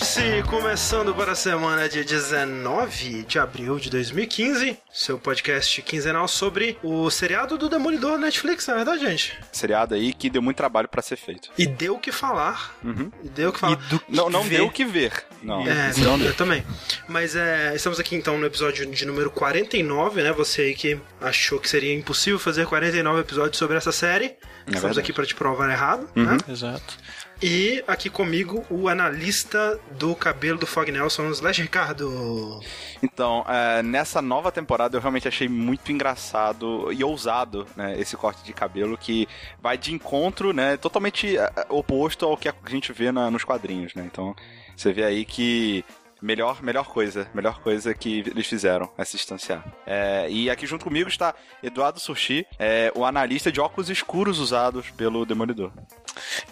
Vértice 0.00 0.42
começando 0.48 1.14
para 1.14 1.32
a 1.32 1.34
semana 1.34 1.86
de 1.86 2.02
19 2.02 3.22
de 3.24 3.38
abril 3.38 3.78
de 3.78 3.90
2015. 3.90 4.78
Seu 4.90 5.18
podcast 5.18 5.82
quinzenal 5.82 6.26
sobre 6.26 6.78
o 6.82 7.10
seriado 7.10 7.58
do 7.58 7.68
Demolidor 7.68 8.16
Netflix, 8.16 8.66
na 8.66 8.76
verdade, 8.76 9.00
gente. 9.00 9.38
Seriado 9.52 9.94
aí 9.94 10.14
que 10.14 10.30
deu 10.30 10.40
muito 10.40 10.56
trabalho 10.56 10.88
para 10.88 11.02
ser 11.02 11.16
feito. 11.16 11.50
E 11.58 11.66
deu 11.66 11.96
o 11.96 11.98
que 11.98 12.10
falar. 12.10 12.74
Uhum. 12.82 13.12
E 13.22 13.28
deu 13.28 13.50
o 13.50 13.52
que 13.52 13.58
falar. 13.58 13.76
Do... 13.76 14.02
Não, 14.08 14.30
não 14.30 14.48
deu 14.48 14.66
o 14.66 14.70
que 14.70 14.86
ver. 14.86 15.12
Não, 15.42 15.66
é, 15.66 15.92
não. 15.98 16.18
Eu 16.20 16.34
também. 16.34 16.64
Mas 17.08 17.34
é, 17.34 17.74
estamos 17.74 17.98
aqui 17.98 18.14
então 18.14 18.38
no 18.38 18.46
episódio 18.46 18.86
de 18.86 19.04
número 19.06 19.30
49, 19.30 20.22
né? 20.22 20.32
Você 20.32 20.62
aí 20.62 20.74
que 20.74 20.98
achou 21.20 21.58
que 21.58 21.68
seria 21.68 21.94
impossível 21.94 22.38
fazer 22.38 22.66
49 22.66 23.20
episódios 23.20 23.56
sobre 23.56 23.76
essa 23.76 23.92
série. 23.92 24.26
É 24.26 24.30
estamos 24.66 24.82
verdade. 24.82 25.00
aqui 25.00 25.12
para 25.12 25.26
te 25.26 25.34
provar 25.34 25.70
errado. 25.70 26.08
Uhum. 26.14 26.24
Né? 26.24 26.36
Exato. 26.48 26.98
E 27.42 27.82
aqui 27.86 28.10
comigo 28.10 28.66
o 28.68 28.86
analista 28.86 29.80
do 29.92 30.14
cabelo 30.14 30.58
do 30.58 30.66
Fog 30.66 30.92
Nelson, 30.92 31.30
Slash 31.30 31.62
Ricardo. 31.62 32.60
Então, 33.02 33.46
é, 33.48 33.82
nessa 33.82 34.20
nova 34.20 34.52
temporada 34.52 34.94
eu 34.94 35.00
realmente 35.00 35.26
achei 35.26 35.48
muito 35.48 35.90
engraçado 35.90 36.92
e 36.92 37.02
ousado 37.02 37.66
né, 37.74 37.98
esse 37.98 38.14
corte 38.14 38.44
de 38.44 38.52
cabelo 38.52 38.98
que 38.98 39.26
vai 39.58 39.78
de 39.78 39.94
encontro, 39.94 40.52
né, 40.52 40.76
totalmente 40.76 41.38
é, 41.38 41.50
oposto 41.70 42.26
ao 42.26 42.36
que 42.36 42.46
a 42.46 42.54
gente 42.68 42.92
vê 42.92 43.10
na, 43.10 43.30
nos 43.30 43.42
quadrinhos, 43.42 43.94
né? 43.94 44.04
Então, 44.04 44.36
você 44.80 44.92
vê 44.92 45.04
aí 45.04 45.24
que 45.24 45.84
Melhor, 46.22 46.62
melhor 46.62 46.86
coisa, 46.86 47.26
melhor 47.32 47.60
coisa 47.62 47.94
que 47.94 48.18
eles 48.18 48.46
fizeram 48.46 48.90
é 48.98 49.04
se 49.06 49.16
distanciar. 49.16 49.64
É, 49.86 50.28
e 50.28 50.50
aqui 50.50 50.66
junto 50.66 50.84
comigo 50.84 51.08
está 51.08 51.34
Eduardo 51.62 51.98
Sushi, 51.98 52.46
é, 52.58 52.92
o 52.94 53.06
analista 53.06 53.50
de 53.50 53.58
óculos 53.58 53.88
escuros 53.88 54.38
usados 54.38 54.90
pelo 54.90 55.24
Demolidor. 55.24 55.72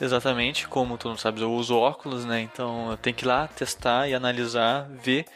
Exatamente, 0.01 0.67
como 0.67 0.97
tu 0.97 1.09
não 1.09 1.19
sabes, 1.19 1.43
eu 1.43 1.53
uso 1.53 1.77
óculos, 1.77 2.25
né? 2.25 2.41
Então 2.41 2.93
eu 2.93 2.97
tenho 2.97 3.15
que 3.15 3.27
ir 3.27 3.29
lá 3.29 3.47
testar 3.47 4.09
e 4.09 4.15
analisar, 4.15 4.89
ver 4.89 5.27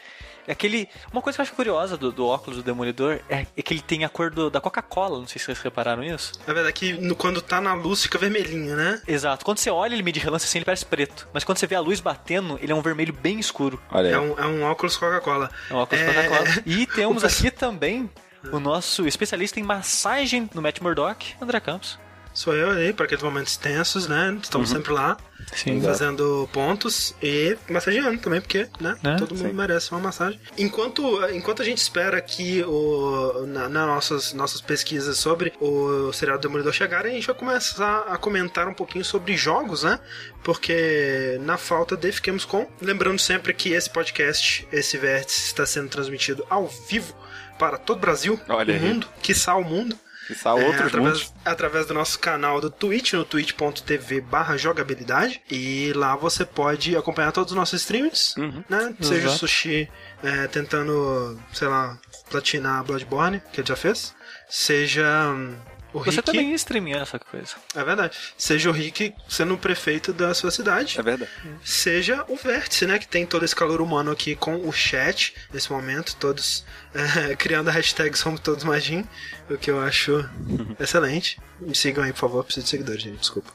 aquele. 0.47 0.87
Uma 1.11 1.21
coisa 1.21 1.37
que 1.37 1.41
eu 1.41 1.43
acho 1.43 1.53
curiosa 1.53 1.97
do, 1.97 2.11
do 2.11 2.25
óculos 2.25 2.57
do 2.57 2.63
Demolidor 2.63 3.19
é, 3.29 3.45
é, 3.55 3.61
que 3.61 3.73
ele 3.73 3.81
tem 3.81 4.03
a 4.03 4.09
cor 4.09 4.29
do, 4.29 4.49
da 4.49 4.59
Coca-Cola. 4.59 5.19
Não 5.19 5.27
sei 5.27 5.39
se 5.39 5.45
vocês 5.45 5.59
repararam 5.59 6.03
isso. 6.03 6.33
É 6.47 6.53
verdade 6.53 6.73
que 6.73 6.93
no, 6.93 7.15
quando 7.15 7.41
tá 7.41 7.61
na 7.61 7.73
luz 7.73 8.03
fica 8.03 8.17
vermelhinho, 8.17 8.75
né? 8.75 9.01
Exato. 9.07 9.45
Quando 9.45 9.57
você 9.57 9.69
olha 9.69 9.93
ele 9.93 10.03
meio 10.03 10.13
de 10.13 10.19
relance 10.19 10.45
assim, 10.45 10.59
ele 10.59 10.65
parece 10.65 10.85
preto. 10.85 11.27
Mas 11.33 11.43
quando 11.43 11.57
você 11.57 11.67
vê 11.67 11.75
a 11.75 11.79
luz 11.79 11.99
batendo, 11.99 12.57
ele 12.61 12.71
é 12.71 12.75
um 12.75 12.81
vermelho 12.81 13.13
bem 13.13 13.39
escuro. 13.39 13.81
Olha 13.91 14.09
é, 14.09 14.19
um, 14.19 14.39
é 14.39 14.45
um 14.45 14.63
óculos 14.63 14.97
Coca-Cola. 14.97 15.49
É 15.69 15.73
um 15.73 15.77
óculos 15.77 16.03
é... 16.03 16.05
Coca-Cola. 16.05 16.63
E 16.65 16.85
temos 16.93 17.23
aqui 17.23 17.49
também 17.49 18.09
o 18.51 18.59
nosso 18.59 19.07
especialista 19.07 19.59
em 19.59 19.63
massagem 19.63 20.49
no 20.53 20.61
Matt 20.61 20.81
Murdock, 20.81 21.35
André 21.41 21.59
Campos. 21.59 21.97
Sou 22.33 22.55
eu 22.55 22.71
aí, 22.71 22.91
para 22.91 23.05
aqueles 23.05 23.23
momentos 23.23 23.55
tensos, 23.57 24.07
né? 24.07 24.37
Estamos 24.41 24.69
uhum. 24.71 24.77
sempre 24.77 24.93
lá. 24.93 25.17
Sim, 25.53 25.81
fazendo 25.81 26.49
pontos 26.51 27.13
e 27.21 27.55
massageando 27.69 28.17
também, 28.19 28.41
porque, 28.41 28.67
né? 28.79 28.97
É? 29.03 29.15
Todo 29.17 29.35
mundo 29.35 29.49
Sim. 29.49 29.53
merece 29.53 29.91
uma 29.91 29.99
massagem. 29.99 30.39
Enquanto, 30.57 31.03
enquanto 31.31 31.61
a 31.61 31.65
gente 31.65 31.77
espera 31.77 32.19
que 32.21 32.63
o, 32.63 33.45
na, 33.45 33.69
na, 33.69 33.85
nossas, 33.85 34.33
nossas 34.33 34.61
pesquisas 34.61 35.17
sobre 35.17 35.53
o 35.59 36.11
serial 36.13 36.39
Demolidor 36.39 36.73
chegarem, 36.73 37.11
a 37.11 37.15
gente 37.15 37.27
vai 37.27 37.35
começar 37.35 38.05
a 38.09 38.17
comentar 38.17 38.67
um 38.67 38.73
pouquinho 38.73 39.05
sobre 39.05 39.35
jogos, 39.37 39.83
né? 39.83 39.99
Porque 40.43 41.37
na 41.41 41.57
falta 41.57 41.95
de 41.95 42.11
Fiquemos 42.11 42.45
Com. 42.45 42.67
Lembrando 42.81 43.19
sempre 43.19 43.53
que 43.53 43.73
esse 43.73 43.89
podcast, 43.89 44.67
esse 44.71 44.97
vértice, 44.97 45.45
está 45.45 45.65
sendo 45.65 45.89
transmitido 45.89 46.45
ao 46.49 46.67
vivo 46.67 47.13
para 47.59 47.77
todo 47.77 47.97
o 47.97 48.01
Brasil, 48.01 48.39
Olha 48.49 48.75
o 48.75 48.79
mundo, 48.79 49.07
quiçá 49.21 49.55
o 49.55 49.63
mundo. 49.63 49.97
Quiçá 50.27 50.51
é, 50.51 50.53
outros 50.53 50.87
através, 50.87 51.33
através 51.43 51.85
do 51.85 51.93
nosso 51.93 52.19
canal 52.19 52.61
do 52.61 52.69
Twitch, 52.69 53.13
no 53.13 53.25
twitch.tv 53.25 54.21
barra 54.21 54.57
jogabilidade. 54.57 55.41
E 55.49 55.91
lá 55.93 56.15
você 56.15 56.45
pode 56.45 56.95
acompanhar 56.95 57.31
todos 57.31 57.51
os 57.51 57.57
nossos 57.57 57.81
streams, 57.81 58.35
uhum. 58.37 58.63
né? 58.69 58.95
Seja 59.01 59.29
o 59.29 59.31
Sushi 59.31 59.89
é, 60.23 60.47
tentando, 60.47 61.39
sei 61.53 61.67
lá, 61.67 61.97
platinar 62.29 62.83
Bloodborne, 62.83 63.41
que 63.51 63.61
ele 63.61 63.67
já 63.67 63.75
fez. 63.75 64.15
Seja 64.49 65.29
hum, 65.29 65.55
o 65.93 65.99
Você 65.99 66.17
Rick, 66.17 66.23
também 66.23 66.53
streamia 66.53 66.97
essa 66.97 67.19
coisa. 67.19 67.55
É 67.75 67.83
verdade. 67.83 68.17
Seja 68.35 68.69
o 68.69 68.73
Rick 68.73 69.13
sendo 69.29 69.53
o 69.53 69.57
prefeito 69.57 70.11
da 70.11 70.33
sua 70.33 70.49
cidade. 70.49 70.99
É 70.99 71.03
verdade. 71.03 71.31
Seja 71.63 72.25
o 72.27 72.35
Vértice, 72.35 72.87
né? 72.87 72.97
Que 72.97 73.07
tem 73.07 73.25
todo 73.27 73.45
esse 73.45 73.55
calor 73.55 73.79
humano 73.79 74.11
aqui 74.11 74.35
com 74.35 74.67
o 74.67 74.71
chat 74.71 75.35
nesse 75.53 75.71
momento, 75.71 76.15
todos 76.15 76.65
é, 76.93 77.35
criando 77.37 77.69
a 77.69 77.71
hashtag 77.71 78.17
Somos 78.17 78.39
Todos 78.39 78.63
Magin, 78.63 79.05
o 79.49 79.57
que 79.57 79.71
eu 79.71 79.79
acho 79.79 80.27
excelente. 80.79 81.39
Me 81.59 81.75
sigam 81.75 82.03
aí, 82.03 82.11
por 82.11 82.19
favor, 82.19 82.43
preciso 82.43 82.65
de 82.65 82.69
seguidores, 82.69 83.01
gente, 83.01 83.19
desculpa. 83.19 83.51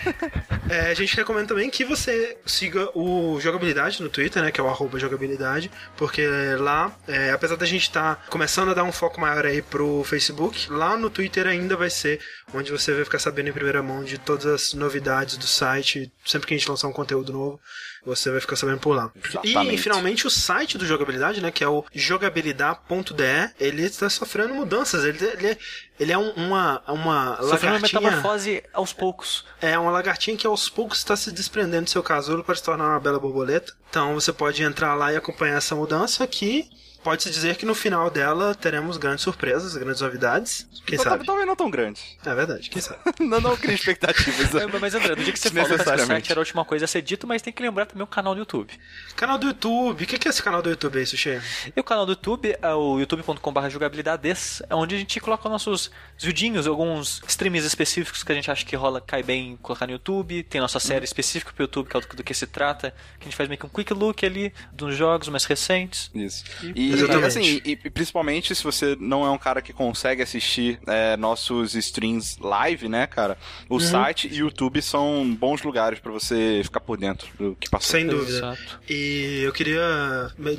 é, 0.68 0.90
a 0.90 0.94
gente 0.94 1.16
recomenda 1.16 1.48
também 1.48 1.68
que 1.68 1.84
você 1.84 2.38
siga 2.46 2.88
o 2.96 3.38
Jogabilidade 3.40 4.02
no 4.02 4.08
Twitter, 4.08 4.42
né? 4.42 4.50
Que 4.50 4.60
é 4.60 4.64
o 4.64 4.68
arroba 4.68 4.98
jogabilidade, 4.98 5.70
porque 5.96 6.26
lá, 6.58 6.94
é, 7.06 7.32
apesar 7.32 7.56
da 7.56 7.66
gente 7.66 7.82
estar 7.82 8.16
tá 8.16 8.22
começando 8.30 8.70
a 8.70 8.74
dar 8.74 8.84
um 8.84 8.92
foco 8.92 9.20
maior 9.20 9.44
aí 9.44 9.60
pro 9.60 10.02
Facebook, 10.04 10.70
lá 10.70 10.96
no 10.96 11.10
Twitter 11.10 11.46
ainda 11.46 11.76
vai 11.76 11.90
ser 11.90 12.20
onde 12.54 12.70
você 12.70 12.94
vai 12.94 13.04
ficar 13.04 13.18
sabendo 13.18 13.48
em 13.48 13.52
primeira 13.52 13.82
mão 13.82 14.04
de 14.04 14.16
todas 14.16 14.46
as 14.46 14.74
novidades 14.74 15.36
do 15.36 15.46
site, 15.46 16.10
sempre 16.24 16.46
que 16.46 16.54
a 16.54 16.56
gente 16.56 16.68
lançar 16.68 16.88
um 16.88 16.92
conteúdo 16.92 17.32
novo 17.32 17.60
você 18.04 18.30
vai 18.30 18.40
ficar 18.40 18.56
sabendo 18.56 18.78
por 18.78 18.94
lá. 18.94 19.10
Exatamente. 19.16 19.74
E 19.74 19.78
finalmente 19.78 20.26
o 20.26 20.30
site 20.30 20.76
do 20.76 20.86
jogabilidade, 20.86 21.40
né, 21.40 21.50
que 21.50 21.64
é 21.64 21.68
o 21.68 21.84
jogabilidade.de, 21.92 23.50
ele 23.58 23.82
está 23.82 24.08
sofrendo 24.10 24.54
mudanças. 24.54 25.04
Ele, 25.04 25.24
ele, 25.24 25.58
ele 25.98 26.12
é 26.12 26.18
um, 26.18 26.30
uma 26.32 26.82
uma 26.88 27.36
sofrendo 27.36 27.74
lagartinha. 27.74 28.00
uma 28.00 28.10
metamorfose 28.10 28.62
aos 28.72 28.92
poucos. 28.92 29.44
É 29.60 29.78
uma 29.78 29.90
lagartinha 29.90 30.36
que 30.36 30.46
aos 30.46 30.68
poucos 30.68 30.98
está 30.98 31.16
se 31.16 31.30
desprendendo 31.30 31.84
do 31.84 31.90
seu 31.90 32.02
casulo 32.02 32.42
para 32.42 32.54
se 32.54 32.62
tornar 32.62 32.88
uma 32.88 33.00
bela 33.00 33.18
borboleta. 33.18 33.72
Então 33.90 34.14
você 34.14 34.32
pode 34.32 34.62
entrar 34.62 34.94
lá 34.94 35.12
e 35.12 35.16
acompanhar 35.16 35.58
essa 35.58 35.74
mudança 35.74 36.26
que 36.26 36.68
pode-se 37.04 37.30
dizer 37.30 37.56
que 37.56 37.66
no 37.66 37.74
final 37.74 38.10
dela 38.10 38.54
teremos 38.54 38.96
grandes 38.96 39.22
surpresas, 39.22 39.76
grandes 39.76 40.00
novidades. 40.00 40.66
Quem 40.86 40.96
não, 40.96 41.04
sabe? 41.04 41.26
Talvez 41.26 41.46
não 41.46 41.54
tão 41.54 41.70
grandes. 41.70 42.02
É 42.24 42.34
verdade, 42.34 42.70
quem 42.70 42.80
sabe? 42.80 42.98
não, 43.20 43.40
não 43.40 43.56
cria 43.56 43.74
expectativas. 43.74 44.52
é, 44.56 44.66
mas 44.80 44.94
André, 44.94 45.14
no 45.14 45.22
dia 45.22 45.32
que 45.32 45.38
você 45.38 45.50
falou 45.50 45.68
que 45.68 45.74
o 45.74 46.06
site 46.06 46.30
era 46.30 46.40
a 46.40 46.42
última 46.42 46.64
coisa 46.64 46.86
a 46.86 46.88
ser 46.88 47.02
dito, 47.02 47.26
mas 47.26 47.42
tem 47.42 47.52
que 47.52 47.62
lembrar 47.62 47.84
também 47.84 48.02
o 48.02 48.06
canal 48.06 48.34
do 48.34 48.40
YouTube. 48.40 48.72
Canal 49.14 49.36
do 49.36 49.48
YouTube. 49.48 50.02
O 50.02 50.06
que 50.06 50.26
é 50.26 50.30
esse 50.30 50.42
canal 50.42 50.62
do 50.62 50.70
YouTube 50.70 50.98
aí, 50.98 51.06
Sushi? 51.06 51.40
E 51.76 51.78
o 51.78 51.84
canal 51.84 52.06
do 52.06 52.12
YouTube 52.12 52.56
é 52.60 52.74
o 52.74 52.98
youtube.com.br 52.98 53.68
jogabilidades, 53.68 54.62
é 54.68 54.74
onde 54.74 54.94
a 54.94 54.98
gente 54.98 55.20
coloca 55.20 55.46
nossos 55.48 55.83
vidinhos, 56.18 56.66
alguns 56.66 57.20
streams 57.26 57.66
específicos 57.66 58.22
que 58.22 58.32
a 58.32 58.34
gente 58.34 58.50
acha 58.50 58.64
que 58.64 58.76
rola, 58.76 59.00
cai 59.00 59.22
bem 59.22 59.58
colocar 59.60 59.86
no 59.86 59.92
YouTube. 59.92 60.42
Tem 60.44 60.60
nossa 60.60 60.78
série 60.80 61.00
hum. 61.00 61.04
específica 61.04 61.52
pro 61.52 61.64
YouTube, 61.64 61.88
que 61.88 61.96
é 61.96 62.00
do, 62.00 62.06
do, 62.08 62.22
que 62.22 62.34
se 62.34 62.46
trata, 62.46 62.92
que 63.18 63.22
a 63.22 63.24
gente 63.24 63.36
faz 63.36 63.48
meio 63.48 63.58
que 63.58 63.66
um 63.66 63.68
quick 63.68 63.92
look 63.92 64.24
ali 64.24 64.52
dos 64.72 64.96
jogos 64.96 65.28
mais 65.28 65.44
recentes. 65.44 66.10
Isso. 66.14 66.44
E, 66.74 66.94
e 66.94 67.24
assim, 67.24 67.60
e, 67.64 67.72
e, 67.72 67.90
principalmente 67.90 68.54
se 68.54 68.62
você 68.62 68.96
não 68.98 69.24
é 69.24 69.30
um 69.30 69.38
cara 69.38 69.60
que 69.60 69.72
consegue 69.72 70.22
assistir 70.22 70.78
é, 70.86 71.16
nossos 71.16 71.74
streams 71.74 72.36
live, 72.40 72.88
né, 72.88 73.06
cara? 73.06 73.36
O 73.68 73.74
uhum. 73.74 73.80
site 73.80 74.28
e 74.28 74.42
o 74.42 74.46
YouTube 74.46 74.80
são 74.82 75.34
bons 75.34 75.62
lugares 75.62 75.98
para 75.98 76.12
você 76.12 76.60
ficar 76.62 76.80
por 76.80 76.96
dentro 76.96 77.28
do 77.38 77.56
que 77.56 77.68
passou. 77.68 77.90
Sem 77.90 78.06
dúvida. 78.06 78.38
Exato. 78.38 78.80
E 78.88 79.42
eu 79.42 79.52
queria 79.52 79.82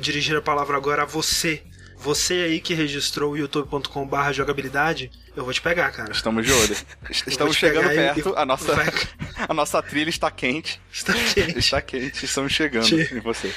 dirigir 0.00 0.36
a 0.36 0.42
palavra 0.42 0.76
agora 0.76 1.02
a 1.02 1.06
você. 1.06 1.62
Você 1.98 2.34
aí 2.34 2.60
que 2.60 2.74
registrou 2.74 3.32
o 3.32 3.36
youtube.com/barra 3.36 4.32
jogabilidade, 4.32 5.10
eu 5.34 5.44
vou 5.44 5.52
te 5.52 5.60
pegar, 5.60 5.90
cara. 5.90 6.12
Estamos 6.12 6.46
de 6.46 6.52
olho. 6.52 6.76
Estamos 7.26 7.56
chegando 7.56 7.88
perto. 7.88 8.30
E... 8.30 8.32
A 8.36 8.44
nossa, 8.44 8.72
a 9.48 9.54
nossa 9.54 9.82
trilha 9.82 10.10
está 10.10 10.30
quente. 10.30 10.80
Está 10.92 11.12
quente. 11.12 11.58
Está 11.58 11.82
quente. 11.82 12.24
Estamos 12.24 12.52
chegando 12.52 12.88
em 13.00 13.20
você. 13.20 13.52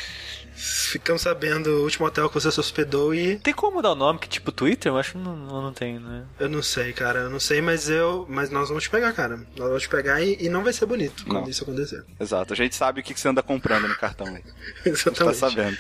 Ficamos 0.60 1.22
sabendo 1.22 1.70
o 1.70 1.84
último 1.84 2.06
hotel 2.06 2.28
que 2.28 2.34
você 2.34 2.52
se 2.52 2.60
hospedou 2.60 3.16
e. 3.16 3.38
Tem 3.38 3.54
como 3.54 3.78
mudar 3.78 3.92
o 3.92 3.96
nome, 3.96 4.20
que 4.20 4.28
tipo 4.28 4.52
Twitter? 4.52 4.92
Eu 4.92 4.98
acho 4.98 5.14
que 5.14 5.18
não, 5.18 5.34
não 5.34 5.72
tem, 5.72 5.98
né? 5.98 6.26
Eu 6.38 6.50
não 6.50 6.62
sei, 6.62 6.92
cara. 6.92 7.20
Eu 7.20 7.30
não 7.30 7.40
sei, 7.40 7.62
mas 7.62 7.90
eu. 7.90 8.26
Mas 8.28 8.50
nós 8.50 8.68
vamos 8.68 8.84
te 8.84 8.90
pegar, 8.90 9.14
cara. 9.14 9.38
Nós 9.56 9.68
vamos 9.68 9.84
te 9.84 9.90
pegar 9.90 10.22
e, 10.22 10.38
e 10.38 10.50
não 10.50 10.62
vai 10.62 10.74
ser 10.74 10.86
bonito 10.86 11.24
quando 11.26 11.44
não. 11.44 11.50
isso 11.50 11.64
acontecer. 11.64 12.04
Exato. 12.20 12.52
A 12.52 12.56
gente 12.58 12.76
sabe 12.76 13.00
o 13.00 13.04
que 13.04 13.18
você 13.18 13.30
anda 13.30 13.42
comprando 13.42 13.88
no 13.88 13.96
cartão 13.96 14.28
aí. 14.28 14.44
Exatamente. 14.86 15.22
A 15.30 15.32
gente 15.32 15.40
tá 15.40 15.50
sabendo. 15.50 15.78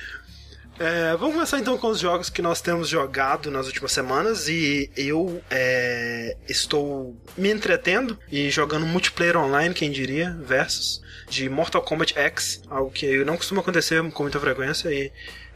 É, 0.79 1.11
vamos 1.17 1.35
começar 1.35 1.59
então 1.59 1.77
com 1.77 1.89
os 1.89 1.99
jogos 1.99 2.29
que 2.29 2.41
nós 2.41 2.61
temos 2.61 2.87
jogado 2.87 3.51
nas 3.51 3.67
últimas 3.67 3.91
semanas 3.91 4.47
e 4.47 4.89
eu 4.95 5.43
é, 5.51 6.37
estou 6.47 7.17
me 7.37 7.51
entretendo 7.51 8.17
e 8.31 8.49
jogando 8.49 8.85
multiplayer 8.85 9.35
online, 9.35 9.75
quem 9.75 9.91
diria, 9.91 10.33
versus 10.41 11.01
de 11.27 11.49
Mortal 11.49 11.81
Kombat 11.81 12.17
X, 12.17 12.61
algo 12.69 12.89
que 12.91 13.25
não 13.25 13.35
costuma 13.35 13.59
acontecer 13.59 14.01
com 14.11 14.23
muita 14.23 14.39
frequência 14.39 14.89
e 14.89 15.11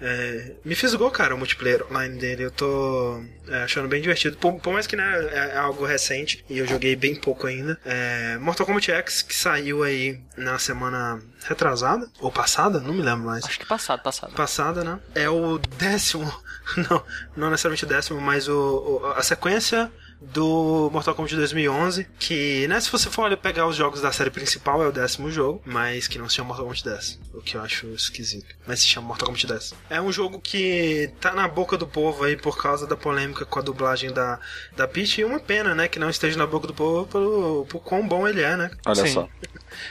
é, 0.05 0.51
me 0.65 0.75
fisgou, 0.75 1.09
cara, 1.09 1.33
o 1.33 1.37
multiplayer 1.37 1.85
online 1.89 2.19
dele. 2.19 2.43
Eu 2.43 2.51
tô 2.51 3.23
é, 3.47 3.63
achando 3.63 3.87
bem 3.87 4.01
divertido. 4.01 4.35
Por, 4.35 4.59
por, 4.59 4.73
mais 4.73 4.85
que 4.85 4.97
né, 4.97 5.03
é, 5.31 5.51
é, 5.53 5.57
algo 5.57 5.85
recente 5.85 6.43
e 6.49 6.57
eu 6.57 6.67
joguei 6.67 6.93
bem 6.93 7.15
pouco 7.15 7.47
ainda. 7.47 7.79
É, 7.85 8.37
Mortal 8.37 8.65
Kombat 8.65 8.91
X, 8.91 9.21
que 9.21 9.33
saiu 9.33 9.81
aí 9.81 10.19
na 10.35 10.59
semana 10.59 11.21
retrasada, 11.45 12.09
ou 12.19 12.29
passada, 12.29 12.81
não 12.81 12.93
me 12.93 13.01
lembro 13.01 13.25
mais. 13.25 13.45
Acho 13.45 13.57
que 13.57 13.65
passado, 13.65 14.03
passado. 14.03 14.33
Passada, 14.33 14.83
né? 14.83 14.99
É 15.15 15.29
o 15.29 15.57
décimo, 15.57 16.29
não, 16.75 17.05
não 17.37 17.49
necessariamente 17.49 17.85
o 17.85 17.87
décimo, 17.87 18.19
mas 18.19 18.49
o, 18.49 19.01
o 19.01 19.05
a 19.15 19.23
sequência 19.23 19.89
do 20.31 20.89
Mortal 20.91 21.15
Kombat 21.15 21.35
2011, 21.35 22.07
que, 22.19 22.67
né, 22.67 22.79
se 22.79 22.91
você 22.91 23.09
for 23.09 23.35
pegar 23.37 23.67
os 23.67 23.75
jogos 23.75 24.01
da 24.01 24.11
série 24.11 24.29
principal, 24.29 24.83
é 24.83 24.87
o 24.87 24.91
décimo 24.91 25.31
jogo, 25.31 25.61
mas 25.65 26.07
que 26.07 26.17
não 26.17 26.29
se 26.29 26.35
chama 26.35 26.49
Mortal 26.49 26.65
Kombat 26.65 26.83
10, 26.83 27.19
o 27.33 27.41
que 27.41 27.55
eu 27.55 27.61
acho 27.61 27.87
esquisito, 27.87 28.55
mas 28.65 28.79
se 28.79 28.87
chama 28.87 29.07
Mortal 29.07 29.27
Kombat 29.27 29.47
10. 29.47 29.73
É 29.89 30.01
um 30.01 30.11
jogo 30.11 30.39
que 30.39 31.11
tá 31.19 31.33
na 31.33 31.47
boca 31.47 31.77
do 31.77 31.87
povo 31.87 32.23
aí 32.23 32.37
por 32.37 32.57
causa 32.57 32.87
da 32.87 32.95
polêmica 32.95 33.45
com 33.45 33.59
a 33.59 33.61
dublagem 33.61 34.11
da, 34.11 34.39
da 34.75 34.87
Peach, 34.87 35.19
e 35.19 35.25
uma 35.25 35.39
pena, 35.39 35.75
né, 35.75 35.87
que 35.87 35.99
não 35.99 36.09
esteja 36.09 36.37
na 36.37 36.47
boca 36.47 36.67
do 36.67 36.73
povo 36.73 37.07
pelo, 37.07 37.65
por 37.69 37.79
quão 37.81 38.07
bom 38.07 38.27
ele 38.27 38.41
é, 38.41 38.55
né? 38.55 38.71
Olha 38.85 39.05
Sim. 39.05 39.13
só. 39.13 39.29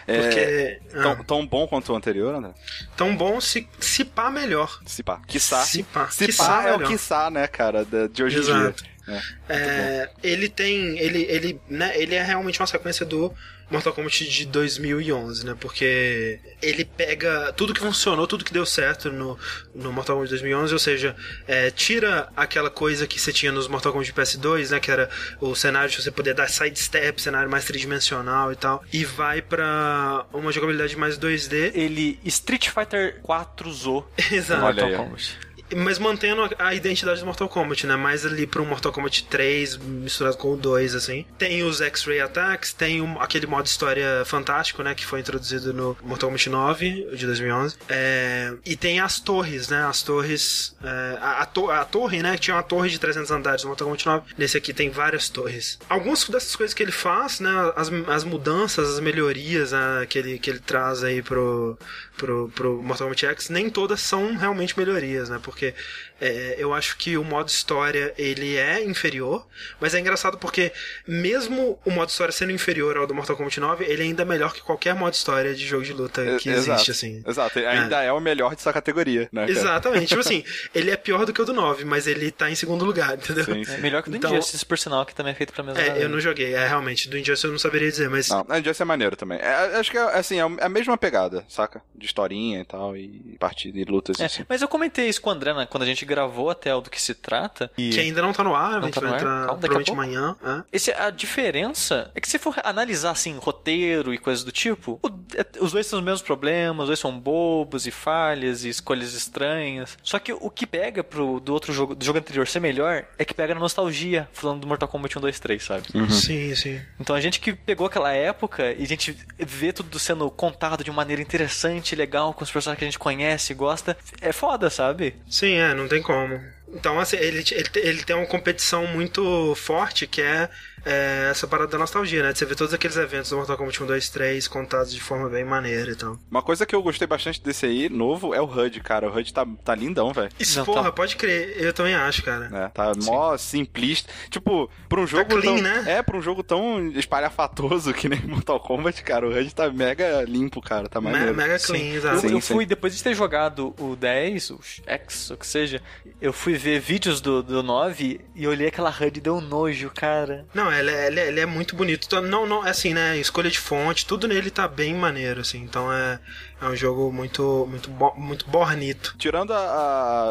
Porque... 0.07 0.41
É, 0.41 0.81
ah, 0.95 1.03
tão, 1.03 1.25
tão 1.25 1.47
bom 1.47 1.67
quanto 1.67 1.93
o 1.93 1.97
anterior, 1.97 2.35
André? 2.35 2.53
tão 2.97 3.17
bom 3.17 3.41
se, 3.41 3.69
se 3.81 4.05
pá 4.05 4.31
melhor. 4.31 4.81
Se 4.87 5.03
pá. 5.03 5.21
Quiçá. 5.27 5.63
Se 5.63 5.83
pá. 5.83 6.09
Se 6.09 6.33
pá 6.33 6.65
é 6.65 6.73
o 6.73 6.79
melhor. 6.79 6.91
quiçá, 6.91 7.31
né, 7.31 7.47
cara, 7.47 7.85
de 7.85 8.23
hoje 8.23 8.39
em 8.39 8.43
dia. 8.43 8.75
É. 9.09 9.21
É, 9.49 10.11
ele 10.23 10.49
tem. 10.49 10.99
Ele, 10.99 11.23
ele, 11.29 11.61
né, 11.69 11.93
ele 11.97 12.15
é 12.15 12.23
realmente 12.23 12.61
uma 12.61 12.67
sequência 12.67 13.05
do 13.05 13.35
Mortal 13.73 13.95
Kombat 13.95 14.29
de 14.29 14.47
2011, 14.47 15.47
né? 15.47 15.57
Porque 15.59 16.39
ele 16.61 16.85
pega 16.85 17.53
tudo 17.55 17.73
que 17.73 17.81
funcionou, 17.81 18.27
tudo 18.27 18.45
que 18.45 18.53
deu 18.53 18.67
certo 18.67 19.11
no, 19.11 19.39
no 19.75 19.93
Mortal 19.93 20.17
Kombat 20.17 20.29
de 20.29 20.41
2011, 20.43 20.73
ou 20.75 20.79
seja, 20.79 21.17
é, 21.49 21.71
tira 21.71 22.29
aquela 22.37 22.69
coisa 22.69 23.07
que 23.07 23.19
você 23.19 23.33
tinha 23.33 23.51
nos 23.51 23.67
Mortal 23.69 23.93
Kombat 23.93 24.13
de 24.13 24.21
PS2, 24.21 24.71
né? 24.71 24.79
Que 24.79 24.91
era 24.91 25.09
o 25.41 25.55
cenário 25.55 25.91
de 25.91 26.03
você 26.03 26.11
poder 26.11 26.35
dar 26.35 26.49
sidestep, 26.49 27.21
cenário 27.21 27.51
mais 27.51 27.65
tridimensional 27.65 28.53
e 28.53 28.57
tal, 28.57 28.85
e 28.93 29.05
vai 29.05 29.41
pra 29.41 30.27
uma 30.33 30.53
jogabilidade 30.53 30.97
mais 30.97 31.19
2D. 31.19 31.73
Ele 31.75 32.21
Street 32.25 32.69
Fighter 32.69 33.21
4 33.23 33.69
usou 33.69 34.11
Exato. 34.31 34.61
Mortal. 34.61 34.93
Kombat. 34.93 35.39
Mas 35.77 35.99
mantendo 35.99 36.49
a- 36.59 36.75
identidade 36.75 37.21
do 37.21 37.27
Mortal 37.27 37.49
Kombat, 37.49 37.87
né? 37.87 37.97
Mais 37.97 38.25
ali 38.27 38.47
pro 38.47 38.65
Mortal 38.65 38.93
Kombat 38.93 39.25
3, 39.25 39.77
misturado 39.77 40.37
com 40.37 40.53
o 40.53 40.57
2, 40.57 40.95
assim. 40.95 41.25
Tem 41.39 41.63
os 41.63 41.81
X-Ray 41.81 42.21
Attacks, 42.21 42.73
tem 42.73 43.01
um- 43.01 43.21
aquele 43.21 43.47
modo 43.47 43.67
história 43.67 44.23
fantástico, 44.25 44.83
né? 44.83 44.95
Que 44.95 45.05
foi 45.05 45.21
introduzido 45.21 45.73
no 45.73 45.97
Mortal 46.03 46.29
Kombat 46.31 46.49
9, 46.51 47.09
de 47.15 47.27
2011. 47.27 47.77
É, 47.89 48.53
e 48.65 48.77
tem 48.77 49.01
as 49.01 49.21
torres, 49.21 49.69
né? 49.69 49.85
As 49.85 50.03
torres... 50.03 50.75
é, 50.83 51.19
a, 51.21 51.43
a 51.43 51.47
to- 51.47 51.71
a 51.71 51.85
torre, 51.85 52.23
né? 52.23 52.37
Tinha 52.37 52.57
uma 52.57 52.63
torre 52.63 52.89
de 52.91 52.99
300 52.99 53.31
andares 53.31 53.63
no 53.63 53.69
Mortal 53.69 53.87
Kombat 53.89 54.07
9. 54.07 54.23
Nesse 54.39 54.57
aqui 54.57 54.73
tem 54.73 54.91
várias 54.91 55.29
torres. 55.29 55.79
Algumas 55.89 56.25
dessas 56.29 56.55
coisas 56.57 56.75
que 56.75 56.83
ele 56.83 56.93
faz, 56.93 57.41
né? 57.41 57.51
As, 57.77 57.91
as 58.09 58.25
mudanças, 58.25 58.95
as 58.95 59.01
melhorias 59.01 59.73
né, 59.73 60.07
que, 60.09 60.19
ele, 60.19 60.39
que 60.39 60.51
ele 60.51 60.59
traz 60.61 61.03
aí 61.05 61.23
pro, 61.23 61.79
pro, 62.17 62.49
pro 62.55 62.83
Mortal 62.83 63.07
Kombat 63.09 63.27
X, 63.27 63.49
nem 63.49 63.69
todas 63.71 64.01
são 64.01 64.37
realmente 64.37 64.79
melhorias, 64.79 65.29
né? 65.29 65.39
Porque 65.43 65.62
que 65.63 65.75
é, 66.23 66.55
eu 66.59 66.73
acho 66.73 66.97
que 66.97 67.17
o 67.19 67.25
modo 67.25 67.49
história 67.49 68.15
ele 68.17 68.57
é 68.57 68.85
inferior, 68.85 69.47
mas 69.81 69.95
é 69.95 69.99
engraçado 70.01 70.39
porque 70.39 70.73
mesmo 71.07 71.79
o 71.85 71.91
modo 71.91 72.09
história 72.09 72.33
sendo 72.33 72.53
inferior 72.53 72.97
ao 72.97 73.07
do 73.07 73.15
Mortal 73.15 73.37
Kombat 73.37 73.59
9, 73.61 73.85
ele 73.85 74.03
ainda 74.03 74.23
é 74.23 74.25
melhor 74.25 74.53
que 74.55 74.61
qualquer 74.63 74.95
modo 74.95 75.13
história 75.15 75.55
de 75.55 75.67
jogo 75.67 75.83
de 75.85 75.93
luta 75.93 76.23
que 76.39 76.49
existe, 76.49 76.71
exato, 76.71 76.91
assim. 76.91 77.23
Exato, 77.27 77.59
ainda 77.59 78.03
é. 78.03 78.13
o 78.13 78.21
melhor 78.21 78.55
de 78.55 78.63
sua 78.63 78.73
categoria, 78.73 79.29
né? 79.33 79.43
cara? 79.47 79.51
Exatamente, 79.51 80.07
tipo 80.09 80.21
assim, 80.21 80.45
ele 80.75 80.91
é 80.91 80.97
pior 80.97 81.27
do 81.27 81.33
que 81.33 81.43
o 81.43 81.45
do 81.45 81.53
9, 81.53 81.85
mas 81.85 82.07
ele 82.07 82.31
tá 82.31 82.51
em 82.51 82.55
segundo 82.55 82.85
lugar, 82.85 83.15
entendeu? 83.15 83.45
Sim, 83.45 83.61
É 83.61 83.65
sim. 83.65 83.81
melhor 83.81 84.03
que 84.03 84.09
o 84.09 84.13
do 84.13 84.17
Então- 84.17 84.31
Injustice, 84.33 84.65
por 84.65 84.79
sinal, 84.79 85.05
que 85.05 85.15
também 85.15 85.33
é 85.33 85.35
feito 85.35 85.53
pra 85.53 85.63
mesma 85.63 85.81
É, 85.81 85.87
galera. 85.87 86.05
eu 86.05 86.09
não 86.09 86.21
joguei, 86.21 86.55
é 86.55 86.67
realmente, 86.67 87.09
do 87.09 87.19
Injustice 87.19 87.45
eu 87.47 87.51
não 87.53 87.59
saberia 87.59 87.91
dizer, 87.91 88.09
mas 88.09 88.29
Não, 88.29 88.47
a 88.49 88.59
Injustice 88.59 88.83
é 88.83 88.85
maneiro 88.85 89.17
também. 89.17 89.39
É, 89.39 89.77
acho 89.77 89.91
que 89.91 89.99
é, 89.99 90.03
assim, 90.17 90.39
é 90.39 90.43
a 90.43 90.69
mesma 90.69 90.97
pegada, 90.97 91.45
saca? 91.49 91.83
De 91.95 92.07
historinha 92.07 92.61
e 92.61 92.65
tal, 92.65 92.97
e 92.97 93.37
partida 93.39 93.79
e 93.79 93.85
lutas 93.85 94.21
É, 94.21 94.27
assim. 94.27 94.45
mas 94.49 94.63
eu 94.63 94.69
comentei 94.69 95.09
isso 95.09 95.21
com 95.21 95.31
o 95.31 95.33
André 95.33 95.53
né, 95.53 95.67
quando 95.69 95.83
a 95.83 95.87
gente 95.87 96.05
gravou 96.13 96.51
até 96.51 96.75
o 96.75 96.81
do 96.81 96.91
que 96.91 97.01
se 97.01 97.15
trata. 97.15 97.71
E 97.77 97.91
que 97.91 98.01
ainda 98.01 98.21
não 98.23 98.33
tá 98.33 98.45
no 98.45 98.55
ar, 98.55 98.79
a 98.79 98.85
gente 98.85 98.95
tá 98.95 99.01
vai 99.01 99.11
ar? 99.11 99.17
entrar 99.17 99.47
Calma, 99.47 99.61
daqui 99.61 99.75
a 99.75 99.81
provavelmente 99.81 99.91
amanhã. 100.19 100.37
é. 100.45 100.63
Esse, 100.73 100.93
a 100.93 101.11
diferença 101.11 102.11
é 102.15 102.21
que 102.21 102.29
se 102.29 102.39
for 102.39 102.55
analisar 102.65 103.11
assim, 103.11 103.37
roteiro 103.39 104.13
e 104.15 104.19
coisas 104.19 104.45
do 104.45 104.53
tipo, 104.53 104.99
o- 105.03 105.09
é- 105.37 105.47
os 105.65 105.73
dois 105.73 105.89
têm 105.89 105.99
os 105.99 106.05
mesmos 106.05 106.23
problemas, 106.23 106.83
os 106.85 106.87
dois 106.89 106.99
são 106.99 107.19
bobos 107.19 107.87
e 107.87 107.91
falhas 107.91 108.65
e 108.65 108.69
escolhas 108.69 109.15
estranhas. 109.15 109.97
Só 110.03 110.19
que 110.19 110.33
o 110.33 110.51
que 110.51 110.67
pega 110.67 111.03
pro 111.03 111.41
do 111.41 111.53
outro 111.53 111.73
jogo, 111.73 111.95
do 111.95 112.05
jogo 112.05 112.19
anterior 112.19 112.47
ser 112.47 112.61
melhor, 112.61 113.05
é 113.19 113.25
que 113.25 113.35
pega 113.35 113.55
na 113.55 113.61
nostalgia, 113.61 114.29
falando 114.33 114.61
do 114.61 114.67
Mortal 114.67 114.89
Kombat 114.89 115.17
1, 115.19 115.21
2, 115.21 115.41
3, 115.41 115.63
sabe? 115.63 115.85
Sim, 116.11 116.55
sim. 116.55 116.81
Então 117.01 117.15
a 117.17 117.21
gente 117.21 117.41
que 117.41 117.53
pegou 117.53 117.87
aquela 117.87 118.13
época 118.13 118.73
e 118.73 118.83
a 118.83 118.87
gente 118.87 119.17
vê 119.39 119.73
tudo 119.73 119.99
sendo 119.99 120.31
contado 120.31 120.85
de 120.85 120.91
uma 120.91 120.97
maneira 120.97 121.23
interessante, 121.23 121.95
legal, 121.97 122.33
com 122.35 122.45
os 122.45 122.51
personagens 122.51 122.79
que 122.79 122.85
a 122.85 122.89
gente 122.89 122.99
conhece 122.99 123.53
e 123.53 123.57
gosta, 123.57 123.97
é 124.21 124.33
foda, 124.33 124.69
sabe? 124.71 125.15
Sim, 125.29 125.55
é, 125.55 125.75
não 125.75 125.89
tem 125.89 126.02
como. 126.03 126.41
Então, 126.73 126.99
assim, 126.99 127.17
ele, 127.17 127.45
ele, 127.51 127.69
ele 127.77 128.03
tem 128.05 128.17
uma 128.17 128.27
competição 128.27 128.87
muito 128.87 129.55
forte 129.57 130.07
que 130.07 130.23
é, 130.23 130.49
é 130.87 131.29
essa 131.31 131.47
parada 131.47 131.69
da 131.71 131.79
nostalgia, 131.79 132.23
né? 132.23 132.33
De 132.33 132.39
você 132.39 132.47
ver 132.47 132.55
todos 132.57 132.73
aqueles 132.73 132.97
eventos 132.97 133.31
do 133.31 133.37
Mortal 133.37 133.57
Kombat 133.59 133.83
1, 133.83 133.87
2, 133.87 134.09
3 134.09 134.49
contados 134.49 134.93
de 134.93 135.01
forma 135.01 135.29
bem 135.29 135.45
maneira 135.45 135.91
e 135.91 135.95
tal. 135.95 136.19
Uma 136.31 136.43
coisa 136.43 136.65
que 136.65 136.75
eu 136.75 136.83
gostei 136.83 137.07
bastante 137.07 137.43
desse 137.43 137.67
aí, 137.67 137.89
novo, 137.89 138.35
é 138.35 138.41
o 138.41 138.45
HUD, 138.47 138.81
cara. 138.81 139.09
O 139.09 139.15
HUD 139.15 139.33
tá, 139.35 139.47
tá 139.65 139.75
lindão, 139.75 140.13
velho. 140.13 140.31
Isso, 140.41 140.59
Não, 140.59 140.65
porra, 140.65 140.85
tá- 140.85 140.93
pode 140.93 141.17
crer, 141.17 141.55
eu 141.63 141.73
também 141.73 141.95
acho, 141.95 142.23
cara. 142.23 142.49
né? 142.49 142.71
Tá 142.73 142.93
mó 143.05 143.37
simplista. 143.37 144.11
Tipo, 144.31 144.71
pra 144.89 145.01
um 145.01 145.07
jogo 145.07 145.27
clean, 145.29 145.43
tão... 145.43 145.63
né? 145.63 145.85
É, 145.87 146.03
pra 146.03 146.17
um 146.17 146.23
jogo 146.23 146.43
tão 146.43 146.89
espalhafatoso 146.93 147.93
que 147.93 148.09
nem 148.09 148.21
Mortal 148.23 148.59
Kombat, 148.61 149.03
cara, 149.03 149.27
o 149.29 149.31
HUD 149.39 149.55
tá 149.55 149.71
mega 149.71 150.23
limpo, 150.23 150.61
cara. 150.61 150.89
Tá 150.89 151.01
Me- 151.01 151.11
maneiro. 151.11 151.35
mega 151.35 151.59
Sim. 151.59 151.67
clean, 151.75 151.85
Eu, 151.91 151.97
exato. 151.97 152.21
Sim, 152.21 152.33
eu 152.33 152.41
sim. 152.41 152.55
fui, 152.55 152.67
depois 152.67 152.97
de 152.97 153.03
ter 153.03 153.15
jogado 153.15 153.75
o 153.79 153.95
10, 153.95 154.51
o 154.51 154.61
X, 154.87 155.31
o 155.31 155.37
que 155.37 155.47
seja, 155.47 155.81
eu 156.21 156.33
fui 156.33 156.55
ver 156.63 156.79
vídeos 156.81 157.21
do, 157.21 157.43
do 157.43 157.63
9 157.63 158.21
e 158.35 158.47
olhei 158.47 158.69
aquela 158.69 158.91
HUD 158.91 159.19
e 159.19 159.21
deu 159.21 159.37
um 159.37 159.41
nojo, 159.41 159.91
cara. 159.95 160.47
Não, 160.55 160.73
ele, 160.73 160.91
é- 160.91 161.07
ele, 161.09 161.21
é- 161.21 161.29
ele 161.29 161.41
é 161.41 161.47
muito 161.47 161.75
bonito. 161.75 162.07
Então, 162.07 162.23
Não, 162.23 162.47
não, 162.47 162.63
assim, 162.63 162.95
né? 162.95 163.19
Escolha 163.19 163.51
de 163.51 163.59
fonte, 163.59 164.07
tudo 164.07 164.29
nele 164.29 164.51
tá 164.51 164.67
bem 164.69 164.95
maneiro, 164.95 165.41
assim. 165.41 165.59
Então 165.63 165.93
é, 165.93 166.19
é 166.63 166.67
um 166.69 166.77
jogo 166.77 167.13
muito, 167.13 167.67
muito, 167.69 167.91
bo- 167.91 168.15
muito 168.17 168.49
bornito. 168.49 169.15
Tirando 169.19 169.53
a- 169.53 169.59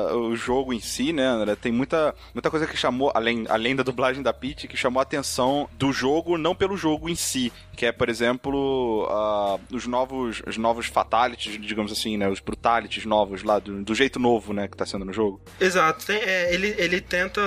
a- 0.10 0.16
o 0.16 0.36
jogo 0.36 0.72
em 0.74 0.80
si, 0.80 1.12
né, 1.14 1.26
André, 1.26 1.56
tem 1.56 1.72
muita, 1.72 2.16
muita 2.34 2.50
coisa 2.50 2.66
que 2.66 2.78
chamou, 2.78 3.12
além, 3.14 3.46
além 3.50 3.76
da 3.76 3.84
dublagem 3.84 4.24
da 4.24 4.32
Peach, 4.34 4.68
que 4.68 4.78
chamou 4.78 5.00
a 5.00 5.04
atenção 5.04 5.68
do 5.74 5.92
jogo, 5.92 6.38
não 6.38 6.56
pelo 6.56 6.78
jogo 6.78 7.10
em 7.10 7.16
si, 7.16 7.52
que 7.76 7.86
é, 7.86 7.92
por 7.92 8.10
exemplo, 8.10 9.08
ah, 9.10 9.60
os 9.72 9.86
novos 9.88 10.42
os 10.48 10.58
novos 10.58 10.86
fatalities, 10.88 11.60
digamos 11.62 11.92
assim, 11.92 12.18
né, 12.18 12.28
os 12.30 12.40
brutalities 12.40 13.06
novos 13.06 13.44
lá, 13.44 13.60
do, 13.60 13.84
do 13.84 13.94
jeito 13.96 14.20
novo, 14.20 14.54
né, 14.54 14.68
que 14.68 14.78
tá 14.78 14.86
sendo 14.86 15.06
no 15.06 15.14
jogo. 15.14 15.42
Exato, 15.60 16.06
tem- 16.06 16.22
é, 16.22 16.54
ele, 16.54 16.74
ele 16.78 17.02
tenta 17.02 17.42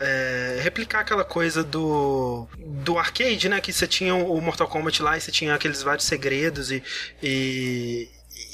é, 0.00 0.60
replicar 0.62 1.00
aquela 1.00 1.24
coisa 1.24 1.62
do 1.64 2.46
do 2.58 2.98
arcade, 2.98 3.48
né? 3.48 3.60
Que 3.60 3.72
você 3.72 3.86
tinha 3.86 4.14
o 4.14 4.40
Mortal 4.40 4.68
Kombat 4.68 5.02
lá 5.02 5.16
e 5.16 5.20
você 5.20 5.30
tinha 5.32 5.54
aqueles 5.54 5.82
vários 5.82 6.06
segredos 6.06 6.70
e. 6.70 6.82
e 7.22 8.08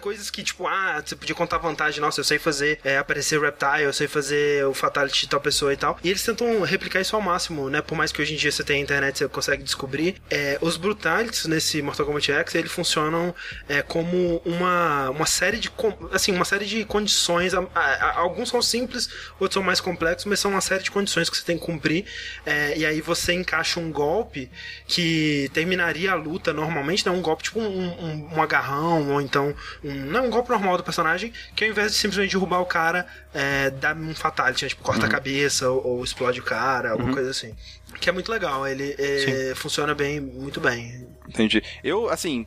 coisas 0.00 0.30
que, 0.30 0.42
tipo, 0.42 0.66
ah, 0.66 1.02
você 1.04 1.14
podia 1.16 1.34
contar 1.34 1.58
vantagem, 1.58 2.00
nossa, 2.00 2.20
eu 2.20 2.24
sei 2.24 2.38
fazer 2.38 2.78
é, 2.84 2.98
aparecer 2.98 3.40
Reptile, 3.40 3.82
eu 3.84 3.92
sei 3.92 4.08
fazer 4.08 4.64
o 4.66 4.74
Fatality 4.74 5.22
de 5.22 5.28
tal 5.28 5.40
pessoa 5.40 5.72
e 5.72 5.76
tal. 5.76 5.98
E 6.02 6.08
eles 6.10 6.24
tentam 6.24 6.62
replicar 6.62 7.00
isso 7.00 7.14
ao 7.16 7.22
máximo, 7.22 7.68
né? 7.70 7.80
Por 7.82 7.96
mais 7.96 8.10
que 8.12 8.20
hoje 8.20 8.34
em 8.34 8.36
dia 8.36 8.50
você 8.50 8.64
tenha 8.64 8.80
internet, 8.82 9.18
você 9.18 9.28
consegue 9.28 9.62
descobrir. 9.62 10.16
É, 10.30 10.58
os 10.60 10.76
Brutalities 10.76 11.46
nesse 11.46 11.82
Mortal 11.82 12.06
Kombat 12.06 12.32
X, 12.32 12.54
eles 12.54 12.72
funcionam 12.72 13.34
é, 13.68 13.82
como 13.82 14.40
uma, 14.44 15.10
uma 15.10 15.26
série 15.26 15.58
de 15.58 15.70
assim, 16.12 16.32
uma 16.32 16.44
série 16.44 16.64
de 16.66 16.84
condições. 16.84 17.54
a- 17.54 17.66
a- 17.74 18.18
alguns 18.18 18.48
são 18.48 18.60
simples, 18.62 19.08
outros 19.38 19.54
são 19.54 19.62
mais 19.62 19.80
complexos, 19.80 20.24
mas 20.26 20.40
são 20.40 20.50
uma 20.52 20.60
série 20.60 20.82
de 20.82 20.90
condições 20.90 21.28
que 21.30 21.36
você 21.36 21.44
tem 21.44 21.58
que 21.58 21.64
cumprir. 21.64 22.04
é, 22.44 22.76
e 22.76 22.84
aí 22.86 23.00
você 23.00 23.32
encaixa 23.32 23.78
um 23.80 23.90
golpe 23.92 24.50
que 24.86 25.50
terminaria 25.52 26.12
a 26.12 26.14
luta 26.14 26.52
normalmente, 26.52 27.04
né? 27.06 27.12
Um 27.12 27.22
golpe 27.22 27.44
tipo 27.44 27.60
um, 27.60 27.66
um, 27.88 28.34
um 28.36 28.42
agarrão, 28.42 29.10
ou 29.12 29.20
então 29.20 29.54
um, 29.84 29.94
não 29.94 30.26
um 30.26 30.30
golpe 30.30 30.50
normal 30.50 30.76
do 30.76 30.82
personagem, 30.82 31.32
que 31.54 31.64
ao 31.64 31.70
invés 31.70 31.92
de 31.92 31.98
simplesmente 31.98 32.30
derrubar 32.30 32.60
o 32.60 32.66
cara, 32.66 33.06
é, 33.32 33.70
dá 33.70 33.94
um 33.94 34.14
fatality, 34.14 34.64
né? 34.64 34.68
tipo, 34.68 34.82
corta 34.82 35.06
a 35.06 35.08
cabeça 35.08 35.68
ou, 35.70 35.86
ou 35.86 36.04
explode 36.04 36.40
o 36.40 36.42
cara, 36.42 36.92
alguma 36.92 37.12
coisa 37.12 37.30
assim. 37.30 37.54
Que 38.00 38.08
é 38.08 38.12
muito 38.12 38.30
legal, 38.30 38.66
ele 38.66 38.94
é, 38.98 39.52
funciona 39.54 39.94
bem, 39.94 40.20
muito 40.20 40.60
bem. 40.60 41.06
Entendi. 41.28 41.62
Eu, 41.82 42.08
assim, 42.08 42.46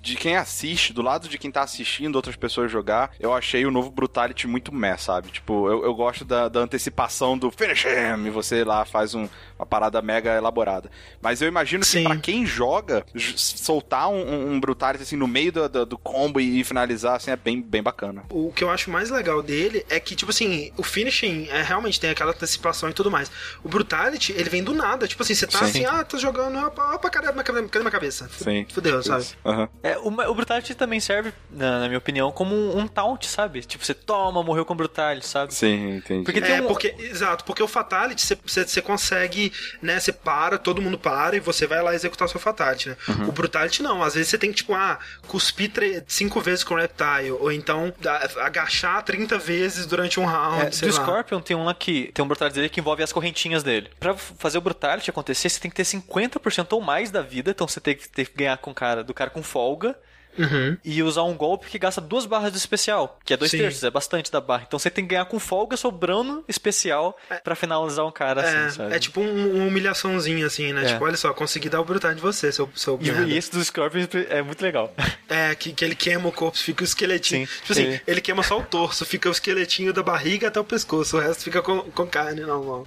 de 0.00 0.14
quem 0.16 0.36
assiste, 0.36 0.92
do 0.92 1.02
lado 1.02 1.28
de 1.28 1.38
quem 1.38 1.50
tá 1.50 1.62
assistindo 1.62 2.16
outras 2.16 2.36
pessoas 2.36 2.70
jogar, 2.70 3.10
eu 3.20 3.32
achei 3.34 3.64
o 3.66 3.70
novo 3.70 3.90
Brutality 3.90 4.46
muito 4.46 4.72
meh, 4.74 4.96
sabe? 4.96 5.28
Tipo, 5.30 5.68
eu, 5.68 5.84
eu 5.84 5.94
gosto 5.94 6.24
da, 6.24 6.48
da 6.48 6.60
antecipação 6.60 7.36
do 7.36 7.50
finish 7.50 7.84
him, 7.84 8.26
e 8.26 8.30
você 8.30 8.64
lá 8.64 8.84
faz 8.84 9.14
um- 9.14 9.28
uma 9.58 9.66
parada 9.66 10.00
mega 10.02 10.36
elaborada. 10.36 10.90
Mas 11.20 11.42
eu 11.42 11.48
imagino 11.48 11.82
que 11.82 11.88
Sim. 11.88 12.04
pra 12.04 12.16
quem 12.16 12.46
joga, 12.46 13.04
soltar 13.36 14.08
um, 14.08 14.52
um- 14.54 14.58
Brutality 14.60 15.02
assim 15.04 15.16
no 15.16 15.26
meio 15.28 15.52
do, 15.52 15.68
do, 15.68 15.86
do 15.86 15.98
combo 15.98 16.40
e, 16.40 16.62
finalizar, 16.64 17.16
assim, 17.16 17.30
é 17.30 17.36
bem, 17.36 17.60
bem 17.62 17.82
bacana. 17.82 18.24
O 18.30 18.52
que 18.52 18.62
eu 18.64 18.70
acho 18.70 18.90
mais 18.90 19.10
legal 19.10 19.42
dele 19.42 19.84
é 19.88 19.98
que, 20.00 20.14
tipo 20.16 20.30
assim, 20.30 20.72
o 20.76 20.82
finishing 20.82 21.46
é, 21.50 21.62
realmente 21.62 21.98
tem 22.00 22.10
aquela 22.10 22.32
antecipação 22.32 22.88
e 22.90 22.92
tudo 22.92 23.10
mais. 23.10 23.30
O 23.62 23.68
Brutality, 23.68 24.32
ele 24.32 24.50
vem 24.50 24.62
do 24.62 24.74
nada. 24.74 25.06
Tipo 25.06 25.22
assim, 25.22 25.34
você 25.34 25.46
tá 25.46 25.58
Sim. 25.58 25.64
assim, 25.64 25.84
ah, 25.84 26.04
tá 26.04 26.18
jogando, 26.18 26.58
opa, 26.66 26.94
opa, 26.94 27.08
cadê, 27.10 27.32
cadê, 27.42 27.62
cadê 27.68 27.84
na 27.88 27.92
cabeça. 27.92 28.28
Sim. 28.30 28.66
Fudeu, 28.72 29.02
sabe? 29.02 29.26
Aham. 29.44 29.68
É, 29.82 29.98
o, 29.98 30.08
o 30.08 30.34
Brutality 30.34 30.74
também 30.74 31.00
serve, 31.00 31.32
na, 31.50 31.80
na 31.80 31.86
minha 31.86 31.98
opinião, 31.98 32.30
como 32.30 32.54
um, 32.54 32.78
um 32.80 32.86
taunt, 32.88 33.24
sabe? 33.26 33.60
Tipo, 33.62 33.84
você 33.84 33.94
toma, 33.94 34.42
morreu 34.42 34.64
com 34.64 34.74
Brutality, 34.74 35.26
sabe? 35.26 35.54
Sim, 35.54 35.96
entendi. 35.96 36.24
Porque 36.24 36.40
tem 36.40 36.56
É, 36.56 36.62
um- 36.62 36.66
porque, 36.66 36.94
exato, 36.98 37.44
porque 37.44 37.62
o 37.62 37.68
Fatality 37.68 38.22
você- 38.22 38.64
você 38.64 38.82
consegue, 38.82 39.52
né? 39.82 39.98
Você 40.00 40.12
para, 40.12 40.58
todo 40.58 40.80
mundo 40.82 40.98
para 40.98 41.36
e 41.36 41.40
você 41.40 41.66
vai 41.66 41.82
lá 41.82 41.94
executar 41.94 42.26
o 42.26 42.30
seu 42.30 42.40
Fatality, 42.40 42.90
né? 42.90 42.96
Uhum. 43.08 43.28
O 43.28 43.32
Brutality 43.32 43.82
não, 43.82 44.02
às 44.02 44.14
vezes 44.14 44.28
você 44.28 44.38
tem 44.38 44.50
que, 44.50 44.56
tipo, 44.56 44.74
ah, 44.74 44.98
cuspir 45.26 45.70
tre- 45.72 46.02
cinco 46.06 46.40
vezes 46.40 46.62
com 46.64 46.74
o 46.74 46.76
Reptile, 46.78 47.32
ou 47.32 47.50
então 47.52 47.92
agachar 48.36 49.02
30 49.02 49.38
vezes 49.38 49.86
durante 49.86 50.20
um 50.20 50.24
round, 50.24 50.66
É, 50.66 50.70
sei 50.70 50.88
do 50.88 50.94
lá. 50.96 51.02
Scorpion 51.02 51.40
tem 51.40 51.56
um 51.56 51.64
lá 51.64 51.74
que 51.74 52.10
tem 52.12 52.24
um 52.24 52.28
Brutality 52.28 52.54
dele 52.56 52.68
que 52.68 52.80
envolve 52.80 53.02
as 53.02 53.12
correntinhas 53.12 53.62
dele. 53.62 53.90
Pra 53.98 54.14
fazer 54.16 54.58
o 54.58 54.60
Brutality 54.60 55.10
acontecer, 55.10 55.48
você 55.48 55.60
tem 55.60 55.70
que 55.70 55.76
ter 55.76 55.84
50% 55.84 56.72
ou 56.72 56.80
mais 56.80 57.10
da 57.10 57.22
vida, 57.22 57.50
então 57.50 57.66
você 57.66 57.77
tem 57.80 57.94
que, 57.96 58.08
tem 58.08 58.24
que 58.24 58.32
ganhar 58.36 58.56
com 58.58 58.70
o 58.70 58.74
cara, 58.74 59.02
do 59.04 59.14
cara 59.14 59.30
com 59.30 59.42
folga. 59.42 59.96
Uhum. 60.38 60.76
E 60.84 61.02
usar 61.02 61.24
um 61.24 61.34
golpe 61.34 61.66
que 61.66 61.80
gasta 61.80 62.00
duas 62.00 62.24
barras 62.24 62.52
de 62.52 62.58
especial, 62.58 63.18
que 63.24 63.34
é 63.34 63.36
dois 63.36 63.50
Sim. 63.50 63.58
terços, 63.58 63.82
é 63.82 63.90
bastante 63.90 64.30
da 64.30 64.40
barra. 64.40 64.62
Então 64.68 64.78
você 64.78 64.88
tem 64.88 65.02
que 65.04 65.10
ganhar 65.10 65.24
com 65.24 65.36
folga 65.40 65.76
sobrando 65.76 66.44
especial 66.46 67.18
pra 67.42 67.56
finalizar 67.56 68.06
um 68.06 68.12
cara 68.12 68.42
assim, 68.42 68.56
É, 68.56 68.70
sabe? 68.70 68.94
é 68.94 68.98
tipo 69.00 69.20
um- 69.20 69.56
uma 69.56 69.64
humilhaçãozinha, 69.64 70.46
assim, 70.46 70.72
né? 70.72 70.84
É. 70.84 70.92
Tipo, 70.92 71.04
olha 71.06 71.16
só, 71.16 71.34
consegui 71.34 71.68
dar 71.68 71.80
o 71.80 71.84
Brutality 71.84 72.20
de 72.20 72.22
você, 72.24 72.52
seu, 72.52 72.70
seu 72.76 72.96
E, 73.02 73.08
e 73.32 73.36
esse 73.36 73.50
do 73.50 73.64
Scorpion 73.64 74.06
é 74.30 74.40
muito 74.40 74.62
legal. 74.62 74.94
É, 75.30 75.54
que, 75.54 75.74
que 75.74 75.84
ele 75.84 75.94
queima 75.94 76.26
o 76.26 76.32
corpo, 76.32 76.56
fica 76.56 76.80
o 76.82 76.84
esqueletinho. 76.86 77.46
Sim, 77.46 77.52
tipo 77.60 77.72
assim, 77.72 77.82
ele- 77.82 78.02
ele... 78.06 78.20
queima 78.22 78.42
só 78.42 78.58
o 78.58 78.62
torso, 78.62 79.04
fica 79.04 79.28
o 79.28 79.32
esqueletinho 79.32 79.92
da 79.92 80.02
barriga 80.02 80.48
até 80.48 80.58
o 80.58 80.64
pescoço, 80.64 81.18
o 81.18 81.20
resto 81.20 81.42
fica 81.44 81.60
com, 81.60 81.80
com 81.82 82.06
carne 82.06 82.40
normal. 82.40 82.86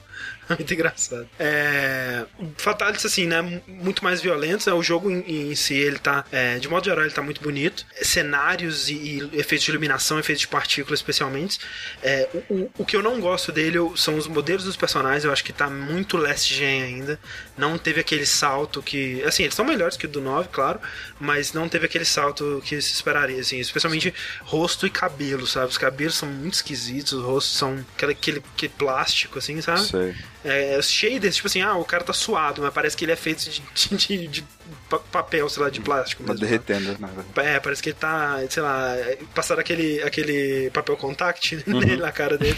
Muito 0.59 0.73
engraçado. 0.73 1.27
É, 1.39 2.25
Fatalities, 2.57 3.05
assim, 3.05 3.25
né? 3.27 3.61
Muito 3.67 4.03
mais 4.03 4.21
violentos. 4.21 4.65
Né? 4.65 4.73
O 4.73 4.83
jogo 4.83 5.09
em, 5.09 5.51
em 5.51 5.55
si, 5.55 5.75
ele 5.75 5.99
tá. 5.99 6.25
é, 6.31 6.57
de 6.59 6.67
modo 6.67 6.85
geral, 6.85 7.03
ele 7.03 7.13
tá 7.13 7.21
muito 7.21 7.41
bonito. 7.41 7.85
Cenários 8.01 8.89
e, 8.89 8.93
e 8.93 9.39
efeitos 9.39 9.63
de 9.63 9.71
iluminação, 9.71 10.19
efeitos 10.19 10.41
de 10.41 10.47
partículas, 10.47 10.99
especialmente. 10.99 11.59
É, 12.01 12.29
o, 12.33 12.53
o, 12.53 12.71
o 12.79 12.85
que 12.85 12.95
eu 12.95 13.03
não 13.03 13.19
gosto 13.19 13.51
dele 13.51 13.77
são 13.95 14.15
os 14.15 14.27
modelos 14.27 14.63
dos 14.63 14.75
personagens. 14.75 15.23
Eu 15.23 15.31
acho 15.31 15.43
que 15.43 15.53
tá 15.53 15.69
muito 15.69 16.17
last 16.17 16.53
gen 16.53 16.83
ainda. 16.83 17.19
Não 17.57 17.77
teve 17.77 17.99
aquele 17.99 18.25
salto 18.25 18.81
que. 18.81 19.23
Assim, 19.23 19.43
eles 19.43 19.55
são 19.55 19.65
melhores 19.65 19.97
que 19.97 20.05
o 20.05 20.09
do 20.09 20.21
9, 20.21 20.49
claro. 20.51 20.79
Mas 21.19 21.53
não 21.53 21.67
teve 21.69 21.85
aquele 21.85 22.05
salto 22.05 22.61
que 22.65 22.81
se 22.81 22.93
esperaria, 22.93 23.39
assim. 23.39 23.59
Especialmente 23.59 24.13
rosto 24.41 24.85
e 24.85 24.89
cabelo, 24.89 25.45
sabe? 25.47 25.67
Os 25.67 25.77
cabelos 25.77 26.15
são 26.15 26.29
muito 26.29 26.55
esquisitos, 26.55 27.13
os 27.13 27.23
rostos 27.23 27.57
são 27.57 27.85
aquele, 27.95 28.11
aquele, 28.11 28.43
aquele 28.55 28.73
plástico, 28.77 29.39
assim, 29.39 29.61
sabe? 29.61 29.81
Sei. 29.81 30.15
É, 30.43 30.77
os 30.79 30.89
shaders, 30.89 31.35
tipo 31.35 31.47
assim, 31.47 31.61
ah, 31.61 31.75
o 31.75 31.85
cara 31.85 32.03
tá 32.03 32.13
suado, 32.13 32.61
mas 32.63 32.73
parece 32.73 32.97
que 32.97 33.05
ele 33.05 33.11
é 33.11 33.15
feito 33.15 33.43
de, 33.49 33.61
de, 33.75 33.97
de- 33.97 34.27
de 34.27 34.45
pa- 34.89 34.97
papel, 34.99 35.47
sei 35.49 35.61
lá, 35.63 35.69
de 35.69 35.79
plástico 35.81 36.23
Tá 36.23 36.33
mesmo. 36.33 36.45
derretendo, 36.45 36.85
verdade. 36.95 37.25
É, 37.35 37.59
parece 37.59 37.83
que 37.83 37.89
ele 37.89 37.97
tá, 37.99 38.39
sei 38.49 38.63
lá, 38.63 38.95
passaram 39.35 39.61
aquele, 39.61 40.01
aquele 40.01 40.69
papel 40.71 40.97
contact 40.97 41.61
nele 41.67 41.97
na 41.97 42.11
cara 42.11 42.37
dele. 42.37 42.57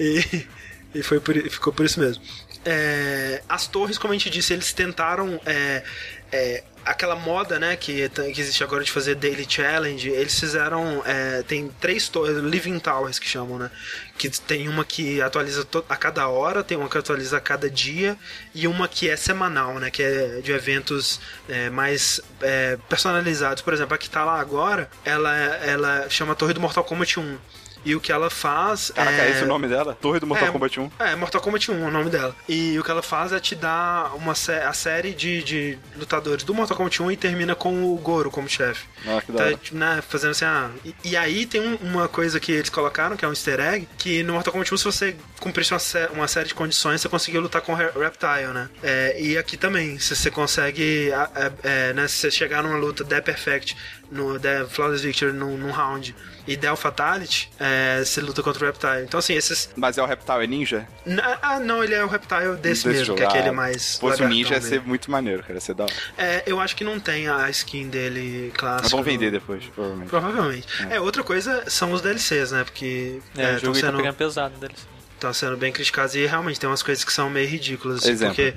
E, 0.00 0.46
e 0.96 1.02
foi 1.02 1.20
por, 1.20 1.34
ficou 1.48 1.72
por 1.72 1.86
isso 1.86 2.00
mesmo. 2.00 2.22
É, 2.64 3.42
as 3.48 3.66
torres, 3.66 3.98
como 3.98 4.12
a 4.12 4.16
gente 4.16 4.30
disse, 4.30 4.52
eles 4.52 4.72
tentaram. 4.72 5.40
é, 5.46 5.82
é, 6.32 6.64
aquela 6.84 7.14
moda, 7.14 7.58
né, 7.58 7.76
que, 7.76 8.08
t- 8.08 8.32
que 8.32 8.40
existe 8.40 8.64
agora 8.64 8.82
de 8.82 8.90
fazer 8.90 9.14
daily 9.14 9.46
challenge, 9.48 10.08
eles 10.08 10.38
fizeram. 10.38 11.02
é, 11.06 11.42
tem 11.42 11.68
três 11.80 12.08
torres, 12.08 12.38
living 12.38 12.78
towers 12.78 13.18
que 13.18 13.28
chamam, 13.28 13.58
né? 13.58 13.70
Que 14.18 14.28
tem 14.30 14.68
uma 14.68 14.84
que 14.84 15.20
atualiza 15.20 15.66
a 15.88 15.96
cada 15.96 16.26
hora, 16.28 16.64
tem 16.64 16.76
uma 16.76 16.88
que 16.88 16.98
atualiza 16.98 17.36
a 17.36 17.40
cada 17.40 17.68
dia 17.70 18.16
e 18.54 18.66
uma 18.66 18.88
que 18.88 19.08
é 19.08 19.16
semanal, 19.16 19.78
né? 19.78 19.90
Que 19.90 20.02
é 20.02 20.40
de 20.40 20.52
eventos 20.52 21.20
é, 21.48 21.70
mais 21.70 22.20
é, 22.40 22.76
personalizados. 22.88 23.62
Por 23.62 23.72
exemplo, 23.74 23.94
a 23.94 23.98
que 23.98 24.08
tá 24.10 24.24
lá 24.24 24.40
agora, 24.40 24.90
ela, 25.04 25.34
ela 25.36 26.08
chama 26.10 26.34
Torre 26.34 26.54
do 26.54 26.60
Mortal 26.60 26.84
Kombat 26.84 27.20
1. 27.20 27.38
E 27.84 27.94
o 27.96 28.00
que 28.00 28.12
ela 28.12 28.30
faz 28.30 28.90
Caraca, 28.94 29.16
é... 29.22 29.28
é 29.28 29.30
esse 29.32 29.42
o 29.44 29.46
nome 29.46 29.68
dela? 29.68 29.96
Torre 30.00 30.20
do 30.20 30.26
Mortal 30.26 30.48
É, 30.48 30.50
Kombat 30.52 30.80
1? 30.80 30.90
É, 30.98 31.16
Mortal 31.16 31.40
Kombat 31.40 31.70
1 31.70 31.84
é 31.84 31.88
o 31.88 31.90
nome 31.90 32.10
dela. 32.10 32.34
E 32.48 32.78
o 32.78 32.84
que 32.84 32.90
ela 32.90 33.02
faz 33.02 33.32
é 33.32 33.40
te 33.40 33.54
dar 33.54 34.14
uma 34.16 34.34
sé- 34.34 34.62
a 34.64 34.72
série 34.72 35.12
de, 35.12 35.42
de 35.42 35.78
lutadores 35.96 36.44
do 36.44 36.54
Mortal 36.54 36.76
Kombat 36.76 37.02
1 37.02 37.10
e 37.12 37.16
termina 37.16 37.54
com 37.54 37.92
o 37.92 37.96
Goro 37.96 38.30
como 38.30 38.48
chefe. 38.48 38.86
Ah, 39.06 39.20
que 39.20 39.32
da 39.32 39.38
Tá, 39.38 39.44
hora. 39.46 39.58
né, 39.72 40.02
fazendo 40.08 40.30
assim, 40.30 40.44
ah. 40.44 40.70
E, 40.84 40.94
e 41.04 41.16
aí 41.16 41.46
tem 41.46 41.60
um- 41.60 41.76
uma 41.82 42.08
coisa 42.08 42.38
que 42.38 42.52
eles 42.52 42.68
colocaram, 42.70 43.16
que 43.16 43.24
é 43.24 43.28
um 43.28 43.32
easter 43.32 43.58
egg, 43.60 43.88
que 43.98 44.22
no 44.22 44.34
Mortal 44.34 44.52
Kombat 44.52 44.72
1, 44.74 44.76
se 44.78 44.84
você 44.84 45.16
cumprisse 45.40 45.72
uma, 45.72 45.78
sé- 45.80 46.08
uma 46.12 46.28
série 46.28 46.48
de 46.48 46.54
condições, 46.54 47.00
você 47.00 47.08
conseguia 47.08 47.40
lutar 47.40 47.62
com 47.62 47.72
o 47.72 47.76
Re- 47.76 47.90
Reptile, 47.96 48.52
né? 48.54 48.68
É, 48.82 49.20
e 49.20 49.36
aqui 49.36 49.56
também, 49.56 49.98
se 49.98 50.14
você 50.14 50.30
consegue, 50.30 51.10
é, 51.62 51.92
né, 51.92 52.06
se 52.08 52.14
você 52.16 52.30
chegar 52.30 52.62
numa 52.62 52.76
luta 52.76 53.02
der 53.04 53.22
perfect, 53.22 53.76
no 54.12 54.38
der 54.38 54.66
flawless 54.66 55.02
victory 55.04 55.32
num, 55.32 55.56
num 55.56 55.70
round 55.70 56.14
e 56.46 56.56
der 56.56 56.72
o 56.72 56.76
fatality, 56.76 57.48
é, 57.58 58.02
você 58.04 58.20
luta 58.20 58.42
contra 58.42 58.62
o 58.64 58.66
Reptile. 58.66 59.02
Então 59.04 59.18
assim, 59.18 59.34
esses... 59.34 59.70
Mas 59.76 59.96
é 59.96 60.02
o 60.02 60.06
Reptile 60.06 60.42
é 60.44 60.46
ninja? 60.46 60.88
Na- 61.06 61.38
Ah, 61.40 61.58
não, 61.60 61.82
ele 61.84 61.94
é 61.94 62.04
o 62.04 62.08
Reptile 62.08 62.56
desse, 62.56 62.62
Desse 62.84 62.88
mesmo, 62.88 63.04
jogo. 63.06 63.18
que 63.18 63.24
é 63.24 63.26
aquele 63.28 63.48
Ah, 63.48 63.52
mais... 63.52 63.82
Se 63.82 64.00
fosse 64.00 64.20
lagartão 64.22 64.28
ninja, 64.28 64.48
ia 64.54 64.60
mesmo. 64.60 64.68
ser 64.68 64.80
muito 64.82 65.10
maneiro, 65.10 65.42
cara. 65.42 65.60
Ser 65.60 65.74
da 65.74 65.84
hora. 65.84 65.92
É, 66.18 66.42
eu 66.46 66.60
acho 66.60 66.74
que 66.76 66.82
não 66.84 66.98
tem 67.00 67.28
a 67.28 67.48
skin 67.50 67.88
dele 67.88 68.52
clássica. 68.56 68.82
Mas 68.82 68.90
vão 68.92 69.02
vender 69.02 69.26
no- 69.26 69.38
depois, 69.38 69.64
provavelmente. 69.66 70.08
Provavelmente. 70.10 70.66
É. 70.90 71.00
outra 71.00 71.22
coisa 71.22 71.64
são 71.70 71.92
os 71.92 72.00
DLCs, 72.00 72.50
né? 72.52 72.64
Porque 72.64 73.20
É, 73.36 73.52
o 73.52 73.56
estão 73.56 73.58
jogo 73.72 73.76
aí 73.76 73.80
tá 73.82 73.86
sendo, 73.88 73.96
pegando 73.98 74.14
pesado 74.16 74.58
deles. 74.58 74.91
Tão 75.22 75.32
sendo 75.32 75.56
bem 75.56 75.72
criticados 75.72 76.14
e 76.16 76.26
realmente 76.26 76.58
tem 76.58 76.68
umas 76.68 76.82
coisas 76.82 77.04
que 77.04 77.12
são 77.12 77.30
meio 77.30 77.48
ridículas. 77.48 78.04
assim, 78.04 78.26
porque 78.26 78.54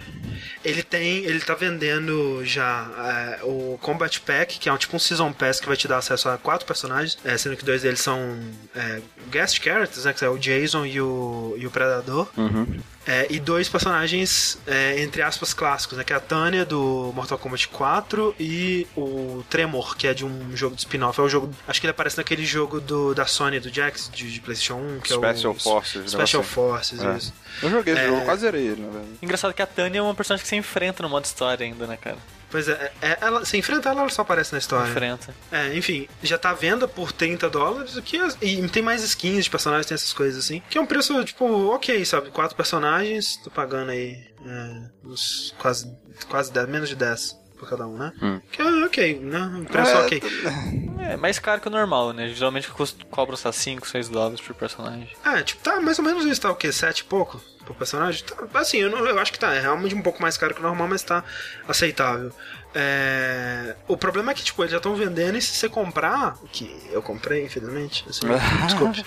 ele 0.64 0.82
tem. 0.82 1.24
Ele 1.24 1.40
tá 1.40 1.54
vendendo 1.54 2.44
já 2.44 2.90
é, 2.98 3.44
o 3.44 3.78
Combat 3.82 4.20
Pack, 4.22 4.58
que 4.60 4.68
é 4.68 4.74
um 4.74 4.78
tipo 4.78 4.96
um 4.96 5.00
Season 5.00 5.32
Pass 5.32 5.60
que 5.60 5.68
vai 5.68 5.78
te 5.78 5.88
dar 5.88 5.98
acesso 5.98 6.28
a 6.28 6.38
quatro 6.38 6.66
personagens, 6.66 7.18
é, 7.24 7.38
sendo 7.38 7.56
que 7.56 7.64
dois 7.64 7.84
deles 7.84 8.00
são 8.00 8.40
é, 8.76 9.02
guest 9.30 9.64
characters, 9.64 10.06
né? 10.06 10.14
Que 10.14 10.26
é 10.26 10.30
o 10.30 10.38
Jason 10.38 10.86
e 10.86 11.00
o, 11.00 11.56
e 11.58 11.68
o 11.68 11.72
Predador. 11.72 12.28
Uhum. 12.36 12.80
É, 13.08 13.28
e 13.30 13.40
dois 13.40 13.70
personagens, 13.70 14.58
é, 14.66 15.00
entre 15.02 15.22
aspas, 15.22 15.54
clássicos, 15.54 15.98
né? 15.98 16.04
Que 16.04 16.12
é 16.12 16.16
a 16.16 16.20
Tânia 16.20 16.66
do 16.66 17.12
Mortal 17.16 17.38
Kombat 17.38 17.68
4 17.68 18.36
e 18.40 18.88
o 18.98 19.44
Tremor, 19.50 19.96
que 19.96 20.08
é 20.08 20.14
de 20.14 20.26
um 20.26 20.56
jogo 20.58 20.76
de 20.76 20.82
spin-off. 20.82 21.20
É 21.20 21.24
o 21.24 21.30
jogo. 21.30 21.54
Acho 21.68 21.80
que 21.80 21.86
ele 21.86 21.92
aparece 21.92 22.18
naquele 22.18 22.44
jogo 22.46 22.82
do, 22.82 23.14
da 23.14 23.26
Sony, 23.28 23.60
do 23.60 23.74
Jax, 23.74 24.10
de, 24.14 24.32
de 24.32 24.42
PlayStation 24.42 24.76
1, 24.76 25.00
que 25.02 25.14
Special 25.14 25.54
é 25.54 25.56
o. 25.56 25.60
Forces, 25.60 26.12
Special 26.12 26.42
negócio 26.42 26.44
Forces, 26.44 27.02
É. 27.04 27.18
isso. 27.18 27.34
Eu 27.62 27.70
joguei 27.70 27.94
esse 27.94 28.02
É. 28.02 28.08
jogo, 28.08 28.20
eu 28.22 28.26
quase 28.26 28.42
zerei 28.42 28.68
ele, 28.68 28.82
na 28.82 28.90
verdade. 28.90 29.08
Engraçado 29.22 29.54
que 29.54 29.62
a 29.62 29.68
Tânia 29.68 30.00
é 30.00 30.02
uma 30.02 30.16
personagem 30.16 30.44
que 30.44 30.50
você 30.50 30.56
enfrenta 30.56 31.04
no 31.04 31.10
modo 31.10 31.26
história 31.26 31.64
ainda, 31.66 31.86
né, 31.86 31.98
cara? 31.98 32.18
Pois 32.56 32.70
é, 32.70 32.90
é, 33.02 33.18
ela, 33.20 33.44
se 33.44 33.58
enfrenta 33.58 33.90
ela, 33.90 34.00
ela 34.00 34.10
só 34.10 34.22
aparece 34.22 34.54
na 34.54 34.60
história. 34.60 34.90
Enfrenta. 34.90 35.36
É, 35.52 35.76
enfim, 35.76 36.08
já 36.24 36.38
tá 36.38 36.52
à 36.52 36.54
venda 36.54 36.88
por 36.88 37.12
30 37.12 37.50
dólares, 37.50 37.98
o 37.98 38.02
que 38.02 38.16
é- 38.18 38.30
e 38.42 38.66
tem 38.70 38.82
mais 38.82 39.04
skins 39.04 39.44
de 39.44 39.50
personagens, 39.50 39.86
tem 39.88 39.94
essas 39.96 40.14
coisas 40.14 40.46
assim. 40.46 40.62
Que 40.70 40.78
é 40.78 40.82
um 40.82 40.86
preço, 40.86 41.22
tipo, 41.26 41.46
ok, 41.74 42.06
sabe? 42.06 42.30
Quatro 42.32 42.56
personagens, 42.56 43.36
tô 43.44 43.52
pagando 43.52 43.92
aí 43.92 44.24
é, 44.46 44.82
uns 45.04 45.54
quase, 45.58 45.94
quase 46.30 46.50
10, 46.54 46.70
menos 46.70 46.88
de 46.88 46.96
10 46.96 47.36
por 47.58 47.70
cada 47.70 47.88
um, 47.88 47.98
né? 47.98 48.12
Hum. 48.22 48.40
Que 48.52 48.62
é 48.62 48.66
ok, 48.86 49.20
né? 49.22 49.66
Preço 49.72 49.92
É, 49.92 49.98
ok. 50.00 50.24
É 51.10 51.18
mais 51.18 51.40
caro 51.40 51.62
que 51.62 51.68
o 51.68 51.72
normal, 51.72 52.14
né? 52.14 52.28
Geralmente 52.30 52.70
cobra, 53.10 53.36
lá, 53.44 53.52
5, 53.52 53.88
6 53.88 54.10
dólares 54.10 54.42
por 54.42 54.54
personagem. 54.56 55.10
É, 55.24 55.42
tipo, 55.44 55.62
tá 55.64 55.80
mais 55.80 55.98
ou 56.00 56.06
menos 56.06 56.26
isso, 56.26 56.42
tá 56.42 56.52
o 56.52 56.56
quê? 56.56 56.72
7 56.72 57.00
e 57.00 57.04
pouco 57.06 57.40
por 57.66 57.76
personagem? 57.76 58.24
Tá, 58.24 58.60
assim, 58.60 58.78
eu, 58.78 58.90
não- 58.90 59.06
eu 59.06 59.18
acho 59.20 59.32
que 59.32 59.40
tá, 59.40 59.54
é 59.54 59.60
realmente 59.60 59.96
um 59.96 60.02
pouco 60.02 60.22
mais 60.22 60.38
caro 60.38 60.54
que 60.54 60.60
o 60.60 60.64
normal, 60.64 60.88
mas 60.88 61.02
tá 61.04 61.24
aceitável. 61.68 62.32
É, 62.78 63.76
o 63.88 63.96
problema 63.96 64.32
é 64.32 64.36
que, 64.36 64.44
tipo, 64.44 64.62
eles 64.62 64.72
já 64.72 64.78
estão 64.78 64.96
vendendo 64.96 65.38
e 65.38 65.42
se 65.42 65.56
você 65.56 65.70
comprar, 65.70 66.38
que 66.52 66.70
eu 66.92 67.02
comprei, 67.02 67.46
infelizmente, 67.46 68.06
assim, 68.10 68.22
desculpe, 68.68 69.04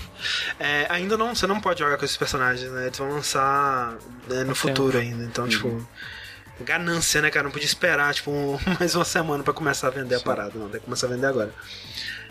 é, 0.58 0.86
ainda 0.88 1.16
não, 1.18 1.34
você 1.34 1.46
não 1.46 1.60
pode 1.60 1.80
jogar 1.80 1.98
com 1.98 2.04
esses 2.04 2.16
personagens, 2.16 2.70
né? 2.72 2.86
Eles 2.86 2.96
vão 2.98 3.10
lançar 3.10 3.92
né, 4.28 4.42
no 4.44 4.54
futuro 4.54 4.96
ainda, 4.98 5.22
então, 5.24 5.46
tipo... 5.48 5.86
Ganância, 6.60 7.20
né, 7.22 7.30
cara? 7.30 7.44
Não 7.44 7.50
podia 7.50 7.66
esperar, 7.66 8.12
tipo, 8.14 8.30
um- 8.30 8.58
mais 8.78 8.94
uma 8.94 9.04
semana 9.04 9.42
pra 9.44 9.52
começar 9.54 9.88
a 9.88 9.90
vender 9.90 10.16
a 10.16 10.20
parada, 10.20 10.52
não. 10.54 10.68
Tem 10.68 10.80
que 10.80 10.84
começar 10.86 11.06
a 11.06 11.10
vender 11.10 11.26
agora. 11.26 11.52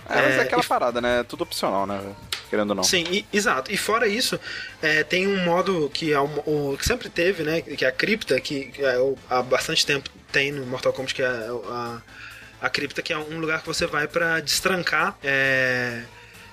É, 0.10 0.16
mas 0.16 0.26
é 0.34 0.38
É, 0.38 0.42
aquela 0.42 0.62
e- 0.62 0.66
parada, 0.66 1.02
né? 1.02 1.24
Tudo 1.24 1.42
opcional, 1.44 1.86
né? 1.86 2.02
Querendo 2.50 2.70
ou 2.70 2.76
não. 2.78 2.84
Sim, 2.84 3.04
e- 3.12 3.26
exato. 3.34 3.72
E 3.74 3.78
fora 3.78 4.08
isso, 4.08 4.40
é, 4.82 5.04
tem 5.04 5.28
um 5.28 5.44
modo 5.44 5.90
que, 5.94 6.14
é 6.14 6.20
o, 6.20 6.78
que 6.78 6.86
sempre 6.86 7.10
teve, 7.10 7.44
né? 7.44 7.62
Que 7.62 7.84
é 7.84 7.88
a 7.90 7.92
cripta, 7.92 8.40
que, 8.40 8.66
que 8.66 8.82
é 8.84 8.98
o- 9.00 9.18
há 9.30 9.42
bastante 9.42 9.86
tempo 9.86 10.10
tem 10.32 10.52
no 10.52 10.66
Mortal 10.66 10.94
Kombat, 10.94 11.14
que 11.14 11.22
é 11.22 11.28
a, 11.28 12.02
a 12.62 12.70
cripta, 12.70 13.02
que 13.02 13.12
é 13.12 13.18
um 13.18 13.40
lugar 13.40 13.60
que 13.62 13.68
você 13.68 13.86
vai 13.86 14.08
pra 14.08 14.40
destrancar. 14.40 15.18
é, 15.24 16.04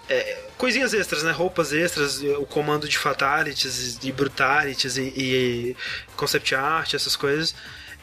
é, 0.08 0.38
coisinhas 0.58 0.92
extras, 0.94 1.22
né? 1.22 1.32
Roupas 1.32 1.72
extras, 1.72 2.20
o 2.22 2.46
comando 2.46 2.88
de 2.88 2.98
fatalities, 2.98 3.98
de 3.98 4.12
brutalities 4.12 4.96
e, 4.96 5.12
e 5.16 5.76
concept 6.16 6.54
art, 6.54 6.94
essas 6.94 7.16
coisas. 7.16 7.54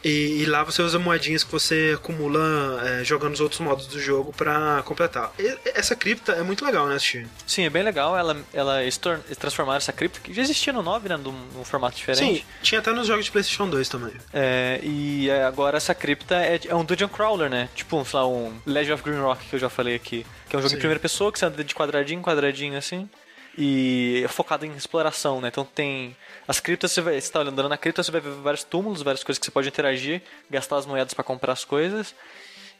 E, 0.03 0.41
e 0.41 0.45
lá 0.45 0.63
você 0.63 0.81
usa 0.81 0.97
moedinhas 0.97 1.43
que 1.43 1.51
você 1.51 1.93
acumula 1.95 2.81
é, 2.83 3.03
jogando 3.03 3.33
os 3.33 3.39
outros 3.41 3.59
modos 3.61 3.87
do 3.87 3.99
jogo 3.99 4.33
pra 4.33 4.81
completar. 4.83 5.31
E- 5.37 5.57
essa 5.75 5.95
cripta 5.95 6.31
é 6.33 6.41
muito 6.43 6.65
legal, 6.65 6.87
né, 6.87 6.95
assistir? 6.95 7.27
Sim, 7.45 7.63
é 7.65 7.69
bem 7.69 7.83
legal. 7.83 8.17
Ela, 8.17 8.37
ela 8.53 8.81
eles 8.81 8.99
transformaram 9.37 9.77
essa 9.77 9.93
cripta, 9.93 10.19
que 10.19 10.33
já 10.33 10.41
existia 10.41 10.73
no 10.73 10.81
9, 10.81 11.09
né? 11.09 11.17
Num, 11.17 11.31
num 11.55 11.63
formato 11.63 11.95
diferente. 11.97 12.39
Sim, 12.39 12.45
tinha 12.61 12.79
até 12.79 12.91
nos 12.91 13.07
jogos 13.07 13.25
de 13.25 13.31
PlayStation 13.31 13.69
2 13.69 13.89
também. 13.89 14.13
É, 14.33 14.79
e 14.83 15.29
é, 15.29 15.43
agora 15.43 15.77
essa 15.77 15.93
cripta 15.93 16.35
é, 16.35 16.59
é 16.67 16.75
um 16.75 16.83
dungeon 16.83 17.07
crawler, 17.07 17.49
né? 17.49 17.69
Tipo, 17.75 18.03
sei 18.05 18.19
lá, 18.19 18.27
um 18.27 18.53
Legend 18.65 18.93
of 18.93 19.03
Green 19.03 19.19
Rock 19.19 19.45
que 19.47 19.55
eu 19.55 19.59
já 19.59 19.69
falei 19.69 19.95
aqui. 19.95 20.25
Que 20.49 20.55
é 20.55 20.59
um 20.59 20.61
jogo 20.61 20.69
Sim. 20.71 20.75
em 20.77 20.79
primeira 20.79 20.99
pessoa, 20.99 21.31
que 21.31 21.39
você 21.39 21.45
anda 21.45 21.63
de 21.63 21.73
quadradinho 21.75 22.19
em 22.19 22.23
quadradinho 22.23 22.77
assim. 22.77 23.09
E 23.57 24.21
é 24.23 24.27
focado 24.27 24.65
em 24.65 24.71
exploração, 24.75 25.41
né? 25.41 25.49
Então 25.49 25.65
tem. 25.65 26.15
As 26.47 26.59
criptas, 26.59 26.91
você 26.91 27.01
vai. 27.01 27.19
Você 27.19 27.31
tá 27.31 27.41
andando 27.41 27.67
na 27.67 27.77
cripta, 27.77 28.01
você 28.01 28.11
vai 28.11 28.21
ver 28.21 28.31
vários 28.31 28.63
túmulos, 28.63 29.01
várias 29.01 29.23
coisas 29.23 29.39
que 29.39 29.45
você 29.45 29.51
pode 29.51 29.67
interagir, 29.67 30.21
gastar 30.49 30.77
as 30.77 30.85
moedas 30.85 31.13
pra 31.13 31.23
comprar 31.23 31.53
as 31.53 31.65
coisas. 31.65 32.15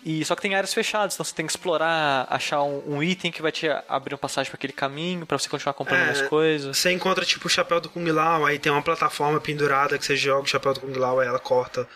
E 0.03 0.25
só 0.25 0.35
que 0.35 0.41
tem 0.41 0.55
áreas 0.55 0.73
fechadas, 0.73 1.13
então 1.13 1.23
você 1.23 1.35
tem 1.35 1.45
que 1.45 1.51
explorar, 1.51 2.25
achar 2.27 2.63
um, 2.63 2.95
um 2.95 3.03
item 3.03 3.31
que 3.31 3.39
vai 3.39 3.51
te 3.51 3.67
abrir 3.87 4.15
uma 4.15 4.19
passagem 4.19 4.49
pra 4.49 4.57
aquele 4.57 4.73
caminho, 4.73 5.27
pra 5.27 5.37
você 5.37 5.47
continuar 5.47 5.73
comprando 5.73 6.01
É, 6.01 6.05
mais 6.05 6.21
coisas. 6.23 6.75
Você 6.75 6.91
encontra 6.91 7.23
tipo 7.23 7.45
o 7.45 7.49
chapéu 7.49 7.79
do 7.79 7.87
Kung 7.87 8.09
Lao, 8.11 8.43
aí 8.43 8.57
tem 8.57 8.71
uma 8.71 8.81
plataforma 8.81 9.39
pendurada 9.39 9.99
que 9.99 10.05
você 10.05 10.15
joga 10.15 10.41
o 10.41 10.47
chapéu 10.47 10.73
do 10.73 10.79
Kung 10.79 10.97
Lao, 10.97 11.19
aí 11.19 11.27
ela 11.27 11.37
corta 11.37 11.87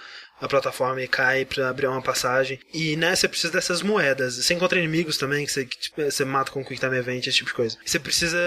a 0.45 0.49
plataforma 0.49 1.01
e 1.01 1.07
cai 1.07 1.45
pra 1.45 1.69
abrir 1.69 1.87
uma 1.87 2.01
passagem. 2.01 2.59
E 2.73 2.95
né, 2.95 3.15
você 3.15 3.27
precisa 3.27 3.51
dessas 3.51 3.81
moedas. 3.81 4.35
Você 4.35 4.53
encontra 4.53 4.77
inimigos 4.79 5.17
também 5.17 5.45
que 5.45 5.51
você, 5.51 5.65
que, 5.65 5.77
tipo, 5.77 6.01
você 6.03 6.23
mata 6.23 6.51
com 6.51 6.63
Quick 6.63 6.79
Time 6.79 6.97
Event, 6.97 7.25
esse 7.25 7.37
tipo 7.37 7.49
de 7.49 7.55
coisa. 7.55 7.77
Você 7.85 7.99
precisa 7.99 8.37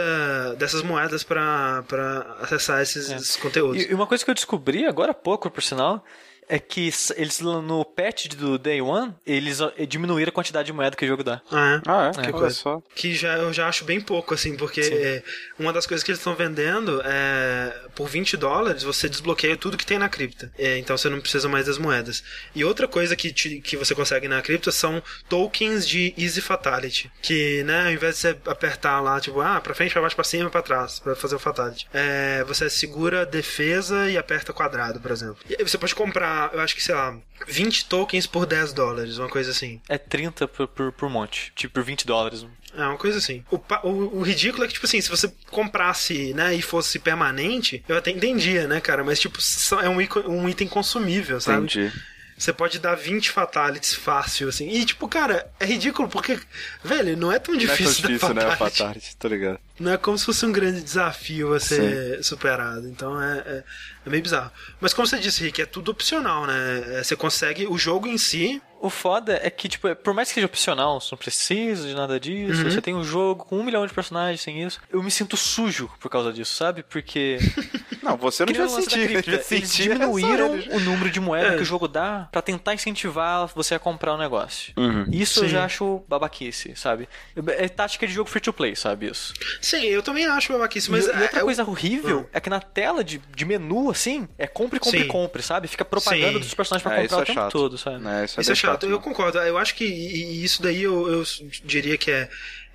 dessas 0.59 0.83
moedas 0.83 1.25
pra, 1.25 1.83
pra 1.88 2.37
acessar 2.40 2.81
esses, 2.81 3.11
esses 3.11 3.37
conteúdos. 3.37 3.83
E 3.83 3.88
e 3.88 3.95
uma 3.95 4.07
coisa 4.07 4.25
que 4.25 4.31
eu 4.31 4.35
descobri 4.35 4.85
agora 4.85 5.12
há 5.12 5.14
pouco, 5.14 5.50
por 5.50 5.62
sinal, 5.62 6.05
é 6.49 6.59
que 6.59 6.90
eles 7.17 7.40
no 7.40 7.85
patch 7.85 8.28
do 8.28 8.59
Day 8.59 8.81
One, 8.81 9.14
eles 9.26 9.61
ó, 9.61 9.71
diminuíram 9.88 10.31
a 10.31 10.33
quantidade 10.33 10.67
de 10.67 10.73
moeda 10.73 10.97
que 10.97 11.05
o 11.05 11.09
jogo 11.09 11.23
dá. 11.23 11.40
Ah, 11.50 11.75
é? 11.75 11.81
Ah, 11.87 12.12
é? 12.17 12.21
É. 12.21 12.25
Que 12.26 12.33
coisa 12.33 12.55
só. 12.55 12.83
que 12.95 13.14
já 13.14 13.37
eu 13.37 13.52
já 13.52 13.69
acho 13.69 13.85
bem 13.85 14.00
pouco, 14.00 14.35
assim, 14.35 14.57
porque 14.57 14.81
é, 14.81 15.23
uma 15.59 15.73
das 15.73 15.87
coisas 15.87 16.02
que 16.05 16.11
eles 16.11 16.21
estão 16.21 16.35
vendendo 16.35 17.00
é 17.05 17.75
por 17.95 18.09
20 18.09 18.37
dólares 18.37 18.83
você 18.83 19.09
desbloqueia 19.09 19.57
tudo 19.57 19.76
que 19.76 19.85
tem 19.87 19.99
na 19.99 20.09
cripta. 20.09 20.50
É, 20.59 20.78
então 20.78 20.97
você 20.97 21.09
não 21.09 21.21
precisa 21.21 21.49
mais 21.49 21.67
das 21.67 21.78
moedas. 21.78 22.23
E 22.55 22.64
outra 22.64 22.87
coisa 22.88 23.14
que, 23.17 23.33
te- 23.33 23.61
que 23.61 23.76
você 23.76 23.95
consegue 23.95 24.28
na 24.28 24.40
cripta 24.43 24.71
são 24.71 25.02
tokens 25.28 25.87
de 25.87 26.14
Easy 26.17 26.40
Fatality. 26.40 27.11
Que, 27.23 27.62
né, 27.64 27.87
ao 27.87 27.93
invés 27.93 28.14
de 28.17 28.21
você 28.21 28.37
apertar 28.47 29.00
lá, 29.00 29.21
tipo, 29.21 29.40
ah, 29.40 29.61
pra 29.61 29.75
frente, 29.75 29.93
pra 29.93 30.00
baixo, 30.02 30.14
pra 30.17 30.25
cima, 30.25 30.49
pra 30.50 30.62
trás, 30.62 30.99
pra 30.99 31.14
fazer 31.17 31.35
o 31.35 31.38
Fatality, 31.38 31.87
é, 31.93 32.45
você 32.45 32.69
segura 32.71 33.25
defesa 33.26 34.09
e 34.11 34.17
aperta 34.17 34.52
quadrado, 34.52 35.00
por 35.00 35.11
exemplo. 35.11 35.37
E 35.49 35.57
aí 35.59 35.67
você 35.69 35.76
pode 35.78 35.95
comprar, 35.95 36.38
eu 36.52 36.61
acho 36.61 36.75
que, 36.75 36.83
sei 36.83 36.95
lá, 36.95 37.16
20 37.47 37.87
tokens 37.87 38.26
por 38.26 38.47
10 38.47 38.73
dólares, 38.73 39.18
uma 39.18 39.28
coisa 39.28 39.50
assim. 39.50 39.80
É 39.88 39.99
30 39.99 40.47
por, 40.49 40.68
por, 40.68 40.92
por 40.92 41.11
monte, 41.11 41.52
tipo 41.54 41.75
por 41.75 41.83
20 41.83 42.07
dólares. 42.07 42.47
É, 42.76 42.83
uma 42.83 42.97
coisa 42.97 43.18
assim. 43.18 43.45
O, 43.50 43.57
o, 43.83 44.18
o 44.18 44.23
ridículo 44.23 44.64
é 44.64 44.66
que, 44.66 44.75
tipo 44.75 44.87
assim, 44.87 45.00
se 45.00 45.09
você 45.09 45.33
comprasse, 45.50 46.35
né, 46.35 46.54
e 46.54 46.62
fosse 46.62 46.99
permanente, 46.99 47.83
eu 47.88 47.97
até 47.97 48.11
entendia, 48.11 48.66
né, 48.66 48.80
cara? 48.80 49.02
Mas, 49.02 49.18
tipo, 49.18 49.38
é 49.83 49.88
um, 49.88 49.99
um 50.30 50.49
item 50.49 50.68
consumível, 50.68 51.40
sabe? 51.40 51.64
Entendi. 51.64 51.92
Você 52.37 52.52
pode 52.52 52.78
dar 52.78 52.95
20 52.95 53.30
fatalities 53.30 53.95
fácil, 53.95 54.49
assim. 54.49 54.68
E, 54.68 54.85
tipo, 54.85 55.09
cara, 55.09 55.50
é 55.59 55.66
ridículo 55.66 56.09
porque, 56.09 56.38
velho, 56.85 57.16
não 57.16 57.33
é 57.33 57.38
tão 57.40 57.54
Não 57.54 57.61
é 57.61 57.66
tão 57.66 57.76
difícil, 57.76 58.07
difícil, 58.07 58.35
né? 58.35 58.54
Fatality, 58.54 59.16
tô 59.16 59.26
ligado. 59.26 59.59
Não 59.78 59.92
é 59.92 59.97
como 59.97 60.16
se 60.18 60.25
fosse 60.25 60.44
um 60.44 60.52
grande 60.52 60.80
desafio 60.82 61.54
a 61.54 61.61
ser 61.61 62.23
superado. 62.25 62.88
Então 62.88 63.20
é, 63.23 63.38
é, 63.38 63.64
é 64.06 64.11
meio 64.11 64.23
bizarro. 64.23 64.50
Mas 64.80 64.92
como 64.92 65.06
você 65.06 65.18
disse, 65.18 65.42
Rick, 65.42 65.62
é 65.62 65.66
tudo 65.66 65.90
opcional, 65.90 66.47
né? 66.47 66.99
É, 66.99 67.02
Você 67.04 67.14
consegue. 67.16 67.66
O 67.66 67.78
jogo 67.78 68.06
em 68.06 68.18
si. 68.18 68.61
O 68.80 68.88
foda 68.90 69.40
é 69.42 69.50
que, 69.50 69.68
tipo, 69.68 69.92
por 69.97 70.14
mais 70.14 70.28
que 70.28 70.35
seja 70.35 70.47
opcional, 70.47 71.00
você 71.00 71.08
não 71.11 71.18
precisa 71.18 71.88
de 71.88 71.94
nada 71.97 72.20
disso, 72.20 72.62
Uhum. 72.62 72.70
você 72.70 72.80
tem 72.80 72.94
um 72.94 73.02
jogo 73.02 73.44
com 73.44 73.58
um 73.58 73.64
milhão 73.64 73.85
de 73.85 73.92
personagens 73.92 74.40
sem 74.40 74.62
isso, 74.62 74.78
eu 74.88 75.02
me 75.02 75.11
sinto 75.11 75.37
sujo 75.37 75.90
por 75.99 76.08
causa 76.08 76.32
disso, 76.32 76.54
sabe? 76.54 76.85
Porque. 76.85 77.38
Não, 78.00 78.16
você 78.16 78.47
não 78.47 78.52
devia 78.54 78.66
sentir. 78.70 79.20
Eles 79.50 79.75
diminuíram 79.75 80.52
o 80.70 80.80
número 80.80 81.11
de 81.11 81.20
moeda 81.20 81.49
É. 81.49 81.56
que 81.56 81.62
o 81.62 81.64
jogo 81.64 81.87
dá 81.87 82.26
pra 82.32 82.40
tentar 82.40 82.73
incentivar 82.73 83.47
você 83.49 83.75
a 83.75 83.78
comprar 83.78 84.14
o 84.14 84.16
negócio. 84.16 84.73
Uhum. 84.78 85.04
Isso 85.12 85.40
eu 85.40 85.44
Sim. 85.44 85.50
já 85.50 85.64
acho 85.66 86.02
babaquice, 86.08 86.73
sabe? 86.75 87.06
É 87.49 87.69
tática 87.69 88.06
de 88.06 88.14
jogo 88.14 88.30
free 88.30 88.41
to 88.41 88.50
play, 88.52 88.75
sabe 88.75 89.10
isso? 89.10 89.34
Sim, 89.69 89.85
eu 89.85 90.02
também 90.02 90.25
acho 90.26 90.52
babaquice, 90.52 90.91
mas. 90.91 91.07
e, 91.07 91.11
e 91.11 91.13
é- 91.13 91.21
outra 91.23 91.41
é 91.41 91.43
coisa 91.43 91.63
horrível 91.65 92.28
é 92.33 92.41
que 92.41 92.49
na 92.49 92.59
tela 92.61 93.04
de, 93.04 93.19
de 93.37 93.45
menu, 93.45 93.91
assim, 93.91 94.26
é 94.39 94.47
compre, 94.47 94.81
compre, 94.81 95.02
Sim. 95.02 95.07
compre, 95.09 95.43
sabe? 95.43 95.69
Fica 95.69 95.85
propaganda 95.85 96.33
Sim. 96.35 96.39
dos 96.39 96.54
personagens 96.54 96.83
pra 96.83 96.97
É, 96.99 97.02
comprar 97.02 97.19
é 97.19 97.23
o 97.23 97.25
tempo 97.26 97.39
chato. 97.41 97.52
todo, 97.52 97.76
sabe? 97.76 97.97
É, 97.97 98.25
isso 98.25 98.39
é, 98.39 98.41
Isso 98.41 98.50
é 98.50 98.54
bem 98.54 98.54
chato, 98.57 98.87
eu 98.87 98.99
concordo. 99.00 99.39
Eu 99.39 99.59
acho 99.59 99.75
que 99.75 99.85
e- 99.85 100.25
e 100.41 100.45
isso 100.45 100.63
daí 100.63 100.83
eu, 100.83 101.09
eu 101.09 101.23
diria 101.65 101.99
que 101.99 102.11
é, 102.11 102.28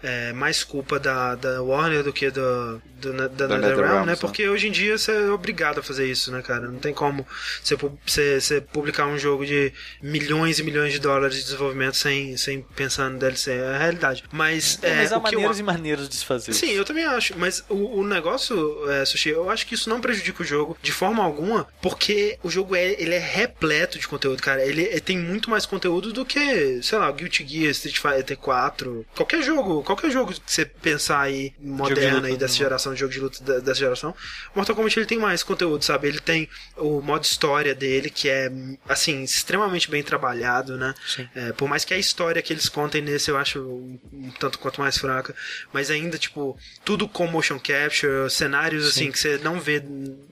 é 0.03 0.33
mais 0.33 0.63
culpa 0.63 0.99
da, 0.99 1.35
da 1.35 1.61
Warner 1.61 2.03
do 2.03 2.11
que 2.13 2.29
do, 2.29 2.81
do, 2.97 3.13
da, 3.13 3.27
da 3.29 3.57
NetherRealm, 3.57 4.05
né? 4.05 4.15
Porque 4.17 4.47
hoje 4.49 4.67
em 4.67 4.71
dia 4.71 4.97
você 4.97 5.11
é 5.11 5.29
obrigado 5.31 5.79
a 5.79 5.83
fazer 5.83 6.05
isso, 6.05 6.31
né, 6.31 6.41
cara? 6.41 6.67
Não 6.67 6.77
tem 6.79 6.93
como 6.93 7.25
você, 7.63 7.75
você, 8.05 8.39
você 8.41 8.61
publicar 8.61 9.07
um 9.07 9.17
jogo 9.17 9.45
de 9.45 9.71
milhões 10.01 10.59
e 10.59 10.63
milhões 10.63 10.91
de 10.93 10.99
dólares 10.99 11.37
de 11.37 11.43
desenvolvimento 11.43 11.95
sem, 11.95 12.35
sem 12.37 12.61
pensar 12.61 13.09
no 13.09 13.17
DLC. 13.17 13.51
É 13.51 13.75
a 13.75 13.77
realidade. 13.77 14.23
Mas, 14.31 14.77
é, 14.81 14.95
Mas 14.97 15.11
há 15.13 15.17
o 15.17 15.21
que 15.21 15.35
eu 15.35 15.39
maneiras 15.39 15.59
e 15.59 15.63
maneiras 15.63 16.09
de 16.09 16.15
se 16.15 16.25
fazer 16.25 16.53
Sim, 16.53 16.67
isso. 16.67 16.75
eu 16.75 16.85
também 16.85 17.05
acho. 17.05 17.33
Mas 17.37 17.63
o, 17.69 17.99
o 17.99 18.05
negócio, 18.05 18.89
é, 18.91 19.05
Sushi, 19.05 19.29
eu 19.29 19.49
acho 19.49 19.65
que 19.65 19.75
isso 19.75 19.89
não 19.89 20.01
prejudica 20.01 20.43
o 20.43 20.45
jogo 20.45 20.77
de 20.81 20.91
forma 20.91 21.23
alguma, 21.23 21.65
porque 21.81 22.37
o 22.43 22.49
jogo 22.49 22.75
é, 22.75 22.93
ele 23.01 23.15
é 23.15 23.19
repleto 23.19 23.97
de 23.97 24.07
conteúdo, 24.07 24.41
cara. 24.41 24.63
Ele 24.65 24.83
é- 24.83 24.99
tem 24.99 25.17
muito 25.17 25.49
mais 25.49 25.65
conteúdo 25.65 26.11
do 26.11 26.25
que, 26.25 26.81
sei 26.81 26.97
lá, 26.97 27.11
Guilty 27.11 27.45
Gear, 27.47 27.71
Street 27.71 27.97
Fighter 27.97 28.37
4. 28.37 29.05
Qualquer 29.15 29.41
jogo, 29.41 29.81
qualquer 29.83 29.92
jogo 30.09 30.33
que 30.33 30.41
você 30.45 30.65
pensar 30.65 31.21
aí 31.21 31.53
moderno 31.59 32.25
aí 32.25 32.37
dessa 32.37 32.53
né? 32.53 32.59
geração, 32.59 32.93
de 32.93 32.99
jogo 32.99 33.13
de 33.13 33.19
luta 33.19 33.61
dessa 33.61 33.79
geração, 33.79 34.15
Mortal 34.55 34.75
Kombat 34.75 34.99
ele 34.99 35.05
tem 35.05 35.19
mais 35.19 35.43
conteúdo, 35.43 35.83
sabe? 35.83 36.07
Ele 36.07 36.19
tem 36.19 36.49
o 36.77 37.01
modo 37.01 37.23
história 37.23 37.73
dele, 37.73 38.09
que 38.09 38.29
é, 38.29 38.51
assim, 38.87 39.23
extremamente 39.23 39.89
bem 39.89 40.03
trabalhado, 40.03 40.77
né? 40.77 40.93
Sim. 41.07 41.27
É, 41.35 41.51
por 41.53 41.67
mais 41.67 41.85
que 41.85 41.93
a 41.93 41.97
história 41.97 42.41
que 42.41 42.53
eles 42.53 42.69
contem 42.69 43.01
nesse 43.01 43.29
eu 43.29 43.37
acho 43.37 43.59
um, 43.59 43.99
um 44.11 44.31
tanto 44.31 44.59
quanto 44.59 44.81
mais 44.81 44.97
fraca, 44.97 45.35
mas 45.71 45.89
ainda, 45.89 46.17
tipo, 46.17 46.57
tudo 46.83 47.07
com 47.07 47.27
motion 47.27 47.59
capture, 47.59 48.29
cenários 48.29 48.87
assim 48.87 49.11
que 49.11 49.19
você 49.19 49.37
não 49.37 49.59
vê 49.59 49.83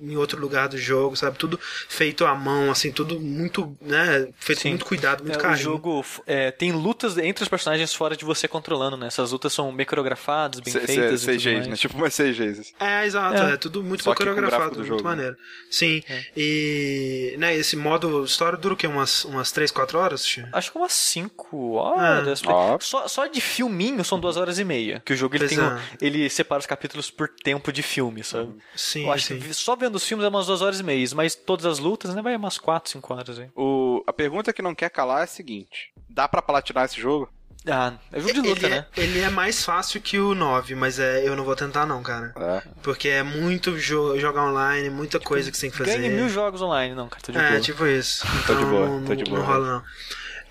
em 0.02 0.16
outro 0.16 0.40
lugar 0.40 0.68
do 0.68 0.78
jogo, 0.78 1.16
sabe? 1.16 1.38
Tudo 1.38 1.60
feito 1.88 2.26
à 2.26 2.36
mão, 2.36 2.72
assim, 2.72 2.92
tudo 2.92 3.20
muito, 3.20 3.76
né? 3.82 4.28
Feito 4.40 4.60
com 4.60 4.64
Sim. 4.64 4.70
muito 4.70 4.86
cuidado, 4.86 5.24
muito 5.24 5.36
É, 5.36 5.38
o 5.38 5.42
carinho. 5.42 5.64
jogo 5.64 6.06
é, 6.26 6.52
tem 6.52 6.72
lutas 6.72 7.18
entre 7.18 7.44
os 7.44 7.50
personagens 7.50 7.94
fora 7.94 8.16
de 8.16 8.26
você 8.26 8.48
controlando, 8.48 8.98
né? 8.98 9.08
Essas 9.08 9.32
lutas 9.32 9.51
são 9.54 9.76
bem 9.76 9.86
coreografadas, 9.86 10.60
bem 10.60 10.72
C- 10.74 10.80
C- 10.82 10.88
feitas 10.88 11.24
e 11.24 11.26
tudo 11.26 11.34
CGs, 11.40 11.56
mais. 11.58 11.68
né? 11.68 11.76
Tipo 11.76 11.98
umas 11.98 12.14
CGs. 12.16 12.74
É, 12.80 13.06
exato, 13.06 13.36
É. 13.42 13.54
é, 13.54 13.58
tudo 13.58 13.84
muito 13.84 14.04
Só 14.04 14.12
bem 14.12 14.18
coreografado, 14.18 14.76
muito 14.76 14.84
jogo. 14.88 15.04
maneiro. 15.04 15.36
Sim, 15.70 16.02
É. 16.10 16.24
e 16.36 17.36
né, 17.38 17.56
esse 17.56 17.76
modo 17.76 18.24
história 18.24 18.58
dura 18.58 18.74
o 18.74 18.78
quê? 18.78 18.88
Umas, 18.88 19.26
umas 19.26 19.52
3, 19.52 19.72
4 19.72 19.98
horas? 20.00 20.26
Acho 20.52 20.72
que 20.72 20.78
umas 20.78 20.94
5 20.94 21.74
horas. 21.76 22.42
Ó. 22.46 22.78
Só, 22.80 23.08
só 23.08 23.28
de 23.28 23.42
filminho 23.42 24.04
são 24.04 24.20
duas 24.20 24.38
horas 24.38 24.60
e 24.60 24.64
meia. 24.64 25.02
Que 25.06 25.14
o 25.14 25.16
jogo 25.16 25.36
ele, 25.36 25.46
Pois 25.48 25.58
tem 25.58 25.60
um- 25.64 25.78
é. 25.78 25.82
ele 26.02 26.30
separa 26.30 26.60
os 26.60 26.66
capítulos 26.66 27.10
por 27.12 27.30
tempo 27.30 27.72
de 27.72 27.82
filme, 27.82 28.24
sabe? 28.24 28.54
Sim, 28.76 29.06
Eu 29.06 29.12
acho 29.14 29.28
sim. 29.28 29.40
que 29.40 29.54
só 29.54 29.76
vendo 29.76 29.96
os 29.96 30.06
filmes 30.06 30.26
é 30.26 30.30
umas 30.30 30.48
duas 30.48 30.62
horas 30.62 30.80
e 30.80 30.84
meia, 30.84 31.02
mas 31.16 31.36
todas 31.36 31.66
as 31.66 31.80
lutas, 31.80 32.14
né, 32.14 32.22
vai 32.22 32.36
umas 32.36 32.58
4, 32.58 32.92
5 32.92 33.14
horas 33.14 33.40
aí. 33.40 33.48
O, 33.56 34.04
a 34.06 34.14
pergunta 34.14 34.54
que 34.54 34.62
não 34.62 34.76
quer 34.76 34.90
calar 34.90 35.22
é 35.22 35.24
a 35.24 35.28
seguinte: 35.28 35.92
dá 36.10 36.28
pra 36.28 36.42
platinar 36.42 36.86
esse 36.86 37.00
jogo? 37.00 37.30
Ah, 37.68 37.94
é 38.12 38.20
jogo 38.20 38.34
de 38.34 38.42
luta, 38.42 38.66
ele, 38.66 38.76
né? 38.76 38.86
é, 38.98 39.02
ele 39.02 39.20
é 39.20 39.30
mais 39.30 39.64
fácil 39.64 40.02
que 40.02 40.18
o 40.18 40.34
9, 40.34 40.74
mas 40.74 40.98
é, 40.98 41.28
eu 41.28 41.36
não 41.36 41.44
vou 41.44 41.56
tentar 41.56 41.86
não, 41.86 42.02
cara. 42.02 42.34
É. 42.36 42.62
Porque 42.82 43.08
é 43.08 43.22
muito 43.22 43.78
jo 43.78 44.20
jogar 44.20 44.46
online, 44.46 44.90
muita 44.90 45.20
coisa 45.20 45.52
que 45.52 45.58
você 45.58 45.62
tem 45.62 45.72
que 45.72 45.78
fazer. 45.78 45.98
Ganhe 46.00 46.10
mil 46.10 46.28
jogos 46.28 46.62
online. 46.62 46.96
Não, 46.96 47.08
cara, 47.08 47.22
tô 47.22 47.32
de 47.32 47.38
é, 47.38 47.50
boa. 47.50 47.62
tipo 47.62 47.86
isso. 47.86 48.26
Tô 48.48 48.56
de 48.56 48.62
Então, 48.64 48.70
boa, 48.72 49.02
tô 49.06 49.16
de 49.16 49.24
boa. 49.26 49.40
não 49.40 49.46
rola 49.46 49.68
não. 49.74 49.84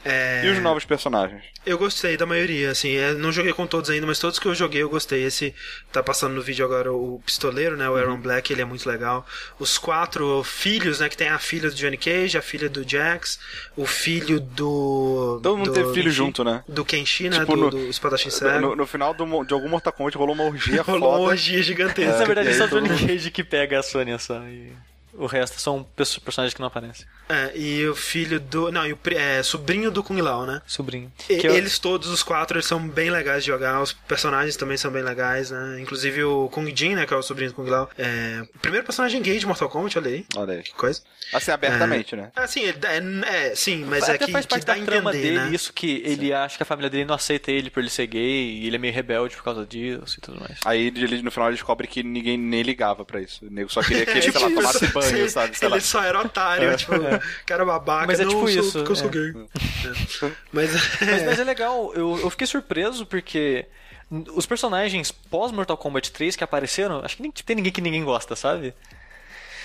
É, 0.03 0.47
E 0.47 0.49
os 0.51 0.59
novos 0.61 0.85
personagens? 0.87 1.43
Eu 1.67 1.77
gostei 1.77 2.17
da 2.17 2.25
maioria, 2.25 2.71
assim. 2.71 2.97
é, 2.97 3.13
não 3.13 3.31
joguei 3.31 3.53
com 3.53 3.67
todos 3.67 3.91
ainda, 3.91 4.07
mas 4.07 4.19
todos 4.19 4.39
que 4.39 4.47
eu 4.47 4.55
joguei 4.55 4.83
eu 4.83 4.89
gostei. 4.89 5.25
Esse 5.25 5.55
tá 5.93 6.03
passando 6.03 6.35
no 6.35 6.41
vídeo 6.41 6.65
agora 6.65 6.91
o 6.91 7.21
pistoleiro, 7.27 7.77
né? 7.77 7.87
O 7.89 7.97
Aaron 7.97 8.13
Uhum. 8.13 8.21
Black, 8.21 8.51
ele 8.51 8.63
é 8.63 8.65
muito 8.65 8.89
legal. 8.89 9.27
Os 9.59 9.77
quatro 9.77 10.43
filhos, 10.43 11.01
né? 11.01 11.09
Que 11.11 11.17
tem 11.19 11.29
a 11.29 11.39
filha 11.39 11.69
do 11.69 11.75
Johnny 11.77 11.99
Cage, 11.99 12.39
a 12.39 12.43
filha 12.43 12.67
do 12.69 12.83
Jax, 12.89 13.39
o 13.77 13.85
filho 13.85 14.41
do. 14.41 15.39
Todo 15.43 15.59
mundo 15.59 15.67
do 15.67 15.75
teve 15.75 15.89
filho 15.93 16.05
Kenshi- 16.05 16.17
junto, 16.17 16.43
né? 16.45 16.65
Do 16.67 16.83
Kenshi, 16.85 17.29
né? 17.29 17.41
Tipo, 17.41 17.55
do, 17.55 17.61
no- 17.61 17.71
do 17.71 17.79
espadachim 17.91 18.31
cego. 18.31 18.59
No, 18.59 18.75
no 18.77 18.87
final 18.87 19.13
do 19.13 19.45
de 19.45 19.53
algum 19.53 19.69
Mortal 19.69 19.93
Kombat 19.93 20.17
rolou 20.17 20.35
uma 20.35 20.45
orgia 20.45 20.81
Rolou 20.83 21.11
uma 21.11 21.19
foda. 21.19 21.31
orgia 21.33 21.63
gigantesca. 21.63 22.19
Na 22.21 22.25
verdade, 22.25 22.49
é 22.49 22.55
só 22.55 22.65
o 22.65 22.69
Johnny 22.69 22.89
mundo- 22.89 23.07
Cage 23.07 23.31
que 23.31 23.45
pega 23.45 23.79
a 23.79 23.83
Sônia 23.83 24.19
só. 24.19 24.39
E... 24.49 24.73
O 25.15 25.27
resto 25.27 25.61
são 25.61 25.83
perso- 25.83 26.21
personagens 26.21 26.55
que 26.55 26.61
não 26.61 26.67
aparecem. 26.69 27.07
É, 27.29 27.53
e 27.57 27.87
o 27.89 27.95
filho 27.95 28.41
do. 28.41 28.73
Não, 28.73 28.87
e 28.87 28.93
o 28.93 28.99
é, 29.15 29.43
sobrinho 29.43 29.91
do 29.91 30.03
Kung 30.03 30.21
Lao, 30.21 30.45
né? 30.47 30.61
Sobrinho. 30.67 31.13
E- 31.29 31.37
Que 31.39 31.47
eu- 31.47 31.55
Eles 31.55 31.79
todos, 31.79 32.09
os 32.09 32.23
quatro, 32.23 32.57
eles 32.57 32.67
são 32.67 32.87
bem 32.89 33.11
legais 33.11 33.45
de 33.45 33.49
jogar. 33.49 33.81
Os 33.81 33.93
personagens 33.93 34.57
também 34.57 34.77
são 34.77 34.91
bem 34.91 35.03
legais, 35.03 35.51
né? 35.51 35.79
Inclusive 35.81 36.25
o 36.25 36.49
Kung 36.49 36.75
Jin, 36.75 36.95
né? 36.97 37.07
Que 37.07 37.15
é 37.15 37.17
o 37.17 37.23
sobrinho 37.23 37.51
do 37.51 37.55
Kung 37.55 37.69
Lao. 37.71 37.89
É, 37.97 38.43
o 38.55 38.59
primeiro 38.59 38.85
personagem 38.85 39.21
gay 39.23 39.39
de 39.39 39.47
Mortal 39.47 39.69
Kombat, 39.69 39.97
olha 39.99 40.11
aí. 40.11 40.27
Olha 40.37 40.55
aí. 40.55 40.63
Que 40.63 40.73
coisa. 40.75 41.03
Assim, 41.33 41.51
abertamente, 41.53 42.17
né? 42.17 42.33
Ah, 42.35 42.47
sim, 42.47 42.61
ele 42.63 42.79
dá- 42.79 42.93
é, 42.93 43.01
é, 43.51 43.55
sim, 43.55 43.85
mas 43.85 44.05
Até 44.05 44.15
é 44.15 44.19
que, 44.19 44.33
faz 44.33 44.45
que 44.47 44.51
parte 44.51 44.67
dá 44.67 44.75
da 44.75 44.83
a 44.83 44.85
trama 44.85 45.11
entender, 45.11 45.29
dele, 45.35 45.39
né? 45.45 45.51
isso 45.55 45.73
que 45.73 46.03
ele 46.05 46.33
acha 46.33 46.57
que 46.57 46.63
a 46.63 46.67
família 46.67 46.91
dele 46.91 47.05
não 47.05 47.15
aceita 47.15 47.53
ele 47.53 47.71
por 47.71 47.79
ele 47.81 47.91
ser 47.91 48.07
gay, 48.09 48.59
e 48.59 48.67
ele 48.67 48.75
é 48.77 48.79
meio 48.79 48.93
rebelde 48.93 49.37
por 49.37 49.45
causa 49.45 49.65
disso 49.65 50.17
e 50.19 50.21
tudo 50.21 50.41
mais. 50.41 50.59
Aí 50.65 50.87
ele, 50.89 51.23
no 51.23 51.31
final 51.31 51.49
ele 51.49 51.57
descobre 51.57 51.87
que 51.87 52.03
ninguém 52.03 52.37
nem 52.37 52.63
ligava 52.63 53.05
pra 53.05 53.21
isso. 53.21 53.45
O 53.47 53.51
nego 53.51 53.71
só 53.71 53.83
queria 53.83 54.05
que 54.05 54.11
ele, 54.11 54.19
É, 54.19 54.23
sei 54.23 54.33
lá, 54.33 54.49
tipo, 54.49 54.55
tomasse 54.61 54.87
banho, 54.89 55.10
sim, 55.11 55.29
sabe? 55.29 55.57
Sei 55.57 55.69
lá. 55.69 55.77
Ele 55.77 55.85
só 55.85 56.03
era 56.03 56.21
otário, 56.21 56.77
tipo, 56.77 56.93
cara 57.47 57.65
babaca. 57.65 58.07
Mas 58.07 58.21
é 58.21 58.25
não, 58.25 58.31
tipo 58.31 58.49
eu 58.49 58.53
sou, 58.53 58.63
isso, 58.63 58.79
Porque 58.79 58.93
eu 58.93 58.97
sou 58.97 59.09
é. 59.09 59.11
gay. 59.11 59.31
É. 59.31 60.33
Mas, 60.53 60.73
Mas, 61.01 61.23
mas 61.25 61.39
é 61.39 61.45
legal, 61.45 61.93
eu, 61.95 62.19
eu 62.19 62.31
fiquei 62.31 62.47
surpreso 62.47 63.07
porque 63.07 63.67
os 64.35 64.45
personagens 64.45 65.13
pós 65.13 65.53
Mortal 65.53 65.77
Kombat 65.77 66.11
3 66.11 66.35
que 66.37 66.45
apareceram, 66.45 67.01
acho 67.05 67.17
que 67.17 67.23
nem 67.23 67.31
tem 67.31 67.57
ninguém 67.57 67.73
que 67.73 67.81
ninguém 67.81 68.05
gosta, 68.05 68.35
sabe? 68.35 68.75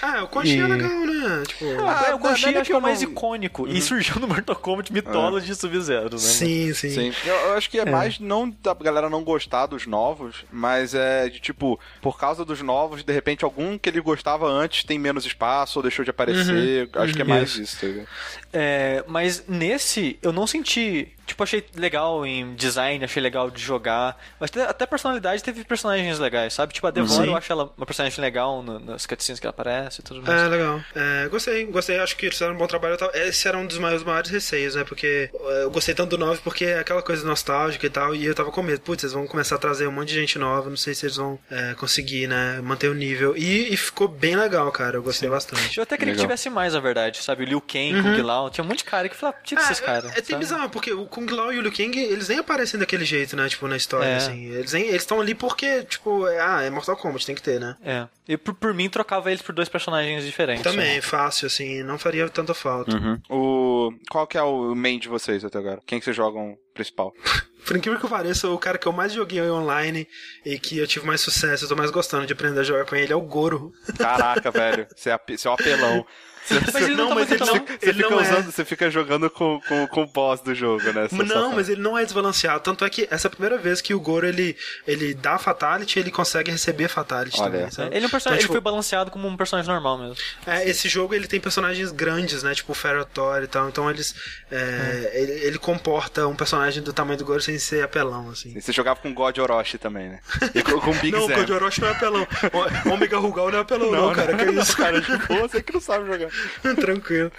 Ah, 0.05 0.23
o 0.23 0.27
Conchinha 0.27 0.63
é 0.63 0.67
E- 0.67 0.71
legal, 0.71 0.89
né? 0.91 1.43
Tipo. 1.47 1.65
Ah, 1.81 2.15
o 2.15 2.19
Goshin 2.19 2.45
nada 2.47 2.61
acho 2.61 2.69
que 2.69 2.73
é 2.73 2.77
o 2.77 2.81
mais 2.81 3.01
não- 3.01 3.09
icônico. 3.09 3.67
E 3.67 3.81
surgiu 3.81 4.19
no 4.19 4.27
Mortal 4.27 4.55
Kombat 4.55 4.91
Mythology 4.93 5.47
de 5.47 5.55
Sub-Zero, 5.55 6.11
né? 6.11 6.17
sim, 6.17 6.73
sim. 6.73 6.89
Sim, 6.89 7.13
eu, 7.25 7.33
eu 7.35 7.53
acho 7.53 7.69
que 7.69 7.79
é, 7.79 7.85
mais 7.85 8.19
não 8.19 8.49
da 8.49 8.73
galera 8.73 9.09
não 9.09 9.23
gostar 9.23 9.65
dos 9.65 9.87
novos, 9.87 10.45
mas 10.51 10.93
é 10.93 11.27
de 11.29 11.39
tipo, 11.39 11.79
por 12.01 12.17
causa 12.19 12.45
dos 12.45 12.61
novos, 12.61 13.03
de 13.03 13.11
repente 13.13 13.43
algum 13.43 13.77
que 13.77 13.89
ele 13.89 14.01
gostava 14.01 14.47
antes 14.47 14.83
tem 14.83 14.99
menos 14.99 15.25
espaço 15.25 15.79
ou 15.79 15.83
deixou 15.83 16.03
de 16.05 16.11
aparecer. 16.11 16.89
Acho 16.93 17.13
que 17.13 17.21
é 17.21 17.25
mais 17.25 17.49
Isso. 17.55 17.61
isso. 17.61 17.77
tá? 18.05 18.05
É, 18.53 19.03
mas 19.07 19.43
nesse 19.47 20.19
eu 20.21 20.31
não 20.31 20.45
senti. 20.45 21.09
Tipo, 21.25 21.43
achei 21.43 21.65
legal 21.75 22.25
em 22.25 22.53
design, 22.55 23.03
achei 23.03 23.21
legal 23.21 23.49
de 23.49 23.61
jogar. 23.61 24.17
Mas 24.39 24.51
até 24.67 24.85
personalidade 24.85 25.43
teve 25.43 25.63
personagens 25.63 26.19
legais, 26.19 26.53
sabe? 26.53 26.73
Tipo, 26.73 26.87
a 26.87 26.91
Devora 26.91 27.23
Sim. 27.23 27.29
eu 27.31 27.35
acho 27.37 27.51
ela 27.51 27.71
uma 27.75 27.85
personagem 27.85 28.19
legal 28.21 28.61
no- 28.61 28.79
nas 28.79 29.05
cutscenes 29.05 29.39
que 29.39 29.45
ela 29.45 29.51
aparece 29.51 30.01
e 30.01 30.03
tudo 30.03 30.21
mais. 30.21 30.41
É, 30.41 30.47
legal. 30.47 30.81
É, 30.95 31.27
gostei, 31.29 31.65
gostei. 31.65 31.99
Acho 31.99 32.15
que 32.15 32.25
eles 32.27 32.35
fizeram 32.35 32.53
um 32.53 32.57
bom 32.57 32.67
trabalho. 32.67 32.95
Esse 33.13 33.47
era 33.47 33.57
um 33.57 33.65
dos 33.65 33.77
maiores, 33.77 34.03
maiores 34.03 34.29
receios, 34.29 34.75
né? 34.75 34.83
Porque 34.83 35.29
é, 35.33 35.63
eu 35.63 35.71
gostei 35.71 35.95
tanto 35.95 36.11
do 36.11 36.17
9 36.17 36.41
porque 36.43 36.65
é 36.65 36.79
aquela 36.79 37.01
coisa 37.01 37.25
nostálgica 37.27 37.85
e 37.85 37.89
tal. 37.89 38.13
E 38.15 38.25
eu 38.25 38.35
tava 38.35 38.51
com 38.51 38.61
medo. 38.61 38.81
Putz, 38.81 39.03
eles 39.03 39.13
vão 39.13 39.25
começar 39.27 39.55
a 39.55 39.59
trazer 39.59 39.87
um 39.87 39.91
monte 39.91 40.09
de 40.09 40.15
gente 40.15 40.37
nova. 40.37 40.69
Não 40.69 40.77
sei 40.77 40.93
se 40.93 41.05
eles 41.05 41.15
vão 41.17 41.39
é, 41.49 41.73
conseguir, 41.73 42.27
né? 42.27 42.59
Manter 42.61 42.89
o 42.89 42.93
nível. 42.93 43.35
E, 43.35 43.73
e 43.73 43.77
ficou 43.77 44.07
bem 44.07 44.35
legal, 44.35 44.71
cara. 44.71 44.97
Eu 44.97 45.03
gostei 45.03 45.27
bastante. 45.29 45.77
Eu 45.77 45.83
até 45.83 45.97
queria 45.97 46.13
Legal. 46.13 46.23
que 46.27 46.27
tivesse 46.33 46.49
mais, 46.49 46.73
na 46.73 46.79
verdade, 46.79 47.17
sabe? 47.23 47.43
O 47.43 47.47
Liu 47.47 47.61
Kang, 47.61 48.01
Kung 48.01 48.21
Lao, 48.21 48.49
tinha 48.49 48.63
um 48.63 48.67
monte 48.67 48.79
de 48.79 48.83
cara 48.85 49.09
que 49.09 49.15
falava, 49.15 49.37
tinha 49.43 49.59
esses 49.59 49.79
caras. 49.79 50.13
é, 50.15 50.19
é, 50.19 50.21
tem 50.21 50.37
bizarro, 50.37 50.69
porque 50.69 50.93
o 50.93 51.05
Kung 51.15 51.25
Lao 51.33 51.53
e 51.53 51.57
o 51.57 51.61
Liu 51.61 51.71
Kang, 51.71 51.97
eles 51.97 52.27
nem 52.27 52.39
aparecem 52.39 52.77
daquele 52.77 53.05
jeito, 53.05 53.35
né? 53.37 53.47
Tipo, 53.47 53.67
na 53.69 53.77
história, 53.77 54.05
É. 54.05 54.15
assim. 54.17 54.45
Eles 54.51 54.73
nem- 54.73 54.83
eles 54.87 55.01
estão 55.01 55.21
ali 55.21 55.33
porque, 55.33 55.83
tipo, 55.85 56.27
é, 56.27 56.39
ah, 56.41 56.61
é 56.61 56.69
Mortal 56.69 56.97
Kombat, 56.97 57.25
tem 57.25 57.33
que 57.35 57.41
ter, 57.41 57.59
né? 57.59 57.75
É. 57.83 58.05
E 58.27 58.35
por, 58.35 58.53
por 58.53 58.73
mim, 58.73 58.89
trocava 58.89 59.29
eles 59.31 59.41
por 59.41 59.55
dois 59.55 59.69
personagens 59.69 60.25
diferentes. 60.25 60.63
Também, 60.63 60.95
né? 60.95 61.01
fácil, 61.01 61.47
assim, 61.47 61.81
não 61.83 61.97
faria 61.97 62.27
tanta 62.27 62.53
falta. 62.53 62.91
O, 63.29 63.93
qual 64.11 64.27
que 64.27 64.37
é 64.37 64.43
o 64.43 64.75
main 64.75 64.99
de 64.99 65.07
vocês 65.07 65.45
até 65.45 65.57
agora? 65.57 65.79
Quem 65.85 65.99
que 65.99 66.05
vocês 66.05 66.15
jogam 66.17 66.57
principal? 66.73 67.13
Por 67.65 67.75
incrível 67.75 67.99
que 67.99 68.07
pareça, 68.07 68.47
o 68.47 68.59
cara 68.59 68.77
que 68.77 68.87
eu 68.87 68.91
mais 68.91 69.11
joguei 69.11 69.41
online 69.49 70.07
e 70.45 70.59
que 70.59 70.77
eu 70.77 70.85
tive 70.85 71.07
mais 71.07 71.21
sucesso, 71.21 71.63
eu 71.65 71.69
tô 71.69 71.75
mais 71.75 71.89
gostando 71.89 72.27
de 72.27 72.33
aprender 72.33 72.59
a 72.59 72.63
jogar 72.63 72.85
com 72.85 72.95
ele, 72.95 73.11
é 73.11 73.15
o 73.15 73.21
Goro. 73.21 73.71
Caraca, 73.97 74.51
velho, 74.51 74.85
você 74.95 75.09
é, 75.09 75.19
você 75.27 75.47
é 75.47 75.51
um 75.51 75.53
apelão. 75.55 76.05
Você, 76.45 76.59
Mas 76.73 76.75
ele 76.83 76.95
não, 76.95 76.97
Não, 77.05 77.09
tá 77.09 77.15
mas 77.15 77.29
muito 77.29 77.43
ele 77.43 77.51
não. 77.51 77.55
não- 77.57 77.65
você 77.65 77.89
ele 77.89 77.93
fica 78.03 78.09
não 78.09 78.19
é. 78.19 78.21
usando, 78.23 78.45
você 78.51 78.65
fica 78.65 78.91
jogando 78.91 79.29
com, 79.29 79.59
com, 79.67 79.87
com 79.87 80.03
o 80.03 80.07
boss 80.07 80.41
do 80.41 80.53
jogo, 80.53 80.83
né? 80.93 81.07
Não, 81.11 81.27
safado. 81.27 81.55
mas 81.55 81.69
ele 81.69 81.81
não 81.81 81.97
é 81.97 82.03
desbalanceado. 82.03 82.59
Tanto 82.61 82.85
é 82.85 82.89
que 82.89 83.07
essa 83.09 83.27
é 83.27 83.29
a 83.29 83.31
primeira 83.31 83.57
vez 83.57 83.81
que 83.81 83.93
o 83.93 83.99
Goro 83.99 84.27
ele, 84.27 84.55
ele 84.87 85.13
dá 85.13 85.37
Fatality 85.37 85.99
ele 85.99 86.11
consegue 86.11 86.51
receber 86.51 86.87
Fatality 86.87 87.39
Olha. 87.41 87.51
também. 87.51 87.71
Sabe? 87.71 87.95
Ele, 87.95 88.05
é 88.05 88.07
um 88.07 88.11
personagem, 88.11 88.21
Então, 88.21 88.33
ele 88.33 88.41
tipo, 88.41 88.53
foi 88.53 88.61
balanceado 88.61 89.09
como 89.11 89.27
um 89.27 89.35
personagem 89.37 89.71
normal 89.71 89.97
mesmo. 89.97 90.15
É, 90.45 90.67
esse 90.69 90.87
jogo 90.87 91.13
ele 91.15 91.27
tem 91.27 91.39
personagens 91.39 91.91
grandes, 91.91 92.43
né? 92.43 92.53
Tipo 92.53 92.71
o 92.73 92.75
Ferrotor 92.75 93.41
e 93.43 93.47
tal. 93.47 93.67
Então 93.69 93.89
eles. 93.89 94.13
é, 94.51 95.11
ele, 95.15 95.31
ele 95.31 95.57
comporta 95.59 96.27
um 96.27 96.35
personagem 96.35 96.81
do 96.83 96.93
tamanho 96.93 97.17
do 97.17 97.25
Goro 97.25 97.41
sem 97.41 97.57
ser 97.57 97.83
apelão, 97.83 98.29
assim. 98.29 98.53
E 98.55 98.61
Você 98.61 98.71
jogava 98.71 98.99
com 98.99 99.13
God 99.13 99.37
Orochi 99.37 99.77
também, 99.77 100.09
né? 100.09 100.19
E 100.53 100.61
com, 100.61 100.79
com 100.79 100.91
Big 100.93 101.11
Não, 101.11 101.23
o 101.25 101.27
Zem. 101.27 101.37
Code 101.37 101.53
Orochi 101.53 101.81
não 101.81 101.87
é 101.87 101.91
apelão. 101.91 102.27
O 102.85 102.89
Omega 102.93 103.17
Rugal 103.17 103.49
não 103.51 103.57
é 103.59 103.61
apelão, 103.61 103.91
não, 103.91 104.13
cara. 104.13 104.35
Que 104.35 104.43
é 104.43 104.51
isso? 104.51 104.75
cara, 104.77 105.01
de 105.01 105.17
boa, 105.17 105.47
você 105.47 105.61
que 105.61 105.73
não 105.73 105.81
sabe 105.81 106.05
jogar. 106.05 106.29
Tranquilo. 106.79 107.31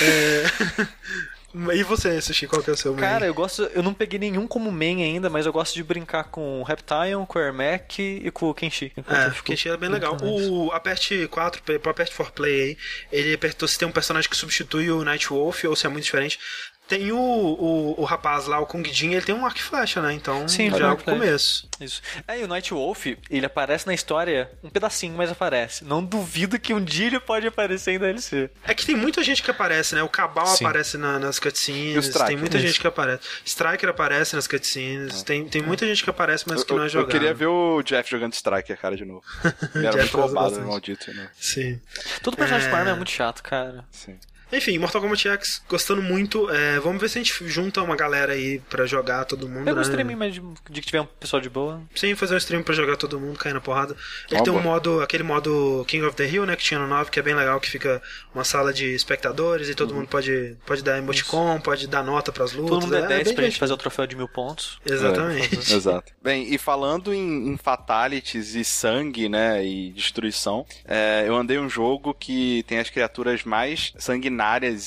É... 0.00 0.84
E 1.72 1.84
você, 1.84 2.20
Sushi, 2.20 2.48
qual 2.48 2.60
que 2.60 2.70
é 2.70 2.72
o 2.72 2.76
seu 2.76 2.92
main? 2.92 3.00
Cara, 3.00 3.26
eu 3.26 3.34
gosto. 3.34 3.62
Eu 3.72 3.82
não 3.82 3.94
peguei 3.94 4.18
nenhum 4.18 4.44
como 4.44 4.72
main 4.72 5.04
ainda, 5.04 5.30
mas 5.30 5.46
eu 5.46 5.52
gosto 5.52 5.72
de 5.74 5.84
brincar 5.84 6.24
com 6.24 6.60
o 6.60 6.64
Reptile, 6.64 7.24
com 7.28 7.38
o 7.38 7.42
Ermac 7.42 8.02
e 8.02 8.28
com 8.32 8.50
o 8.50 8.54
Kenshi. 8.54 8.92
É, 8.96 9.28
o 9.28 9.42
Kenshi 9.44 9.68
é 9.68 9.76
bem 9.76 9.88
legal. 9.88 10.16
O 10.20 10.72
Aperte 10.72 11.28
4, 11.28 11.62
pro 11.62 11.90
Aperte 11.90 12.12
4 12.12 12.32
Play 12.32 12.60
aí, 12.60 12.78
ele 13.12 13.34
apertou 13.34 13.68
se 13.68 13.78
tem 13.78 13.86
um 13.86 13.92
personagem 13.92 14.28
que 14.28 14.36
substitui 14.36 14.90
o 14.90 15.04
Night 15.04 15.28
Wolf 15.28 15.62
ou 15.64 15.76
se 15.76 15.86
é 15.86 15.88
muito 15.88 16.04
diferente. 16.04 16.40
Tem 16.86 17.10
o, 17.12 17.16
o, 17.18 18.00
o 18.02 18.04
rapaz 18.04 18.44
lá, 18.46 18.60
o 18.60 18.66
Kung 18.66 18.84
Jin, 18.84 19.12
ele 19.12 19.24
tem 19.24 19.34
um 19.34 19.46
arco 19.46 19.58
e 19.58 19.62
flecha, 19.62 20.02
né? 20.02 20.12
Então 20.12 20.46
Sim, 20.46 20.70
já 20.70 20.88
é 20.88 20.92
o 20.92 20.96
começo. 20.98 21.66
Isso. 21.80 22.02
É, 22.28 22.38
e 22.40 22.44
o 22.44 22.46
Night 22.46 22.74
Wolf, 22.74 23.06
ele 23.30 23.46
aparece 23.46 23.86
na 23.86 23.94
história 23.94 24.50
um 24.62 24.68
pedacinho, 24.68 25.14
mas 25.16 25.30
aparece. 25.30 25.82
Não 25.82 26.04
duvido 26.04 26.58
que 26.58 26.74
um 26.74 26.84
dia 26.84 27.06
ele 27.06 27.18
pode 27.18 27.46
aparecer 27.46 27.92
em 27.92 27.98
DLC. 27.98 28.50
É 28.64 28.74
que 28.74 28.84
tem 28.84 28.94
muita 28.96 29.22
gente 29.22 29.42
que 29.42 29.50
aparece, 29.50 29.94
né? 29.94 30.02
O 30.02 30.10
Cabal 30.10 30.46
Sim. 30.46 30.64
aparece 30.66 30.98
na- 30.98 31.18
nas 31.18 31.38
cutscenes, 31.38 32.04
Striker? 32.04 32.26
tem 32.28 32.36
muita 32.36 32.58
Isso. 32.58 32.66
gente 32.66 32.80
que 32.80 32.86
aparece. 32.86 33.22
Striker 33.46 33.88
aparece 33.88 34.36
nas 34.36 34.46
cutscenes, 34.46 35.22
tem, 35.22 35.48
tem 35.48 35.62
muita 35.62 35.86
gente 35.86 36.04
que 36.04 36.10
aparece, 36.10 36.44
mas 36.46 36.62
que 36.62 36.70
Eu, 36.70 36.76
não 36.76 36.82
é 36.82 36.86
eu, 36.86 36.88
eu 36.88 36.92
jogado. 36.92 37.10
queria 37.10 37.32
ver 37.32 37.46
o 37.46 37.82
Jeff 37.82 38.10
jogando 38.10 38.34
Striker, 38.34 38.76
cara, 38.78 38.94
de 38.94 39.06
novo. 39.06 39.22
Ele 39.74 39.86
era 39.86 39.96
muito 39.96 40.16
roubado, 40.18 40.60
maldito, 40.60 41.12
né? 41.14 41.30
Sim. 41.40 41.80
Todo 42.22 42.36
personagem 42.36 42.68
É. 42.68 42.72
arma 42.74 42.90
é 42.90 42.94
muito 42.94 43.10
chato, 43.10 43.42
cara. 43.42 43.86
Sim. 43.90 44.18
Enfim, 44.52 44.78
Mortal 44.78 45.00
Kombat 45.00 45.28
X, 45.28 45.62
gostando 45.68 46.02
muito. 46.02 46.48
É, 46.50 46.78
vamos 46.80 47.00
ver 47.00 47.08
se 47.08 47.18
a 47.18 47.22
gente 47.22 47.48
junta 47.48 47.82
uma 47.82 47.96
galera 47.96 48.32
aí 48.34 48.60
pra 48.70 48.86
jogar 48.86 49.24
todo 49.24 49.48
mundo. 49.48 49.64
Pega 49.64 49.72
um 49.72 49.76
né? 49.76 49.82
streaming 49.82 50.14
mais 50.14 50.34
de, 50.34 50.42
de 50.70 50.80
que 50.80 50.86
tiver 50.86 51.00
um 51.00 51.06
pessoal 51.06 51.40
de 51.40 51.48
boa. 51.48 51.82
Sim, 51.94 52.14
fazer 52.14 52.34
um 52.34 52.38
stream 52.38 52.62
pra 52.62 52.74
jogar 52.74 52.96
todo 52.96 53.18
mundo, 53.18 53.38
cair 53.38 53.52
na 53.54 53.60
porrada. 53.60 53.96
Ele 54.30 54.42
tem 54.42 54.52
um 54.52 54.56
boa. 54.56 54.62
modo, 54.74 55.00
aquele 55.02 55.22
modo 55.22 55.84
King 55.88 56.04
of 56.04 56.16
the 56.16 56.26
Hill, 56.26 56.46
né, 56.46 56.54
que 56.56 56.62
tinha 56.62 56.78
no 56.78 56.86
9, 56.86 57.10
que 57.10 57.18
é 57.18 57.22
bem 57.22 57.34
legal, 57.34 57.58
que 57.60 57.70
fica 57.70 58.00
uma 58.34 58.44
sala 58.44 58.72
de 58.72 58.94
espectadores 58.94 59.68
e 59.68 59.74
todo 59.74 59.90
Uhum. 59.90 59.98
mundo 59.98 60.08
pode, 60.08 60.56
pode 60.66 60.82
dar 60.82 60.98
emoticon, 60.98 61.60
pode 61.60 61.86
dar 61.86 62.02
nota 62.02 62.32
pras 62.32 62.52
lutas. 62.52 62.70
Todo 62.70 62.82
mundo 62.82 62.96
é 62.96 63.06
10 63.06 63.24
bem 63.28 63.34
pra 63.34 63.44
gente 63.44 63.58
fazer 63.58 63.72
o 63.72 63.76
troféu 63.76 64.06
de 64.06 64.16
mil 64.16 64.28
pontos. 64.28 64.78
Exatamente. 64.84 65.72
Exato. 65.72 66.12
Bem, 66.22 66.52
e 66.52 66.58
falando 66.58 67.12
em, 67.12 67.48
em 67.48 67.56
fatalities 67.56 68.54
e 68.54 68.64
sangue, 68.64 69.28
né, 69.28 69.64
e 69.64 69.90
destruição, 69.92 70.66
é, 70.84 71.24
eu 71.26 71.34
andei 71.36 71.58
um 71.58 71.68
jogo 71.68 72.14
que 72.14 72.62
tem 72.66 72.78
as 72.78 72.90
criaturas 72.90 73.44
mais 73.44 73.92
sanguinárias 73.98 74.33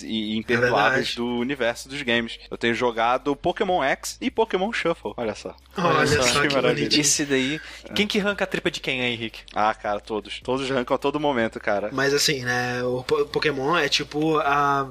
e 0.04 0.36
imperdoáveis 0.38 1.08
verdade. 1.10 1.16
do 1.16 1.26
universo 1.40 1.88
dos 1.90 2.02
games. 2.02 2.40
Eu 2.50 2.58
tenho 2.58 2.74
jogado 2.74 3.36
Pokémon 3.36 3.84
X 3.84 4.18
e 4.22 4.30
Pokémon 4.30 4.72
Shuffle, 4.74 5.14
olha 5.18 5.36
só. 5.36 5.56
Olha 5.78 6.06
só, 6.08 6.22
só 6.24 6.42
que 6.42 6.48
que 6.50 6.56
maravilha. 6.56 7.00
Esse 7.00 7.26
daí. 7.26 7.60
Quem 7.96 8.08
que 8.08 8.20
arranca 8.20 8.44
a 8.44 8.48
tripa 8.48 8.70
de 8.72 8.80
quem 8.80 9.02
aí, 9.02 9.14
Henrique? 9.14 9.42
Ah, 9.54 9.74
cara, 9.74 10.00
todos. 10.00 10.40
Todos 10.42 10.70
arrancam 10.70 10.96
a 10.96 10.98
todo 10.98 11.20
momento, 11.20 11.60
cara. 11.60 11.90
Mas 11.92 12.14
assim, 12.14 12.44
né, 12.44 12.84
o 12.84 13.04
Po- 13.04 13.26
Pokémon 13.26 13.78
é 13.78 13.88
tipo 13.90 14.38
a, 14.40 14.90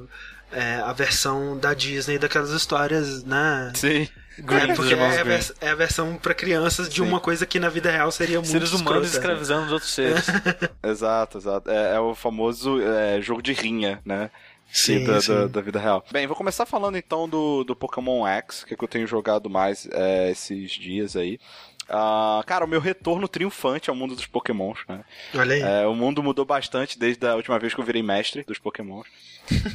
é, 0.52 0.76
a 0.76 0.92
versão 0.92 1.58
da 1.58 1.74
Disney 1.74 2.18
daquelas 2.18 2.50
histórias, 2.50 3.22
né? 3.24 3.72
Sim. 3.74 4.08
É, 4.38 4.66
dos 4.66 4.76
porque 4.76 4.92
irmãos 4.92 5.14
é 5.14 5.20
a, 5.22 5.24
vers- 5.24 5.52
é 5.62 5.68
a 5.70 5.74
versão 5.74 6.16
pra 6.16 6.34
crianças 6.34 6.90
de 6.90 6.96
Sim. 6.96 7.08
uma 7.08 7.18
coisa 7.18 7.46
que 7.46 7.58
na 7.58 7.70
vida 7.70 7.90
real 7.90 8.12
seria 8.12 8.36
muito 8.36 8.50
Seres 8.50 8.68
humanos 8.70 8.84
escrota, 8.84 9.00
né? 9.08 9.14
escravizando 9.14 9.64
os 9.66 9.72
outros 9.72 9.90
seres. 9.94 10.26
Exato, 10.84 11.38
exato. 11.38 11.70
É, 11.70 11.94
é 11.94 12.00
o 12.00 12.14
famoso 12.14 12.78
é, 12.82 13.18
jogo 13.22 13.40
de 13.40 13.54
rinha, 13.54 13.98
né? 14.04 14.30
Sim, 14.72 15.04
da, 15.04 15.20
sim. 15.20 15.32
da- 15.32 15.46
da 15.46 15.60
vida 15.60 15.78
real. 15.78 16.04
Bem, 16.12 16.26
vou 16.26 16.36
começar 16.36 16.66
falando 16.66 16.96
então 16.96 17.28
do, 17.28 17.64
do 17.64 17.74
Pokémon 17.74 18.26
X, 18.26 18.64
que, 18.64 18.74
é 18.74 18.76
que 18.76 18.84
eu 18.84 18.88
tenho 18.88 19.06
jogado 19.06 19.48
mais 19.48 19.88
é, 19.92 20.30
esses 20.30 20.70
dias 20.72 21.16
aí. 21.16 21.38
Ah, 21.88 22.42
cara, 22.46 22.64
o 22.64 22.68
meu 22.68 22.80
retorno 22.80 23.28
triunfante 23.28 23.88
ao 23.90 23.94
mundo 23.96 24.14
dos 24.16 24.26
Pokémons, 24.26 24.78
né? 24.88 25.04
Olha 25.34 25.54
aí. 25.54 25.62
É, 25.62 25.86
o 25.86 25.94
mundo 25.94 26.22
mudou 26.22 26.44
bastante 26.44 26.98
desde 26.98 27.24
a 27.26 27.34
última 27.36 27.58
vez 27.58 27.72
que 27.74 27.80
eu 27.80 27.84
virei 27.84 28.02
mestre 28.02 28.42
dos 28.42 28.58
Pokémons. 28.58 29.06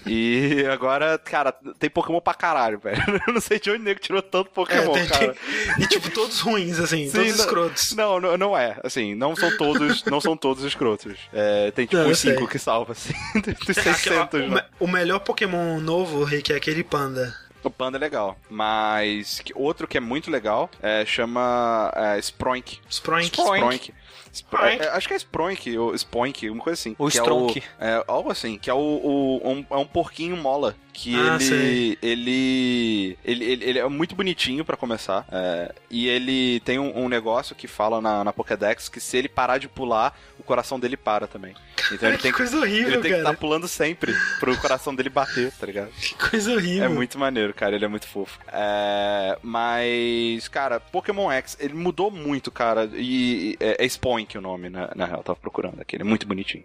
e 0.06 0.65
agora, 0.69 1.17
cara, 1.17 1.54
tem 1.80 1.89
Pokémon 1.89 2.19
pra 2.19 2.34
caralho, 2.34 2.80
velho. 2.80 3.02
Eu 3.28 3.34
não 3.34 3.39
sei 3.39 3.60
de 3.60 3.69
onde 3.71 3.80
o 3.80 3.84
nego 3.84 4.00
tirou 4.02 4.21
tanto 4.21 4.50
Pokémon, 4.52 4.93
É, 4.95 5.00
tem- 5.00 5.08
cara. 5.08 5.36
E 5.80 5.88
tipo, 5.88 6.10
todos 6.12 6.41
ruins, 6.41 6.80
assim, 6.80 7.06
Sim, 7.06 7.12
todos 7.19 7.38
não- 7.38 7.45
escrotos. 7.45 7.95
Não, 7.95 8.19
não, 8.19 8.38
não 8.38 8.58
é. 8.58 8.78
Assim, 8.84 9.15
não 9.15 9.34
são 9.36 9.56
todos, 9.56 10.04
não 10.04 10.19
são 10.19 10.36
todos 10.36 10.63
escrotos. 10.65 11.17
É, 11.32 11.71
tem 11.71 11.86
tipo 11.86 12.02
Não, 12.04 12.10
uns 12.10 12.19
5 12.19 12.38
sei. 12.39 12.47
que 12.47 12.60
salva, 12.60 12.91
assim. 12.91 13.13
Dos 13.65 13.78
Aquela- 13.78 13.95
600, 13.95 14.41
o, 14.41 14.47
né? 14.50 14.65
o 14.82 14.88
melhor 14.88 15.19
Pokémon 15.19 15.80
novo, 15.80 16.24
Rick, 16.26 16.52
é 16.52 16.58
aquele 16.58 16.84
panda. 16.84 17.34
O 17.63 17.69
Panda 17.69 17.97
é 17.97 18.00
legal, 18.00 18.38
mas 18.50 19.41
outro 19.56 19.88
que 19.88 19.97
é 19.97 20.02
muito 20.02 20.32
legal 20.32 20.69
é, 20.82 21.06
chama 21.06 21.91
é, 21.95 22.17
Sproink. 22.19 22.80
Sproink. 22.89 23.38
Sproink. 23.39 23.93
Spro- 24.34 24.60
Sproink. 24.60 24.82
é, 24.84 24.88
acho 24.91 25.08
que 25.10 25.13
é 25.13 25.17
Sproink, 25.17 25.78
ou 25.78 25.93
Spoink, 25.93 26.50
uma 26.50 26.63
coisa 26.63 26.80
assim. 26.80 26.95
Ou 26.97 27.10
que 27.10 27.17
é 27.17 27.21
Stronk. 27.21 27.63
É, 27.80 28.04
algo 28.08 28.32
assim, 28.32 28.58
que 28.58 28.69
é 28.69 28.74
o, 28.74 28.78
o- 28.78 29.41
um, 29.52 29.65
é 29.69 29.76
um 29.76 29.86
porquinho 29.86 30.38
mola. 30.38 30.76
Que 30.93 31.15
Ah, 31.15 31.38
ele, 31.39 31.97
ele, 32.02 33.17
ele. 33.24 33.45
ele 33.45 33.63
ele 33.63 33.80
é 33.80 33.88
muito 33.88 34.13
bonitinho 34.13 34.65
pra 34.65 34.76
começar. 34.76 35.26
é, 35.32 35.74
e 35.89 36.08
ele 36.08 36.60
tem 36.62 36.78
um, 36.80 37.06
um 37.06 37.08
negócio 37.10 37.56
que 37.56 37.65
fala 37.67 38.02
na, 38.02 38.24
na 38.26 38.34
Pokédex 38.34 38.89
que 38.89 39.00
se 39.00 39.15
ele 39.17 39.30
parar 39.30 39.58
de 39.58 39.69
pular, 39.69 40.17
o 40.38 40.43
coração 40.43 40.78
dele 40.80 40.97
para 40.97 41.28
também. 41.28 41.56
Então 41.86 41.97
Cara, 41.97 42.10
ele 42.10 42.17
que 42.17 42.24
tem 42.24 42.32
que. 42.32 42.38
coisa 42.38 42.58
Ele 42.58 42.65
horrível, 42.65 42.91
tem 43.02 43.12
que 43.12 43.17
estar 43.17 43.24
cara. 43.24 43.38
pulando 43.38 43.67
sempre 43.69 44.13
pro 44.39 44.56
coração 44.58 44.93
dele 44.93 45.10
bater, 45.10 45.52
tá 45.54 45.65
ligado? 45.65 45.89
Que 45.97 46.13
coisa 46.15 46.54
horrível. 46.54 46.84
É 46.86 46.89
muito 46.89 47.17
maneiro, 47.17 47.50
cara. 47.53 47.75
Ele 47.75 47.85
é 47.85 47.87
muito 47.87 48.07
fofo. 48.07 48.39
É, 48.51 49.37
mas, 49.41 50.47
cara, 50.47 50.79
Pokémon 50.79 51.31
X, 51.31 51.57
ele 51.59 51.73
mudou 51.73 52.09
muito, 52.11 52.51
cara. 52.51 52.89
E 52.93 53.55
é, 53.59 53.83
é 53.83 53.85
Spoink 53.85 54.37
o 54.37 54.41
nome, 54.41 54.69
né? 54.69 54.89
Na 54.95 55.05
real, 55.05 55.19
eu 55.19 55.23
tava 55.23 55.39
procurando 55.39 55.81
aqui. 55.81 55.95
Ele 55.95 56.03
é 56.03 56.05
muito 56.05 56.27
bonitinho. 56.27 56.63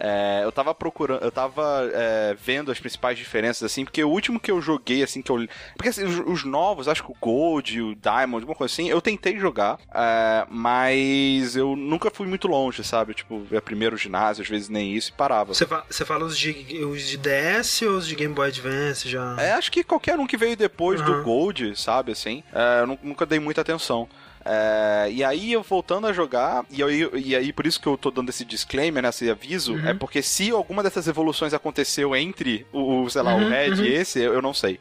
É, 0.00 0.40
eu 0.44 0.50
tava 0.50 0.74
procurando, 0.74 1.22
eu 1.22 1.30
tava 1.30 1.90
é, 1.92 2.34
vendo 2.40 2.72
as 2.72 2.80
principais 2.80 3.18
diferenças, 3.18 3.62
assim, 3.64 3.84
porque 3.84 4.02
o 4.02 4.08
último 4.08 4.40
que 4.40 4.50
eu 4.50 4.62
joguei, 4.62 5.02
assim, 5.02 5.20
que 5.20 5.30
eu. 5.30 5.46
Porque 5.76 5.90
assim, 5.90 6.04
os, 6.04 6.18
os 6.26 6.44
novos, 6.44 6.88
acho 6.88 7.04
que 7.04 7.10
o 7.10 7.16
Gold, 7.20 7.80
o 7.82 7.94
Diamond, 7.94 8.42
alguma 8.42 8.54
coisa 8.54 8.72
assim, 8.72 8.88
eu 8.88 9.00
tentei 9.02 9.38
jogar, 9.38 9.78
é, 9.94 10.46
mas 10.48 11.54
eu 11.54 11.76
nunca 11.76 12.10
fui 12.10 12.26
muito 12.26 12.48
longe, 12.48 12.82
sabe? 12.82 13.12
Tipo, 13.12 13.46
é 13.52 13.60
primeiro 13.60 13.96
ginásio, 13.96 14.42
às 14.42 14.48
vezes 14.48 14.68
nem 14.70 14.94
isso, 14.94 15.10
e 15.10 15.12
parava. 15.12 15.52
Você, 15.52 15.66
fa- 15.66 15.84
fala 15.90 16.24
os 16.24 16.38
de, 16.38 16.50
os 16.84 17.02
de 17.06 17.18
DS 17.18 17.82
ou 17.82 17.96
os 17.98 18.06
de 18.06 18.14
Game 18.14 18.34
Boy 18.34 18.48
Advance 18.48 19.08
já? 19.08 19.36
É, 19.38 19.52
acho 19.52 19.70
que 19.70 19.84
qualquer 19.88 20.18
um 20.18 20.26
que 20.26 20.36
veio 20.36 20.56
depois 20.56 21.00
do 21.02 21.12
Aham. 21.12 21.22
Gold, 21.22 21.76
sabe, 21.80 22.12
assim, 22.12 22.42
é, 22.52 22.82
eu 22.82 22.86
nu- 22.86 22.98
nunca 23.02 23.26
dei 23.26 23.40
muita 23.40 23.62
atenção. 23.62 24.08
É, 24.44 25.08
e 25.10 25.22
aí, 25.24 25.52
eu 25.52 25.62
voltando 25.62 26.06
a 26.06 26.12
jogar, 26.12 26.64
e 26.70 26.82
aí, 26.82 27.10
e 27.14 27.36
aí 27.36 27.52
por 27.52 27.66
isso 27.66 27.80
que 27.80 27.86
eu 27.86 27.98
tô 27.98 28.10
dando 28.10 28.30
esse 28.30 28.44
disclaimer, 28.44 29.02
né, 29.02 29.08
esse 29.10 29.28
aviso, 29.28 29.74
Uhum. 29.74 29.86
é 29.88 29.92
porque 29.94 30.22
se 30.22 30.50
alguma 30.50 30.82
dessas 30.82 31.06
evoluções 31.08 31.52
aconteceu 31.52 32.14
entre 32.16 32.64
o, 32.72 33.02
o, 33.02 33.10
sei 33.10 33.20
lá, 33.22 33.34
o 33.34 33.38
Uhum, 33.40 33.48
Red 33.48 33.72
uhum. 33.72 33.84
e 33.84 33.88
esse, 33.94 34.20
eu, 34.20 34.32
eu 34.34 34.40
não 34.42 34.54
sei. 34.54 34.78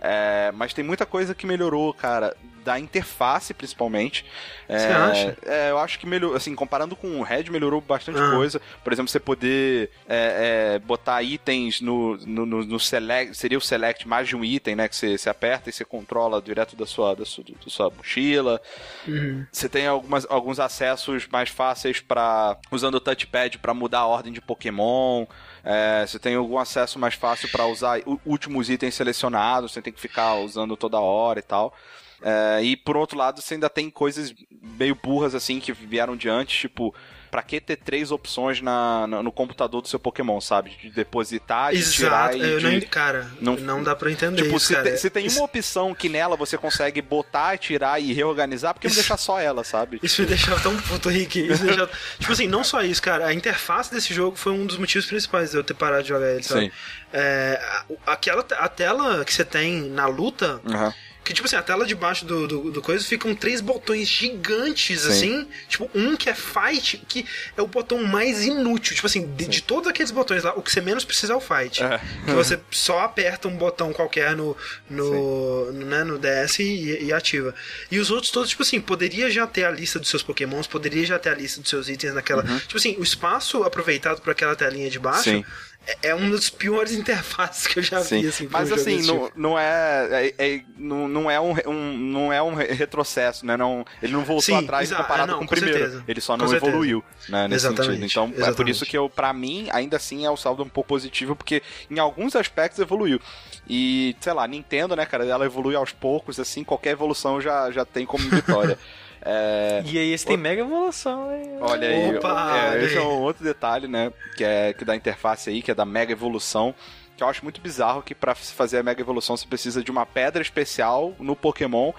É, 0.00 0.52
mas 0.54 0.72
tem 0.74 0.84
muita 0.84 1.06
coisa 1.06 1.34
que 1.34 1.46
melhorou, 1.46 1.92
cara, 1.94 2.36
da 2.64 2.78
interface 2.80 3.54
principalmente. 3.54 4.24
É, 4.68 4.78
Você 4.78 4.86
acha? 4.88 5.36
é, 5.46 5.70
eu 5.70 5.78
acho 5.78 5.98
que 6.00 6.06
melhorou, 6.06 6.36
assim, 6.36 6.52
comparando 6.54 6.96
com 6.96 7.20
o 7.20 7.22
Red, 7.22 7.44
melhorou 7.44 7.80
bastante 7.80 8.18
Ah. 8.18 8.30
coisa. 8.32 8.60
Por 8.82 8.92
exemplo, 8.92 9.08
você 9.08 9.20
poder 9.20 9.88
é, 10.08 10.74
é, 10.74 10.78
botar 10.80 11.22
itens 11.22 11.80
no, 11.80 12.16
no, 12.26 12.44
no- 12.44 12.64
no 12.64 12.80
select, 12.80 13.36
seria 13.36 13.56
o 13.56 13.60
select 13.60 14.06
mais 14.08 14.26
de 14.28 14.34
um 14.36 14.44
item, 14.44 14.74
né? 14.74 14.88
Que 14.88 14.96
você, 14.96 15.16
você 15.16 15.30
aperta 15.30 15.70
e 15.70 15.72
você 15.72 15.84
controla 15.84 16.42
direto 16.42 16.74
da 16.74 16.86
sua, 16.86 17.14
da 17.14 17.24
sua, 17.24 17.44
da 17.44 17.70
sua 17.70 17.90
mochila. 17.90 18.60
Uhum. 19.06 19.46
Você 19.50 19.68
tem 19.68 19.86
algumas, 19.86 20.26
alguns 20.28 20.58
acessos 20.58 21.26
mais 21.28 21.48
fáceis 21.48 22.00
para 22.00 22.56
usando 22.72 22.96
o 22.96 23.00
touchpad 23.00 23.58
para 23.58 23.72
mudar 23.72 24.00
a 24.00 24.06
ordem 24.06 24.32
de 24.32 24.40
Pokémon. 24.40 25.24
É, 25.68 26.06
você 26.06 26.16
tem 26.16 26.36
algum 26.36 26.56
acesso 26.58 26.96
mais 26.96 27.14
fácil 27.14 27.48
para 27.48 27.66
usar 27.66 28.00
últimos 28.24 28.70
itens 28.70 28.94
selecionados, 28.94 29.72
você 29.72 29.82
tem 29.82 29.92
que 29.92 30.00
ficar 30.00 30.36
usando 30.36 30.76
toda 30.76 31.00
hora 31.00 31.40
e 31.40 31.42
tal. 31.42 31.74
É, 32.22 32.62
e 32.62 32.76
por 32.76 32.96
outro 32.96 33.18
lado, 33.18 33.42
você 33.42 33.54
ainda 33.54 33.68
tem 33.68 33.90
coisas 33.90 34.32
meio 34.62 34.94
burras 34.94 35.34
assim 35.34 35.58
que 35.58 35.72
vieram 35.72 36.16
de 36.16 36.28
antes, 36.28 36.56
tipo, 36.56 36.94
pra 37.36 37.42
que 37.42 37.60
ter 37.60 37.76
três 37.76 38.10
opções 38.10 38.62
na, 38.62 39.06
na- 39.06 39.22
no 39.22 39.30
computador 39.30 39.82
do 39.82 39.88
seu 39.88 39.98
Pokémon, 40.00 40.40
sabe? 40.40 40.70
De 40.80 40.88
depositar, 40.88 41.70
de 41.74 41.92
tirar 41.92 42.30
Exato, 42.34 42.36
e 42.46 42.50
eu 42.50 42.58
de... 42.58 42.64
não, 42.70 42.80
cara, 42.88 43.30
não- 43.38 43.56
não, 43.56 43.82
dá 43.82 43.94
pra 43.94 44.10
entender 44.10 44.42
Tipo, 44.44 44.56
isso, 44.56 44.68
se, 44.68 44.82
te- 44.82 44.96
se 44.96 45.10
tem 45.10 45.28
uma 45.28 45.42
opção 45.44 45.94
que 45.94 46.08
nela 46.08 46.34
você 46.34 46.56
consegue 46.56 47.02
botar, 47.02 47.58
tirar 47.58 48.00
e 48.00 48.14
reorganizar, 48.14 48.72
por 48.72 48.80
que 48.80 48.88
não 48.88 48.94
deixar 48.94 49.18
só 49.18 49.38
ela, 49.38 49.62
sabe? 49.64 50.00
Isso 50.02 50.22
me 50.22 50.28
deixava 50.28 50.58
tão 50.62 50.74
puto, 50.78 51.10
Rick. 51.10 51.42
Deixava... 51.46 51.90
tipo 52.18 52.32
assim, 52.32 52.46
não 52.48 52.64
só 52.64 52.80
isso, 52.80 53.02
cara. 53.02 53.26
A 53.26 53.34
interface 53.34 53.92
desse 53.92 54.14
jogo 54.14 54.34
foi 54.34 54.52
um 54.52 54.64
dos 54.64 54.78
motivos 54.78 55.06
principais 55.06 55.50
de 55.50 55.58
eu 55.58 55.62
ter 55.62 55.74
parado 55.74 56.04
de 56.04 56.08
jogar 56.08 56.30
ele, 56.32 56.42
sabe? 56.42 56.66
Sim. 56.66 56.72
É, 57.12 57.60
a- 58.06 58.12
aquela, 58.14 58.40
a 58.58 58.68
tela 58.70 59.26
que 59.26 59.34
você 59.34 59.44
tem 59.44 59.82
na 59.90 60.06
luta, 60.06 60.58
Aham. 60.66 60.94
Que 61.26 61.34
tipo 61.34 61.44
assim, 61.44 61.56
a 61.56 61.62
tela 61.62 61.84
debaixo 61.84 62.24
do, 62.24 62.46
do, 62.46 62.70
do 62.70 62.80
coisa 62.80 63.04
ficam 63.04 63.34
três 63.34 63.60
botões 63.60 64.06
gigantes, 64.06 65.00
Sim. 65.00 65.08
assim. 65.08 65.48
Tipo, 65.68 65.90
um 65.92 66.16
que 66.16 66.30
é 66.30 66.34
fight, 66.34 66.98
que 67.08 67.26
é 67.56 67.60
o 67.60 67.66
botão 67.66 68.04
mais 68.04 68.44
inútil. 68.44 68.94
Tipo 68.94 69.08
assim, 69.08 69.26
de, 69.34 69.48
de 69.48 69.60
todos 69.60 69.88
aqueles 69.88 70.12
botões 70.12 70.44
lá, 70.44 70.54
o 70.54 70.62
que 70.62 70.70
você 70.70 70.80
menos 70.80 71.04
precisa 71.04 71.32
é 71.32 71.36
o 71.36 71.40
fight. 71.40 71.82
É. 71.82 72.00
Que 72.24 72.30
você 72.30 72.60
só 72.70 73.00
aperta 73.00 73.48
um 73.48 73.56
botão 73.56 73.92
qualquer 73.92 74.36
no, 74.36 74.56
no, 74.88 75.72
no, 75.72 75.84
né, 75.84 76.04
no 76.04 76.16
DS 76.16 76.60
e, 76.60 77.06
e 77.06 77.12
ativa. 77.12 77.52
E 77.90 77.98
os 77.98 78.12
outros 78.12 78.30
todos, 78.30 78.50
tipo 78.50 78.62
assim, 78.62 78.80
poderia 78.80 79.28
já 79.28 79.48
ter 79.48 79.64
a 79.64 79.70
lista 79.72 79.98
dos 79.98 80.08
seus 80.08 80.22
pokémons, 80.22 80.68
poderia 80.68 81.04
já 81.04 81.18
ter 81.18 81.30
a 81.30 81.34
lista 81.34 81.60
dos 81.60 81.68
seus 81.68 81.88
itens 81.88 82.14
naquela. 82.14 82.44
Tipo 82.44 82.76
assim, 82.76 82.94
o 83.00 83.02
espaço 83.02 83.64
aproveitado 83.64 84.20
para 84.20 84.30
aquela 84.30 84.54
telinha 84.54 84.88
de 84.88 85.00
baixo 85.00 85.24
Sim. 85.24 85.44
É, 85.86 86.08
é 86.08 86.14
uma 86.14 86.30
das 86.30 86.50
piores 86.50 86.92
interfaces 86.96 87.66
que 87.66 87.78
eu 87.78 87.82
já 87.82 88.00
Sim. 88.02 88.22
vi, 88.22 88.28
assim. 88.28 88.46
um 88.46 88.50
Mas 88.50 88.68
jogo 88.68 88.80
assim, 88.80 89.02
não, 89.02 89.24
tipo. 89.26 89.32
não 89.40 89.58
é, 89.58 90.08
é- 90.38 90.54
é- 90.56 90.62
não, 90.76 91.08
não 91.08 91.30
é 91.30 91.40
um, 91.40 91.54
um- 91.66 91.96
não 91.96 92.32
é 92.32 92.42
um 92.42 92.54
re- 92.54 92.72
retrocesso, 92.72 93.46
né? 93.46 93.56
Não, 93.56 93.84
ele 94.02 94.12
não 94.12 94.20
voltou 94.24 94.42
Sim, 94.42 94.64
atrás 94.64 94.90
comparado 94.92 95.30
é, 95.30 95.32
não, 95.32 95.38
com 95.38 95.44
o 95.44 95.48
com 95.48 95.54
primeiro. 95.54 95.78
certeza. 95.78 96.04
Ele 96.06 96.20
só 96.20 96.34
Com 96.34 96.42
não 96.42 96.48
certeza. 96.48 96.70
evoluiu, 96.70 97.04
né? 97.28 97.48
Nesse 97.48 97.66
Exatamente, 97.66 98.00
sentido. 98.00 98.10
Então 98.10 98.24
é 98.24 98.28
por 98.30 98.38
exatamente. 98.40 98.70
isso 98.74 98.86
que 98.86 98.98
eu, 98.98 99.08
para 99.08 99.32
mim, 99.32 99.68
ainda 99.72 99.96
assim 99.96 100.24
é 100.26 100.30
o 100.30 100.36
saldo 100.36 100.62
um 100.62 100.68
pouco 100.68 100.88
positivo, 100.88 101.34
porque 101.36 101.62
em 101.90 101.98
alguns 101.98 102.34
aspectos 102.36 102.78
evoluiu. 102.80 103.20
E, 103.68 104.14
sei 104.20 104.32
lá, 104.32 104.46
Nintendo, 104.46 104.94
né, 104.96 105.04
cara, 105.06 105.24
ela 105.24 105.44
evolui 105.44 105.74
aos 105.74 105.92
poucos, 105.92 106.38
assim, 106.38 106.62
qualquer 106.64 106.90
evolução 106.90 107.40
já, 107.40 107.70
já 107.70 107.84
tem 107.84 108.04
como 108.06 108.28
vitória. 108.28 108.78
É, 109.28 109.82
E 109.84 109.98
aí 109.98 110.12
esse 110.12 110.24
tem 110.24 110.36
mega 110.36 110.60
evolução, 110.62 111.34
hein? 111.34 111.58
Olha 111.60 111.88
aí, 111.88 112.16
Opa, 112.16 112.28
é, 112.56 112.70
olha 112.70 112.84
esse 112.84 112.96
é 112.96 113.00
um 113.02 113.20
outro 113.22 113.42
detalhe, 113.42 113.88
né, 113.88 114.12
que 114.36 114.44
é 114.44 114.72
que 114.72 114.84
da 114.84 114.94
interface 114.94 115.50
aí, 115.50 115.60
que 115.62 115.70
é 115.70 115.74
da 115.74 115.84
mega 115.84 116.12
evolução, 116.12 116.72
que 117.16 117.22
eu 117.24 117.28
acho 117.28 117.42
muito 117.42 117.60
bizarro 117.60 118.02
que 118.02 118.14
pra 118.14 118.34
se 118.34 118.52
fazer 118.52 118.78
a 118.78 118.82
mega 118.82 119.00
evolução 119.00 119.36
você 119.36 119.46
precisa 119.46 119.82
de 119.82 119.90
uma 119.90 120.04
pedra 120.06 120.40
especial 120.42 121.14
no 121.18 121.34
Pokémon 121.34 121.92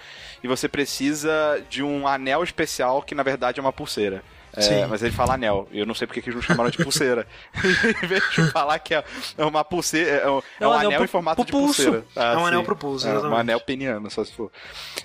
e 0.43 0.47
você 0.47 0.69
precisa 0.69 1.61
de 1.69 1.83
um 1.83 2.07
anel 2.07 2.43
especial 2.43 3.01
que 3.01 3.13
na 3.15 3.23
verdade 3.23 3.59
é 3.59 3.61
uma 3.61 3.73
pulseira. 3.73 4.23
É, 4.55 4.61
Sim. 4.61 4.85
mas 4.87 5.03
ele 5.03 5.11
fala 5.11 5.35
anel, 5.35 5.67
e 5.71 5.77
eu 5.77 5.85
não 5.85 5.93
sei 5.93 6.07
porque 6.07 6.19
que 6.21 6.29
eles 6.29 6.35
não 6.35 6.41
chamaram 6.41 6.69
de 6.71 6.77
pulseira. 6.77 7.27
em 8.03 8.07
vez 8.07 8.23
de 8.31 8.49
falar 8.51 8.79
que 8.79 8.95
é 8.95 9.03
é 9.37 9.45
uma 9.45 9.63
pulseira, 9.63 10.09
é 10.11 10.29
um, 10.29 10.41
é 10.59 10.67
um 10.67 10.71
anel, 10.71 10.91
pro- 10.93 11.03
em 11.03 11.07
formato 11.07 11.35
pro 11.35 11.45
de 11.45 11.51
pulseira. 11.51 12.03
Ah, 12.15 12.33
É 12.33 12.37
um 12.37 12.45
anel 12.45 12.63
pro 12.63 12.75
pulso, 12.75 13.05
É, 13.07 13.09
um 13.09 13.13
exatamente. 13.13 13.39
anel 13.39 13.59
peniano, 13.59 14.09
só 14.09 14.23
se 14.23 14.31
for. 14.33 14.51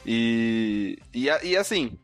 E, 0.07 0.99
e, 1.13 1.27
e 1.43 1.57
assim, 1.57 1.99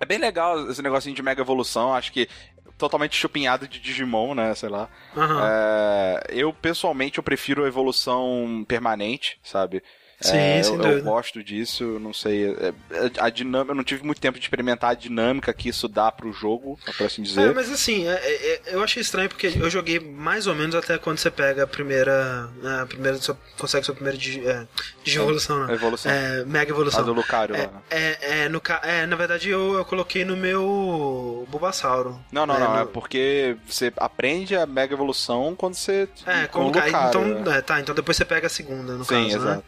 é 0.00 0.06
bem 0.06 0.18
legal 0.18 0.70
esse 0.70 0.82
negocinho 0.82 1.14
de 1.14 1.22
mega 1.22 1.40
evolução, 1.40 1.94
acho 1.94 2.12
que 2.12 2.28
totalmente 2.76 3.16
chupinhado 3.16 3.66
de 3.66 3.80
Digimon, 3.80 4.34
né, 4.34 4.54
sei 4.54 4.68
lá. 4.68 4.88
Aham. 5.16 5.40
É, 5.44 6.26
eu, 6.30 6.52
pessoalmente, 6.52 7.18
eu 7.18 7.24
prefiro 7.24 7.64
a 7.64 7.68
evolução 7.68 8.64
permanente, 8.66 9.38
sabe? 9.42 9.82
Sim, 10.20 10.36
É, 10.36 10.60
eu, 10.64 10.82
eu 10.82 11.02
gosto 11.02 11.44
disso, 11.44 11.84
não 12.00 12.12
sei. 12.12 12.50
é, 12.50 12.68
é, 12.90 13.10
A 13.20 13.30
dinâmica, 13.30 13.70
eu 13.70 13.76
não 13.76 13.84
tive 13.84 14.04
muito 14.04 14.20
tempo 14.20 14.36
de 14.36 14.44
experimentar 14.44 14.90
a 14.90 14.94
dinâmica 14.94 15.52
que 15.54 15.68
isso 15.68 15.86
dá 15.86 16.10
pro 16.10 16.32
jogo, 16.32 16.76
por 16.96 17.06
assim 17.06 17.22
É, 17.22 17.24
dizer. 17.24 17.54
mas 17.54 17.70
assim, 17.70 18.08
é- 18.08 18.14
é- 18.14 18.52
é- 18.54 18.60
eu 18.74 18.82
achei 18.82 19.00
estranho 19.00 19.28
porque 19.28 19.46
eu 19.46 19.70
joguei 19.70 20.00
mais 20.00 20.48
ou 20.48 20.56
menos 20.56 20.74
até 20.74 20.98
quando 20.98 21.18
você 21.18 21.30
pega 21.30 21.62
a 21.62 21.66
primeira. 21.68 22.48
né, 22.60 22.80
A 22.82 22.86
primeira 22.86 23.16
consegue 23.56 23.86
sua 23.86 23.94
primeira 23.94 24.18
digi, 24.18 24.44
é, 24.44 24.66
digievolução, 25.04 25.62
A 25.62 25.66
né? 25.68 25.74
evolução. 25.74 26.10
É, 26.10 26.44
mega 26.44 26.72
a 26.72 26.74
evolução. 26.74 27.04
do 27.04 27.12
Lucario 27.12 27.54
lá. 27.56 27.62
É, 27.62 27.66
né? 27.66 27.80
é, 27.90 28.40
é, 28.44 28.48
no, 28.48 28.60
é, 28.82 29.06
na 29.06 29.14
verdade 29.16 29.48
eu, 29.48 29.74
eu 29.74 29.84
coloquei 29.84 30.24
no 30.24 30.36
meu 30.36 31.46
Bulbasauro. 31.48 32.18
Não, 32.32 32.44
não, 32.44 32.54
né, 32.58 32.60
não. 32.66 32.74
no- 32.74 32.80
É 32.80 32.84
porque 32.86 33.56
você 33.66 33.92
aprende 33.96 34.56
a 34.56 34.66
mega 34.66 34.92
evolução 34.94 35.54
quando 35.56 35.74
você. 35.74 36.08
É, 36.26 36.46
com 36.48 36.60
o 36.60 36.62
como 36.64 36.72
ca- 36.72 36.86
Lucario, 36.86 37.08
então, 37.08 37.24
né? 37.44 37.58
é, 37.58 37.60
tá, 37.60 37.80
então 37.80 37.94
depois 37.94 38.16
você 38.16 38.24
pega 38.24 38.48
a 38.48 38.50
segunda, 38.50 38.94
no 38.94 39.04
Sim, 39.04 39.30
caso, 39.30 39.44
né? 39.44 39.62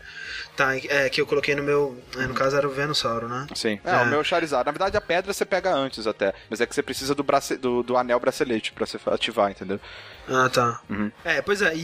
Tá, 0.56 0.76
é, 0.76 1.08
que 1.08 1.20
eu 1.20 1.26
coloquei 1.26 1.54
no 1.54 1.62
meu. 1.62 1.96
é, 2.18 2.26
no 2.26 2.34
caso 2.34 2.56
era 2.56 2.66
o 2.66 2.70
Venusauro, 2.70 3.28
né? 3.28 3.46
Sim. 3.54 3.80
É, 3.84 3.92
É. 3.92 3.96
o 4.02 4.06
meu 4.06 4.22
Charizard. 4.22 4.66
Na 4.66 4.72
verdade, 4.72 4.96
a 4.96 5.00
pedra 5.00 5.32
você 5.32 5.44
pega 5.44 5.72
antes 5.72 6.06
até. 6.06 6.34
Mas 6.50 6.60
é 6.60 6.66
que 6.66 6.74
você 6.74 6.82
precisa 6.82 7.14
do, 7.14 7.22
brace... 7.22 7.56
do, 7.56 7.82
do 7.82 7.96
anel 7.96 8.20
bracelete 8.20 8.72
pra 8.72 8.84
você 8.84 8.98
ativar, 9.06 9.50
entendeu? 9.50 9.80
Ah, 10.30 10.48
tá. 10.48 10.80
Uhum. 10.88 11.10
É, 11.24 11.42
pois 11.42 11.60
é, 11.60 11.74
e, 11.74 11.78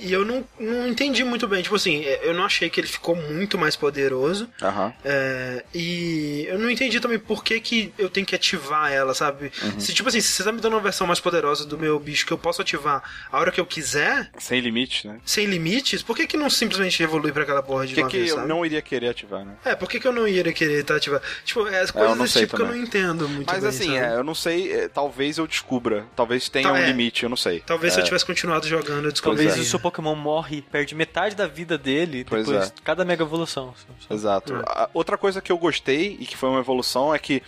e, 0.00 0.08
e 0.08 0.12
eu 0.12 0.24
não, 0.24 0.44
não 0.58 0.88
entendi 0.88 1.22
muito 1.24 1.46
bem. 1.46 1.62
Tipo 1.62 1.76
assim, 1.76 2.04
é, 2.04 2.20
eu 2.28 2.34
não 2.34 2.44
achei 2.44 2.68
que 2.68 2.80
ele 2.80 2.88
ficou 2.88 3.14
muito 3.14 3.56
mais 3.56 3.76
poderoso. 3.76 4.48
Aham. 4.60 4.92
É, 5.04 5.64
e 5.74 6.46
eu 6.48 6.58
não 6.58 6.68
entendi 6.70 6.98
também 7.00 7.18
por 7.18 7.44
que, 7.44 7.60
que 7.60 7.92
eu 7.98 8.10
tenho 8.10 8.26
que 8.26 8.34
ativar 8.34 8.90
ela, 8.92 9.14
sabe? 9.14 9.52
Uhum. 9.62 9.78
Se, 9.80 9.94
tipo 9.94 10.08
assim, 10.08 10.20
se 10.20 10.28
você 10.32 10.44
tá 10.44 10.52
me 10.52 10.60
dando 10.60 10.74
uma 10.74 10.80
versão 10.82 11.06
mais 11.06 11.20
poderosa 11.20 11.64
do 11.64 11.78
meu 11.78 11.98
bicho 11.98 12.26
que 12.26 12.32
eu 12.32 12.38
posso 12.38 12.60
ativar 12.62 13.02
a 13.30 13.38
hora 13.38 13.52
que 13.52 13.60
eu 13.60 13.66
quiser, 13.66 14.30
Sem 14.38 14.60
limite, 14.60 15.06
né? 15.06 15.18
sem 15.24 15.46
limites, 15.46 16.02
por 16.02 16.16
que, 16.16 16.26
que 16.26 16.36
não 16.36 16.50
simplesmente 16.50 17.02
evolui 17.02 17.30
pra 17.32 17.42
aquela 17.44 17.62
porra 17.62 17.86
de 17.86 17.94
Por 17.94 18.04
que, 18.04 18.10
que 18.10 18.16
vez, 18.18 18.30
eu 18.30 18.36
sabe? 18.36 18.48
não 18.48 18.66
iria 18.66 18.82
querer 18.82 19.08
ativar, 19.10 19.44
né? 19.44 19.54
É, 19.64 19.74
por 19.74 19.88
que, 19.88 20.00
que 20.00 20.08
eu 20.08 20.12
não 20.12 20.26
iria 20.26 20.52
querer 20.52 20.82
tá, 20.84 20.96
ativar? 20.96 21.20
Tipo, 21.44 21.66
é 21.68 21.80
as 21.80 21.88
eu 21.90 21.94
coisas 21.94 22.18
desse 22.18 22.38
tipo 22.40 22.56
que 22.56 22.62
eu 22.62 22.66
também. 22.66 22.80
não 22.80 22.86
entendo 22.88 23.28
muito 23.28 23.46
Mas 23.52 23.60
bem, 23.60 23.68
assim, 23.68 23.94
sabe? 23.94 23.98
é, 23.98 24.14
eu 24.16 24.24
não 24.24 24.34
sei, 24.34 24.72
é, 24.72 24.88
talvez 24.88 25.38
eu 25.38 25.46
descubra. 25.46 26.04
Talvez 26.16 26.48
tenha 26.48 26.66
Tá, 26.68 26.72
um 26.74 26.76
é. 26.76 26.86
limite, 26.86 27.22
eu 27.22 27.28
não 27.28 27.36
sei. 27.36 27.59
Talvez 27.66 27.92
se 27.94 27.98
É. 27.98 28.02
eu 28.02 28.06
tivesse 28.06 28.24
continuado 28.26 28.66
jogando, 28.66 29.06
eu 29.08 29.12
Talvez 29.12 29.48
Pois 29.50 29.58
é. 29.58 29.62
o 29.62 29.64
seu 29.64 29.78
Pokémon 29.80 30.14
morre, 30.14 30.62
perde 30.62 30.94
metade 30.94 31.34
da 31.34 31.46
vida 31.46 31.76
dele 31.78 32.24
Pois 32.28 32.46
depois 32.46 32.68
é. 32.70 32.74
de 32.74 32.80
cada 32.82 33.04
mega 33.04 33.22
evolução. 33.24 33.74
Exato. 34.10 34.56
É. 34.56 34.62
A- 34.66 34.90
outra 34.94 35.16
coisa 35.18 35.40
que 35.40 35.50
eu 35.52 35.58
gostei 35.58 36.16
e 36.20 36.26
que 36.26 36.36
foi 36.36 36.48
uma 36.48 36.60
evolução 36.60 37.14
é 37.14 37.18
que 37.18 37.42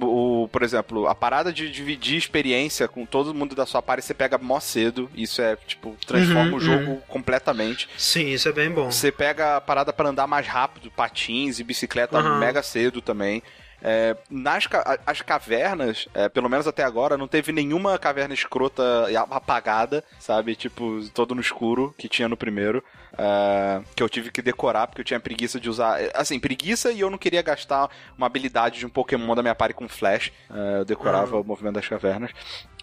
o, 0.00 0.46
por 0.52 0.62
exemplo, 0.62 1.06
a 1.06 1.14
parada 1.14 1.50
de 1.52 1.70
dividir 1.70 2.16
experiência 2.18 2.86
com 2.86 3.06
todo 3.06 3.32
mundo 3.32 3.54
da 3.54 3.64
sua 3.64 3.80
party, 3.80 4.04
você 4.04 4.12
pega 4.12 4.36
mó 4.36 4.60
cedo. 4.60 5.08
Isso 5.14 5.40
é, 5.40 5.56
tipo, 5.56 5.96
transforma 6.06 6.50
Uhum, 6.50 6.56
o 6.56 6.60
jogo 6.60 7.02
completamente. 7.08 7.88
Sim, 7.96 8.26
isso 8.28 8.48
é 8.48 8.52
bem 8.52 8.70
bom. 8.70 8.90
Você 8.90 9.10
pega 9.10 9.56
a 9.56 9.60
parada 9.60 9.92
para 9.92 10.08
andar 10.10 10.26
mais 10.26 10.46
rápido, 10.46 10.90
patins 10.90 11.58
e 11.60 11.64
bicicleta 11.64 12.18
Aham. 12.18 12.38
mega 12.38 12.62
cedo 12.62 13.00
também. 13.00 13.42
É, 13.82 14.16
nas 14.30 14.66
as 15.06 15.20
cavernas, 15.22 16.08
é, 16.14 16.28
pelo 16.28 16.48
menos 16.48 16.66
até 16.66 16.82
agora, 16.82 17.16
não 17.16 17.28
teve 17.28 17.52
nenhuma 17.52 17.98
caverna 17.98 18.32
escrota 18.34 18.82
e 19.10 19.16
apagada, 19.16 20.02
sabe? 20.18 20.56
Tipo, 20.56 21.00
todo 21.12 21.34
no 21.34 21.40
escuro 21.40 21.94
que 21.98 22.08
tinha 22.08 22.28
no 22.28 22.36
primeiro. 22.36 22.82
é, 23.18 23.80
que 23.94 24.02
eu 24.02 24.08
tive 24.10 24.30
que 24.30 24.42
decorar 24.42 24.86
porque 24.88 25.00
eu 25.00 25.04
tinha 25.04 25.20
preguiça 25.20 25.58
de 25.60 25.70
usar. 25.70 26.02
é, 26.02 26.10
Assim, 26.14 26.38
preguiça 26.38 26.90
e 26.92 27.00
eu 27.00 27.08
não 27.10 27.16
queria 27.18 27.40
gastar 27.42 27.88
uma 28.16 28.26
habilidade 28.26 28.78
de 28.78 28.84
um 28.86 28.90
Pokémon 28.90 29.34
da 29.34 29.42
minha 29.42 29.54
party 29.54 29.74
com 29.74 29.88
Flash. 29.88 30.30
É, 30.50 30.80
eu 30.80 30.84
decorava 30.84 31.36
Ah. 31.36 31.40
o 31.40 31.44
movimento 31.44 31.74
das 31.76 31.88
cavernas. 31.88 32.30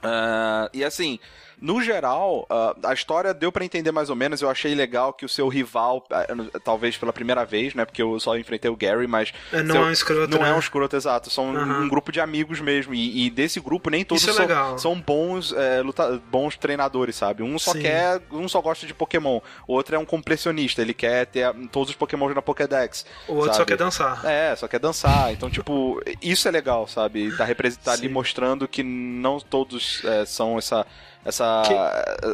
É, 0.02 0.70
e 0.74 0.84
assim, 0.84 1.20
no 1.66 1.82
geral, 1.82 2.46
ah, 2.50 2.76
a 2.84 2.94
história 2.94 3.34
deu 3.34 3.50
pra 3.52 3.64
entender 3.64 3.90
mais 3.92 4.10
ou 4.10 4.16
menos. 4.18 4.42
Eu 4.42 4.50
achei 4.50 4.76
legal 4.76 5.14
que 5.14 5.24
o 5.26 5.30
seu 5.30 5.48
rival, 5.48 6.04
ah, 6.12 6.26
talvez 6.62 6.98
pela 6.98 7.14
primeira 7.14 7.46
vez, 7.46 7.74
né? 7.74 7.86
Porque 7.86 8.02
eu 8.02 8.20
só 8.20 8.38
enfrentei 8.38 8.70
o 8.70 8.76
Gary, 8.76 9.08
mas. 9.08 9.32
É, 9.54 9.64
não 9.64 9.76
seu- 9.76 9.84
é 9.84 9.88
um 9.88 9.92
escroto, 9.92 10.28
Não 10.28 10.44
né? 10.44 10.50
é 10.50 10.54
um 10.54 10.60
escroto, 10.60 10.96
exato. 10.98 11.30
São 11.30 11.46
um- 11.46 11.84
um 11.84 11.88
grupo 11.88 12.12
de 12.12 12.20
amigos 12.20 12.60
mesmo. 12.60 12.94
E, 12.94 13.26
e 13.26 13.30
desse 13.30 13.62
grupo, 13.62 13.90
nem 13.90 14.04
todos 14.04 14.28
é 14.28 14.34
são, 14.34 14.78
são 14.78 15.00
bons, 15.00 15.54
é, 15.54 15.82
luta- 15.82 16.22
bons 16.30 16.58
treinadores, 16.58 17.16
sabe? 17.16 17.44
Um 17.44 17.58
só 17.58 17.72
Sim. 17.72 17.82
quer. 17.82 18.22
Um 18.30 18.48
só 18.50 18.60
gosta 18.62 18.86
de 18.86 18.94
Pokémon. 18.94 19.40
O 19.66 19.74
outro 19.74 19.96
é 19.96 20.00
um 20.00 20.06
completionista. 20.06 20.82
Ele 20.82 20.94
quer 20.94 21.26
ter 21.28 21.44
ah, 21.44 21.56
todos 21.72 21.92
os 21.92 21.96
Pokémon 21.96 22.28
na 22.34 22.42
Pokédex. 22.42 23.06
O 23.28 23.36
outro 23.36 23.48
só 23.52 23.60
sabe? 23.60 23.68
quer 23.70 23.78
dançar. 23.78 24.26
É, 24.26 24.54
só 24.56 24.68
quer 24.68 24.80
dançar. 24.80 25.32
Então, 25.32 25.50
tipo, 25.50 26.02
isso 26.22 26.46
é 26.48 26.52
legal, 26.52 26.88
sabe? 26.88 27.32
Tá, 27.38 27.46
tá 27.84 27.94
ali 27.94 28.10
mostrando 28.10 28.68
que 28.68 28.84
não 28.84 29.40
todos 29.40 30.02
é, 30.04 30.26
são 30.26 30.58
essa. 30.58 30.86
Essa, 31.26 31.64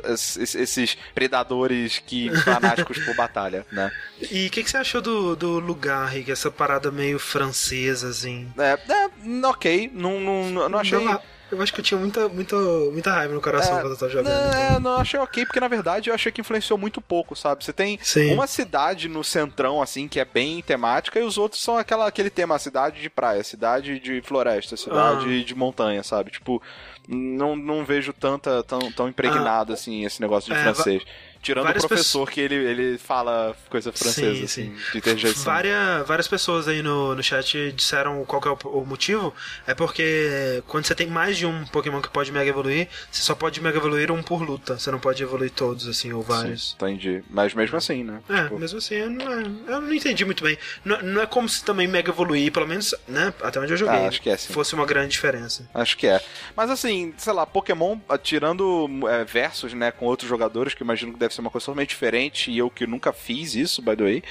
es- 0.06 0.56
esses 0.56 0.98
predadores 1.14 2.00
que 2.00 2.32
fanáticos 2.38 2.98
por 3.00 3.16
batalha, 3.16 3.66
né? 3.72 3.92
E 4.32 4.48
o 4.48 4.50
que, 4.50 4.64
que 4.64 4.70
você 4.72 4.78
achou 4.78 5.02
do, 5.02 5.36
do 5.36 5.60
lugar, 5.60 6.08
Rick? 6.10 6.32
Essa 6.32 6.50
parada 6.50 6.90
meio 6.92 7.20
francesa, 7.20 8.10
assim? 8.10 8.52
É, 8.58 8.80
é, 8.92 9.46
ok, 9.48 9.92
não, 9.94 10.20
não, 10.20 10.70
não 10.70 10.80
achei. 10.80 11.04
Não, 11.06 11.22
eu 11.52 11.62
acho 11.62 11.74
que 11.74 11.80
eu 11.80 11.84
tinha 11.84 12.00
muita, 12.00 12.28
muita, 12.30 12.56
muita 12.92 13.12
raiva 13.12 13.34
no 13.34 13.42
coração 13.42 13.78
É, 13.78 13.82
quando 13.82 13.94
eu 13.94 13.98
tava 13.98 14.12
jogando. 14.12 14.32
É, 14.56 14.68
então. 14.70 14.80
não 14.80 14.96
achei 14.98 15.20
ok, 15.20 15.46
porque 15.46 15.60
na 15.60 15.68
verdade 15.68 16.10
eu 16.10 16.16
achei 16.16 16.32
que 16.32 16.42
influenciou 16.42 16.78
muito 16.78 17.02
pouco, 17.02 17.36
sabe? 17.36 17.64
Você 17.64 17.74
tem 17.74 18.00
Sim. 18.02 18.34
uma 18.34 18.48
cidade 18.48 19.08
no 19.08 19.24
centrão, 19.24 19.82
assim, 19.82 20.08
que 20.08 20.20
é 20.20 20.26
bem 20.26 20.62
temática, 20.62 21.20
e 21.20 21.24
os 21.24 21.38
outros 21.38 21.62
são 21.62 21.78
aquela, 21.78 22.08
aquele 22.08 22.30
tema, 22.30 22.58
cidade 22.60 23.02
de 23.02 23.10
praia, 23.10 23.44
cidade 23.44 24.00
de 24.00 24.22
floresta, 24.22 24.78
cidade 24.78 25.40
Ah. 25.42 25.44
de 25.44 25.56
montanha, 25.56 26.04
sabe? 26.04 26.32
Tipo, 26.32 26.62
não, 27.08 27.56
não 27.56 27.84
vejo 27.84 28.14
tanta, 28.14 28.64
tão, 28.64 28.92
tão 28.92 29.08
impregnado, 29.10 29.74
assim, 29.74 30.06
esse 30.06 30.22
negócio 30.22 30.54
de 30.54 30.60
é, 30.60 30.64
francês. 30.64 31.04
Tirando 31.42 31.64
o 31.64 31.68
várias 31.68 31.86
professor, 31.86 32.30
que 32.30 32.42
ele, 32.42 32.56
ele 32.56 32.98
fala 32.98 33.56
coisa 33.70 33.92
francesa, 33.92 34.36
Sim, 34.36 34.44
assim, 34.44 34.76
sim. 34.76 34.92
de 34.92 34.98
interjeição. 34.98 35.44
Várias, 35.44 36.08
várias 36.08 36.28
pessoas 36.28 36.68
aí 36.68 36.82
no, 36.82 37.16
no 37.16 37.24
chat 37.24 37.72
disseram 37.72 38.24
qual 38.26 38.42
que 38.42 38.48
é 38.48 38.52
o, 38.52 38.58
o 38.80 38.86
motivo. 38.86 39.34
É 39.66 39.74
porque 39.74 40.62
quando 40.68 40.86
você 40.86 40.94
tem 40.94 41.08
mais 41.08 41.38
de 41.38 41.46
um 41.46 41.66
Pokémon 41.68 42.02
que 42.02 42.10
pode 42.10 42.32
Mega 42.32 42.50
Evoluir, 42.50 42.88
você 43.12 43.22
só 43.22 43.36
pode 43.36 43.62
Mega 43.62 43.78
Evoluir 43.78 44.12
um 44.12 44.22
por 44.22 44.42
luta. 44.42 44.78
Você 44.78 44.92
não 44.92 45.00
pode 45.00 45.22
evoluir 45.24 45.52
todos, 45.52 45.88
assim, 45.88 46.12
ou 46.12 46.22
vários. 46.22 46.72
Sim, 46.72 46.76
entendi. 46.76 47.24
Mas 47.30 47.54
mesmo 47.54 47.78
assim, 47.78 48.04
né? 48.04 48.20
É, 48.30 48.44
Tipo, 48.44 48.60
mesmo 48.60 48.78
assim, 48.78 48.96
eu 48.96 49.10
não, 49.10 49.32
eu 49.68 49.82
não 49.82 49.94
entendi 49.94 50.26
muito 50.26 50.44
bem. 50.44 50.58
Não, 50.84 51.02
não 51.02 51.22
é 51.22 51.26
como 51.26 51.48
se 51.48 51.64
também 51.64 51.88
Mega 51.88 52.12
Evoluir, 52.12 52.52
pelo 52.52 52.68
menos, 52.68 52.94
né, 53.08 53.34
até 53.42 53.60
onde 53.60 53.72
eu 53.74 53.78
joguei, 53.78 53.96
Ah, 53.96 54.08
acho 54.08 54.22
que 54.22 54.30
é, 54.30 54.38
sim. 54.38 54.52
fosse 54.54 54.74
uma 54.76 54.86
grande 54.86 55.12
diferença. 55.12 55.70
Acho 55.74 55.98
que 55.98 56.08
é. 56.08 56.22
Mas 56.56 56.70
assim, 56.70 57.14
sei 57.18 57.34
lá, 57.34 57.46
Pokémon, 57.46 57.98
tirando 58.22 58.90
é, 59.10 59.24
versos, 59.24 59.74
né, 59.74 59.92
com 59.92 60.06
outros 60.06 60.30
jogadores, 60.30 60.74
que 60.74 60.82
eu 60.84 60.86
imagino 60.86 61.14
que 61.14 61.20
deve 61.20 61.29
ser 61.34 61.42
uma 61.42 61.50
coisa 61.50 61.66
totalmente 61.66 61.90
diferente, 61.90 62.52
e 62.52 62.58
eu 62.58 62.70
que 62.70 62.86
nunca 62.88 63.12
fiz 63.14 63.56
isso, 63.56 63.82
by 63.82 63.96
the 63.96 64.04
way, 64.04 64.24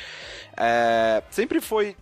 é, 0.57 1.23
sempre 1.31 1.61
foi. 1.61 1.97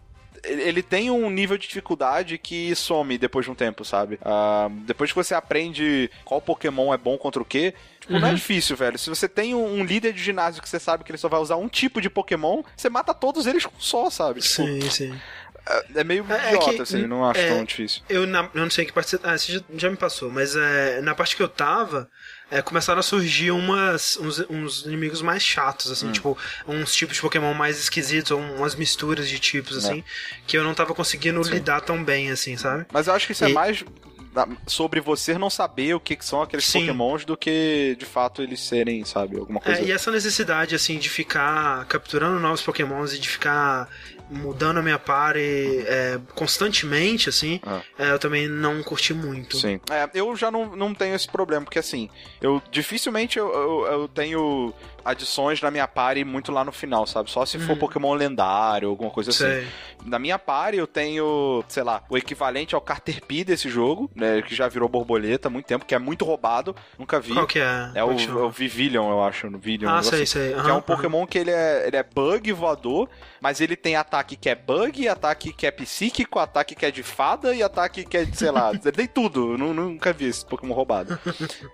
ele 0.45 0.83
tem 0.83 1.11
um 1.11 1.29
nível 1.29 1.59
de 1.59 1.67
dificuldade 1.67 2.39
que 2.39 2.73
some 2.77 3.19
depois 3.19 3.45
de 3.45 3.51
um 3.51 3.55
tempo, 3.55 3.85
sabe? 3.85 4.19
Ah, 4.25 4.69
depois 4.87 5.11
que 5.11 5.17
você 5.17 5.35
aprende 5.35 6.09
qual 6.25 6.41
Pokémon 6.41 6.95
é 6.95 6.97
bom 6.99 7.19
contra 7.19 7.43
o 7.43 7.45
quê, 7.45 7.75
tipo, 8.01 8.19
não 8.19 8.27
é 8.29 8.31
Uhum. 8.31 8.37
difícil, 8.37 8.77
velho. 8.77 8.97
Se 8.99 9.09
você 9.11 9.29
tem 9.29 9.55
um 9.55 9.85
líder 9.85 10.13
de 10.13 10.23
ginásio 10.23 10.63
que 10.63 10.69
você 10.69 10.79
sabe 10.79 11.03
que 11.03 11.11
ele 11.11 11.19
só 11.19 11.29
vai 11.29 11.41
usar 11.41 11.57
um 11.57 11.69
tipo 11.69 12.01
de 12.01 12.09
Pokémon, 12.09 12.63
você 12.77 12.89
mata 12.89 13.13
todos 13.13 13.47
eles 13.47 13.67
com 13.67 13.77
um 13.77 13.81
só, 13.81 14.09
sabe? 14.09 14.41
Tipo, 14.41 14.55
Sim, 14.55 14.81
sim. 14.89 15.21
é, 15.69 16.01
é 16.01 16.05
meio 16.05 16.25
É- 16.29 16.35
é 16.35 16.47
idiota, 16.55 16.75
que, 16.75 16.83
assim, 16.83 17.07
não 17.09 17.29
acho 17.29 17.41
é, 17.41 17.49
tão 17.49 17.65
difícil. 17.65 18.03
Eu, 18.09 18.25
na, 18.27 18.49
eu 18.55 18.63
não 18.63 18.71
sei 18.71 18.85
que 18.85 18.93
parte 18.93 19.11
você. 19.11 19.19
Ah, 19.25 19.37
você 19.37 19.53
já, 19.55 19.61
já 19.77 19.91
me 19.91 19.97
passou, 19.97 20.31
mas 20.31 20.55
é, 20.55 21.01
na 21.01 21.15
parte 21.15 21.35
que 21.35 21.43
eu 21.43 21.49
tava, 21.49 22.09
é, 22.51 22.63
começaram 22.63 23.01
a 23.01 23.03
surgir 23.03 23.51
umas, 23.51 24.17
uns, 24.19 24.39
uns 24.49 24.85
inimigos 24.87 25.21
mais 25.23 25.43
chatos, 25.43 25.91
Hum. 25.91 25.93
assim, 25.93 26.13
tipo, 26.13 26.39
uns 26.67 26.95
tipos 26.95 27.17
de 27.17 27.21
Pokémon 27.23 27.53
mais 27.55 27.79
esquisitos, 27.79 28.31
ou 28.31 28.39
umas 28.41 28.75
misturas 28.75 29.29
de 29.29 29.39
tipos, 29.39 29.77
assim, 29.77 30.05
que 30.47 30.57
eu 30.57 30.63
não 30.65 30.75
tava 30.75 30.95
conseguindo 30.95 31.41
lidar 31.43 31.81
tão 31.81 32.03
bem, 32.05 32.31
assim, 32.31 32.57
sabe? 32.57 32.87
Mas 32.93 33.07
eu 33.09 33.15
acho 33.15 33.27
que 33.27 33.33
isso 33.33 33.45
é 33.45 33.51
E- 33.51 33.53
mais 33.53 33.85
da- 34.33 34.47
sobre 34.67 35.01
você 35.01 35.37
não 35.39 35.49
saber 35.49 35.95
o 35.95 36.01
que, 36.01 36.15
que 36.15 36.25
são 36.25 36.43
aqueles 36.43 36.65
Sim. 36.67 36.81
pokémons 36.81 37.25
do 37.25 37.37
que, 37.39 37.97
de 37.99 38.05
fato, 38.05 38.43
eles 38.43 38.61
serem, 38.61 39.03
sabe, 39.05 39.39
alguma 39.39 39.61
coisa... 39.61 39.81
É, 39.81 39.85
e 39.85 39.91
essa 39.91 40.11
necessidade, 40.11 40.75
assim, 40.75 40.99
de 40.99 41.09
ficar 41.09 41.85
capturando 41.87 42.39
novos 42.39 42.61
pokémons 42.63 43.13
e 43.15 43.19
de 43.19 43.29
ficar 43.29 43.89
mudando 44.31 44.79
a 44.79 44.83
minha 44.83 44.99
party 44.99 45.39
é, 45.87 46.19
constantemente, 46.35 47.29
assim, 47.29 47.61
Ah. 47.65 47.81
é, 47.99 48.11
eu 48.11 48.19
também 48.19 48.49
não 48.49 48.83
curti 48.83 49.15
muito. 49.15 49.57
Sim. 49.57 49.81
É, 49.91 50.09
eu 50.15 50.35
já 50.37 50.51
não, 50.51 50.75
não 50.75 50.95
tenho 50.95 51.15
esse 51.15 51.29
problema, 51.29 51.65
porque 51.65 51.79
assim, 51.79 52.09
eu 52.41 52.61
dificilmente 52.71 53.39
eu, 53.39 53.49
eu, 53.53 53.87
eu 53.93 54.09
tenho 54.09 54.73
adições 55.07 55.61
na 55.63 55.71
minha 55.71 55.87
party 55.89 56.25
muito 56.25 56.53
lá 56.53 56.65
no 56.65 56.73
final, 56.73 57.07
sabe? 57.07 57.31
Só 57.31 57.47
se 57.47 57.59
for 57.59 57.73
Uhum. 57.73 57.79
Pokémon 57.79 58.15
lendário, 58.15 58.89
alguma 58.89 59.11
coisa 59.11 59.31
assim. 59.31 59.45
Sei. 59.45 59.67
Na 60.05 60.19
minha 60.19 60.39
party 60.39 60.79
eu 60.79 60.87
tenho, 60.87 61.65
sei 61.69 61.83
lá, 61.83 62.03
o 62.11 62.17
equivalente 62.19 62.75
ao 62.75 62.81
Caterpie 62.81 63.45
desse 63.45 63.69
jogo, 63.69 64.11
né? 64.15 64.43
Que 64.43 64.55
já 64.55 64.69
virou 64.69 64.89
borboleta 64.89 65.49
há 65.49 65.51
muito 65.51 65.67
tempo, 65.67 65.85
que 65.85 65.95
é 65.95 65.99
muito 65.99 66.25
roubado, 66.25 66.75
nunca 66.99 67.19
vi. 67.21 67.33
Qual 67.33 67.47
que 67.47 67.59
é? 67.59 67.91
É 67.95 68.05
o, 68.05 68.13
é 68.13 68.19
chama? 68.19 68.41
o 68.43 68.51
Vivillon, 68.51 69.11
eu 69.11 69.23
acho, 69.23 69.49
no 69.51 69.59
Ah, 69.89 70.03
sei, 70.03 70.23
assim. 70.23 70.27
sei. 70.27 70.55
Que 70.55 70.71
é 70.71 70.73
um. 70.73 70.81
Pokémon 70.81 71.27
que 71.27 71.39
ele 71.39 71.51
é, 71.51 71.87
ele 71.87 71.97
é 71.97 72.03
bug 72.03 72.53
voador, 72.53 73.09
mas 73.41 73.61
ele 73.61 73.77
tem 73.77 73.97
ataque 73.97 74.37
que 74.37 74.49
é 74.49 74.55
bug, 74.55 75.09
ataque 75.09 75.53
que 75.53 75.67
é 75.67 75.71
psíquico, 75.71 76.39
ataque 76.39 76.75
que 76.75 76.85
é 76.87 76.91
de 76.91 77.03
fada 77.03 77.55
e 77.55 77.63
ataque 77.63 78.05
que 78.05 78.17
é, 78.17 78.27
sei 78.27 78.51
lá, 78.51 78.71
ele 78.83 78.93
tem 78.93 79.07
tudo. 79.07 79.53
Eu 79.53 79.59
nu- 79.59 79.75
nunca 79.75 80.13
vi 80.13 80.27
esse 80.27 80.45
Pokémon 80.45 80.75
roubado. 80.75 81.19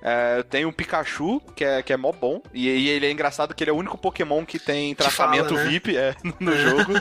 É, 0.03 0.39
eu 0.39 0.45
tenho 0.45 0.69
um 0.69 0.73
Pikachu, 0.73 1.41
que 1.55 1.65
é, 1.65 1.83
que 1.83 1.93
é 1.93 1.97
mó 1.97 2.13
bom, 2.13 2.43
e, 2.53 2.69
e 2.69 2.89
ele 2.89 3.07
é 3.07 3.11
engraçado 3.11 3.22
que 3.55 3.63
ele 3.63 3.71
é 3.71 3.75
o 3.75 3.77
único 3.77 3.99
Pokémon 3.99 4.45
que 4.45 4.59
tem 4.59 4.95
tratamento 4.95 5.51
fala, 5.51 5.65
né? 5.65 5.69
VIP 5.69 5.97
é, 5.97 6.15
no 6.41 6.57
jogo. 6.57 6.93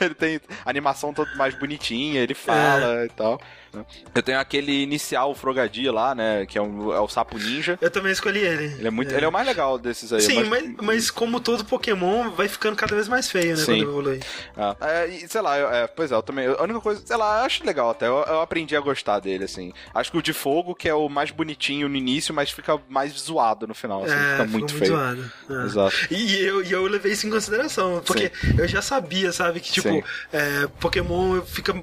ele 0.00 0.14
tem 0.14 0.40
animação 0.64 1.12
toda 1.12 1.34
mais 1.34 1.54
bonitinha, 1.54 2.20
ele 2.20 2.34
fala 2.34 3.04
e 3.04 3.08
tal. 3.10 3.40
Né? 3.72 3.84
Eu 4.14 4.22
tenho 4.22 4.38
aquele 4.38 4.82
inicial 4.82 5.34
Frogadia 5.34 5.92
lá, 5.92 6.14
né, 6.14 6.46
que 6.46 6.58
é, 6.58 6.62
um, 6.62 6.92
é 6.92 7.00
o 7.00 7.08
Sapo 7.08 7.38
Ninja. 7.38 7.78
Eu 7.80 7.90
também 7.90 8.12
escolhi 8.12 8.40
ele. 8.40 8.64
Ele 8.64 8.86
é 8.88 8.90
muito, 8.90 9.14
ele 9.14 9.24
é 9.24 9.28
o 9.28 9.32
mais 9.32 9.46
legal 9.46 9.78
desses 9.78 10.12
aí. 10.12 10.20
Sim, 10.20 10.44
mas- 10.44 10.74
mas, 10.82 11.10
como 11.10 11.40
todo 11.40 11.64
Pokémon, 11.64 12.30
vai 12.30 12.48
ficando 12.48 12.76
cada 12.76 12.94
vez 12.94 13.08
mais 13.08 13.30
feio, 13.30 13.50
né? 13.56 13.64
Sim. 13.64 13.66
Quando 13.78 13.82
evolui. 13.82 14.20
Ah, 14.56 14.76
é, 14.80 15.08
sei 15.28 15.40
lá, 15.40 15.58
eu- 15.58 15.70
é, 15.70 15.86
pois 15.86 16.10
é, 16.10 16.14
eu 16.14 16.22
também. 16.22 16.46
A 16.46 16.62
única 16.62 16.80
coisa, 16.80 17.02
sei 17.04 17.16
lá, 17.16 17.40
eu 17.40 17.44
acho 17.44 17.64
legal 17.64 17.90
até. 17.90 18.06
Eu, 18.06 18.24
eu 18.26 18.40
aprendi 18.40 18.76
a 18.76 18.80
gostar 18.80 19.20
dele, 19.20 19.44
assim. 19.44 19.72
Acho 19.94 20.10
que 20.12 20.18
o 20.18 20.22
de 20.22 20.32
fogo, 20.32 20.74
que 20.74 20.88
é 20.88 20.94
o 20.94 21.08
mais 21.08 21.30
bonitinho 21.30 21.88
no 21.88 21.96
início, 21.96 22.34
mas 22.34 22.50
fica 22.50 22.78
mais 22.88 23.12
zoado 23.12 23.66
no 23.66 23.74
final, 23.74 24.04
assim. 24.04 24.14
é, 24.14 24.16
fica 24.18 24.44
ficou 24.44 24.48
muito 24.48 24.74
feio. 24.74 24.92
zoado. 24.92 25.32
É. 25.48 25.64
Exato. 25.64 25.96
E 26.10 26.36
eu, 26.42 26.62
e 26.64 26.72
eu 26.72 26.82
levei 26.86 27.12
isso 27.12 27.26
em 27.26 27.30
consideração, 27.30 28.02
porque 28.04 28.30
eu 28.58 28.66
já 28.68 28.82
sabia, 28.82 29.32
sabe, 29.32 29.60
que 29.60 29.70
tipo, 29.72 29.88
Sim. 29.88 30.02
é, 30.32 30.66
Pokémon 30.80 31.40
fica 31.42 31.74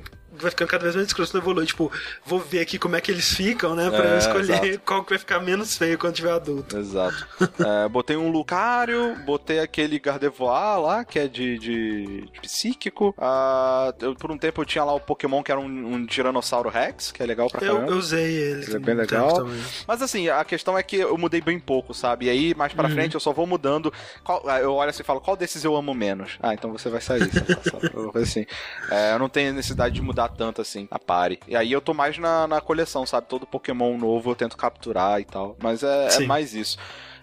vai 0.41 0.51
ficando 0.51 0.67
cada 0.69 0.83
vez 0.83 0.95
mais 0.95 1.07
escroto 1.07 1.33
no 1.33 1.39
evolui. 1.43 1.65
Tipo, 1.65 1.91
vou 2.25 2.39
ver 2.39 2.59
aqui 2.61 2.77
como 2.79 2.95
é 2.95 3.01
que 3.01 3.11
eles 3.11 3.33
ficam, 3.33 3.75
né? 3.75 3.89
Pra 3.89 4.05
É, 4.05 4.13
eu 4.13 4.17
escolher 4.17 4.63
exato. 4.65 4.81
qual 4.85 5.03
que 5.03 5.09
vai 5.11 5.19
ficar 5.19 5.39
menos 5.39 5.77
feio 5.77 5.97
quando 5.97 6.15
tiver 6.15 6.31
adulto. 6.31 6.77
Exato. 6.77 7.27
É, 7.59 7.87
botei 7.89 8.15
um 8.17 8.29
Lucario, 8.29 9.15
botei 9.25 9.59
aquele 9.59 9.99
Gardevoir 9.99 10.79
lá, 10.79 11.05
que 11.05 11.19
é 11.19 11.27
de, 11.27 11.57
de, 11.57 12.21
de 12.31 12.41
psíquico. 12.41 13.13
Ah, 13.17 13.93
eu- 13.99 14.15
por 14.15 14.31
um 14.31 14.37
tempo 14.37 14.61
eu 14.61 14.65
tinha 14.65 14.83
lá 14.83 14.93
o 14.93 14.99
Pokémon 14.99 15.41
que 15.43 15.51
era 15.51 15.59
um, 15.59 15.65
um 15.93 16.05
Tiranossauro 16.05 16.69
Rex, 16.69 17.11
que 17.11 17.21
é 17.21 17.25
legal 17.25 17.49
pra 17.49 17.65
Eu, 17.65 17.73
caramba. 17.75 17.91
eu 17.91 17.97
usei 17.97 18.23
ele. 18.35 18.63
Ele 18.65 18.75
é 18.75 18.79
bem 18.79 18.95
legal. 18.95 19.47
Mas 19.87 20.01
assim, 20.01 20.29
a 20.29 20.43
questão 20.43 20.77
é 20.77 20.83
que 20.83 20.97
eu 20.97 21.17
mudei 21.17 21.41
bem 21.41 21.59
pouco, 21.59 21.93
sabe? 21.93 22.25
E 22.25 22.29
aí, 22.29 22.55
mais 22.55 22.71
Uhum. 22.73 22.77
pra 22.77 22.89
frente, 22.89 23.13
eu 23.15 23.19
só 23.19 23.31
vou 23.31 23.47
mudando. 23.47 23.91
Qual- 24.23 24.43
ah, 24.47 24.59
eu 24.59 24.73
olho 24.73 24.89
assim 24.89 25.01
e 25.01 25.05
falo, 25.05 25.21
qual 25.21 25.35
desses 25.37 25.63
eu 25.63 25.75
amo 25.75 25.93
menos? 25.93 26.37
Ah, 26.41 26.53
então 26.53 26.71
você 26.71 26.89
vai 26.89 27.01
sair. 27.01 27.27
Só, 27.31 27.69
só, 27.71 27.77
alguma 27.87 28.11
coisa 28.11 28.27
assim. 28.27 28.45
É, 28.91 29.13
eu 29.13 29.19
não 29.19 29.29
tenho 29.29 29.53
necessidade 29.53 29.95
de 29.95 30.01
mudar 30.01 30.26
tanto 30.27 30.61
assim 30.61 30.87
a 30.91 30.99
pare. 30.99 31.39
E 31.47 31.55
aí 31.55 31.71
eu 31.71 31.81
tô 31.81 31.93
mais 31.93 32.17
na, 32.17 32.47
na 32.47 32.61
coleção, 32.61 33.05
sabe? 33.05 33.27
Todo 33.27 33.45
Pokémon 33.45 33.97
novo 33.97 34.31
eu 34.31 34.35
tento 34.35 34.57
capturar 34.57 35.19
e 35.19 35.25
tal. 35.25 35.55
Mas 35.61 35.83
é, 35.83 36.07
é 36.15 36.19
mais 36.25 36.53
isso. 36.53 36.77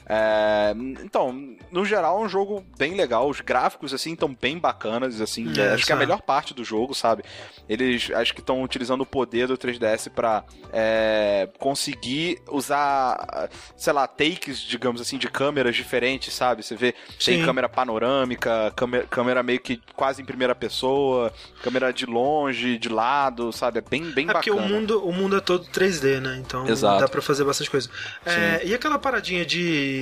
É, 0.06 0.74
então, 1.02 1.56
no 1.70 1.84
geral, 1.84 2.20
é 2.22 2.24
um 2.26 2.28
jogo 2.28 2.64
bem 2.78 2.94
legal. 2.94 3.28
Os 3.28 3.40
gráficos, 3.40 3.94
assim, 3.94 4.12
estão 4.12 4.36
bem 4.38 4.58
bacanas, 4.58 5.20
assim. 5.20 5.52
É, 5.58 5.60
é, 5.60 5.72
acho 5.74 5.86
que 5.86 5.92
é 5.92 5.94
a 5.94 5.98
melhor 5.98 6.20
parte 6.22 6.52
do 6.52 6.64
jogo, 6.64 6.94
sabe? 6.94 7.22
Eles 7.68 8.10
acho 8.14 8.34
que 8.34 8.40
estão 8.40 8.62
utilizando 8.62 9.00
o 9.00 9.06
poder 9.06 9.46
do 9.46 9.56
3DS 9.56 10.10
pra 10.10 10.44
é, 10.72 11.48
conseguir 11.58 12.38
usar, 12.50 13.48
sei 13.76 13.92
lá, 13.92 14.06
takes, 14.06 14.58
digamos 14.60 15.00
assim, 15.00 15.16
de 15.16 15.28
câmeras 15.28 15.74
diferentes, 15.74 16.34
sabe? 16.34 16.62
Você 16.62 16.76
vê, 16.76 16.92
tem 17.24 17.38
Sim. 17.38 17.44
câmera 17.44 17.68
panorâmica, 17.68 18.72
câmera, 18.76 19.06
câmera 19.06 19.42
meio 19.42 19.60
que 19.60 19.80
quase 19.94 20.20
em 20.20 20.24
primeira 20.24 20.54
pessoa, 20.54 21.32
câmera 21.62 21.92
de 21.92 22.04
longe, 22.06 22.76
de 22.78 22.88
lado, 22.88 23.52
sabe? 23.52 23.78
É 23.78 23.82
bem, 23.82 24.10
bem 24.10 24.28
É 24.28 24.32
porque 24.32 24.50
bacana. 24.50 24.68
o 24.68 24.70
mundo, 24.74 25.06
o 25.06 25.12
mundo 25.12 25.36
é 25.36 25.40
todo 25.40 25.64
3D, 25.66 26.20
né? 26.20 26.42
Então 26.44 26.68
Exato. 26.68 27.00
dá 27.00 27.08
pra 27.08 27.22
fazer 27.22 27.44
bastante 27.44 27.70
coisa. 27.70 27.88
É, 28.26 28.60
e 28.66 28.74
aquela 28.74 28.98
paradinha 28.98 29.44
de 29.44 29.93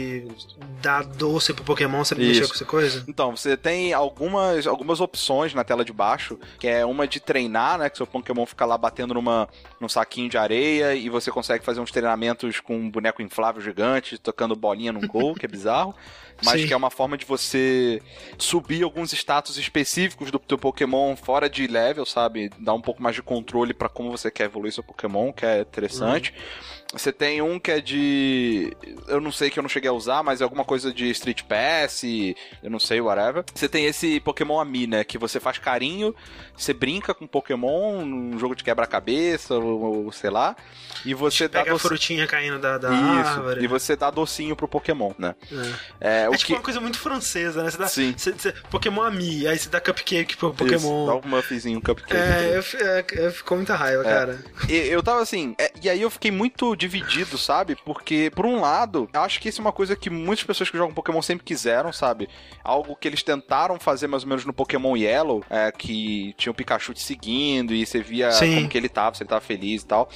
dar 0.81 1.05
doce 1.05 1.53
pro 1.53 1.65
Pokémon, 1.65 2.05
você 2.05 2.15
mexer 2.15 2.47
com 2.47 2.55
essa 2.55 2.65
coisa? 2.65 3.05
Então, 3.09 3.37
você 3.37 3.57
tem 3.57 3.93
algumas, 3.93 4.67
algumas 4.67 5.01
opções 5.01 5.55
na 5.55 5.65
tela 5.65 5.85
de 5.85 5.93
baixo, 5.93 6.39
que 6.59 6.67
é 6.67 6.85
uma 6.85 7.07
de 7.07 7.21
treinar, 7.21 7.79
né? 7.79 7.91
Que 7.91 7.97
seu 7.97 8.07
Pokémon 8.07 8.45
fica 8.47 8.65
lá 8.65 8.77
batendo 8.77 9.15
numa, 9.15 9.49
num 9.81 9.89
saquinho 9.89 10.29
de 10.29 10.39
areia 10.39 10.95
e 10.95 11.09
você 11.09 11.31
consegue 11.31 11.65
fazer 11.65 11.81
uns 11.81 11.91
treinamentos 11.91 12.61
com 12.61 12.77
um 12.77 12.91
boneco 12.91 13.23
inflável 13.23 13.61
gigante, 13.61 14.19
tocando 14.19 14.57
bolinha 14.57 14.93
num 14.93 15.07
gol, 15.07 15.35
que 15.35 15.47
é 15.47 15.49
bizarro. 15.49 15.95
Mas 16.45 16.61
Sim. 16.61 16.67
que 16.67 16.73
é 16.73 16.77
uma 16.77 16.91
forma 16.91 17.17
de 17.17 17.25
você 17.25 18.03
subir 18.37 18.83
alguns 18.83 19.13
status 19.13 19.57
específicos 19.59 20.31
do 20.31 20.39
teu 20.39 20.59
Pokémon 20.59 21.15
fora 21.15 21.49
de 21.49 21.67
level, 21.67 22.05
sabe? 22.05 22.51
Dar 22.59 22.75
um 22.75 22.81
pouco 22.81 23.03
mais 23.03 23.15
de 23.15 23.23
controle 23.23 23.73
pra 23.73 23.89
como 23.89 24.11
você 24.11 24.31
quer 24.31 24.45
evoluir 24.45 24.73
seu 24.73 24.83
Pokémon, 24.83 25.33
que 25.33 25.47
é 25.47 25.61
interessante. 25.61 26.35
Você 26.93 27.11
tem 27.13 27.41
um 27.41 27.59
que 27.59 27.71
é 27.71 27.81
de. 27.81 28.77
Eu 29.09 29.21
não 29.21 29.33
sei 29.33 29.49
que 29.51 29.59
eu 29.59 29.63
não 29.63 29.69
cheguei 29.69 29.89
a 29.89 29.93
usar, 29.93 30.23
mas 30.23 30.41
é 30.41 30.45
alguma 30.45 30.65
coisa 30.65 30.93
de 30.93 31.09
Street 31.11 31.43
Pass, 31.45 32.03
eu 32.63 32.71
não 32.71 32.79
sei, 32.79 33.01
whatever. 33.01 33.45
Você 33.55 33.69
tem 33.69 33.87
esse 33.87 34.21
Pokémon 34.21 34.61
Ami, 34.61 34.87
né? 34.87 35.03
Que 35.03 35.17
você 35.17 35.41
faz 35.41 35.59
carinho, 35.59 36.15
você 36.57 36.73
brinca 36.75 37.15
com 37.15 37.27
Pokémon 37.27 38.05
num 38.05 38.39
jogo 38.39 38.55
de 38.55 38.63
quebra-cabeça, 38.63 39.55
ou, 39.55 40.05
ou 40.05 40.13
sei 40.13 40.31
lá. 40.31 40.55
E 41.05 41.15
você 41.15 41.49
dá 41.49 41.61
Pega 41.61 41.71
a 41.71 41.75
doce- 41.75 41.89
frutinha 41.89 42.27
caindo 42.27 42.59
da, 42.59 42.77
da 42.79 42.91
Isso, 42.93 43.29
árvore. 43.31 43.65
e 43.65 43.67
você 43.67 43.97
dá 43.97 44.11
docinho 44.11 44.55
pro 44.55 44.69
Pokémon, 44.69 45.13
né? 45.19 45.35
É, 46.01 46.23
É, 46.25 46.29
o 46.29 46.35
É 46.35 46.37
tipo 46.37 46.47
que. 46.49 46.53
uma 46.53 46.63
coisa 46.63 46.81
muito 46.81 46.99
francesa, 46.99 47.63
né? 47.65 47.71
Você 47.71 47.79
dá 47.79 47.89
Sim. 47.89 48.15
você- 48.17 48.33
você- 48.33 48.53
Pokémon 48.71 49.03
Ami, 49.03 49.47
aí 49.47 49.59
você 49.59 49.69
dá 49.69 49.81
cupcake 49.81 50.37
pro 50.37 50.49
Isso, 50.51 50.57
Pokémon. 50.59 51.07
dá 51.07 51.15
um 51.17 51.23
muffzinho, 51.31 51.79
um 51.79 51.81
cupcake. 51.81 52.15
É, 52.17 52.57
eu, 52.57 52.63
fi- 52.63 52.77
é, 52.77 53.05
eu 53.13 53.33
ficou 53.33 53.57
muita 53.57 53.75
raiva, 53.75 54.05
cara. 54.05 54.39
E 54.69 54.75
eu 54.75 55.03
tava 55.03 55.23
assim, 55.23 55.55
é, 55.59 55.73
e 55.83 55.89
aí 55.89 56.01
eu 56.03 56.11
fiquei 56.11 56.31
muito 56.31 56.77
dividido, 56.83 57.39
sabe? 57.39 57.77
Porque, 57.85 58.31
por 58.35 58.45
um 58.45 58.61
lado, 58.61 59.09
acho 59.13 59.41
que 59.41 59.49
isso 59.49 59.61
é 59.61 59.65
uma 59.65 59.73
coisa 59.73 59.95
que 59.95 60.11
muitas 60.11 60.45
pessoas 60.45 60.69
que 60.69 60.77
jogam 60.77 60.95
Pokémon 60.95 61.23
sempre 61.23 61.45
quiseram, 61.45 61.93
sabe? 61.93 62.29
Algo 62.65 62.97
que 62.97 63.07
eles 63.07 63.23
tentaram 63.23 63.79
fazer 63.79 64.09
mais 64.09 64.25
ou 64.25 64.29
menos 64.29 64.45
no 64.45 64.53
Pokémon 64.53 64.97
Yellow, 64.97 65.45
é, 65.49 65.71
que 65.71 66.35
tinha 66.37 66.51
o 66.51 66.55
Pikachu 66.55 66.93
te 66.93 67.01
seguindo 67.01 67.73
e 67.73 67.87
você 67.87 68.01
via 68.01 68.33
Sim. 68.33 68.57
como 68.57 68.69
que 68.69 68.77
ele 68.77 68.89
tava, 68.89 69.15
se 69.15 69.23
ele 69.23 69.29
tava 69.29 69.41
feliz 69.41 69.83
e 69.83 69.87
tal. 69.87 70.09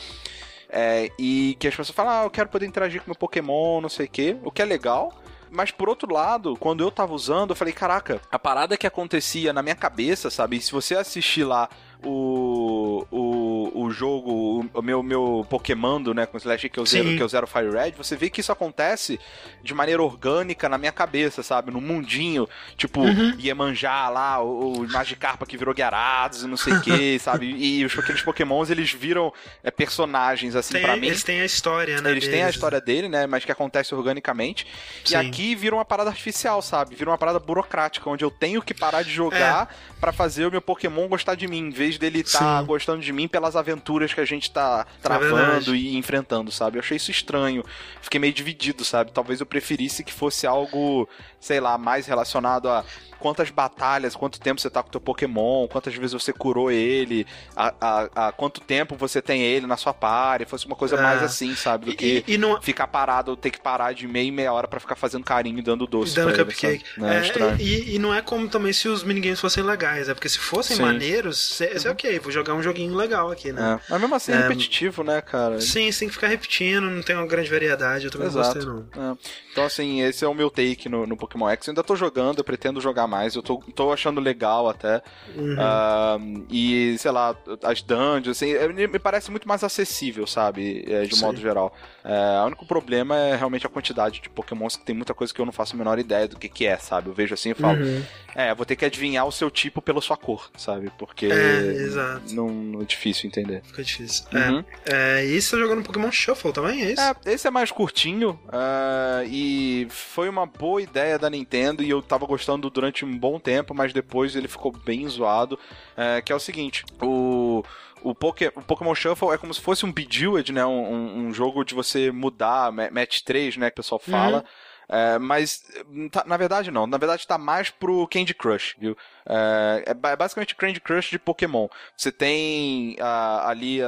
É, 0.68 1.10
e 1.18 1.56
que 1.60 1.68
as 1.68 1.74
pessoas 1.74 1.94
falam, 1.94 2.12
ah, 2.12 2.24
eu 2.24 2.30
quero 2.30 2.48
poder 2.48 2.66
interagir 2.66 3.00
com 3.00 3.10
meu 3.10 3.16
Pokémon, 3.16 3.80
não 3.80 3.88
sei 3.88 4.06
o 4.06 4.10
quê, 4.10 4.36
o 4.42 4.50
que 4.50 4.60
é 4.60 4.64
legal. 4.64 5.12
Mas 5.50 5.70
por 5.70 5.88
outro 5.88 6.12
lado, 6.12 6.56
quando 6.58 6.82
eu 6.82 6.90
tava 6.90 7.14
usando, 7.14 7.50
eu 7.50 7.56
falei, 7.56 7.72
caraca, 7.72 8.20
a 8.30 8.38
parada 8.38 8.76
que 8.76 8.86
acontecia 8.86 9.52
na 9.52 9.62
minha 9.62 9.76
cabeça, 9.76 10.28
sabe? 10.28 10.60
Se 10.60 10.72
você 10.72 10.96
assistir 10.96 11.44
lá 11.44 11.68
o, 12.04 13.06
o, 13.10 13.82
o 13.84 13.90
jogo, 13.90 14.68
o, 14.72 14.82
meu, 14.82 15.02
meu 15.02 15.46
Pokémon, 15.48 15.98
né, 16.14 16.26
com 16.26 16.36
o 16.36 16.38
Slash 16.38 16.68
que 16.68 16.78
eu 16.78 16.86
zero, 16.86 17.08
Sim. 17.08 17.16
que 17.16 17.22
eu 17.22 17.28
zero 17.28 17.46
Fire 17.46 17.70
Red, 17.70 17.92
você 17.92 18.16
vê 18.16 18.28
que 18.30 18.40
isso 18.40 18.52
acontece 18.52 19.18
de 19.62 19.74
maneira 19.74 20.02
orgânica 20.02 20.68
na 20.68 20.78
minha 20.78 20.92
cabeça, 20.92 21.42
sabe? 21.42 21.70
No 21.70 21.80
mundinho, 21.80 22.48
tipo, 22.76 23.02
Iemanjá 23.38 24.08
lá, 24.08 24.42
o, 24.42 24.82
o 24.82 24.88
Magikarpa 24.88 25.46
que 25.46 25.56
virou 25.56 25.74
Gyarados 25.74 26.42
e 26.42 26.46
não 26.46 26.56
sei 26.56 26.74
o 26.74 26.80
que, 26.80 27.18
sabe? 27.20 27.46
E 27.46 27.84
os, 27.84 27.98
aqueles 27.98 28.22
Pokémons, 28.22 28.70
eles 28.70 28.92
viram 28.92 29.32
é, 29.62 29.70
personagens, 29.70 30.54
assim, 30.54 30.80
pra 30.80 30.96
mim. 30.96 31.06
eles 31.06 31.24
têm 31.24 31.40
a 31.40 31.44
história, 31.44 32.00
né? 32.00 32.10
Eles 32.10 32.28
têm 32.28 32.42
a 32.42 32.50
história 32.50 32.80
dele, 32.80 33.08
né? 33.08 33.26
Mas 33.26 33.44
que 33.44 33.52
acontece 33.52 33.94
organicamente. 33.94 34.66
E 35.04 35.08
Sim. 35.10 35.16
aqui 35.16 35.54
vira 35.54 35.74
uma 35.74 35.84
parada 35.84 36.10
artificial, 36.10 36.60
sabe? 36.62 36.94
Vira 36.94 37.10
uma 37.10 37.18
parada 37.18 37.38
burocrática, 37.38 38.08
onde 38.08 38.24
eu 38.24 38.30
tenho 38.30 38.62
que 38.62 38.74
parar 38.74 39.02
de 39.02 39.10
jogar 39.10 39.74
pra 40.00 40.12
fazer 40.12 40.46
o 40.46 40.50
meu 40.50 40.60
Pokémon 40.60 41.08
gostar 41.08 41.34
de 41.34 41.46
mim, 41.48 41.58
em 41.58 41.70
vez 41.86 41.98
dele 41.98 42.20
estar 42.20 42.58
É. 42.58 42.60
Sim. 42.60 42.66
gostando 42.66 43.00
de 43.02 43.12
mim 43.12 43.28
pelas 43.28 43.56
aventuras 43.56 44.12
que 44.12 44.20
a 44.20 44.24
gente 44.24 44.50
tá 44.50 44.86
travando 45.02 45.36
verdade. 45.36 45.74
e 45.76 45.96
enfrentando, 45.96 46.50
sabe? 46.50 46.76
Eu 46.78 46.80
achei 46.80 46.96
isso 46.96 47.10
estranho. 47.10 47.64
Fiquei 48.00 48.18
meio 48.20 48.32
dividido, 48.32 48.84
sabe? 48.84 49.12
Talvez 49.12 49.40
eu 49.40 49.46
preferisse 49.46 50.02
que 50.04 50.12
fosse 50.12 50.46
algo, 50.46 51.08
sei 51.40 51.60
lá, 51.60 51.78
mais 51.78 52.06
relacionado 52.06 52.68
a 52.68 52.84
quantas 53.18 53.48
batalhas, 53.50 54.14
quanto 54.14 54.38
tempo 54.38 54.60
você 54.60 54.68
tá 54.68 54.82
com 54.82 54.88
o 54.88 54.92
teu 54.92 55.00
Pokémon, 55.00 55.66
quantas 55.68 55.94
vezes 55.94 56.12
você 56.12 56.32
curou 56.34 56.70
ele, 56.70 57.26
a, 57.56 57.72
a, 57.80 58.26
a 58.28 58.32
quanto 58.32 58.60
tempo 58.60 58.94
você 58.94 59.22
tem 59.22 59.40
ele 59.42 59.66
na 59.66 59.76
sua 59.78 59.94
party, 59.94 60.44
fosse 60.44 60.66
uma 60.66 60.76
coisa 60.76 60.96
É. 60.96 61.02
mais 61.02 61.22
assim, 61.22 61.54
sabe? 61.56 61.86
Do 61.86 61.92
E, 61.92 61.96
que 61.96 62.24
e, 62.28 62.34
e 62.34 62.38
não, 62.38 62.60
ficar 62.60 62.86
parado, 62.86 63.34
ter 63.34 63.50
que 63.50 63.60
parar 63.60 63.94
de 63.94 64.06
meia 64.06 64.28
em 64.28 64.30
meia 64.30 64.52
hora 64.52 64.68
pra 64.68 64.78
ficar 64.78 64.96
fazendo 64.96 65.24
carinho 65.24 65.58
e 65.58 65.62
dando 65.62 65.86
doce 65.86 66.14
dando 66.14 66.26
pra 66.32 66.34
ele, 66.42 66.44
cupcake. 66.44 66.84
sabe? 66.86 67.00
Né? 67.00 67.16
É, 67.16 67.20
estranho. 67.22 67.56
e, 67.60 67.94
e 67.94 67.98
não 67.98 68.12
é 68.14 68.20
como 68.20 68.48
também 68.48 68.72
se 68.72 68.86
os 68.86 69.02
minigames 69.02 69.40
fossem 69.40 69.64
legais, 69.64 70.08
é 70.10 70.14
porque 70.14 70.28
se 70.28 70.38
fossem 70.38 70.76
Sim. 70.76 70.82
Maneiros, 70.82 71.58
você 71.78 71.88
é 71.88 71.90
ok, 71.90 72.18
vou 72.18 72.30
jogar 72.32 72.54
um 72.54 72.62
joguinho 72.62 72.94
legal 72.94 73.30
aqui, 73.30 73.52
né? 73.52 73.78
É. 73.80 73.86
Mas 73.90 74.00
mesmo 74.00 74.14
assim 74.14 74.32
é, 74.32 74.36
É. 74.36 74.42
repetitivo, 74.42 75.02
né, 75.04 75.20
cara? 75.20 75.60
Sim, 75.60 75.90
você 75.90 76.00
tem 76.00 76.08
que 76.08 76.14
ficar 76.14 76.28
repetindo, 76.28 76.82
não 76.90 77.02
tem 77.02 77.16
uma 77.16 77.26
grande 77.26 77.50
variedade, 77.50 78.04
eu 78.06 78.10
também 78.10 78.28
não 78.28 78.40
Exato. 78.40 78.54
gostei 78.66 78.72
não. 79.00 79.12
É. 79.12 79.16
Então, 79.52 79.64
assim, 79.64 80.02
esse 80.02 80.22
é 80.24 80.28
o 80.28 80.34
meu 80.34 80.50
take 80.50 80.88
no, 80.88 81.06
no 81.06 81.16
Pokémon 81.16 81.48
X. 81.50 81.66
Eu 81.66 81.70
ainda 81.72 81.82
tô 81.82 81.96
jogando, 81.96 82.38
eu 82.38 82.44
pretendo 82.44 82.80
jogar 82.80 83.06
mais. 83.06 83.34
Eu 83.34 83.42
tô, 83.42 83.56
tô 83.74 83.90
achando 83.92 84.20
legal 84.20 84.68
até. 84.68 85.02
Uhum. 85.34 85.56
Ah, 85.58 86.18
e, 86.50 86.96
sei 86.98 87.10
lá, 87.10 87.34
as 87.62 87.80
dungeons, 87.80 88.36
assim, 88.36 88.52
é, 88.52 88.68
me 88.68 88.98
parece 88.98 89.30
muito 89.30 89.48
mais 89.48 89.64
acessível, 89.64 90.26
sabe? 90.26 90.84
De 91.08 91.16
modo 91.20 91.40
geral. 91.40 91.74
É, 92.04 92.42
o 92.42 92.46
único 92.46 92.66
problema 92.66 93.16
é 93.16 93.34
realmente 93.34 93.66
a 93.66 93.70
quantidade 93.70 94.20
de 94.20 94.28
Pokémons 94.28 94.76
que 94.76 94.84
tem 94.84 94.94
muita 94.94 95.14
coisa 95.14 95.32
que 95.32 95.40
eu 95.40 95.46
não 95.46 95.52
faço 95.52 95.74
a 95.74 95.78
menor 95.78 95.98
ideia 95.98 96.28
do 96.28 96.38
que, 96.38 96.48
que 96.48 96.66
é, 96.66 96.76
sabe? 96.76 97.08
Eu 97.08 97.14
vejo 97.14 97.32
assim 97.34 97.50
e 97.50 97.54
falo, 97.54 97.78
Uhum. 97.82 98.02
é, 98.34 98.54
vou 98.54 98.64
ter 98.66 98.76
que 98.76 98.84
adivinhar 98.84 99.26
o 99.26 99.32
seu 99.32 99.50
tipo 99.50 99.80
pela 99.82 100.00
sua 100.02 100.16
cor, 100.18 100.50
sabe? 100.56 100.92
Porque 100.98 101.26
É, 101.26 101.65
exato. 101.72 102.34
não, 102.34 102.48
não 102.48 102.80
é 102.82 102.84
difícil 102.84 103.28
entender. 103.28 103.62
Fica 103.64 103.82
difícil. 103.82 104.24
Uhum. 104.32 104.64
É, 104.84 105.20
é, 105.20 105.24
e 105.26 105.40
você 105.40 105.56
tá 105.56 105.62
jogando 105.62 105.82
Pokémon 105.84 106.10
Shuffle 106.10 106.52
também, 106.52 106.82
é 106.82 106.92
isso? 106.92 107.00
É, 107.02 107.14
esse 107.26 107.46
é 107.46 107.50
mais 107.50 107.70
curtinho 107.70 108.38
ah, 108.48 109.22
e 109.26 109.86
foi 109.90 110.28
uma 110.28 110.46
boa 110.46 110.80
ideia 110.82 111.18
da 111.18 111.28
Nintendo 111.30 111.82
e 111.82 111.90
eu 111.90 112.00
tava 112.02 112.26
gostando 112.26 112.68
durante 112.70 113.04
um 113.04 113.16
bom 113.18 113.38
tempo, 113.38 113.74
mas 113.74 113.92
depois 113.92 114.34
ele 114.36 114.48
ficou 114.48 114.72
bem 114.72 115.08
zoado. 115.08 115.58
é, 115.96 116.20
que 116.20 116.32
é 116.32 116.34
o 116.36 116.40
seguinte: 116.40 116.84
o. 117.02 117.62
O, 118.02 118.14
Poké, 118.14 118.52
o 118.54 118.62
Pokémon 118.62 118.94
Shuffle 118.94 119.30
é 119.32 119.38
como 119.38 119.52
se 119.52 119.60
fosse 119.60 119.84
um 119.84 119.90
Bejeweled, 119.90 120.52
né? 120.52 120.64
Um, 120.64 120.92
um- 120.92 121.18
um 121.26 121.34
jogo 121.34 121.64
de 121.64 121.74
você 121.74 122.12
mudar, 122.12 122.70
ma- 122.70 122.90
Match 122.90 123.22
3, 123.22 123.56
né? 123.56 123.68
Que 123.68 123.72
o 123.74 123.82
pessoal 123.82 123.98
fala. 123.98 124.44
É, 124.88 125.18
mas, 125.18 125.64
tá- 126.12 126.24
na 126.26 126.36
verdade, 126.36 126.70
não. 126.70 126.86
Na 126.86 126.96
verdade, 126.98 127.26
tá 127.26 127.36
mais 127.36 127.70
pro 127.70 128.06
Candy 128.08 128.34
Crush, 128.34 128.76
viu? 128.78 128.96
É, 129.28 129.84
é 129.86 129.90
é 130.12 130.16
basicamente 130.16 130.54
Candy 130.54 130.80
Crush 130.80 131.10
de 131.10 131.18
Pokémon. 131.18 131.66
Você 131.96 132.12
tem 132.12 132.96
ali 133.00 133.80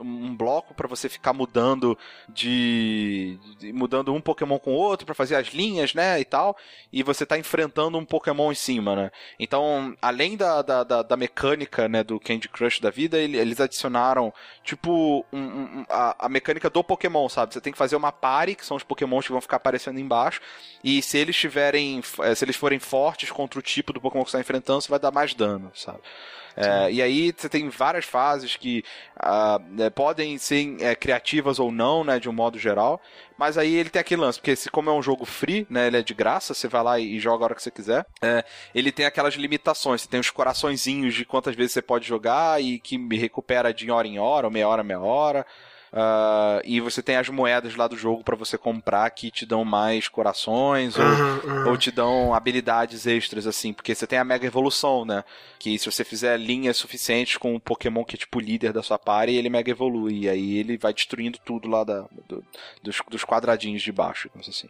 um 0.00 0.36
bloco 0.36 0.74
pra 0.74 0.86
você 0.86 1.08
ficar 1.08 1.32
mudando 1.32 1.98
de, 2.28 3.38
de- 3.58 3.72
mudando 3.72 4.12
um 4.14 4.20
Pokémon 4.20 4.58
com 4.58 4.70
o 4.72 4.76
outro 4.76 5.04
pra 5.06 5.14
fazer 5.14 5.36
as 5.36 5.48
linhas, 5.48 5.94
né, 5.94 6.20
e 6.20 6.24
tal. 6.24 6.56
E 6.92 7.02
você 7.02 7.26
tá 7.26 7.38
enfrentando 7.38 7.98
um 7.98 8.04
Pokémon 8.04 8.52
em 8.52 8.54
cima, 8.54 8.94
né? 8.94 9.10
Então, 9.38 9.96
além 10.00 10.36
da, 10.36 10.62
da, 10.62 10.84
da, 10.84 11.02
da 11.02 11.16
mecânica, 11.16 11.88
né, 11.88 12.02
do 12.04 12.20
Candy 12.20 12.48
Crush 12.48 12.80
da 12.80 12.90
vida, 12.90 13.18
ele- 13.18 13.36
eles 13.38 13.60
adicionaram 13.60 14.32
tipo 14.62 15.24
um- 15.32 15.38
um- 15.80 15.84
a, 15.88 16.26
a 16.26 16.28
mecânica 16.28 16.70
do 16.70 16.82
Pokémon, 16.84 17.28
sabe? 17.28 17.52
Você 17.54 17.60
tem 17.60 17.72
que 17.72 17.78
fazer 17.78 17.96
uma 17.96 18.12
party, 18.12 18.54
que 18.54 18.64
são 18.66 18.76
os 18.76 18.82
Pokémons 18.84 19.26
que 19.26 19.32
vão 19.32 19.40
ficar 19.40 19.56
aparecendo 19.56 19.98
embaixo. 19.98 20.35
Baixo. 20.36 20.40
E 20.84 21.02
se 21.02 21.18
eles 21.18 21.36
tiverem. 21.36 22.02
eh, 22.20 22.34
Se 22.34 22.44
eles 22.44 22.56
forem 22.56 22.78
fortes 22.78 23.30
contra 23.30 23.58
o 23.58 23.62
tipo 23.62 23.92
do 23.92 24.00
Pokémon 24.00 24.24
que 24.24 24.30
você 24.30 24.36
está 24.36 24.40
enfrentando, 24.40 24.80
você 24.80 24.88
vai 24.88 24.98
dar 24.98 25.10
mais 25.10 25.34
dano, 25.34 25.70
sabe? 25.74 26.00
É, 26.58 26.90
e 26.90 27.02
aí 27.02 27.34
você 27.36 27.50
tem 27.50 27.68
várias 27.68 28.06
fases 28.06 28.56
que 28.56 28.82
ah, 29.20 29.60
né, 29.72 29.90
podem 29.90 30.38
ser 30.38 30.76
é, 30.80 30.94
criativas 30.94 31.58
ou 31.58 31.70
não, 31.70 32.02
né, 32.02 32.18
de 32.18 32.30
um 32.30 32.32
modo 32.32 32.58
geral. 32.58 32.98
Mas 33.36 33.58
aí 33.58 33.74
ele 33.74 33.90
tem 33.90 34.00
aquele 34.00 34.22
lance, 34.22 34.38
porque 34.38 34.56
se 34.56 34.70
como 34.70 34.88
é 34.88 34.92
um 34.94 35.02
jogo 35.02 35.26
free, 35.26 35.66
né, 35.68 35.88
ele 35.88 35.98
é 35.98 36.02
de 36.02 36.14
graça, 36.14 36.54
você 36.54 36.66
vai 36.66 36.82
lá 36.82 36.98
e 36.98 37.18
joga 37.18 37.44
a 37.44 37.46
hora 37.46 37.54
que 37.54 37.62
você 37.62 37.70
quiser. 37.70 38.06
é, 38.22 38.42
ele 38.74 38.90
tem 38.90 39.04
aquelas 39.04 39.34
limitações, 39.34 40.00
você 40.00 40.08
tem 40.08 40.18
os 40.18 40.30
coraçõezinhos 40.30 41.14
de 41.14 41.26
quantas 41.26 41.54
vezes 41.54 41.72
você 41.72 41.82
pode 41.82 42.06
jogar 42.06 42.62
e 42.62 42.78
que 42.78 42.96
me 42.96 43.18
recupera 43.18 43.74
de 43.74 43.90
hora 43.90 44.08
em 44.08 44.18
hora, 44.18 44.46
ou 44.46 44.50
meia 44.50 44.66
hora, 44.66 44.82
meia 44.82 45.00
hora. 45.00 45.46
Ah, 45.98 46.60
e 46.62 46.78
você 46.78 47.02
tem 47.02 47.16
as 47.16 47.26
moedas 47.30 47.74
lá 47.74 47.88
do 47.88 47.96
jogo 47.96 48.22
pra 48.22 48.36
você 48.36 48.58
comprar 48.58 49.08
que 49.08 49.30
te 49.30 49.46
dão 49.46 49.64
mais 49.64 50.08
corações 50.08 50.94
ou, 50.98 51.02
aham. 51.02 51.68
ou 51.70 51.76
te 51.78 51.90
dão 51.90 52.34
habilidades 52.34 53.06
extras, 53.06 53.46
assim, 53.46 53.72
porque 53.72 53.94
você 53.94 54.06
tem 54.06 54.18
a 54.18 54.24
Mega 54.24 54.46
Evolução, 54.46 55.06
né? 55.06 55.24
Que 55.58 55.78
se 55.78 55.90
você 55.90 56.04
fizer 56.04 56.36
linhas 56.38 56.76
suficientes 56.76 57.38
com 57.38 57.54
um 57.54 57.58
Pokémon 57.58 58.04
que 58.04 58.14
é 58.14 58.18
tipo 58.18 58.38
líder 58.38 58.74
da 58.74 58.82
sua 58.82 58.98
party, 58.98 59.32
ele 59.32 59.48
Mega 59.48 59.70
Evolui. 59.70 60.24
E 60.24 60.28
aí 60.28 60.58
ele 60.58 60.76
vai 60.76 60.92
destruindo 60.92 61.38
tudo 61.42 61.66
lá 61.66 61.82
da, 61.82 62.04
do- 62.28 62.44
dos, 62.82 63.00
dos 63.08 63.24
quadradinhos 63.24 63.80
de 63.80 63.90
baixo, 63.90 64.28
digamos 64.28 64.48
assim. 64.50 64.68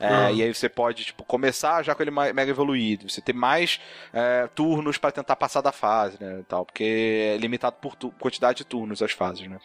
É, 0.00 0.06
Ah. 0.08 0.32
E 0.32 0.42
aí 0.42 0.54
você 0.54 0.70
pode, 0.70 1.04
tipo, 1.04 1.22
começar 1.22 1.82
já 1.82 1.94
com 1.94 2.02
ele 2.02 2.10
Mega 2.10 2.50
Evoluído. 2.50 3.10
Você 3.10 3.20
ter 3.20 3.34
mais 3.34 3.78
é, 4.10 4.48
turnos 4.54 4.96
pra 4.96 5.12
tentar 5.12 5.36
passar 5.36 5.60
da 5.60 5.70
fase, 5.70 6.16
né? 6.18 6.42
Tal, 6.48 6.64
porque 6.64 7.34
é 7.34 7.36
limitado 7.36 7.76
por 7.78 7.94
quantidade 8.18 8.58
de 8.58 8.64
turnos 8.64 9.02
as 9.02 9.12
fases, 9.12 9.46
né? 9.46 9.58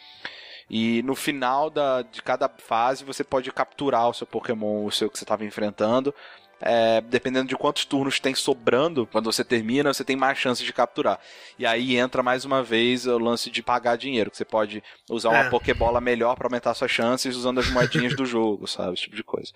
E 0.69 1.01
no 1.03 1.15
final 1.15 1.69
da, 1.69 2.01
de 2.01 2.21
cada 2.21 2.49
fase 2.49 3.05
você 3.05 3.23
pode 3.23 3.51
capturar 3.51 4.09
o 4.09 4.13
seu 4.13 4.27
Pokémon, 4.27 4.85
o 4.85 4.91
seu 4.91 5.09
que 5.09 5.17
você 5.17 5.23
estava 5.23 5.45
enfrentando. 5.45 6.13
É, 6.59 7.01
dependendo 7.01 7.47
de 7.47 7.55
quantos 7.55 7.85
turnos 7.85 8.19
tem 8.19 8.33
sobrando, 8.33 9.07
quando 9.11 9.31
você 9.31 9.43
termina, 9.43 9.93
você 9.93 10.03
tem 10.03 10.15
mais 10.15 10.39
chances 10.39 10.65
de 10.65 10.73
capturar. 10.73 11.19
E 11.57 11.67
aí 11.67 11.95
entra 11.95 12.23
mais 12.23 12.45
uma 12.45 12.63
vez 12.63 13.05
o 13.05 13.17
lance 13.19 13.51
de 13.51 13.61
pagar 13.61 13.95
dinheiro, 13.95 14.31
que 14.31 14.37
você 14.37 14.45
pode 14.45 14.83
usar 15.07 15.29
uma 15.29 15.45
É. 15.45 15.49
Pokébola 15.49 16.01
melhor 16.01 16.35
para 16.35 16.47
aumentar 16.47 16.73
suas 16.73 16.89
chances 16.89 17.35
usando 17.35 17.59
as 17.59 17.69
moedinhas 17.69 18.15
do 18.15 18.25
jogo, 18.25 18.65
sabe? 18.67 18.93
Esse 18.93 19.03
tipo 19.03 19.15
de 19.15 19.23
coisa. 19.23 19.51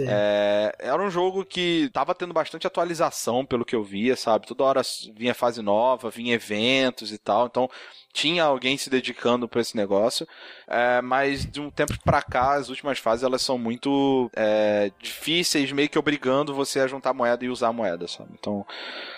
É, 0.00 0.76
era 0.78 1.02
um 1.02 1.10
jogo 1.10 1.44
que 1.44 1.90
tava 1.92 2.14
tendo 2.14 2.32
bastante 2.32 2.68
atualização, 2.68 3.44
pelo 3.44 3.64
que 3.64 3.74
eu 3.74 3.82
via, 3.82 4.14
sabe? 4.14 4.46
Toda 4.46 4.62
hora 4.62 4.82
vinha 5.16 5.34
fase 5.34 5.60
nova, 5.60 6.08
vinha 6.08 6.34
eventos 6.34 7.12
e 7.12 7.18
tal, 7.18 7.46
então 7.46 7.68
tinha 8.12 8.44
alguém 8.44 8.76
se 8.76 8.90
dedicando 8.90 9.48
para 9.48 9.60
esse 9.60 9.76
negócio. 9.76 10.26
É, 10.66 11.00
mas 11.00 11.46
de 11.46 11.60
um 11.60 11.70
tempo 11.70 11.94
pra 12.04 12.20
cá, 12.20 12.54
as 12.54 12.68
últimas 12.68 12.98
fases 12.98 13.22
elas 13.24 13.40
são 13.42 13.56
muito 13.56 14.30
é, 14.36 14.90
difíceis, 15.00 15.72
meio 15.72 15.88
que 15.88 15.98
obrigando 15.98 16.54
você 16.54 16.80
a 16.80 16.86
juntar 16.86 17.12
moeda 17.14 17.44
e 17.44 17.48
usar 17.48 17.72
moeda, 17.72 18.06
sabe? 18.08 18.30
Então 18.38 18.66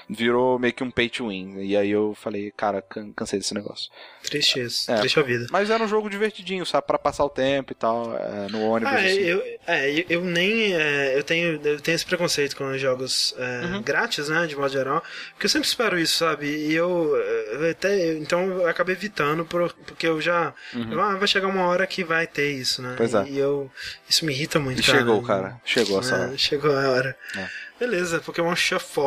virou 0.08 0.58
meio 0.58 0.72
que 0.72 0.82
um 0.82 0.90
pay 0.90 1.08
to 1.08 1.28
win. 1.28 1.60
E 1.60 1.76
aí 1.76 1.90
eu 1.90 2.14
falei, 2.14 2.52
cara, 2.56 2.82
can- 2.82 3.12
cansei 3.12 3.38
desse 3.38 3.54
negócio. 3.54 3.90
Triste 4.22 4.60
isso. 4.60 4.90
É. 4.90 4.98
Triste 5.00 5.18
a 5.18 5.22
vida. 5.22 5.46
Mas 5.50 5.70
era 5.70 5.82
um 5.82 5.88
jogo 5.88 6.10
divertidinho, 6.10 6.66
sabe? 6.66 6.86
Pra 6.86 6.98
passar 6.98 7.24
o 7.24 7.30
tempo 7.30 7.72
e 7.72 7.74
tal, 7.74 8.16
é, 8.16 8.48
no 8.50 8.60
ônibus. 8.68 8.92
Ah, 8.92 8.98
assim. 8.98 9.18
eu, 9.20 9.42
é, 9.66 9.90
eu- 10.00 10.04
eu 10.08 10.24
nem. 10.24 10.74
é, 10.74 11.16
eu, 11.18 11.22
tenho, 11.22 11.60
eu 11.64 11.80
tenho 11.80 11.94
esse 11.94 12.04
preconceito 12.06 12.56
com 12.56 12.64
os 12.70 12.80
jogos 12.80 13.34
é, 13.38 13.66
Uhum. 13.66 13.82
grátis, 13.82 14.28
né? 14.28 14.46
De 14.46 14.56
modo 14.56 14.72
geral. 14.72 15.02
Porque 15.32 15.46
eu 15.46 15.50
sempre 15.50 15.68
espero 15.68 15.98
isso, 15.98 16.16
sabe? 16.18 16.46
E 16.46 16.74
eu, 16.74 17.16
eu 17.16 17.70
até. 17.70 18.14
Então 18.14 18.42
eu 18.46 18.68
acabei 18.80 18.94
evitando, 18.94 19.44
por- 19.44 19.72
porque 19.86 20.06
eu 20.06 20.20
já. 20.20 20.52
Ah, 20.74 21.16
vai 21.16 21.28
chegar 21.28 21.46
uma 21.48 21.66
hora 21.66 21.86
que 21.86 22.02
vai 22.04 22.26
ter 22.26 22.50
isso, 22.52 22.80
né? 22.82 22.90
Uhum. 22.90 22.96
Pois 22.96 23.14
é. 23.14 23.24
E 23.28 23.38
eu. 23.38 23.70
Isso 24.08 24.24
me 24.24 24.32
irrita 24.32 24.58
muito, 24.58 24.80
E 24.80 24.84
cara. 24.84 24.98
chegou, 24.98 25.22
cara. 25.22 25.60
Chegou 25.64 26.00
essa 26.00 26.16
hora. 26.16 26.34
É, 26.34 26.38
chegou 26.38 26.76
a 26.76 26.88
hora. 26.90 27.16
É. 27.36 27.46
Beleza, 27.78 28.20
Pokémon 28.20 28.54
Shuffle. 28.54 29.04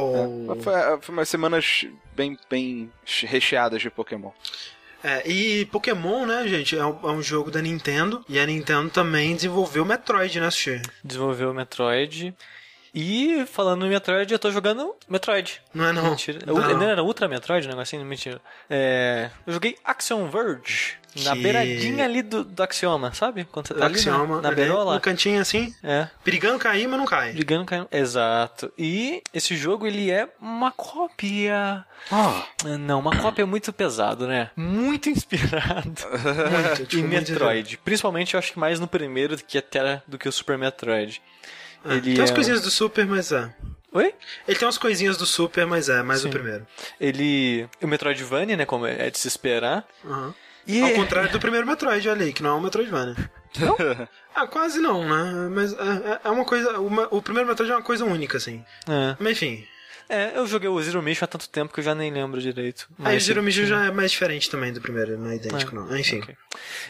É, 0.57 0.61
Foi, 0.63 0.73
foi 1.01 1.15
umas 1.15 1.29
semanas 1.29 1.85
bem, 2.15 2.37
bem 2.49 2.91
recheadas 3.23 3.81
de 3.81 3.89
Pokémon. 3.89 4.31
É, 5.03 5.27
e 5.29 5.65
Pokémon, 5.65 6.25
né, 6.25 6.47
gente, 6.47 6.77
é 6.77 6.85
um, 6.85 6.97
é 7.03 7.11
um 7.11 7.21
jogo 7.21 7.51
da 7.51 7.61
Nintendo. 7.61 8.23
E 8.27 8.39
a 8.39 8.45
Nintendo 8.45 8.89
também 8.89 9.35
desenvolveu 9.35 9.83
Metroid, 9.83 10.39
né, 10.39 10.49
Sushi? 10.49 10.81
Desenvolveu 11.03 11.51
o 11.51 11.53
Metroid. 11.53 12.33
E 12.93 13.43
falando 13.47 13.85
em 13.85 13.89
Metroid, 13.89 14.31
eu 14.31 14.37
tô 14.37 14.51
jogando 14.51 14.93
Metroid. 15.09 15.59
Não 15.73 15.85
é 15.85 15.91
não. 15.91 16.11
Mentira. 16.11 16.39
Não. 16.45 16.53
Não. 16.53 16.77
não 16.77 16.89
era 16.89 17.01
Ultra 17.03 17.27
Metroid, 17.27 17.65
um 17.67 17.71
negocinho? 17.71 18.05
Mentira. 18.05 18.39
É, 18.69 19.29
eu 19.47 19.53
joguei 19.53 19.75
Axiom 19.83 20.27
Verge. 20.29 20.97
Na 21.23 21.33
Que- 21.35 21.41
beiradinha 21.43 22.05
ali 22.05 22.23
do, 22.23 22.43
do 22.43 22.63
Axioma, 22.63 23.13
sabe? 23.13 23.45
Quando 23.51 23.67
você 23.67 23.75
tá 23.75 23.85
ali 23.85 23.95
Axioma, 23.95 24.37
na, 24.37 24.41
na 24.43 24.47
ali, 24.49 24.55
beirola. 24.55 24.95
no 24.95 24.99
cantinho 24.99 25.39
assim, 25.39 25.71
É. 25.83 26.07
perigando 26.23 26.57
cair, 26.57 26.87
mas 26.87 26.97
não 26.97 27.05
cai. 27.05 27.31
Ligando 27.33 27.65
caindo. 27.65 27.87
Exato. 27.91 28.71
E 28.77 29.21
esse 29.31 29.55
jogo, 29.55 29.85
ele 29.85 30.09
é 30.09 30.27
uma 30.41 30.71
cópia. 30.71 31.85
Ah, 32.11 32.43
Não, 32.79 32.99
uma 32.99 33.15
cópia 33.15 33.45
muito 33.45 33.71
pesado, 33.71 34.27
né? 34.27 34.49
Muito 34.55 35.07
inspirado 35.09 35.83
Muito, 36.51 36.85
tipo, 36.87 36.95
em 36.97 37.07
muito- 37.07 37.31
Metroid. 37.31 37.77
Principalmente, 37.77 38.33
eu 38.33 38.39
acho 38.39 38.51
que 38.53 38.59
mais 38.59 38.79
no 38.79 38.87
primeiro 38.87 39.35
do 39.37 39.43
que 39.43 39.59
até 39.59 40.01
do 40.07 40.17
que 40.17 40.27
o 40.27 40.31
Super 40.31 40.57
Metroid. 40.57 41.21
É, 41.85 41.93
Ele 41.93 42.01
tem 42.01 42.19
umas 42.19 42.31
é- 42.31 42.33
coisinhas 42.35 42.61
do 42.61 42.71
Super, 42.71 43.05
mas 43.05 43.31
é. 43.31 43.53
Oi? 43.91 44.13
Ele 44.47 44.57
tem 44.57 44.65
umas 44.65 44.77
coisinhas 44.77 45.17
do 45.17 45.25
Super, 45.25 45.65
mas 45.67 45.87
é, 45.89 46.01
mais 46.01 46.21
Sim. 46.21 46.27
o 46.29 46.31
primeiro. 46.31 46.65
Ele. 46.99 47.67
O 47.81 47.87
Metroidvania, 47.87 48.57
né? 48.57 48.65
Como 48.65 48.85
é 48.87 49.09
de 49.09 49.19
se 49.19 49.27
esperar. 49.27 49.85
Uhum. 50.03 50.33
E 50.65 50.81
Ao 50.81 50.91
contrário 50.91 51.29
do 51.31 51.39
primeiro 51.39 51.67
Metroid, 51.67 52.07
olha 52.07 52.23
aí, 52.25 52.31
que 52.33 52.41
não 52.41 52.51
é 52.51 52.53
um 52.53 52.61
Metroidvania. 52.61 53.15
Não? 53.59 53.75
ah, 54.33 54.47
quase 54.47 54.79
não, 54.79 55.03
né? 55.03 55.49
Mas 55.51 55.73
é, 55.73 55.75
é- 55.77 56.19
é 56.23 56.29
uma 56.31 56.45
coisa. 56.45 56.79
uma- 56.79 57.07
o 57.11 57.21
primeiro 57.21 57.47
Metroid 57.49 57.71
é 57.71 57.75
uma 57.75 57.81
coisa 57.83 58.05
única, 58.05 58.37
assim. 58.37 58.63
É. 58.87 59.15
Mas 59.19 59.33
enfim. 59.33 59.67
É, 60.09 60.33
eu 60.37 60.45
joguei 60.47 60.67
o 60.69 60.81
Zero 60.81 61.01
Mission 61.01 61.25
há 61.25 61.27
tanto 61.27 61.47
tempo 61.49 61.73
que 61.73 61.79
eu 61.79 61.83
já 61.83 61.93
nem 61.95 62.11
lembro 62.11 62.41
direito. 62.41 62.87
Aí 62.99 63.11
o 63.11 63.13
Mas 63.15 63.23
Zero 63.23 63.41
Mission 63.43 63.65
já 63.65 63.85
é 63.85 63.91
mais 63.91 64.11
diferente 64.11 64.49
também 64.49 64.71
do 64.73 64.81
primeiro, 64.81 65.17
não 65.17 65.29
é 65.31 65.35
idêntico, 65.35 65.71
É, 65.71 65.79
não. 65.79 65.97
Enfim. 65.97 66.19
ok. 66.21 66.35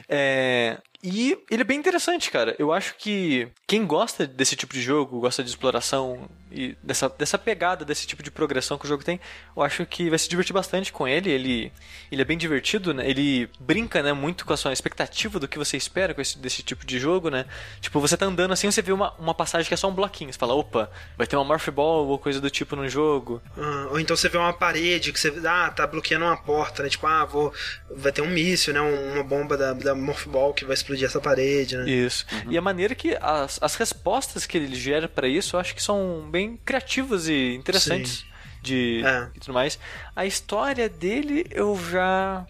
É, 0.09 0.77
e 1.03 1.37
ele 1.51 1.61
é 1.61 1.65
bem 1.65 1.77
interessante, 1.77 2.31
cara. 2.31 2.55
Eu 2.57 2.71
acho 2.71 2.95
que 2.95 3.47
quem 3.67 3.85
gosta 3.85 4.25
desse 4.25 4.55
tipo 4.55 4.73
de 4.73 4.81
jogo, 4.81 5.19
gosta 5.19 5.43
de 5.43 5.49
exploração 5.49 6.29
e 6.51 6.77
dessa, 6.83 7.09
dessa 7.09 7.37
pegada, 7.37 7.83
desse 7.83 8.05
tipo 8.07 8.21
de 8.23 8.29
progressão 8.31 8.77
que 8.77 8.85
o 8.85 8.87
jogo 8.87 9.03
tem, 9.03 9.19
eu 9.57 9.63
acho 9.63 9.85
que 9.85 10.09
vai 10.09 10.19
se 10.19 10.29
divertir 10.29 10.53
bastante 10.53 10.93
com 10.93 11.07
ele. 11.07 11.29
Ele, 11.31 11.71
ele 12.11 12.21
é 12.21 12.25
bem 12.25 12.37
divertido, 12.37 12.93
né? 12.93 13.09
Ele 13.09 13.49
brinca, 13.59 14.01
né, 14.03 14.13
muito 14.13 14.45
com 14.45 14.53
a 14.53 14.57
sua 14.57 14.71
expectativa 14.71 15.39
do 15.39 15.47
que 15.47 15.57
você 15.57 15.75
espera 15.75 16.13
com 16.13 16.21
esse, 16.21 16.37
desse 16.37 16.61
tipo 16.63 16.85
de 16.85 16.99
jogo, 16.99 17.29
né? 17.29 17.45
Tipo, 17.81 17.99
você 17.99 18.15
tá 18.15 18.25
andando 18.25 18.51
assim, 18.53 18.69
você 18.71 18.81
vê 18.81 18.91
uma, 18.91 19.13
uma 19.19 19.33
passagem 19.33 19.67
que 19.67 19.73
é 19.73 19.77
só 19.77 19.89
um 19.89 19.93
bloquinho. 19.95 20.31
Você 20.31 20.39
fala, 20.39 20.53
opa, 20.53 20.89
vai 21.17 21.27
ter 21.27 21.35
uma 21.35 21.43
Morph 21.43 21.69
Ball 21.69 22.07
ou 22.07 22.17
coisa 22.19 22.39
do 22.39 22.49
tipo 22.49 22.75
no 22.75 22.87
jogo. 22.87 23.41
Ah, 23.57 23.87
ou 23.91 23.99
então 23.99 24.15
você 24.15 24.29
vê 24.29 24.37
uma 24.37 24.53
parede 24.53 25.11
que 25.11 25.19
você 25.19 25.33
ah, 25.45 25.69
tá 25.71 25.85
bloqueando 25.87 26.25
uma 26.25 26.37
porta, 26.37 26.83
né? 26.83 26.89
Tipo, 26.89 27.07
ah, 27.07 27.25
vou. 27.25 27.51
Vai 27.95 28.11
ter 28.11 28.21
um 28.21 28.29
míssil, 28.29 28.73
né? 28.73 28.81
Um- 28.81 29.13
Uma 29.13 29.23
bomba 29.23 29.57
da, 29.57 29.73
da 29.73 29.93
Morphball 29.95 30.53
que 30.53 30.65
vai 30.65 30.73
explodir 30.75 30.92
essa 31.05 31.19
parede, 31.21 31.77
né? 31.77 31.89
Isso. 31.89 32.25
E 32.49 32.57
a 32.57 32.61
maneira 32.61 32.93
que 32.93 33.17
as, 33.21 33.57
as 33.61 33.75
respostas 33.75 34.45
que 34.45 34.57
ele 34.57 34.75
gera 34.75 35.07
pra 35.07 35.27
isso, 35.27 35.55
eu 35.55 35.59
acho 35.59 35.73
que 35.73 35.81
são 35.81 36.27
bem 36.29 36.57
criativas 36.65 37.27
e 37.27 37.53
interessantes 37.55 38.25
de 38.61 39.01
É. 39.05 39.27
e 39.35 39.39
tudo 39.39 39.53
mais. 39.53 39.79
A 40.15 40.25
história 40.25 40.87
dele 40.89 41.45
eu 41.51 41.77
já 41.91 42.45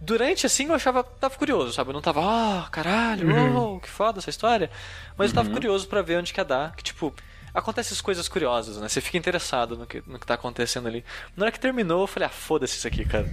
durante 0.00 0.46
assim 0.46 0.66
eu 0.68 0.74
achava 0.74 1.02
tava 1.04 1.34
curioso, 1.36 1.72
sabe? 1.72 1.90
Eu 1.90 1.94
não 1.94 2.00
tava, 2.00 2.20
ah, 2.22 2.68
caralho, 2.70 3.28
Uhum. 3.28 3.74
oh, 3.76 3.80
que 3.80 3.88
foda 3.88 4.18
essa 4.18 4.30
história. 4.30 4.70
Mas 5.16 5.30
eu 5.30 5.34
tava 5.34 5.50
curioso 5.50 5.86
pra 5.88 6.00
ver 6.02 6.18
onde 6.18 6.32
que 6.32 6.40
ia 6.40 6.44
dar, 6.44 6.74
que 6.74 6.82
tipo 6.82 7.12
Acontecem 7.52 7.94
as 7.94 8.00
coisas 8.00 8.28
curiosas, 8.28 8.78
né? 8.78 8.88
Você 8.88 9.00
fica 9.00 9.18
interessado 9.18 9.76
no 9.76 9.86
que, 9.86 10.02
no 10.06 10.18
que 10.18 10.26
tá 10.26 10.34
acontecendo 10.34 10.88
ali. 10.88 11.04
Na 11.36 11.44
hora 11.44 11.52
que 11.52 11.60
terminou, 11.60 12.02
eu 12.02 12.06
falei, 12.06 12.26
ah, 12.28 12.30
foda-se 12.30 12.76
isso 12.76 12.86
aqui, 12.86 13.04
cara. 13.04 13.28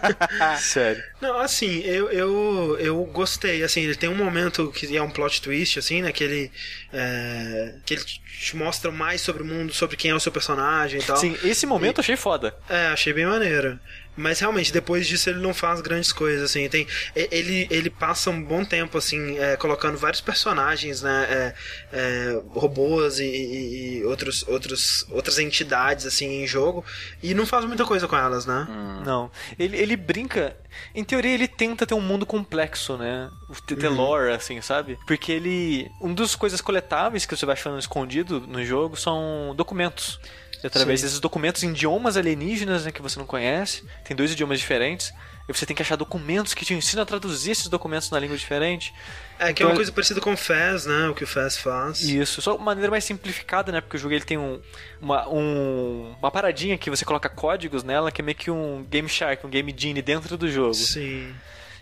Sério. 0.58 1.02
Não, 1.20 1.38
assim, 1.38 1.80
eu, 1.80 2.10
eu, 2.10 2.76
eu 2.78 3.04
gostei, 3.04 3.62
assim, 3.62 3.82
ele 3.82 3.94
tem 3.94 4.08
um 4.08 4.14
momento 4.14 4.70
que 4.72 4.96
é 4.96 5.02
um 5.02 5.10
plot 5.10 5.42
twist, 5.42 5.78
assim, 5.78 6.02
né, 6.02 6.12
que 6.12 6.24
ele, 6.24 6.52
é, 6.92 7.74
que 7.84 7.94
ele 7.94 8.04
te 8.04 8.56
mostra 8.56 8.90
mais 8.90 9.20
sobre 9.20 9.42
o 9.42 9.46
mundo, 9.46 9.72
sobre 9.72 9.96
quem 9.96 10.10
é 10.10 10.14
o 10.14 10.20
seu 10.20 10.30
personagem 10.30 11.00
e 11.00 11.02
tal. 11.02 11.16
Sim, 11.16 11.36
esse 11.42 11.66
momento 11.66 11.98
eu 11.98 12.02
achei 12.02 12.16
foda. 12.16 12.54
É, 12.68 12.88
achei 12.88 13.12
bem 13.12 13.26
maneiro. 13.26 13.78
Mas 14.16 14.40
realmente, 14.40 14.72
depois 14.72 15.06
disso 15.06 15.28
ele 15.28 15.40
não 15.40 15.52
faz 15.52 15.80
grandes 15.80 16.12
coisas, 16.12 16.42
assim. 16.50 16.68
Tem, 16.68 16.86
ele, 17.14 17.66
ele 17.70 17.90
passa 17.90 18.30
um 18.30 18.42
bom 18.42 18.64
tempo, 18.64 18.96
assim, 18.98 19.38
é, 19.38 19.56
colocando 19.56 19.98
vários 19.98 20.20
personagens, 20.20 21.02
né? 21.02 21.26
é, 21.28 21.54
é, 21.92 22.42
robôs 22.50 23.18
e, 23.18 23.24
e- 23.24 23.98
e 23.98 24.04
outros, 24.04 24.46
outros, 24.48 25.06
outras 25.10 25.38
entidades, 25.38 26.06
assim, 26.06 26.42
em 26.42 26.46
jogo. 26.46 26.84
E 27.22 27.34
não 27.34 27.44
faz 27.46 27.64
muita 27.64 27.84
coisa 27.84 28.08
com 28.08 28.16
elas, 28.16 28.46
né? 28.46 28.66
Não. 29.04 29.30
Ele, 29.58 29.76
ele 29.76 29.96
brinca. 29.96 30.56
Em 30.94 31.04
teoria, 31.04 31.32
ele 31.34 31.48
tenta 31.48 31.86
ter 31.86 31.94
um 31.94 32.00
mundo 32.00 32.24
complexo, 32.26 32.96
né? 32.96 33.30
Ter 33.66 33.76
ter 33.76 33.88
lore, 33.88 34.32
assim, 34.32 34.60
sabe? 34.60 34.98
Porque 35.06 35.32
ele. 35.32 35.90
Um 36.00 36.14
das 36.14 36.34
coisas 36.34 36.60
coletáveis 36.60 37.24
que 37.26 37.36
você 37.36 37.44
vai 37.46 37.54
achando 37.54 37.78
escondido 37.78 38.40
no 38.40 38.64
jogo 38.64 38.96
são 38.96 39.54
documentos. 39.56 40.18
Através 40.66 41.00
Sim. 41.00 41.06
desses 41.06 41.20
documentos 41.20 41.62
em 41.62 41.70
idiomas 41.70 42.16
alienígenas 42.16 42.84
né, 42.84 42.90
que 42.92 43.02
você 43.02 43.18
não 43.18 43.26
conhece, 43.26 43.84
tem 44.04 44.16
dois 44.16 44.32
idiomas 44.32 44.58
diferentes, 44.58 45.12
e 45.48 45.52
você 45.52 45.64
tem 45.64 45.76
que 45.76 45.82
achar 45.82 45.94
documentos 45.96 46.54
que 46.54 46.64
te 46.64 46.74
ensinam 46.74 47.02
a 47.02 47.06
traduzir 47.06 47.52
esses 47.52 47.68
documentos 47.68 48.10
na 48.10 48.18
língua 48.18 48.36
diferente. 48.36 48.92
É, 49.38 49.44
que 49.44 49.48
é 49.48 49.50
Então, 49.52 49.68
uma 49.68 49.76
coisa 49.76 49.92
parecida 49.92 50.20
com 50.20 50.32
o 50.32 50.36
Fez, 50.36 50.86
né? 50.86 51.08
O 51.08 51.14
que 51.14 51.22
o 51.22 51.26
Fez 51.26 51.56
faz. 51.56 52.00
Isso, 52.02 52.42
só 52.42 52.56
uma 52.56 52.64
maneira 52.66 52.90
mais 52.90 53.04
simplificada, 53.04 53.70
né? 53.70 53.80
Porque 53.80 53.96
o 53.96 54.00
jogo 54.00 54.12
ele 54.14 54.24
tem 54.24 54.36
um, 54.38 54.60
uma, 55.00 55.28
um- 55.28 56.14
uma 56.18 56.30
paradinha 56.32 56.76
que 56.76 56.90
você 56.90 57.04
coloca 57.04 57.28
códigos 57.28 57.84
nela, 57.84 58.10
que 58.10 58.20
é 58.20 58.24
meio 58.24 58.36
que 58.36 58.50
um 58.50 58.84
Game 58.90 59.08
Shark, 59.08 59.46
um 59.46 59.50
Game 59.50 59.72
Genie 59.76 60.02
dentro 60.02 60.36
do 60.36 60.50
jogo. 60.50 60.74
Sim. 60.74 61.32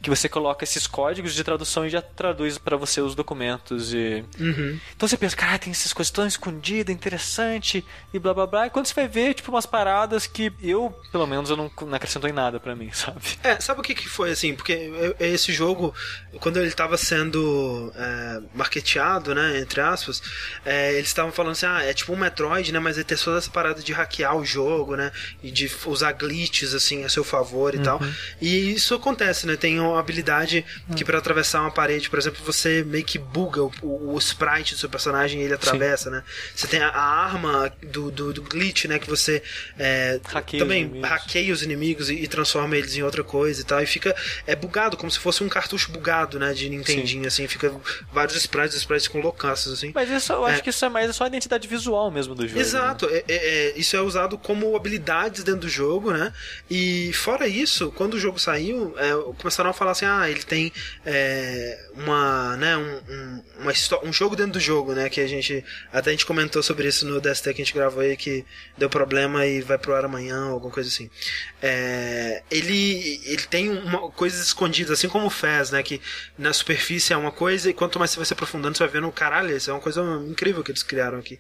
Que 0.05 0.11
você 0.11 0.28
coloca 0.28 0.62
esses 0.64 0.86
códigos 0.86 1.34
de 1.34 1.42
tradução 1.42 1.86
e 1.86 1.90
já 1.90 2.02
traduz 2.02 2.59
pra 2.59 2.76
você 2.76 3.00
os 3.00 3.14
documentos. 3.14 3.92
E... 3.94 4.22
Uhum. 4.38 4.78
Então 4.94 5.09
você 5.09 5.16
pensa, 5.16 5.34
cara, 5.34 5.59
tem 5.59 5.70
essas 5.70 5.92
coisas 5.92 6.11
tão 6.11 6.26
escondidas, 6.26 6.94
interessante 6.94 7.84
e 8.12 8.18
blá 8.18 8.34
blá 8.34 8.46
blá. 8.46 8.66
E 8.66 8.70
quando 8.70 8.86
você 8.86 8.94
vai 8.94 9.09
ver, 9.09 9.32
tipo, 9.34 9.50
umas 9.50 9.64
paradas 9.66 10.26
que 10.26 10.52
eu, 10.62 10.94
pelo 11.11 11.26
menos, 11.26 11.48
eu 11.48 11.57
não, 11.57 11.70
não 11.82 11.94
acrescentou 11.94 12.28
em 12.28 12.32
nada 12.34 12.61
pra 12.61 12.76
mim, 12.76 12.90
sabe? 12.92 13.20
É, 13.42 13.59
sabe 13.61 13.80
o 13.80 13.82
que, 13.82 13.94
que 13.94 14.09
foi 14.09 14.30
assim? 14.32 14.55
Porque 14.55 14.72
eu- 14.72 15.16
esse 15.18 15.52
jogo, 15.52 15.94
quando 16.40 16.59
ele 16.59 16.68
estava 16.68 16.96
sendo 16.98 17.92
é, 17.96 18.40
marketeado, 18.55 19.34
né, 19.34 19.59
entre 19.61 19.80
aspas, 19.80 20.22
é, 20.64 20.92
eles 20.94 21.09
estavam 21.09 21.32
falando 21.32 21.52
assim, 21.52 21.66
ah, 21.66 21.82
é 21.82 21.94
tipo 21.94 22.12
um 22.12 22.16
Metroid, 22.16 22.70
né, 22.72 22.78
mas 22.78 22.96
ele 22.96 23.05
tem 23.05 23.16
toda 23.16 23.38
essa 23.38 23.50
parada 23.50 23.82
de 23.82 23.92
hackear 23.92 24.36
o 24.36 24.44
jogo, 24.44 24.96
né, 24.96 25.11
e 25.42 25.50
de 25.50 25.70
usar 25.86 26.12
glitches 26.12 26.74
assim 26.74 27.05
a 27.05 27.09
seu 27.09 27.24
favor 27.24 27.74
e 27.74 27.78
tal. 27.78 28.00
E 28.40 28.72
isso 28.74 28.94
acontece, 28.94 29.46
né? 29.46 29.57
Tem 29.57 29.80
uma 29.95 30.01
habilidade 30.01 30.64
que 30.97 31.05
para 31.05 31.18
atravessar 31.18 31.61
uma 31.62 31.70
parede, 31.70 32.09
por 32.11 32.18
exemplo, 32.18 32.40
você 32.45 32.82
meio 32.84 33.05
que 33.05 33.18
buga 33.18 33.62
o, 33.62 33.72
o- 33.82 34.14
o 34.14 34.18
sprite 34.18 34.74
do 34.74 34.80
seu 34.80 34.88
personagem 34.88 35.40
e 35.40 35.45
ele 35.45 35.55
atravessa, 35.55 36.11
né? 36.11 36.22
Você 36.55 36.66
tem 36.66 36.80
a, 36.80 36.88
a 36.88 37.03
arma 37.24 37.72
do, 37.82 38.11
do, 38.11 38.32
do 38.32 38.42
glitch, 38.42 38.84
né, 38.86 38.99
que 38.99 39.09
você 39.09 39.42
é, 39.78 40.20
Hackeia 40.24 40.62
os 40.62 40.68
também 40.68 40.82
inimigos. 40.84 41.09
hackeia 41.09 41.53
os 41.53 41.62
inimigos 41.62 42.11
e, 42.11 42.14
e 42.14 42.28
transforma 42.28 42.76
eles 42.76 42.97
em 42.97 43.03
outra 43.03 43.22
coisa 43.24 43.61
e 43.61 43.64
tal. 43.64 43.82
E 43.82 43.86
fica 43.86 44.14
é 44.47 44.55
bugado, 44.55 44.97
como 44.97 45.11
se 45.11 45.18
fosse 45.18 45.42
um 45.45 45.49
cartucho 45.49 45.90
bugado, 45.92 46.38
né? 46.38 46.53
De 46.53 46.68
Nintendinho, 46.68 47.26
assim. 47.26 47.47
Fica 47.47 47.72
vários 48.12 48.36
sprites, 48.36 48.76
sprites 48.76 49.09
com 49.09 49.20
loucaços, 49.20 49.72
assim. 49.72 49.92
Mas 49.95 50.11
isso, 50.11 50.32
eu 50.32 50.45
acho 50.45 50.59
É. 50.59 50.62
que 50.62 50.70
isso 50.70 50.84
é 50.84 50.88
mais 50.88 51.14
só 51.14 51.24
a 51.24 51.26
identidade 51.28 51.66
visual 51.68 52.11
mesmo 52.11 52.34
do 52.34 52.42
jogo. 52.47 52.55
né? 52.59 52.61
Exato, 52.61 53.07
é- 53.11 53.24
é- 53.28 53.68
é- 53.68 53.78
isso 53.78 53.97
é 53.97 54.01
usado 54.01 54.36
como 54.38 54.74
habilidades 54.76 55.45
dentro 55.45 55.61
do 55.62 55.68
jogo, 55.68 56.12
né? 56.12 56.32
E 56.70 57.12
fora 57.12 57.47
isso, 57.47 57.90
quando 57.92 58.14
o 58.14 58.18
jogo 58.20 58.38
saiu, 58.38 58.95
é, 58.97 59.11
começaram 59.38 59.70
a 59.70 59.72
falar 59.72 59.84
assim: 59.93 60.07
ah, 60.07 60.28
ele 60.28 60.43
tem 60.43 60.72
é, 61.05 61.89
uma, 61.95 62.57
né, 62.57 62.76
um, 62.76 63.01
um, 63.09 64.09
um 64.09 64.12
jogo 64.12 64.37
dentro 64.37 64.53
do 64.53 64.61
jogo, 64.61 64.93
né? 64.93 65.09
Que 65.09 65.20
a 65.20 65.26
gente 65.26 65.64
até 65.93 66.11
a 66.11 66.12
gente 66.12 66.26
comentou 66.26 66.62
sobre 66.62 66.89
isso 66.89 67.07
no 67.07 67.20
DST 67.20 67.55
que 67.55 67.62
a 67.62 67.64
gente 67.64 67.74
gravou 67.74 68.03
aí 68.03 68.16
que 68.16 68.45
deu 68.76 68.89
problema 68.89 69.47
e 69.47 69.61
vai 69.61 69.78
pro 69.78 69.95
ar 69.95 70.05
amanhã, 70.05 70.45
alguma 70.51 70.72
coisa 70.72 70.89
assim. 70.89 71.11
É, 71.62 72.43
ele 72.51 73.20
ele 73.24 73.43
tem 73.43 73.70
uma, 73.70 74.11
coisas 74.11 74.47
escondidas, 74.47 74.99
assim 74.99 75.09
como 75.09 75.26
o 75.26 75.30
Fez, 75.30 75.70
né? 75.70 75.82
Que 75.82 76.01
na 76.39 76.53
superfície 76.53 77.12
é 77.12 77.16
uma 77.16 77.32
coisa 77.32 77.70
e 77.70 77.74
quanto 77.74 77.99
mais 77.99 78.11
você 78.11 78.16
vai 78.16 78.26
se 78.26 78.32
aprofundando, 78.32 78.76
você 78.76 78.85
vai 78.85 78.93
vendo, 78.93 79.11
caralho, 79.12 79.57
isso 79.57 79.70
é 79.70 79.74
uma 79.74 79.80
coisa 79.80 80.03
incrível 80.28 80.62
que 80.62 80.70
eles 80.70 80.82
criaram 80.82 81.18
aqui. 81.18 81.39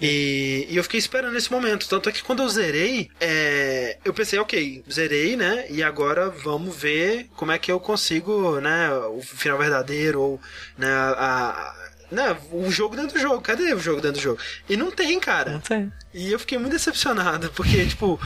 E, 0.00 0.66
e 0.70 0.76
eu 0.76 0.82
fiquei 0.82 0.98
esperando 0.98 1.36
esse 1.36 1.50
momento. 1.50 1.88
Tanto 1.88 2.08
é 2.08 2.12
que 2.12 2.22
quando 2.22 2.42
eu 2.42 2.48
zerei, 2.48 3.10
é, 3.20 3.98
eu 4.04 4.14
pensei, 4.14 4.38
ok, 4.38 4.82
zerei, 4.90 5.36
né? 5.36 5.66
E 5.68 5.82
agora 5.82 6.30
vamos 6.30 6.74
ver 6.76 7.28
como 7.36 7.52
é 7.52 7.58
que 7.58 7.70
eu 7.70 7.78
consigo, 7.78 8.58
né? 8.60 8.90
O 8.92 9.20
final 9.22 9.58
verdadeiro, 9.58 10.20
ou 10.20 10.40
né, 10.78 10.88
a, 10.88 11.10
a- 11.18 11.74
né, 12.10 12.36
o 12.50 12.70
jogo 12.70 12.96
dentro 12.96 13.12
do 13.14 13.20
jogo. 13.20 13.40
Cadê 13.40 13.72
o 13.72 13.78
jogo 13.78 14.00
dentro 14.00 14.18
do 14.18 14.22
jogo? 14.22 14.40
E 14.68 14.76
não 14.76 14.90
tem, 14.90 15.20
cara. 15.20 15.52
Não 15.52 15.60
tem. 15.60 15.92
E 16.12 16.32
eu 16.32 16.38
fiquei 16.40 16.58
muito 16.58 16.72
decepcionado, 16.72 17.50
porque, 17.54 17.86
tipo, 17.86 18.18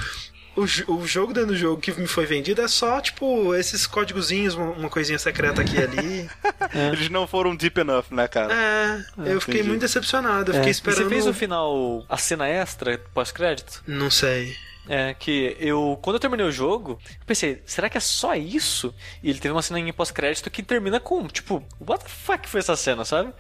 o, 0.57 0.92
o 0.94 1.07
jogo 1.07 1.32
dentro 1.32 1.48
do 1.50 1.57
jogo 1.57 1.80
que 1.80 1.92
me 1.92 2.07
foi 2.07 2.26
vendido 2.26 2.61
é 2.62 2.68
só, 2.68 3.00
tipo, 3.00 3.55
esses 3.55 3.86
códigozinhos, 3.86 4.55
uma, 4.55 4.70
uma 4.70 4.88
coisinha 4.90 5.18
secreta 5.18 5.61
aqui 5.62 5.76
e 5.76 5.82
ali. 5.82 6.30
Eles 6.92 7.09
não 7.09 7.26
foram 7.26 7.55
deep 7.57 7.80
enough, 7.80 8.05
né, 8.11 8.28
cara? 8.28 8.52
É, 8.55 9.05
eu 9.32 9.40
fiquei 9.40 9.57
entendi. 9.57 9.68
muito 9.68 9.80
decepcionado. 9.80 10.50
Eu 10.52 10.55
É. 10.55 10.59
fiquei 10.59 10.70
E 10.70 10.72
esperando. 10.72 11.02
você 11.05 11.09
fez 11.09 11.26
no 11.26 11.34
final 11.34 12.05
a 12.09 12.16
cena 12.16 12.48
extra 12.48 12.98
pós-crédito? 13.12 13.82
Não 13.86 14.11
sei. 14.11 14.57
É, 14.86 15.14
que 15.14 15.57
eu, 15.59 15.98
quando 16.02 16.16
eu 16.16 16.20
terminei 16.20 16.44
o 16.46 16.52
jogo, 16.52 16.98
eu 17.09 17.26
pensei, 17.26 17.62
será 17.64 17.88
que 17.88 17.96
é 17.96 18.00
só 18.00 18.34
isso? 18.34 18.94
E 19.22 19.30
ele 19.30 19.38
teve 19.38 19.52
uma 19.52 19.62
cena 19.62 19.80
em 19.80 19.90
pós-crédito 19.92 20.50
que 20.50 20.62
termina 20.62 21.00
com, 21.00 21.26
tipo, 21.26 21.64
what 21.80 22.05
the 22.05 22.11
fuck 22.11 22.46
foi 22.48 22.61
essa 22.61 22.76
cena, 22.76 23.02
sabe? 23.05 23.32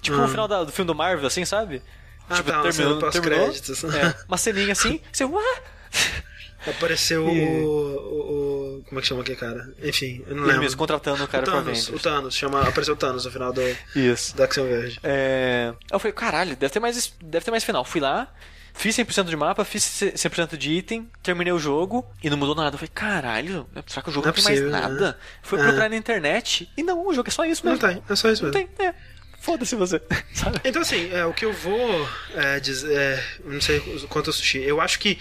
Tipo, 0.00 0.16
no 0.16 0.24
Hum. 0.24 0.28
final 0.28 0.46
da- 0.46 0.62
do 0.64 0.70
filme 0.70 0.86
do 0.86 0.94
Marvel, 0.94 1.26
assim, 1.26 1.44
sabe? 1.44 1.82
Ah, 2.30 2.36
tipo, 2.36 2.50
tá, 2.52 2.62
uma 2.62 2.70
cena 2.72 3.00
pós-créditos. 3.00 3.82
É, 3.84 4.14
uma 4.28 4.36
ceninha 4.38 4.72
assim, 4.72 5.00
você, 5.12 5.24
what? 5.24 5.62
Apareceu 6.66 7.28
E- 7.28 7.62
o, 7.64 8.78
o, 8.78 8.84
Como 8.88 8.98
é 8.98 9.02
que 9.02 9.08
chama 9.08 9.22
aquele 9.22 9.36
cara? 9.38 9.68
Enfim, 9.82 10.22
eu 10.26 10.34
não 10.34 10.42
Ele 10.42 10.46
lembro. 10.48 10.62
mesmo 10.62 10.78
contratando 10.78 11.24
o 11.24 11.28
cara 11.28 11.42
o 11.42 11.46
pra 11.50 11.60
Thanos, 11.62 11.86
vender. 11.86 11.96
o 11.96 12.00
Thanos, 12.00 12.34
chama, 12.36 12.60
apareceu 12.62 12.94
o 12.94 12.96
Thanos 12.96 13.24
no 13.24 13.30
final 13.30 13.52
do, 13.52 13.60
Isso. 13.96 14.36
da 14.36 14.44
Action 14.44 14.64
Verde. 14.64 15.00
É... 15.02 15.72
Eu 15.90 15.98
falei, 15.98 16.12
caralho, 16.12 16.56
deve 16.56 16.72
ter 16.72 16.80
mais, 16.80 17.12
deve 17.22 17.44
ter 17.44 17.50
mais 17.50 17.64
final. 17.64 17.84
Fui 17.84 18.00
lá, 18.00 18.32
fiz 18.74 18.96
100% 18.96 19.24
de 19.24 19.36
mapa, 19.36 19.64
fiz 19.64 19.82
100% 19.84 20.56
de 20.56 20.70
item, 20.70 21.10
terminei 21.22 21.52
o 21.52 21.58
jogo 21.58 22.06
e 22.22 22.28
não 22.30 22.36
mudou 22.36 22.54
nada. 22.54 22.74
Eu 22.74 22.78
falei, 22.78 22.90
caralho, 22.94 23.66
será 23.86 24.02
que 24.02 24.08
o 24.10 24.12
jogo 24.12 24.26
Não 24.26 24.32
não, 24.32 24.32
é 24.32 24.34
tem 24.34 24.44
mais 24.44 24.60
possível, 24.60 24.70
nada? 24.70 25.08
né? 25.12 25.14
Fui 25.42 25.58
É. 25.58 25.62
procurar 25.62 25.88
na 25.88 25.96
internet 25.96 26.70
e 26.76 26.82
não, 26.82 27.06
o 27.06 27.12
jogo 27.14 27.28
é 27.28 27.32
só 27.32 27.44
isso 27.44 27.64
Não 27.66 27.72
mesmo. 27.72 27.88
tem, 27.88 28.02
é 28.08 28.16
só 28.16 28.30
isso 28.30 28.44
Não 28.44 28.50
mesmo. 28.52 28.68
tem, 28.76 28.86
é. 28.86 28.94
Foda-se 29.40 29.74
você, 29.74 30.00
sabe? 30.34 30.60
Então, 30.64 30.82
assim, 30.82 31.10
é, 31.12 31.24
o 31.26 31.32
que 31.32 31.44
eu 31.44 31.52
vou 31.52 32.08
é, 32.36 32.60
dizer. 32.60 32.92
é, 32.96 33.24
não 33.44 33.60
sei 33.60 33.78
o 33.78 34.06
quanto 34.06 34.28
eu 34.28 34.30
assisti. 34.32 34.58
Eu 34.58 34.80
acho 34.80 35.00
que 35.00 35.18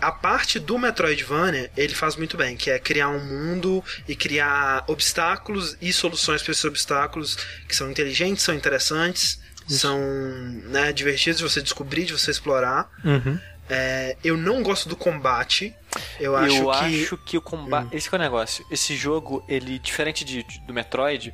a 0.00 0.12
parte 0.12 0.58
do 0.58 0.78
Metroidvania 0.78 1.70
ele 1.76 1.94
faz 1.94 2.16
muito 2.16 2.36
bem, 2.36 2.56
que 2.56 2.70
é 2.70 2.78
criar 2.78 3.08
um 3.08 3.24
mundo 3.24 3.82
e 4.06 4.14
criar 4.14 4.84
obstáculos 4.86 5.76
e 5.80 5.92
soluções 5.92 6.42
para 6.42 6.52
esses 6.52 6.64
obstáculos 6.64 7.36
que 7.68 7.74
são 7.74 7.90
inteligentes, 7.90 8.42
são 8.44 8.54
interessantes, 8.54 9.40
são 9.68 9.98
né, 10.66 10.92
divertidos 10.92 11.38
de 11.38 11.44
você 11.48 11.60
descobrir, 11.62 12.04
de 12.04 12.12
você 12.12 12.30
explorar. 12.30 12.90
É, 13.70 14.16
eu 14.22 14.36
não 14.36 14.62
gosto 14.62 14.88
do 14.88 14.96
combate. 14.96 15.74
Eu 16.20 16.36
acho 16.36 16.56
eu 16.56 16.70
que. 16.70 17.02
acho 17.04 17.16
que 17.18 17.38
o 17.38 17.40
combate. 17.42 17.96
Esse 17.96 18.08
que 18.08 18.14
é 18.14 18.18
o 18.18 18.20
negócio. 18.20 18.66
Esse 18.70 18.96
jogo, 18.96 19.42
ele, 19.48 19.78
diferente 19.78 20.24
de, 20.24 20.42
de- 20.42 20.60
do 20.66 20.74
Metroid, 20.74 21.32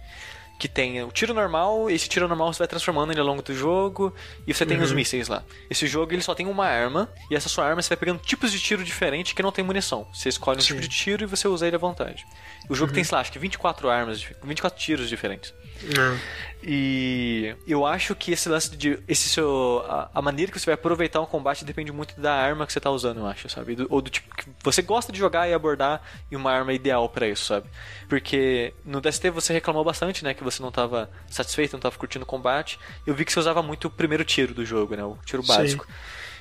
que 0.59 0.67
tem 0.69 1.03
o 1.05 1.13
tiro 1.13 1.33
normal, 1.33 1.89
esse 1.89 2.09
tiro 2.09 2.27
normal 2.27 2.53
você 2.53 2.59
vai 2.59 2.67
transformando 2.69 3.13
ele 3.13 3.21
ao 3.21 3.27
longo 3.27 3.43
do 3.43 3.55
jogo, 3.55 4.13
e 4.47 4.53
você 4.53 4.65
Uhum. 4.65 4.69
tem 4.71 4.81
os 4.83 4.91
mísseis 4.93 5.29
lá. 5.29 5.45
Esse 5.71 5.87
jogo 5.87 6.13
ele 6.13 6.23
só 6.23 6.35
tem 6.35 6.47
uma 6.47 6.67
arma, 6.67 7.09
e 7.31 7.37
essa 7.37 7.49
sua 7.49 7.65
arma 7.65 7.81
você 7.81 7.91
vai 7.91 7.97
pegando 7.97 8.19
tipos 8.21 8.51
de 8.51 8.59
tiro 8.59 8.83
diferentes 8.83 9.33
que 9.33 9.43
não 9.43 9.53
tem 9.53 9.65
munição. 9.65 10.07
Você 10.13 10.29
escolhe 10.29 10.59
um 10.59 10.61
Sim. 10.61 10.73
Uhum. 10.75 10.81
tipo 10.81 10.89
de 10.89 10.95
tiro 10.97 11.23
e 11.23 11.27
você 11.27 11.47
usa 11.47 11.67
ele 11.67 11.77
à 11.77 11.79
vontade. 11.79 12.27
O 12.69 12.75
jogo 12.75 12.93
tem, 12.93 13.05
sei 13.05 13.15
lá, 13.15 13.21
acho 13.21 13.31
que 13.31 13.39
24 13.39 13.89
armas, 13.89 14.21
24 14.43 14.79
tiros 14.79 15.09
diferentes. 15.09 15.55
Não. 15.97 16.19
E 16.63 17.55
eu 17.67 17.87
acho 17.87 18.15
que 18.17 18.33
esse 18.33 18.49
lance 18.49 18.77
de. 18.77 18.99
Esse 19.07 19.29
seu, 19.29 19.85
a, 19.89 20.11
a 20.15 20.21
maneira 20.21 20.51
que 20.51 20.59
você 20.59 20.67
vai 20.67 20.75
aproveitar 20.75 21.21
um 21.21 21.27
combate 21.27 21.65
depende 21.65 21.93
muito 21.93 22.21
da 22.21 22.33
arma 22.35 22.67
que 22.67 22.73
você 22.73 22.81
tá 22.81 22.91
usando, 22.91 23.21
eu 23.21 23.27
acho, 23.27 23.49
sabe? 23.49 23.77
Do- 23.77 23.87
ou 23.89 24.03
do 24.03 24.11
tipo 24.11 24.35
que 24.35 24.45
você 24.63 24.83
gosta 24.83 25.13
de 25.13 25.19
jogar 25.19 25.49
e 25.49 25.55
abordar 25.55 26.03
e 26.31 26.35
uma 26.37 26.51
arma 26.53 26.73
ideal 26.73 27.09
pra 27.09 27.29
isso, 27.29 27.45
sabe? 27.45 27.69
Porque 28.09 28.75
no 28.85 29.01
DST 29.01 29.31
você 29.31 29.53
reclamou 29.53 29.85
bastante, 29.85 30.25
né? 30.25 30.35
Que 30.35 30.43
você 30.43 30.61
não 30.61 30.73
tava 30.73 31.09
satisfeito, 31.31 31.75
não 31.75 31.81
tava 31.81 31.97
curtindo 31.97 32.25
o 32.25 32.27
combate. 32.27 32.79
Eu 33.07 33.15
vi 33.15 33.25
que 33.25 33.33
você 33.33 33.39
usava 33.39 33.63
muito 33.63 33.87
o 33.87 33.91
primeiro 33.91 34.25
tiro 34.25 34.53
do 34.53 34.65
jogo, 34.67 34.97
né? 34.97 35.05
O 35.05 35.17
tiro 35.25 35.43
Sim. 35.43 35.49
básico. 35.49 35.87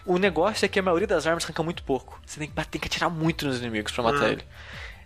O 0.04 0.18
negócio 0.18 0.66
é 0.66 0.68
que 0.70 0.80
a 0.80 0.82
maioria 0.82 1.06
das 1.08 1.28
armas 1.28 1.44
arranca 1.44 1.62
muito 1.62 1.84
pouco. 1.84 2.20
Você 2.26 2.40
tem 2.40 2.48
que, 2.48 2.54
bater- 2.56 2.72
tem 2.72 2.82
que 2.82 2.88
atirar 2.88 3.10
muito 3.10 3.46
nos 3.46 3.60
inimigos 3.60 3.92
pra 3.92 4.04
matar 4.04 4.24
Ah. 4.26 4.30
ele. 4.30 4.44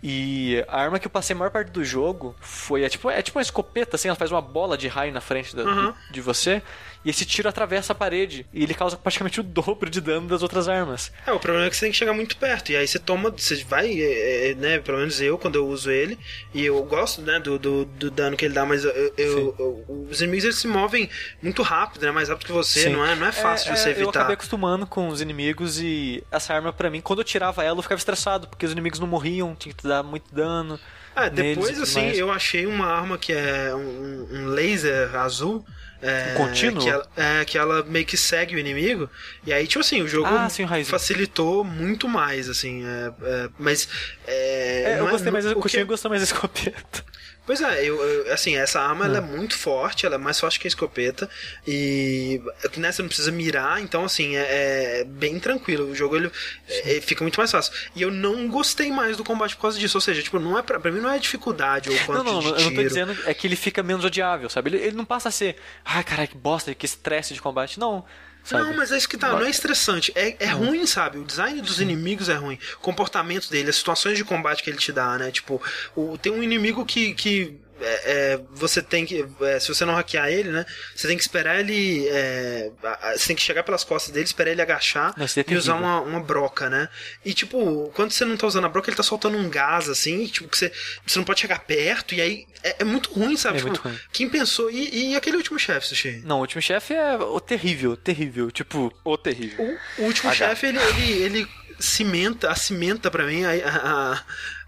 E 0.02 0.64
a 0.66 0.80
arma 0.80 0.98
que 0.98 1.06
eu 1.06 1.10
passei 1.10 1.34
a 1.34 1.38
maior 1.38 1.50
parte 1.50 1.70
do 1.70 1.84
jogo 1.84 2.34
foi 2.40 2.82
é 2.82 2.88
tipo, 2.88 3.08
é 3.08 3.22
tipo 3.22 3.38
uma 3.38 3.42
escopeta, 3.42 3.94
assim, 3.96 4.08
ela 4.08 4.16
faz 4.16 4.32
uma 4.32 4.40
bola 4.42 4.76
de 4.76 4.88
raio 4.88 5.12
na 5.12 5.20
frente 5.20 5.54
da- 5.54 5.62
Uhum. 5.62 5.94
de 6.10 6.20
você, 6.20 6.60
e 7.04 7.10
esse 7.10 7.24
tiro 7.24 7.48
atravessa 7.48 7.92
a 7.92 7.96
parede, 7.96 8.46
e 8.52 8.62
ele 8.62 8.74
causa 8.74 8.96
praticamente 8.96 9.40
o 9.40 9.42
dobro 9.42 9.90
de 9.90 10.00
dano 10.00 10.28
das 10.28 10.42
outras 10.42 10.68
armas. 10.68 11.12
É, 11.26 11.32
o 11.32 11.38
problema 11.40 11.66
é 11.66 11.70
que 11.70 11.76
você 11.76 11.86
tem 11.86 11.92
que 11.92 11.96
chegar 11.98 12.12
muito 12.12 12.36
perto. 12.36 12.70
E 12.72 12.76
aí 12.76 12.86
você 12.86 12.98
toma, 12.98 13.30
você 13.30 13.56
vai, 13.64 13.90
é, 14.00 14.50
é, 14.50 14.54
né? 14.54 14.78
Pelo 14.78 14.98
menos 14.98 15.20
eu, 15.20 15.36
quando 15.36 15.56
eu 15.56 15.66
uso 15.66 15.90
ele, 15.90 16.18
e 16.54 16.64
eu 16.64 16.82
gosto, 16.84 17.20
né, 17.22 17.40
do, 17.40 17.58
do, 17.58 17.84
do 17.84 18.10
dano 18.10 18.36
que 18.36 18.44
ele 18.44 18.54
dá, 18.54 18.64
mas 18.64 18.84
eu, 18.84 18.90
eu- 19.16 19.54
eu- 19.58 20.06
os 20.10 20.20
inimigos 20.20 20.44
eles 20.44 20.56
se 20.56 20.68
movem 20.68 21.08
muito 21.42 21.62
rápido, 21.62 22.02
né? 22.06 22.10
Mais 22.12 22.28
rápido 22.28 22.46
que 22.46 22.52
você, 22.52 22.84
Sim. 22.84 22.90
não 22.90 23.04
é, 23.04 23.14
não 23.16 23.26
é 23.26 23.32
fácil 23.32 23.72
de 23.72 23.78
você 23.78 23.88
Eu 23.88 23.92
evitar. 23.92 24.10
acabei 24.20 24.34
acostumando 24.34 24.86
com 24.86 25.08
os 25.08 25.20
inimigos 25.20 25.80
e 25.80 26.22
essa 26.30 26.54
arma 26.54 26.72
pra 26.72 26.88
mim, 26.90 27.00
quando 27.00 27.18
eu 27.20 27.24
tirava 27.24 27.64
ela, 27.64 27.78
eu 27.78 27.82
ficava 27.82 27.98
estressado, 27.98 28.46
porque 28.48 28.64
os 28.66 28.72
inimigos 28.72 28.98
não 29.00 29.06
morriam, 29.06 29.54
tinha 29.54 29.74
que 29.74 29.82
dar 29.86 30.02
muito 30.02 30.32
dano. 30.34 30.78
É, 31.14 31.28
depois 31.28 31.80
assim, 31.80 32.02
mais. 32.06 32.18
eu 32.18 32.30
achei 32.30 32.64
uma 32.66 32.86
arma 32.86 33.18
que 33.18 33.32
é 33.32 33.74
um, 33.74 34.28
um 34.30 34.46
laser 34.46 35.14
azul. 35.16 35.64
É, 36.02 36.34
contínuo? 36.36 36.82
Que 36.82 36.90
ela, 36.90 37.08
é, 37.16 37.44
que 37.44 37.56
ela 37.56 37.84
meio 37.84 38.04
que 38.04 38.16
segue 38.16 38.56
o 38.56 38.58
inimigo. 38.58 39.08
E 39.46 39.52
aí, 39.52 39.66
tipo 39.66 39.80
assim, 39.80 40.02
o 40.02 40.08
jogo 40.08 40.26
Ah, 40.26 40.48
sim, 40.48 40.66
facilitou 40.84 41.62
muito 41.62 42.08
mais, 42.08 42.48
assim. 42.48 42.84
é, 42.84 43.12
é, 43.22 43.48
mas. 43.58 43.88
É, 44.26 44.94
É, 44.94 45.00
eu 45.00 45.06
é- 45.06 45.10
gostei 45.10 45.30
mais, 45.30 45.44
eu 45.44 45.54
continuo 45.54 45.86
gostando 45.86 46.10
mais 46.14 46.22
da 46.22 46.34
escopeta. 46.34 47.04
Pois 47.44 47.60
é, 47.60 47.84
eu, 47.84 48.00
eu- 48.00 48.32
assim, 48.32 48.56
essa 48.56 48.80
arma 48.80 49.04
ela 49.04 49.18
é 49.18 49.20
muito 49.20 49.56
forte, 49.58 50.06
ela 50.06 50.14
é 50.14 50.18
mais 50.18 50.38
forte 50.38 50.60
que 50.60 50.66
a 50.66 50.70
escopeta 50.70 51.28
e 51.66 52.40
né, 52.76 52.92
você 52.92 53.02
não 53.02 53.08
precisa 53.08 53.32
mirar, 53.32 53.80
então 53.82 54.04
assim, 54.04 54.36
é, 54.36 55.00
é 55.00 55.04
bem 55.04 55.40
tranquilo. 55.40 55.90
O 55.90 55.94
jogo 55.94 56.14
ele, 56.16 56.30
é, 56.68 57.00
fica 57.00 57.24
muito 57.24 57.36
mais 57.38 57.50
fácil. 57.50 57.72
E 57.96 58.02
eu 58.02 58.12
não 58.12 58.46
gostei 58.48 58.92
mais 58.92 59.16
do 59.16 59.24
combate 59.24 59.56
por 59.56 59.62
causa 59.62 59.76
disso, 59.78 59.96
ou 59.96 60.00
seja, 60.00 60.22
tipo, 60.22 60.38
não 60.38 60.56
é 60.56 60.62
pra, 60.62 60.78
pra 60.78 60.92
mim 60.92 61.00
não 61.00 61.10
é 61.10 61.18
dificuldade 61.18 61.90
ou 61.90 61.96
Não, 61.96 62.04
quanto 62.06 62.24
não, 62.24 62.38
de 62.40 62.46
eu 62.46 62.60
não 62.60 62.74
tô 62.74 62.82
dizendo 62.82 63.16
é 63.26 63.34
que 63.34 63.46
ele 63.48 63.56
fica 63.56 63.82
menos 63.82 64.04
odiável, 64.04 64.48
sabe? 64.48 64.70
Ele, 64.70 64.76
ele 64.78 64.96
não 64.96 65.04
passa 65.04 65.28
a 65.28 65.32
ser, 65.32 65.56
ai 65.84 66.04
caralho, 66.04 66.28
que 66.28 66.36
bosta, 66.36 66.72
que 66.76 66.86
estresse 66.86 67.34
de 67.34 67.42
combate. 67.42 67.80
Não, 67.80 68.04
sabe? 68.44 68.64
Não, 68.64 68.76
mas 68.76 68.92
é 68.92 68.96
isso 68.96 69.08
que 69.08 69.16
tá, 69.16 69.28
não 69.30 69.44
é 69.44 69.50
estressante. 69.50 70.12
É, 70.14 70.36
é 70.38 70.48
ruim, 70.48 70.86
sabe? 70.86 71.18
O 71.18 71.24
design 71.24 71.60
dos 71.60 71.80
inimigos 71.80 72.28
é 72.28 72.34
ruim. 72.34 72.58
O 72.76 72.80
comportamento 72.80 73.50
dele, 73.50 73.70
as 73.70 73.76
situações 73.76 74.16
de 74.16 74.24
combate 74.24 74.62
que 74.62 74.70
ele 74.70 74.78
te 74.78 74.92
dá, 74.92 75.18
né? 75.18 75.30
Tipo, 75.30 75.60
o, 75.94 76.18
tem 76.18 76.32
um 76.32 76.42
inimigo 76.42 76.84
que. 76.84 77.14
que 77.14 77.56
é, 77.82 78.02
é, 78.34 78.40
você 78.52 78.80
tem 78.80 79.04
que. 79.04 79.26
é, 79.42 79.60
se 79.60 79.68
você 79.68 79.84
não 79.84 79.94
hackear 79.94 80.28
ele, 80.28 80.50
né? 80.50 80.64
Você 80.94 81.08
tem 81.08 81.16
que 81.16 81.22
esperar 81.22 81.58
ele. 81.60 82.06
é, 82.08 82.70
você 83.16 83.26
tem 83.28 83.36
que 83.36 83.42
chegar 83.42 83.62
pelas 83.62 83.84
costas 83.84 84.12
dele, 84.12 84.24
esperar 84.24 84.50
ele 84.50 84.62
agachar 84.62 85.14
é 85.18 85.52
e 85.52 85.56
usar 85.56 85.74
uma, 85.74 86.00
uma 86.00 86.20
broca, 86.20 86.70
né? 86.70 86.88
E 87.24 87.34
tipo, 87.34 87.90
quando 87.94 88.12
você 88.12 88.24
não 88.24 88.36
tá 88.36 88.46
usando 88.46 88.64
a 88.64 88.68
broca, 88.68 88.88
ele 88.88 88.96
tá 88.96 89.02
soltando 89.02 89.36
um 89.36 89.48
gás 89.50 89.88
assim, 89.88 90.26
tipo, 90.26 90.48
que 90.48 90.56
você, 90.56 90.72
você 91.06 91.18
não 91.18 91.24
pode 91.24 91.40
chegar 91.40 91.60
perto, 91.60 92.14
e 92.14 92.20
aí 92.20 92.46
é, 92.62 92.76
é 92.80 92.84
muito 92.84 93.12
ruim, 93.12 93.36
sabe? 93.36 93.56
É 93.56 93.58
Tipo, 93.58 93.70
muito 93.70 93.82
ruim. 93.82 93.98
Quem 94.12 94.28
pensou. 94.28 94.70
E, 94.70 95.10
e 95.10 95.16
aquele 95.16 95.36
último 95.36 95.58
chefe, 95.58 95.88
Sushi? 95.88 96.22
Não, 96.24 96.38
o 96.38 96.40
último 96.40 96.62
chefe 96.62 96.94
é 96.94 97.16
o 97.16 97.40
terrível, 97.40 97.96
terrível. 97.96 98.50
Tipo, 98.50 98.92
Ô, 99.04 99.16
terrível. 99.18 99.78
O, 99.98 100.02
o 100.02 100.04
último 100.06 100.32
chefe, 100.34 100.66
ele, 100.66 100.78
ele, 100.78 101.12
ele 101.22 101.48
cimenta, 101.78 102.50
acimenta 102.50 103.10
pra 103.10 103.24
mim 103.24 103.44
a, 103.44 103.50
a, 103.50 104.12
a, 104.12 104.24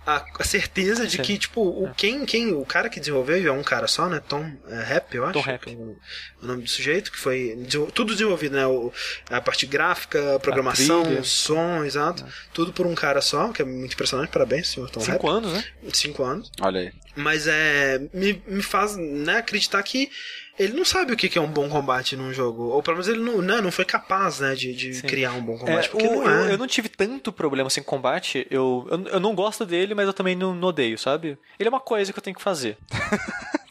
a 0.06 0.44
certeza 0.44 1.06
de 1.06 1.16
Sim. 1.16 1.22
que, 1.22 1.38
tipo, 1.38 1.62
o, 1.62 1.92
quem, 1.94 2.26
quem, 2.26 2.52
o 2.52 2.64
cara 2.64 2.88
que 2.88 3.00
desenvolveu, 3.00 3.38
e 3.38 3.46
é 3.46 3.52
um 3.52 3.62
cara 3.62 3.86
só, 3.86 4.08
né? 4.08 4.22
Tom 4.28 4.50
é, 4.68 4.82
Rap, 4.82 5.14
eu 5.14 5.24
acho. 5.24 5.32
Tom 5.32 5.40
Rapp. 5.40 5.64
que 5.64 5.72
é 5.72 5.76
O, 5.76 5.96
o 6.42 6.46
nome 6.46 6.62
do 6.62 6.68
sujeito, 6.68 7.10
que 7.10 7.18
foi 7.18 7.56
tudo 7.94 8.12
desenvolvido, 8.12 8.56
né? 8.56 8.66
O, 8.66 8.92
a 9.30 9.40
parte 9.40 9.66
gráfica, 9.66 10.36
a 10.36 10.38
programação, 10.40 11.22
som, 11.24 11.84
exato. 11.84 12.24
Tudo 12.52 12.72
por 12.72 12.86
um 12.86 12.94
cara 12.94 13.20
só, 13.20 13.48
que 13.48 13.62
é 13.62 13.64
muito 13.64 13.94
impressionante. 13.94 14.30
Parabéns, 14.30 14.68
senhor 14.68 14.90
Tom 14.90 15.00
cinco 15.00 15.26
Rapp. 15.26 15.38
anos, 15.38 15.52
né? 15.52 15.64
Cinco 15.92 16.22
anos. 16.24 16.52
Olha 16.60 16.80
aí. 16.80 16.92
Mas 17.16 17.46
é. 17.46 18.00
Me, 18.12 18.42
me 18.46 18.62
faz 18.62 18.96
né, 18.96 19.38
acreditar 19.38 19.82
que 19.82 20.10
ele 20.58 20.72
não 20.74 20.84
sabe 20.84 21.12
o 21.12 21.16
que 21.16 21.36
é 21.36 21.40
um 21.40 21.46
bom 21.50 21.68
combate 21.68 22.16
num 22.16 22.32
jogo. 22.32 22.64
Ou 22.64 22.82
pelo 22.82 22.96
menos 22.96 23.08
ele 23.08 23.20
não, 23.20 23.40
né, 23.42 23.60
não 23.60 23.72
foi 23.72 23.84
capaz 23.84 24.40
né, 24.40 24.54
de, 24.54 24.72
de 24.74 25.02
criar 25.02 25.32
um 25.32 25.42
bom 25.42 25.54
É, 25.54 25.58
combate. 25.58 25.88
porque 25.90 26.06
o- 26.06 26.14
não 26.22 26.30
é. 26.30 26.40
eu, 26.42 26.50
eu 26.50 26.58
não 26.58 26.66
tive 26.66 26.88
tanto 26.88 27.32
problema 27.32 27.66
assim 27.66 27.82
com 27.82 27.94
combate. 27.96 28.46
Eu, 28.50 28.86
eu, 28.90 29.04
eu 29.08 29.20
não 29.20 29.34
gosto 29.34 29.64
dele, 29.66 29.94
mas 29.94 30.06
eu 30.06 30.12
também 30.12 30.34
não, 30.36 30.54
não 30.54 30.68
odeio, 30.68 30.98
sabe? 30.98 31.38
Ele 31.58 31.68
é 31.68 31.70
uma 31.70 31.80
coisa 31.80 32.12
que 32.12 32.18
eu 32.18 32.22
tenho 32.22 32.36
que 32.36 32.42
fazer. 32.42 32.76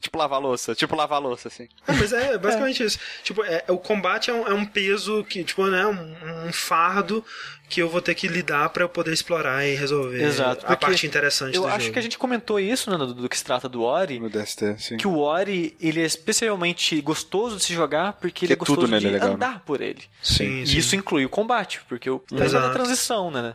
Tipo 0.00 0.18
lavar 0.18 0.40
louça, 0.40 0.74
tipo 0.74 0.94
lavar 0.96 1.20
louça, 1.20 1.48
assim. 1.48 1.68
É, 1.86 1.92
mas 1.92 2.12
é 2.12 2.38
basicamente 2.38 2.82
isso. 2.84 2.98
Tipo, 3.22 3.44
é, 3.44 3.64
o 3.68 3.78
combate 3.78 4.30
é 4.30 4.34
um, 4.34 4.46
é 4.48 4.54
um 4.54 4.64
peso 4.64 5.24
que, 5.24 5.44
tipo, 5.44 5.66
né, 5.66 5.86
um, 5.86 6.46
um 6.48 6.52
fardo 6.52 7.24
que 7.68 7.80
eu 7.80 7.88
vou 7.88 8.02
ter 8.02 8.16
que 8.16 8.26
lidar 8.26 8.68
pra 8.70 8.82
eu 8.82 8.88
poder 8.88 9.12
explorar 9.12 9.64
e 9.64 9.76
resolver 9.76 10.20
Exato. 10.24 10.66
a 10.66 10.76
parte 10.76 11.06
interessante 11.06 11.54
Eu 11.54 11.62
do 11.62 11.68
acho 11.68 11.80
jogo. 11.82 11.92
que 11.92 11.98
a 12.00 12.02
gente 12.02 12.18
comentou 12.18 12.58
isso, 12.58 12.90
né, 12.90 12.96
do, 12.98 13.14
do 13.14 13.28
que 13.28 13.38
se 13.38 13.44
trata 13.44 13.68
do 13.68 13.82
Ori. 13.82 14.18
No 14.18 14.28
DST, 14.28 14.76
sim. 14.78 14.96
Que 14.96 15.06
o 15.06 15.18
Ori, 15.18 15.76
ele 15.80 16.00
é 16.02 16.04
especialmente 16.04 17.00
gostoso 17.00 17.56
de 17.58 17.62
se 17.62 17.72
jogar 17.72 18.14
porque 18.14 18.44
ele 18.46 18.54
é 18.54 18.56
Que 18.56 18.64
tudo 18.64 18.80
gostoso 18.80 18.90
nele 18.90 19.00
de 19.02 19.06
é 19.08 19.12
legal, 19.12 19.28
né? 19.28 19.34
andar 19.34 19.60
por 19.60 19.80
ele. 19.80 20.02
Sim, 20.20 20.62
E 20.62 20.66
sim. 20.66 20.78
isso 20.78 20.96
inclui 20.96 21.24
o 21.24 21.28
combate, 21.28 21.80
porque 21.88 22.10
o 22.10 22.20
Exato. 22.32 22.66
na 22.66 22.72
transição, 22.72 23.30
né? 23.30 23.54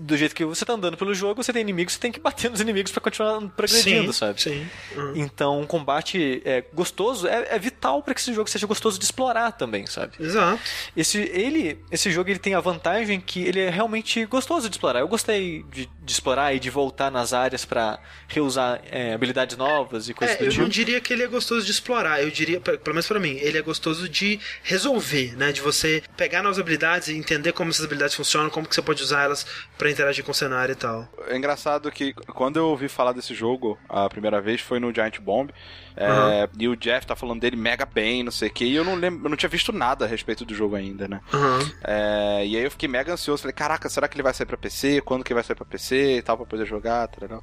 Do 0.00 0.16
jeito 0.16 0.34
que 0.34 0.44
você 0.44 0.64
tá 0.64 0.72
andando 0.74 0.96
pelo 0.96 1.14
jogo, 1.14 1.42
você 1.42 1.52
tem 1.52 1.62
inimigos, 1.62 1.94
você 1.94 2.00
tem 2.00 2.12
que 2.12 2.20
bater 2.20 2.50
nos 2.50 2.60
inimigos 2.60 2.92
pra 2.92 3.00
continuar 3.00 3.40
progredindo, 3.56 4.12
sim, 4.12 4.18
sabe? 4.18 4.42
Sim. 4.42 4.66
Uhum. 4.96 5.12
Então, 5.16 5.60
um 5.60 5.66
combate 5.66 6.42
é, 6.44 6.64
gostoso 6.74 7.26
é, 7.26 7.48
é 7.50 7.58
vital 7.58 8.02
para 8.02 8.14
que 8.14 8.20
esse 8.20 8.32
jogo 8.34 8.48
seja 8.50 8.66
gostoso 8.66 8.98
de 8.98 9.04
explorar 9.04 9.52
também, 9.52 9.86
sabe? 9.86 10.12
Exato. 10.20 10.60
Esse, 10.96 11.18
ele, 11.18 11.78
esse 11.90 12.10
jogo 12.10 12.30
ele 12.30 12.38
tem 12.38 12.54
a 12.54 12.60
vantagem 12.60 13.20
que 13.20 13.42
ele 13.42 13.60
é 13.60 13.70
realmente 13.70 14.24
gostoso 14.26 14.68
de 14.68 14.74
explorar. 14.76 15.00
Eu 15.00 15.08
gostei 15.08 15.64
de, 15.70 15.86
de 16.02 16.12
explorar 16.12 16.54
e 16.54 16.58
de 16.60 16.70
voltar 16.70 17.10
nas 17.10 17.32
áreas 17.32 17.64
pra 17.64 17.98
reusar 18.28 18.80
é, 18.90 19.12
habilidades 19.14 19.56
novas 19.56 20.08
e 20.08 20.14
coisas 20.14 20.36
É, 20.36 20.38
do 20.38 20.44
eu 20.46 20.50
tipo. 20.50 20.62
não 20.62 20.68
diria 20.68 21.00
que 21.00 21.12
ele 21.12 21.22
é 21.22 21.26
gostoso 21.26 21.64
de 21.64 21.70
explorar, 21.72 22.22
eu 22.22 22.30
diria, 22.30 22.60
pe- 22.60 22.78
pelo 22.78 22.94
menos 22.94 23.06
pra 23.06 23.18
mim, 23.20 23.36
ele 23.40 23.58
é 23.58 23.62
gostoso 23.62 24.08
de 24.08 24.38
resolver, 24.62 25.36
né? 25.36 25.52
De 25.52 25.60
você 25.60 26.02
pegar 26.16 26.42
novas 26.42 26.58
habilidades 26.58 27.08
e 27.08 27.14
entender 27.14 27.52
como 27.52 27.70
essas 27.70 27.84
habilidades 27.84 28.14
funcionam, 28.14 28.50
como 28.50 28.66
que 28.66 28.74
você 28.74 28.82
pode 28.82 29.02
usar 29.02 29.22
elas 29.24 29.46
pra 29.86 29.90
interagir 29.92 30.24
com 30.24 30.32
o 30.32 30.34
cenário 30.34 30.72
e 30.72 30.76
tal. 30.76 31.08
É 31.28 31.36
engraçado 31.36 31.90
que 31.92 32.12
quando 32.12 32.56
eu 32.56 32.66
ouvi 32.66 32.88
falar 32.88 33.12
desse 33.12 33.34
jogo 33.34 33.78
a 33.88 34.08
primeira 34.08 34.40
vez 34.40 34.60
foi 34.60 34.80
no 34.80 34.92
Giant 34.92 35.18
Bomb. 35.20 35.50
é, 35.96 36.06
Aham. 36.06 36.48
E 36.58 36.68
o 36.68 36.76
Jeff 36.76 37.06
tá 37.06 37.14
falando 37.14 37.40
dele 37.40 37.56
mega 37.56 37.86
bem, 37.86 38.22
não 38.24 38.32
sei 38.32 38.48
o 38.48 38.52
que. 38.52 38.64
E 38.64 38.74
eu 38.74 38.84
não 38.84 38.96
lembro, 38.96 39.24
eu 39.26 39.30
não 39.30 39.36
tinha 39.36 39.48
visto 39.48 39.72
nada 39.72 40.04
a 40.04 40.08
respeito 40.08 40.44
do 40.44 40.54
jogo 40.54 40.74
ainda, 40.74 41.06
né? 41.06 41.20
Aham. 41.32 41.58
É, 41.84 42.44
e 42.46 42.56
aí 42.56 42.64
eu 42.64 42.70
fiquei 42.70 42.88
mega 42.88 43.12
ansioso. 43.12 43.42
Falei, 43.42 43.54
caraca, 43.54 43.88
será 43.88 44.08
que 44.08 44.16
ele 44.16 44.22
vai 44.22 44.34
sair 44.34 44.46
pra 44.46 44.56
PC? 44.56 45.00
Quando 45.02 45.22
que 45.24 45.32
vai 45.32 45.44
sair 45.44 45.56
pra 45.56 45.64
PC 45.64 46.16
e 46.18 46.22
tal, 46.22 46.36
pra 46.36 46.46
poder 46.46 46.66
jogar, 46.66 47.06
tá 47.06 47.18
legal. 47.20 47.42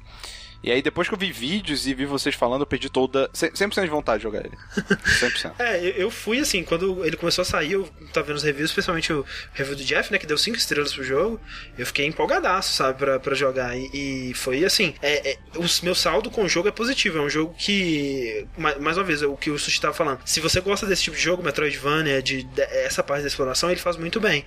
E 0.64 0.70
aí 0.72 0.80
depois 0.80 1.06
que 1.06 1.12
eu 1.12 1.18
vi 1.18 1.30
vídeos 1.30 1.86
e 1.86 1.92
vi 1.92 2.06
vocês 2.06 2.34
falando, 2.34 2.62
eu 2.62 2.66
perdi 2.66 2.88
toda. 2.88 3.28
100% 3.34 3.82
de 3.82 3.90
vontade 3.90 4.18
de 4.18 4.22
jogar 4.22 4.40
ele. 4.40 4.56
100%. 5.20 5.52
É, 5.58 5.94
eu, 6.02 6.10
fui 6.10 6.40
assim, 6.40 6.64
quando 6.64 7.04
ele 7.04 7.18
começou 7.18 7.42
a 7.42 7.44
sair, 7.44 7.72
eu 7.72 7.86
tava 8.14 8.28
vendo 8.28 8.36
os 8.36 8.42
reviews, 8.42 8.70
especialmente 8.70 9.12
o 9.12 9.26
review 9.52 9.76
do 9.76 9.84
Jeff, 9.84 10.10
né, 10.10 10.18
que 10.18 10.26
deu 10.26 10.38
5 10.38 10.56
estrelas 10.56 10.94
pro 10.94 11.04
jogo. 11.04 11.38
Eu 11.76 11.84
fiquei 11.84 12.06
empolgadaço, 12.06 12.72
sabe, 12.72 12.98
pra, 12.98 13.20
pra 13.20 13.34
jogar. 13.34 13.76
E, 13.76 14.30
e 14.30 14.34
foi 14.34 14.64
assim, 14.64 14.94
é, 15.02 15.32
é, 15.32 15.38
o 15.56 15.64
meu 15.82 15.94
saldo 15.94 16.30
com 16.30 16.44
o 16.44 16.48
jogo 16.48 16.68
é 16.68 16.72
positivo. 16.72 17.18
É 17.18 17.20
um 17.20 17.28
jogo 17.28 17.54
que, 17.58 18.46
mais, 18.56 18.80
mais 18.80 18.96
uma 18.96 19.04
vez, 19.04 19.20
é 19.20 19.26
o 19.26 19.36
que 19.36 19.50
o 19.50 19.58
Sushi 19.58 19.78
tava 19.78 19.92
falando. 19.92 20.20
Se 20.24 20.40
você 20.40 20.62
gosta 20.62 20.86
desse 20.86 21.02
tipo 21.02 21.16
de 21.16 21.22
jogo, 21.22 21.42
Metroidvania, 21.42 22.22
de, 22.22 22.42
de 22.42 22.62
essa 22.62 23.02
parte 23.02 23.20
da 23.20 23.28
exploração, 23.28 23.70
ele 23.70 23.80
faz 23.80 23.98
muito 23.98 24.18
bem. 24.18 24.46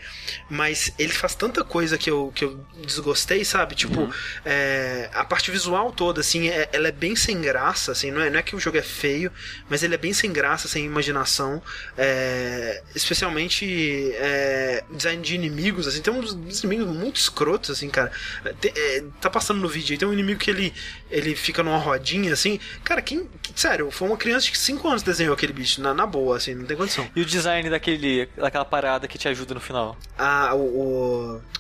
Mas 0.49 0.91
ele 0.97 1.13
faz 1.13 1.35
tanta 1.35 1.63
coisa 1.63 1.95
que 1.95 2.09
eu, 2.09 2.31
que 2.33 2.43
eu 2.43 2.59
desgostei, 2.83 3.45
sabe? 3.45 3.75
Tipo, 3.75 4.11
é, 4.43 5.11
a 5.13 5.23
parte 5.23 5.51
visual 5.51 5.91
toda, 5.91 6.06
assim, 6.19 6.47
é- 6.49 6.69
ela 6.71 6.87
é 6.87 6.91
bem 6.91 7.15
sem 7.15 7.39
graça, 7.41 7.91
assim, 7.91 8.11
não 8.11 8.21
é, 8.21 8.29
não 8.29 8.39
é 8.39 8.43
que 8.43 8.55
o 8.55 8.59
jogo 8.59 8.77
é 8.77 8.81
feio, 8.81 9.31
mas 9.69 9.83
ele 9.83 9.95
é 9.95 9.97
bem 9.97 10.13
sem 10.13 10.31
graça, 10.31 10.67
sem 10.67 10.85
imaginação. 10.85 11.61
é, 11.97 12.81
especialmente 12.95 14.11
é, 14.15 14.83
design 14.91 15.21
de 15.21 15.35
inimigos, 15.35 15.87
assim, 15.87 16.01
tem 16.01 16.13
uns 16.13 16.31
inimigos 16.63 16.87
muito 16.95 17.17
escrotos, 17.17 17.69
assim, 17.71 17.89
cara. 17.89 18.11
Tem- 18.59 18.71
é, 18.75 19.03
tá 19.19 19.29
passando 19.29 19.59
no 19.59 19.67
vídeo 19.67 19.93
aí, 19.93 19.97
tem 19.97 20.07
um 20.07 20.13
inimigo 20.13 20.39
que 20.39 20.49
ele, 20.49 20.73
ele 21.09 21.35
fica 21.35 21.63
numa 21.63 21.77
rodinha, 21.77 22.33
assim. 22.33 22.59
Cara, 22.83 23.01
quem. 23.01 23.27
Sério, 23.55 23.89
foi 23.91 24.07
uma 24.07 24.17
criança 24.17 24.47
de 24.51 24.57
5 24.57 24.87
anos 24.87 25.01
que 25.03 25.09
desenhou 25.09 25.33
aquele 25.33 25.53
bicho, 25.53 25.81
na, 25.81 25.93
na 25.93 26.05
boa, 26.05 26.37
assim, 26.37 26.53
não 26.53 26.65
tem 26.65 26.77
condição. 26.77 27.07
E 27.15 27.21
o 27.21 27.25
design 27.25 27.69
daquele, 27.69 28.27
daquela 28.37 28.65
parada 28.65 29.07
que 29.07 29.17
te 29.17 29.27
ajuda 29.27 29.53
no 29.53 29.59
final. 29.59 29.97
Ah, 30.17 30.53
o. 30.53 30.67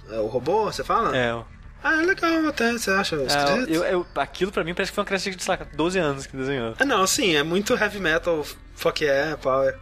O, 0.09 0.15
o 0.23 0.27
robô, 0.27 0.65
você 0.65 0.83
fala? 0.83 1.15
É, 1.17 1.33
o- 1.33 1.45
Ah, 1.83 2.01
é 2.01 2.05
legal 2.05 2.45
até, 2.47 2.71
você 2.73 2.91
acha? 2.91 3.15
é, 3.15 3.63
eu, 3.67 3.83
eu- 3.83 4.07
aquilo 4.15 4.51
pra 4.51 4.63
mim 4.63 4.73
parece 4.73 4.91
que 4.91 4.95
foi 4.95 5.01
uma 5.03 5.07
criança 5.07 5.29
de, 5.31 5.41
sei 5.43 5.55
lá, 5.55 5.65
12 5.75 5.97
anos 5.99 6.25
que 6.25 6.35
desenhou. 6.35 6.73
Ah, 6.79 6.85
não, 6.85 7.05
sim, 7.07 7.35
é 7.35 7.43
muito 7.43 7.73
heavy 7.75 7.99
metal, 7.99 8.45
fuck 8.75 9.03
yeah, 9.03 9.37
power. 9.37 9.77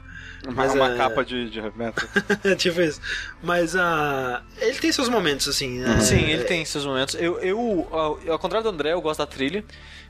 Uma, 0.45 0.53
Mas 0.53 0.73
uma 0.75 0.91
é- 0.93 0.97
capa 0.97 1.25
de, 1.25 1.49
de 1.49 1.61
metal. 1.61 2.07
tipo 2.57 2.79
isso. 2.81 3.01
Mas 3.41 3.75
ah, 3.75 4.41
ele 4.59 4.77
tem 4.77 4.91
seus 4.91 5.09
momentos, 5.09 5.47
assim. 5.47 5.79
né? 5.79 5.99
Sim, 6.01 6.21
ele 6.21 6.43
tem 6.43 6.63
seus 6.65 6.85
momentos. 6.85 7.15
Eu, 7.15 7.39
eu, 7.39 7.87
ao, 7.91 8.39
contrário 8.39 8.63
do 8.63 8.69
André, 8.73 8.93
eu 8.93 9.01
gosto 9.01 9.19
da 9.19 9.25
trilha. 9.25 9.63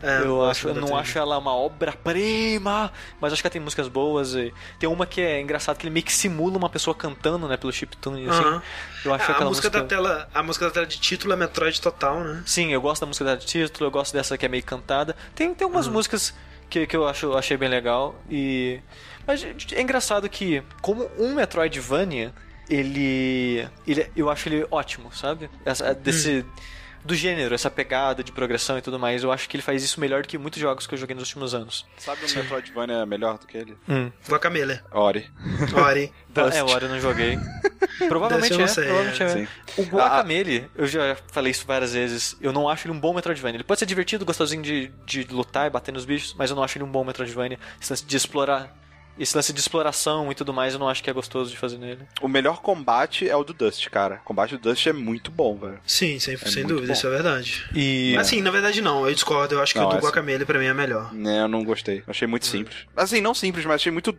É, 0.04 0.20
eu 0.22 0.44
acho, 0.46 0.68
eu 0.68 0.76
não 0.76 0.88
trilha. 0.88 1.00
acho 1.00 1.18
ela 1.18 1.38
uma 1.38 1.56
obra-prima, 1.56 2.92
mas 3.20 3.34
acho 3.34 3.42
que 3.42 3.48
ela 3.48 3.52
tem 3.54 3.62
músicas 3.62 3.88
boas. 3.88 4.34
E 4.36 4.54
tem 4.80 4.90
uma 4.90 5.06
que 5.06 5.22
é 5.22 5.40
engraçado 5.42 5.78
que 5.78 5.86
ele 5.86 5.94
meio 5.94 6.06
que 6.06 6.14
simula 6.14 6.58
uma 6.58 6.70
pessoa 6.70 6.94
cantando, 6.94 7.48
né, 7.48 7.58
pelo 7.58 7.72
chiptune, 7.72 8.28
assim. 8.30 8.62
Eu 9.06 9.14
acho 9.14 9.32
Ah, 9.32 9.36
a 9.38 9.46
música, 9.46 9.46
música 9.46 9.70
da 9.70 9.84
tela, 9.84 10.30
a 10.34 10.44
música 10.44 10.66
da 10.66 10.72
tela 10.72 10.86
de 10.86 11.00
título 11.00 11.34
é 11.34 11.36
Metroid 11.36 11.80
total, 11.82 12.20
né? 12.24 12.44
Sim, 12.46 12.72
eu 12.74 12.82
gosto 12.82 13.02
da 13.02 13.08
música 13.08 13.26
da 13.26 13.38
título, 13.38 13.88
eu 13.88 13.92
gosto 13.92 14.14
dessa 14.14 14.38
que 14.38 14.46
é 14.46 14.50
meio 14.50 14.64
cantada. 14.64 15.16
Tem, 15.34 15.54
tem 15.54 15.66
Uhum. 15.66 15.72
algumas 15.72 15.88
músicas 15.88 16.34
que, 16.70 16.86
que 16.86 16.96
eu 16.96 17.08
acho, 17.08 17.34
achei 17.38 17.56
bem 17.58 17.70
legal. 17.70 18.16
E. 18.30 18.80
Mas 19.26 19.46
é 19.74 19.82
engraçado 19.82 20.30
que, 20.30 20.64
como 20.82 21.10
um 21.18 21.34
Metroidvania, 21.36 22.34
ele. 22.70 23.68
ele 23.88 24.12
eu 24.16 24.30
acho 24.30 24.50
ele 24.50 24.66
ótimo, 24.70 25.12
sabe? 25.14 25.50
Essa, 25.64 25.94
desse. 25.94 26.46
Hum. 26.48 26.76
Do 27.06 27.14
gênero, 27.14 27.54
essa 27.54 27.70
pegada 27.70 28.24
de 28.24 28.32
progressão 28.32 28.80
e 28.80 28.82
tudo 28.82 28.98
mais, 28.98 29.22
eu 29.22 29.32
acho 29.32 29.48
que 29.48 29.56
ele 29.56 29.62
faz 29.62 29.84
isso 29.84 30.00
melhor 30.00 30.24
do 30.24 30.28
que 30.28 30.40
muitos 30.40 30.60
jogos 30.60 30.88
que 30.88 30.96
eu 30.96 30.98
joguei 30.98 31.16
nos 31.16 31.26
últimos 31.26 31.54
anos. 31.54 31.86
Sabe 31.98 32.22
um 32.26 32.36
Metroidvania 32.36 33.06
melhor 33.06 33.38
do 33.38 33.46
que 33.46 33.56
ele? 33.56 33.78
Hum. 33.88 34.12
Guacamele. 34.28 34.80
Ori. 34.90 35.30
Ori. 35.86 36.12
É, 36.52 36.64
o 36.64 36.68
Ori 36.68 36.86
eu 36.86 36.90
não 36.90 37.00
joguei. 37.00 37.38
Provavelmente 38.10 38.54
eu 38.54 38.58
é, 38.58 38.62
não 38.62 38.68
sei, 38.68 38.86
provavelmente 38.86 39.22
é. 39.22 39.26
é. 39.26 39.30
Sim. 39.30 39.48
O 39.78 39.84
Guacamele, 39.84 40.68
eu 40.76 40.88
já 40.88 41.16
falei 41.32 41.52
isso 41.52 41.64
várias 41.68 41.94
vezes, 41.94 42.36
eu 42.42 42.52
não 42.52 42.68
acho 42.68 42.88
ele 42.88 42.94
um 42.96 43.00
bom 43.00 43.14
Metroidvania. 43.14 43.58
Ele 43.58 43.64
pode 43.64 43.80
ser 43.80 43.86
divertido, 43.86 44.26
gostosinho 44.26 44.64
de, 44.64 44.92
de 45.06 45.26
lutar 45.26 45.68
e 45.68 45.70
bater 45.70 45.92
nos 45.92 46.06
bichos, 46.06 46.34
mas 46.34 46.50
eu 46.50 46.56
não 46.56 46.64
acho 46.64 46.76
ele 46.76 46.86
um 46.86 46.92
bom 46.92 47.04
Metroidvania 47.04 47.60
de 48.08 48.18
explorar 48.18 48.76
esse 49.18 49.36
lance 49.36 49.54
de 49.54 49.60
exploração 49.60 50.32
e 50.32 50.36
tudo 50.36 50.54
mais, 50.54 50.74
eu 50.74 50.80
não 50.80 50.90
acho 50.90 51.04
que 51.04 51.10
é 51.10 51.14
gostoso 51.14 51.50
de 51.52 51.58
fazer 51.58 51.78
nele. 51.78 52.02
O 52.22 52.28
melhor 52.28 52.62
combate 52.62 53.30
é 53.30 53.36
o 53.36 53.44
do 53.44 53.54
Dust, 53.54 53.88
cara. 53.90 54.16
O 54.24 54.26
combate 54.26 54.58
do 54.58 54.70
Dust 54.70 54.86
é 54.88 54.94
muito 54.94 55.32
bom, 55.32 55.56
velho. 55.58 55.80
Sim, 55.86 56.20
sem, 56.20 56.36
sem 56.38 56.64
muito 56.64 56.68
dúvida, 56.76 56.88
bom. 56.88 56.94
isso 56.94 57.08
é 57.08 57.10
verdade. 57.10 57.66
E. 57.74 58.16
Assim, 58.18 58.42
na 58.42 58.52
verdade 58.52 58.82
não, 58.82 59.08
eu 59.08 59.14
discordo, 59.14 59.56
eu 59.56 59.62
acho 59.62 59.74
que 59.74 59.80
Não, 59.80 59.86
o 59.86 59.90
do 59.90 59.96
é 59.96 59.98
assim. 60.00 60.08
Guacamele 60.08 60.46
pra 60.46 60.60
mim 60.60 60.66
é 60.66 60.74
melhor. 60.74 61.14
Né, 61.14 61.42
eu 61.42 61.48
não 61.48 61.64
gostei. 61.64 62.04
Achei 62.08 62.28
muito 62.28 62.46
simples. 62.46 62.86
Assim, 62.96 63.22
não 63.22 63.34
simples, 63.34 63.66
mas 63.66 63.76
achei 63.76 63.92
muito. 63.92 64.18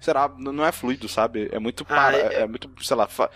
Será, 0.00 0.30
não 0.38 0.64
é 0.64 0.70
fluido, 0.70 1.08
sabe? 1.08 1.48
É 1.50 1.58
muito 1.58 1.84
para, 1.84 2.16
é- 2.16 2.42
é, 2.42 2.46
muito, 2.46 2.70
sei 2.82 2.96
lá, 2.96 3.06
fa- 3.08 3.30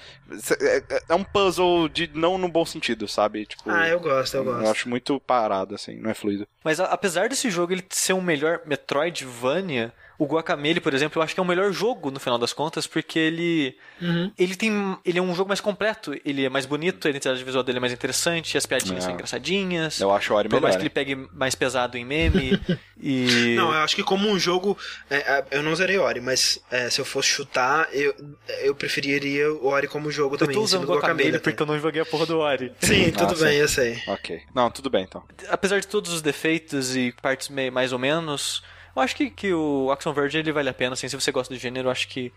é, 0.61 1.03
é 1.09 1.15
um 1.15 1.25
puzzle 1.25 1.89
de 1.89 2.11
não 2.15 2.37
no 2.39 2.49
bom 2.49 2.65
sentido, 2.67 3.09
sabe? 3.09 3.47
Tipo, 3.47 3.71
Ah, 3.71 3.89
eu 3.89 3.99
gosto, 3.99 4.35
eu 4.37 4.45
eu 4.45 4.53
gosto. 4.53 4.71
acho 4.71 4.89
muito 4.89 5.19
parado, 5.21 5.75
assim, 5.75 5.97
não 5.99 6.11
é 6.11 6.15
fluido. 6.15 6.47
Mas 6.63 6.79
a- 6.79 6.85
apesar 6.85 7.29
desse 7.31 7.51
jogo 7.51 7.73
ele 7.73 7.85
ser 7.91 8.13
um 8.13 8.21
melhor 8.21 8.61
Metroidvania, 8.67 9.93
o 10.23 10.27
Guacamele, 10.27 10.81
por 10.81 10.93
exemplo, 10.93 11.19
eu 11.19 11.23
acho 11.25 11.33
que 11.35 11.41
é 11.41 11.43
o 11.43 11.47
melhor 11.47 11.73
jogo 11.73 12.11
no 12.11 12.21
final 12.21 12.39
das 12.39 12.53
contas, 12.53 12.87
porque 12.87 13.19
ele 13.19 13.75
Uhum. 14.03 14.31
ele 14.39 14.55
tem 14.55 14.99
ele 15.05 15.19
é 15.19 15.23
um 15.23 15.35
jogo 15.35 15.49
mais 15.49 15.61
completo, 15.61 16.15
ele 16.25 16.45
é 16.45 16.49
mais 16.51 16.67
bonito, 16.67 17.07
a 17.07 17.11
identidade 17.11 17.43
visual 17.43 17.65
dele 17.65 17.79
é 17.79 17.81
mais 17.81 17.93
interessante, 17.93 18.57
as 18.59 18.67
piadinhas 18.67 18.99
É. 19.05 19.07
são 19.07 19.15
engraçadinhas. 19.15 19.99
Eu 19.99 20.13
acho 20.13 20.33
o 20.33 20.37
Ori 20.37 20.49
Por 20.49 20.57
melhor. 20.57 20.63
mais 20.69 20.77
que 20.77 20.83
ele 20.83 20.91
pegue 20.91 21.17
mais 21.33 21.55
pesado 21.55 21.97
em 21.97 22.05
meme 22.05 22.61
e 23.01 23.55
Não, 23.57 23.73
eu 23.73 23.79
acho 23.81 23.97
que 23.97 24.03
como 24.03 24.29
um 24.29 24.39
jogo. 24.39 24.77
é, 25.09 25.17
é, 25.17 25.45
eu 25.53 25.63
não 25.63 25.75
zerei 25.75 25.97
Ori, 25.99 26.21
mas 26.21 26.61
é, 26.71 26.91
se 26.91 27.01
eu 27.01 27.05
fosse 27.05 27.29
chutar, 27.29 27.89
eu, 27.93 28.15
eu 28.63 28.75
preferiria 28.75 29.51
o 29.53 29.67
Ori 29.69 29.89
como 29.89 30.11
jogo 30.11 30.35
eu 30.35 30.39
também. 30.39 30.55
tô 30.55 30.63
em 30.63 30.67
cima 30.67 30.81
usando 30.83 30.87
do 30.87 30.99
Guacamele 31.01 31.37
até. 31.37 31.39
porque 31.51 31.63
eu 31.63 31.67
não 31.67 31.79
joguei 31.79 32.03
a 32.03 32.07
porra 32.07 32.27
do 32.27 32.39
Ori. 32.39 32.73
Sim, 32.81 33.11
tudo 33.11 33.33
Ah, 33.33 33.37
sim. 33.37 33.45
bem, 33.45 33.57
eu 33.57 33.69
sei. 33.69 34.03
Ok. 34.07 34.41
Não, 34.55 34.71
tudo 34.71 34.91
bem 34.91 35.05
então. 35.05 35.23
apesar 35.49 35.81
de 35.81 35.87
todos 35.89 36.13
os 36.13 36.21
defeitos 36.21 36.95
e 36.95 37.13
partes 37.23 37.49
meio, 37.49 37.73
mais 37.73 37.93
ou 37.93 37.99
menos, 37.99 38.63
eu 38.95 39.03
acho 39.03 39.15
que, 39.17 39.31
que 39.31 39.53
o 39.53 39.91
Axon 39.91 40.13
Verge 40.13 40.39
ele 40.39 40.53
vale 40.53 40.69
a 40.69 40.75
pena, 40.75 40.95
assim, 40.95 41.09
se 41.09 41.15
você 41.15 41.31
gosta 41.31 41.53
do 41.53 41.59
gênero, 41.61 41.89
eu 41.89 41.93
acho 41.93 42.09
que. 42.09 42.33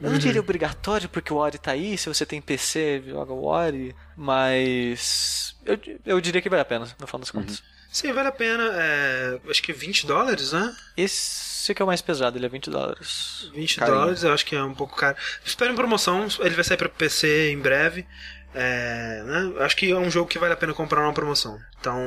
Eu 0.00 0.10
não 0.10 0.18
diria 0.18 0.40
obrigatório 0.40 1.08
porque 1.08 1.32
o 1.32 1.36
Ori 1.36 1.58
tá 1.58 1.72
aí, 1.72 1.96
se 1.98 2.08
você 2.08 2.24
tem 2.24 2.40
PC, 2.40 3.02
joga 3.06 3.32
o 3.32 3.44
Ori, 3.44 3.94
mas. 4.16 5.56
Eu, 5.64 5.78
eu 6.04 6.20
diria 6.20 6.40
que 6.40 6.48
vale 6.48 6.62
a 6.62 6.66
pena, 6.66 6.86
no 6.98 7.06
final 7.06 7.20
das 7.20 7.30
contas. 7.30 7.62
Sim, 7.90 8.12
vale 8.12 8.28
a 8.28 8.32
pena. 8.32 8.62
é, 8.74 9.40
acho 9.48 9.62
que 9.62 9.72
20 9.72 10.06
dólares, 10.06 10.52
né? 10.52 10.76
Esse 10.96 11.74
que 11.74 11.82
é 11.82 11.84
o 11.84 11.86
mais 11.86 12.00
pesado, 12.00 12.38
ele 12.38 12.46
é 12.46 12.48
20 12.48 12.70
dólares. 12.70 13.50
20 13.54 13.76
Carinho. 13.76 13.98
dólares, 13.98 14.22
eu 14.22 14.32
acho 14.32 14.46
que 14.46 14.54
é 14.54 14.62
um 14.62 14.74
pouco 14.74 14.96
caro. 14.96 15.16
Espero 15.44 15.72
em 15.72 15.76
promoção, 15.76 16.28
ele 16.40 16.54
vai 16.54 16.62
sair 16.62 16.76
pra 16.76 16.88
PC 16.88 17.50
em 17.50 17.58
breve. 17.58 18.06
É, 18.54 19.22
né? 19.24 19.64
Acho 19.64 19.76
que 19.76 19.90
é 19.90 19.96
um 19.96 20.10
jogo 20.10 20.28
que 20.28 20.38
vale 20.38 20.52
a 20.54 20.56
pena 20.56 20.72
comprar 20.72 21.02
numa 21.02 21.12
promoção. 21.12 21.60
Então, 21.80 21.98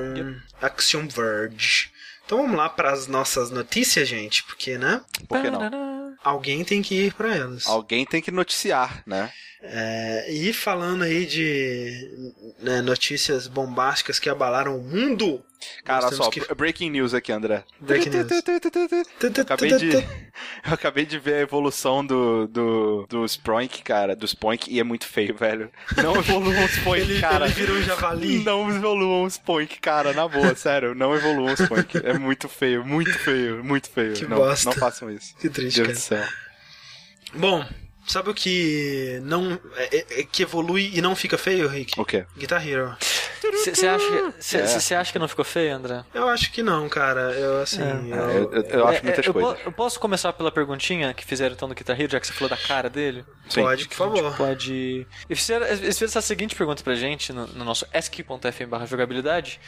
Axiom 0.62 1.08
Verge. 1.08 1.92
Então 2.30 2.44
vamos 2.44 2.58
lá 2.58 2.70
para 2.70 2.92
as 2.92 3.08
nossas 3.08 3.50
notícias, 3.50 4.08
gente, 4.08 4.44
porque, 4.44 4.78
né? 4.78 5.02
Por 5.28 5.42
que 5.42 5.50
não? 5.50 6.16
Alguém 6.24 6.64
tem 6.64 6.80
que 6.80 7.08
ir 7.08 7.14
para 7.16 7.36
elas. 7.36 7.66
Alguém 7.66 8.06
tem 8.06 8.22
que 8.22 8.30
noticiar, 8.30 9.02
né? 9.04 9.32
É, 9.62 10.32
e 10.32 10.54
falando 10.54 11.04
aí 11.04 11.26
de 11.26 12.34
né, 12.62 12.82
notícias 12.82 13.46
bombásticas 13.46 14.18
que 14.18 14.30
abalaram 14.30 14.78
o 14.78 14.82
mundo. 14.82 15.44
Cara, 15.84 16.10
só, 16.14 16.30
que- 16.30 16.54
breaking 16.56 16.90
news 16.90 17.14
aqui, 17.14 17.34
André. 17.34 17.66
Breaking 17.82 18.10
news. 18.10 18.28
Eu 18.32 19.42
acabei 19.42 19.74
de, 19.78 19.92
eu 20.66 20.74
acabei 20.74 21.06
de 21.06 21.20
ver 21.20 21.34
a 21.34 21.40
evolução 21.42 22.06
do, 22.06 22.48
do, 22.48 23.06
do 23.10 23.26
Spoink, 23.26 23.84
cara, 23.84 24.16
do 24.16 24.26
Spoink, 24.26 24.74
e 24.74 24.80
é 24.80 24.84
muito 24.84 25.06
feio, 25.06 25.36
velho. 25.36 25.70
Não 25.98 26.16
evoluam 26.16 26.64
o 26.64 26.66
Spoink, 26.66 27.12
Ele, 27.12 27.20
cara. 27.20 27.46
ele 27.46 27.54
virou 27.56 27.76
um 27.76 27.82
javali. 27.84 28.40
Não 28.46 28.70
evoluam 28.70 29.24
o 29.24 29.28
Spoink, 29.28 29.82
cara, 29.82 30.14
na 30.14 30.26
boa, 30.26 30.56
sério. 30.56 30.96
Não 30.96 31.14
evoluam 31.14 31.52
o 31.54 31.54
Spoink. 31.62 31.98
É 31.98 32.18
muito 32.18 32.48
feio, 32.48 32.86
muito 32.86 33.12
feio, 33.20 33.62
muito 33.62 33.90
feio. 33.90 34.14
Que 34.14 34.26
não, 34.26 34.38
bosta. 34.38 34.70
não 34.70 34.78
façam 34.78 35.12
isso. 35.12 35.36
Que 35.36 35.50
triste, 35.50 35.84
Deus 35.84 36.08
cara. 36.08 36.22
do 36.22 36.26
céu. 36.26 36.34
Bom, 37.34 37.66
sabe 38.12 38.30
o 38.30 38.34
que 38.34 39.20
não 39.24 39.60
é- 39.76 39.98
é- 39.98 40.06
é 40.20 40.24
que 40.24 40.44
evolui 40.44 40.92
e 40.94 41.02
não 41.02 41.16
fica 41.16 41.38
feio, 41.38 41.68
Rick? 41.68 42.00
O 42.00 42.06
quê? 42.06 42.26
Guitar 42.38 42.66
Hero. 42.68 42.96
Você 43.64 43.88
acha, 43.88 44.34
cê- 44.40 44.94
É. 44.94 44.98
acha 44.98 45.12
que 45.14 45.18
não 45.20 45.28
ficou 45.28 45.46
feio, 45.46 45.74
André? 45.76 46.04
Eu 46.14 46.28
acho 46.28 46.52
que 46.52 46.62
não, 46.62 46.90
cara. 46.90 47.32
Eu 47.32 47.62
assim, 47.62 47.82
É. 47.82 47.92
eu- 48.12 48.30
Eu, 48.30 48.54
eu- 48.54 48.64
eu 48.64 48.88
acho 48.88 49.00
É, 49.00 49.04
muitas 49.04 49.26
eu, 49.26 49.34
coisas. 49.34 49.54
po- 49.54 49.62
eu 49.66 49.72
posso 49.72 50.00
começar 50.00 50.34
pela 50.34 50.52
perguntinha 50.52 51.14
que 51.14 51.24
fizeram 51.26 51.56
então 51.56 51.68
do 51.70 51.74
Guitar 51.76 52.00
Hero, 52.00 52.12
já 52.12 52.20
que 52.20 52.28
você 52.28 52.34
falou 52.34 52.50
da 52.50 52.58
cara 52.58 52.90
dele? 52.90 53.24
Sim. 53.50 53.62
pode, 53.62 53.88
por 53.88 53.96
favor. 53.96 54.36
Pode. 54.38 55.08
Eles 55.30 55.40
fizeram, 55.40 55.66
eles 55.66 55.80
fizeram 55.98 56.06
essa 56.10 56.22
seguinte 56.22 56.54
pergunta 56.56 56.84
pra 56.84 56.96
gente 56.96 57.32
no, 57.34 57.48
no 57.48 57.64
nosso 57.66 57.86
ask.fm 57.94 58.68
barra 58.68 58.86
jogabilidade. 58.86 59.60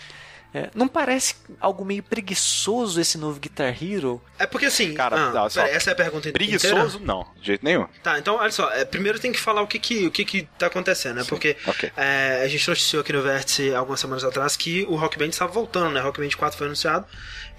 É, 0.54 0.70
não 0.76 0.88
parece 0.88 1.36
algo 1.62 1.86
meio 1.86 2.04
preguiçoso 2.04 3.00
esse 3.00 3.18
novo 3.18 3.40
Guitar 3.40 3.74
Hero? 3.82 4.22
É 4.38 4.46
porque 4.46 4.66
assim, 4.66 4.94
Cara, 4.94 5.16
ah, 5.16 5.32
não, 5.32 5.50
só- 5.50 5.64
pera, 5.64 5.74
essa 5.76 5.92
é 5.92 5.94
a 5.94 5.96
pergunta 5.96 6.28
inteira? 6.30 6.34
Preguiçoso? 6.34 7.00
Não, 7.00 7.26
de 7.40 7.48
jeito 7.48 7.64
nenhum. 7.64 7.88
Tá, 8.04 8.20
então 8.20 8.36
olha 8.36 8.52
só, 8.52 8.70
é, 8.72 8.84
primeiro 8.84 9.18
tem 9.18 9.32
que 9.32 9.40
falar 9.40 9.62
o 9.62 9.68
que 9.68 9.80
que, 9.80 10.08
o 10.08 10.12
que, 10.12 10.26
que 10.26 10.44
tá 10.58 10.68
acontecendo, 10.68 11.16
né? 11.18 11.24
Porque 11.28 11.56
ok. 11.66 11.92
é, 11.96 12.42
a 12.44 12.48
gente 12.50 12.68
noticiou 12.68 13.02
aqui 13.02 13.14
no 13.14 13.22
Vértice 13.22 13.74
algumas 13.74 14.00
semanas 14.00 14.24
atrás 14.26 14.58
que 14.58 14.84
o 14.90 14.96
Rock 14.96 15.18
Band 15.18 15.28
estava 15.28 15.52
voltando, 15.52 15.92
né? 15.94 16.02
Rock 16.02 16.20
Band 16.20 16.30
4 16.38 16.58
foi 16.58 16.68
anunciado 16.68 17.06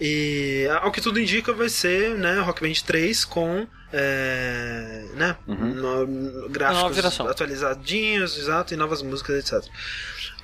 e 0.01 0.69
ao 0.83 0.91
que 0.91 1.01
tudo 1.01 1.21
indica 1.21 1.53
vai 1.53 1.69
ser, 1.69 2.17
né, 2.17 2.41
Rock 2.41 2.61
Band 2.61 2.75
3 2.85 3.25
com 3.25 3.67
é, 3.93 5.05
né, 5.15 5.37
no- 5.47 6.07
no- 6.07 6.49
gráficos 6.49 7.21
atualizadinhos, 7.21 8.39
exato, 8.39 8.73
e 8.75 8.77
novas 8.77 9.03
músicas, 9.03 9.37
etc. 9.53 9.69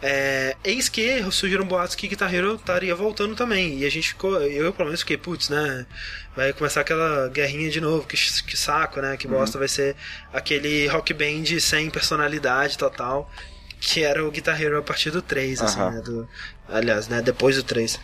É, 0.01 0.57
eis 0.63 0.89
que 0.89 1.23
surgiram 1.33 1.65
boatos 1.67 1.97
que 1.97 2.07
Guitar 2.07 2.33
Hero 2.33 2.55
estaria 2.55 2.95
voltando 2.95 3.35
também. 3.35 3.79
E 3.81 3.85
a 3.85 3.91
gente 3.91 4.11
ficou, 4.11 4.41
eu 4.43 4.73
pelo 4.73 4.87
menos 4.87 5.01
fiquei, 5.01 5.17
putz, 5.17 5.49
né? 5.49 5.87
Vai 6.37 6.53
começar 6.53 6.83
aquela 6.83 7.29
guerrinha 7.29 7.69
de 7.69 7.81
novo, 7.81 8.07
que, 8.07 8.17
que 8.45 8.57
saco, 8.57 9.01
né? 9.01 9.17
Que 9.17 9.27
bosta 9.27 9.59
vai 9.59 9.67
ser 9.67 9.97
aquele 10.33 10.87
rock 10.87 11.13
band 11.13 11.59
sem 11.61 11.91
personalidade 11.91 12.79
total. 12.79 13.29
Que 13.81 14.03
era 14.05 14.25
o 14.25 14.31
Guitar 14.31 14.61
Hero 14.61 14.79
a 14.79 14.83
partir 14.83 15.11
do 15.11 15.23
3, 15.23 15.63
assim, 15.63 15.81
Aham. 15.81 15.91
né? 15.93 16.01
Do, 16.01 16.29
aliás, 16.69 17.07
né? 17.09 17.21
Depois 17.23 17.55
do 17.57 17.63
3. 17.63 17.99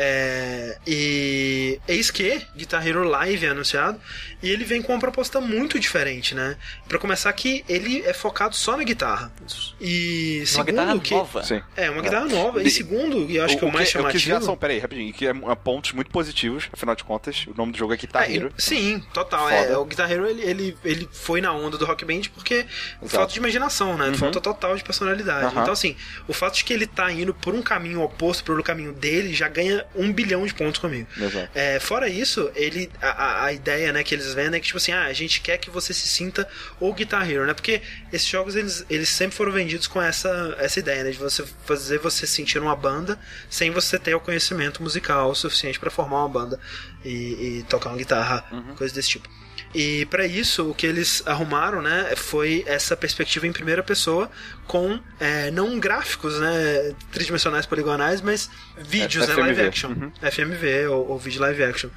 É, 0.00 0.78
e 0.86 1.80
eis 1.88 2.10
que 2.10 2.40
Guitar 2.56 2.86
Hero 2.86 3.02
Live 3.02 3.44
é 3.44 3.48
anunciado 3.48 4.00
e 4.40 4.48
ele 4.48 4.64
vem 4.64 4.80
com 4.80 4.92
uma 4.92 5.00
proposta 5.00 5.40
muito 5.40 5.78
diferente, 5.80 6.34
né? 6.36 6.56
Pra 6.88 6.98
começar 7.00 7.32
que 7.32 7.64
ele 7.68 8.02
é 8.06 8.12
focado 8.12 8.54
só 8.54 8.76
na 8.76 8.84
guitarra. 8.84 9.32
E 9.80 10.38
Uma 10.38 10.46
segundo 10.46 10.66
guitarra 10.66 10.98
que 11.00 11.14
nova. 11.14 11.42
Sim. 11.42 11.60
é, 11.76 11.90
uma 11.90 12.00
guitarra 12.02 12.26
nova. 12.26 12.60
De- 12.62 12.68
E 12.68 12.70
segundo, 12.70 13.28
e 13.28 13.36
eu 13.36 13.44
acho 13.44 13.58
que 13.58 13.64
é 13.64 13.68
o 13.68 13.72
mais 13.72 13.88
o 13.88 13.92
que 13.92 13.98
chamativo. 13.98 14.24
já 14.24 14.40
são, 14.40 14.56
peraí, 14.56 14.78
rapidinho, 14.78 15.12
que 15.12 15.26
é, 15.26 15.30
é 15.30 15.54
pontos 15.56 15.92
muito 15.92 16.10
positivos, 16.12 16.68
afinal 16.72 16.94
de 16.94 17.02
contas, 17.02 17.46
o 17.48 17.54
nome 17.56 17.72
do 17.72 17.78
jogo 17.78 17.92
é 17.92 17.96
Guitar 17.96 18.22
É, 18.30 18.34
Hero. 18.36 18.52
sim, 18.56 19.02
total. 19.12 19.50
É, 19.50 19.76
o 19.76 19.84
Guitar 19.84 20.10
Hero 20.10 20.26
ele, 20.28 20.42
ele, 20.42 20.78
ele 20.84 21.08
foi 21.12 21.40
na 21.40 21.52
onda 21.52 21.76
do 21.76 21.84
Rock 21.84 22.04
Band 22.04 22.22
porque 22.34 22.64
falta 23.06 23.32
de 23.32 23.38
imaginação, 23.40 23.98
né? 23.98 24.12
Falta 24.14 24.40
total 24.40 24.76
de 24.76 24.84
personalidade. 24.84 25.46
Aham. 25.46 25.62
Então, 25.62 25.72
assim, 25.72 25.96
o 26.28 26.32
fato 26.32 26.54
de 26.54 26.64
que 26.64 26.72
ele 26.72 26.86
tá 26.86 27.10
indo 27.10 27.34
por 27.34 27.52
um 27.54 27.62
caminho 27.62 28.00
oposto 28.02 28.44
pelo 28.44 28.62
caminho 28.62 28.92
dele 28.92 29.34
já 29.34 29.48
ganha 29.48 29.84
um 29.94 30.12
bilhão 30.12 30.46
de 30.46 30.54
pontos 30.54 30.80
comigo. 30.80 31.06
Exato. 31.16 31.50
É, 31.54 31.80
fora 31.80 32.08
isso, 32.08 32.50
ele 32.54 32.90
a, 33.00 33.44
a- 33.46 33.52
ideia 33.52 33.92
né, 33.92 34.02
que 34.04 34.14
eles 34.14 34.32
vendem 34.34 34.58
é 34.58 34.60
que, 34.60 34.66
tipo 34.66 34.76
assim, 34.78 34.92
ah, 34.92 35.04
a 35.06 35.12
gente 35.12 35.40
quer 35.40 35.58
que 35.58 35.70
você 35.70 35.92
se 35.94 36.06
sinta 36.08 36.48
o 36.78 36.92
Guitar 36.92 37.28
Hero, 37.30 37.46
né? 37.46 37.54
Porque 37.54 37.80
esses 38.12 38.26
jogos, 38.28 38.54
eles, 38.56 38.84
eles 38.90 39.08
sempre 39.08 39.36
foram 39.36 39.52
vendidos 39.52 39.86
com 39.86 40.00
essa, 40.00 40.54
essa 40.58 40.78
ideia, 40.78 41.04
né? 41.04 41.10
De 41.10 41.18
você 41.18 41.44
fazer 41.64 41.98
você 41.98 42.26
sentir 42.26 42.58
uma 42.58 42.76
banda 42.76 43.18
sem 43.50 43.70
você 43.70 43.98
ter 43.98 44.14
o 44.14 44.20
conhecimento 44.20 44.82
musical 44.82 45.34
suficiente 45.34 45.78
pra 45.80 45.90
formar 45.90 46.18
uma 46.20 46.28
banda 46.28 46.60
e, 47.04 47.58
e 47.58 47.64
tocar 47.68 47.90
uma 47.90 47.98
guitarra, 47.98 48.44
coisa 48.76 48.94
desse 48.94 49.08
tipo. 49.10 49.28
E 49.74 50.06
pra 50.06 50.26
isso, 50.26 50.70
o 50.70 50.74
que 50.74 50.86
eles 50.86 51.22
arrumaram, 51.26 51.82
né, 51.82 52.14
foi 52.16 52.64
essa 52.66 52.96
perspectiva 52.96 53.46
em 53.46 53.52
primeira 53.52 53.82
pessoa 53.82 54.30
com 54.66 54.98
é, 55.20 55.50
não 55.50 55.78
gráficos, 55.78 56.38
né, 56.40 56.94
tridimensionais 57.12 57.66
poligonais, 57.66 58.20
mas 58.20 58.50
vídeos, 58.78 59.26
né, 59.28 59.34
FMV. 59.34 59.40
live 59.42 59.62
action. 59.62 59.94
FMV 60.22 60.86
ou, 60.88 61.08
ou 61.10 61.18
vídeo 61.18 61.40
live 61.40 61.62
action. 61.62 61.90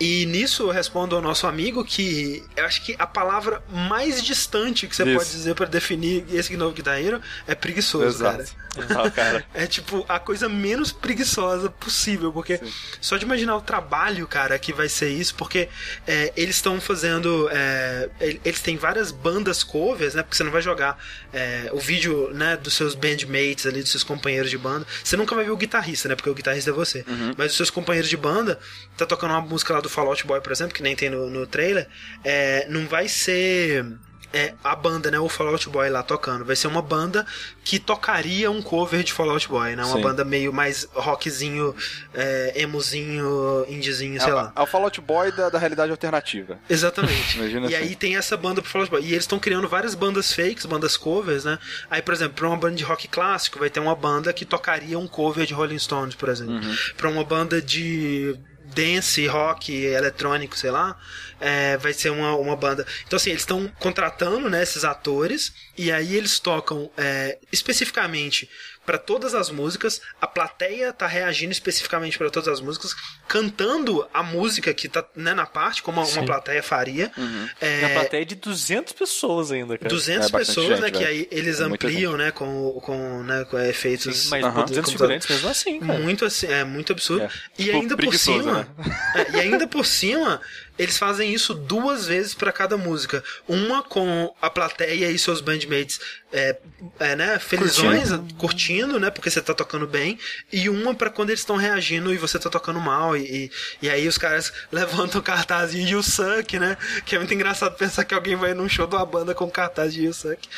E 0.00 0.24
nisso 0.26 0.62
eu 0.62 0.70
respondo 0.70 1.14
ao 1.14 1.20
nosso 1.20 1.46
amigo 1.46 1.84
que 1.84 2.42
eu 2.56 2.64
acho 2.64 2.82
que 2.82 2.96
a 2.98 3.06
palavra 3.06 3.62
mais 3.68 4.22
distante 4.22 4.86
que 4.86 4.96
você 4.96 5.04
Isso. 5.04 5.14
pode 5.18 5.30
dizer 5.30 5.54
pra 5.54 5.66
definir 5.66 6.24
esse 6.32 6.56
novo 6.56 6.74
Guitar 6.74 6.98
Hero 6.98 7.20
é 7.46 7.54
preguiçoso, 7.54 8.24
cara. 8.24 8.42
Exato. 8.42 8.56
Ah, 8.98 9.10
cara. 9.12 9.44
É 9.52 9.66
tipo 9.66 10.02
a 10.08 10.18
coisa 10.18 10.48
menos 10.48 10.90
preguiçosa 10.90 11.68
possível, 11.68 12.32
porque 12.32 12.58
só 13.00 13.18
de 13.18 13.26
imaginar 13.26 13.56
o 13.56 13.60
trabalho, 13.60 14.26
cara, 14.26 14.58
que 14.58 14.72
vai 14.72 14.88
ser 14.88 15.10
isso, 15.10 15.34
porque 15.34 15.68
é, 16.06 16.32
eles 16.34 16.54
estão 16.56 16.80
fazendo. 16.80 17.48
é, 17.52 18.08
el- 18.20 18.40
eles 18.42 18.60
têm 18.60 18.78
várias 18.78 19.10
bandas 19.12 19.62
covers, 19.62 20.14
né? 20.14 20.22
Porque 20.22 20.34
você 20.36 20.44
não 20.44 20.50
vai 20.52 20.62
jogar 20.62 20.98
é, 21.30 21.68
o 21.72 21.78
vídeo 21.78 22.30
né, 22.32 22.56
dos 22.56 22.72
seus 22.72 22.94
bandmates 22.94 23.66
ali, 23.66 23.82
dos 23.82 23.90
seus 23.90 24.02
companheiros 24.04 24.50
de 24.50 24.56
banda. 24.56 24.86
Você 25.04 25.14
nunca 25.16 25.34
vai 25.34 25.44
ver 25.44 25.50
o 25.50 25.56
guitarrista, 25.58 26.08
né? 26.08 26.14
Porque 26.14 26.30
o 26.30 26.34
guitarrista 26.34 26.70
é 26.70 26.72
você. 26.72 27.04
Mas 27.36 27.50
os 27.50 27.56
seus 27.58 27.68
companheiros 27.70 28.08
de 28.08 28.16
banda, 28.16 28.58
tá 28.96 29.04
tocando 29.04 29.32
uma 29.32 29.42
música 29.42 29.74
lá 29.74 29.80
do 29.80 29.89
Fallout 29.90 30.26
Boy, 30.26 30.40
por 30.40 30.52
exemplo, 30.52 30.74
que 30.74 30.82
nem 30.82 30.96
tem 30.96 31.10
no, 31.10 31.28
no 31.28 31.46
trailer, 31.46 31.88
é, 32.24 32.66
não 32.68 32.86
vai 32.86 33.08
ser 33.08 33.84
é 34.32 34.54
a 34.62 34.76
banda, 34.76 35.10
né? 35.10 35.18
O 35.18 35.28
Fallout 35.28 35.68
Boy 35.68 35.90
lá 35.90 36.02
tocando. 36.02 36.44
Vai 36.44 36.54
ser 36.54 36.68
uma 36.68 36.82
banda 36.82 37.26
que 37.64 37.78
tocaria 37.78 38.50
um 38.50 38.62
cover 38.62 39.02
de 39.02 39.12
Fallout 39.12 39.48
Boy, 39.48 39.74
né? 39.74 39.84
Uma 39.84 39.96
Sim. 39.96 40.02
banda 40.02 40.24
meio 40.24 40.52
mais 40.52 40.86
rockzinho, 40.92 41.74
é, 42.14 42.52
emozinho, 42.56 43.64
indiezinho, 43.68 44.20
sei 44.20 44.30
é, 44.30 44.34
lá. 44.34 44.52
é 44.54 44.60
o 44.60 44.66
Fallout 44.66 45.00
Boy 45.00 45.32
da, 45.32 45.48
da 45.48 45.58
realidade 45.58 45.90
alternativa. 45.90 46.58
Exatamente. 46.68 47.38
Imagina 47.38 47.68
e 47.68 47.74
assim. 47.74 47.84
aí 47.84 47.96
tem 47.96 48.16
essa 48.16 48.36
banda 48.36 48.62
pro 48.62 48.70
Fallout 48.70 48.90
Boy. 48.90 49.02
E 49.02 49.12
eles 49.12 49.24
estão 49.24 49.38
criando 49.38 49.68
várias 49.68 49.94
bandas 49.94 50.32
fakes, 50.32 50.64
bandas 50.64 50.96
covers, 50.96 51.44
né? 51.44 51.58
Aí, 51.90 52.00
por 52.00 52.14
exemplo, 52.14 52.34
pra 52.34 52.46
uma 52.46 52.56
banda 52.56 52.76
de 52.76 52.84
rock 52.84 53.08
clássico, 53.08 53.58
vai 53.58 53.70
ter 53.70 53.80
uma 53.80 53.96
banda 53.96 54.32
que 54.32 54.44
tocaria 54.44 54.98
um 54.98 55.08
cover 55.08 55.44
de 55.44 55.54
Rolling 55.54 55.78
Stones, 55.78 56.14
por 56.14 56.28
exemplo. 56.28 56.54
Uhum. 56.54 56.76
Pra 56.96 57.08
uma 57.08 57.24
banda 57.24 57.60
de 57.60 58.38
dance, 58.74 59.26
rock, 59.26 59.72
eletrônico, 59.72 60.56
sei 60.56 60.70
lá, 60.70 60.98
é, 61.40 61.76
vai 61.76 61.92
ser 61.92 62.10
uma, 62.10 62.34
uma 62.36 62.56
banda. 62.56 62.86
Então, 63.06 63.16
assim, 63.16 63.30
eles 63.30 63.42
estão 63.42 63.68
contratando 63.78 64.48
né, 64.48 64.62
esses 64.62 64.84
atores 64.84 65.52
e 65.76 65.90
aí 65.90 66.16
eles 66.16 66.38
tocam 66.38 66.90
é, 66.96 67.38
especificamente 67.52 68.48
para 68.90 68.98
todas 68.98 69.36
as 69.36 69.50
músicas, 69.50 70.00
a 70.20 70.26
plateia 70.26 70.92
tá 70.92 71.06
reagindo 71.06 71.52
especificamente 71.52 72.18
para 72.18 72.28
todas 72.28 72.48
as 72.48 72.60
músicas, 72.60 72.92
cantando 73.28 74.04
a 74.12 74.20
música 74.20 74.74
que 74.74 74.88
tá 74.88 75.04
né, 75.14 75.32
na 75.32 75.46
parte, 75.46 75.80
como 75.80 76.00
uma, 76.00 76.08
uma 76.08 76.24
plateia 76.24 76.60
faria. 76.60 77.12
É, 77.60 77.82
Na 77.82 77.88
plateia 77.90 78.26
de 78.26 78.34
200 78.34 78.92
pessoas 78.92 79.52
ainda, 79.52 79.78
cara. 79.78 79.88
200 79.88 80.28
É 80.28 80.36
pessoas, 80.36 80.80
né? 80.80 80.86
gente, 80.88 80.92
Que 80.98 81.04
velho. 81.04 81.08
aí 81.08 81.28
eles 81.30 81.60
É 81.60 81.64
ampliam, 81.64 82.16
né? 82.16 82.32
Com, 82.32 82.80
com, 82.82 83.22
né, 83.22 83.44
com 83.48 83.56
efeitos. 83.60 84.16
Sim, 84.24 84.28
mas 84.30 84.42
pô, 84.52 84.62
200 84.64 84.82
do 84.82 84.98
figurantes 84.98 85.28
mesmo 85.30 85.48
assim, 85.48 85.78
cara. 85.78 85.98
muito 86.00 86.24
assim, 86.24 86.46
é 86.48 86.64
muito 86.64 86.92
absurdo. 86.92 87.22
É. 87.22 87.30
E 87.60 87.64
Tipo, 87.66 87.76
ainda 87.76 87.96
por 87.96 88.14
cima, 88.16 88.52
né? 88.52 88.66
é, 89.14 89.36
e 89.36 89.40
ainda 89.40 89.68
por 89.68 89.86
cima, 89.86 90.40
eles 90.80 90.96
fazem 90.96 91.30
isso 91.30 91.52
duas 91.52 92.06
vezes 92.06 92.32
pra 92.32 92.50
cada 92.50 92.74
música. 92.74 93.22
Uma 93.46 93.82
com 93.82 94.34
a 94.40 94.48
plateia 94.48 95.10
e 95.10 95.18
seus 95.18 95.42
bandmates 95.42 96.00
é, 96.32 96.56
é, 96.98 97.14
né, 97.14 97.38
felizões, 97.38 98.08
curtindo. 98.38 98.98
né, 98.98 99.10
porque 99.10 99.28
você 99.28 99.42
tá 99.42 99.52
tocando 99.52 99.86
bem, 99.86 100.18
e 100.50 100.70
uma 100.70 100.94
pra 100.94 101.10
quando 101.10 101.28
eles 101.28 101.40
estão 101.40 101.56
reagindo 101.56 102.14
e 102.14 102.16
você 102.16 102.38
tá 102.38 102.48
tocando 102.48 102.80
mal 102.80 103.14
e, 103.14 103.20
e, 103.20 103.50
e 103.82 103.90
aí 103.90 104.08
os 104.08 104.16
caras 104.16 104.50
levantam 104.72 105.20
o 105.20 105.24
cartaz 105.24 105.72
de 105.72 105.82
You 105.82 106.02
Suck, 106.02 106.58
né? 106.58 106.78
Que 107.04 107.14
é 107.14 107.18
muito 107.18 107.34
engraçado 107.34 107.76
pensar 107.76 108.06
que 108.06 108.14
alguém 108.14 108.34
vai 108.34 108.54
num 108.54 108.68
show 108.68 108.86
de 108.86 108.96
uma 108.96 109.04
banda 109.04 109.34
com 109.34 109.50
cartaz 109.50 109.92
de 109.92 110.04
You 110.04 110.14
Suck. 110.14 110.48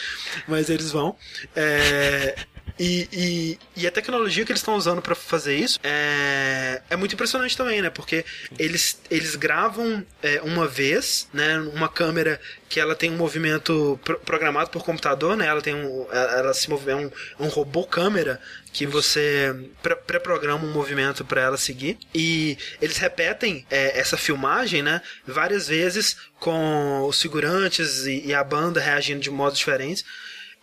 Mas 0.47 0.71
eles 0.71 0.93
vão. 0.93 1.17
É, 1.57 2.37
e, 2.79 3.09
e, 3.13 3.59
e 3.83 3.87
a 3.87 3.91
tecnologia 3.91 4.45
que 4.45 4.53
eles 4.53 4.61
estão 4.61 4.75
usando 4.77 5.01
para 5.03 5.15
fazer 5.15 5.57
isso 5.57 5.79
é, 5.83 6.83
é 6.91 6.97
muito 6.97 7.15
impressionante 7.15 7.57
também, 7.57 7.83
né? 7.83 7.91
Porque 7.91 8.25
eles, 8.59 9.01
eles 9.11 9.35
gravam 9.37 10.05
é, 10.23 10.41
uma 10.43 10.67
vez, 10.67 11.29
né? 11.33 11.59
Uma 11.75 11.89
câmera 11.89 12.41
que 12.69 12.81
ela 12.81 12.95
tem 12.95 13.11
um 13.11 13.17
movimento 13.17 14.01
pro- 14.05 14.19
programado 14.21 14.71
por 14.71 14.83
computador, 14.85 15.37
né? 15.37 15.47
Ela 15.47 15.61
tem 15.61 15.75
um, 15.75 16.07
ela 16.11 16.33
ela 16.43 16.55
se 16.55 16.69
move, 16.71 16.91
é 16.91 16.97
um, 16.97 17.07
é 17.07 17.43
um 17.43 17.49
robô 17.49 17.85
câmera 17.85 18.41
que 18.73 18.87
você 18.87 19.55
pré- 19.83 19.95
pré-programa 19.95 20.65
um 20.65 20.73
movimento 20.73 21.25
para 21.25 21.43
ela 21.43 21.57
seguir 21.59 21.99
e 22.15 22.57
eles 22.81 22.97
repetem 22.97 23.67
é, 23.71 23.99
essa 23.99 24.17
filmagem, 24.17 24.83
né? 24.83 25.03
Várias 25.27 25.69
vezes 25.69 26.17
com 26.41 27.03
os 27.07 27.21
figurantes 27.21 28.07
e, 28.07 28.27
e 28.27 28.35
a 28.35 28.43
banda 28.43 28.81
reagindo 28.81 29.21
de 29.21 29.31
modos 29.31 29.59
diferentes. 29.59 30.05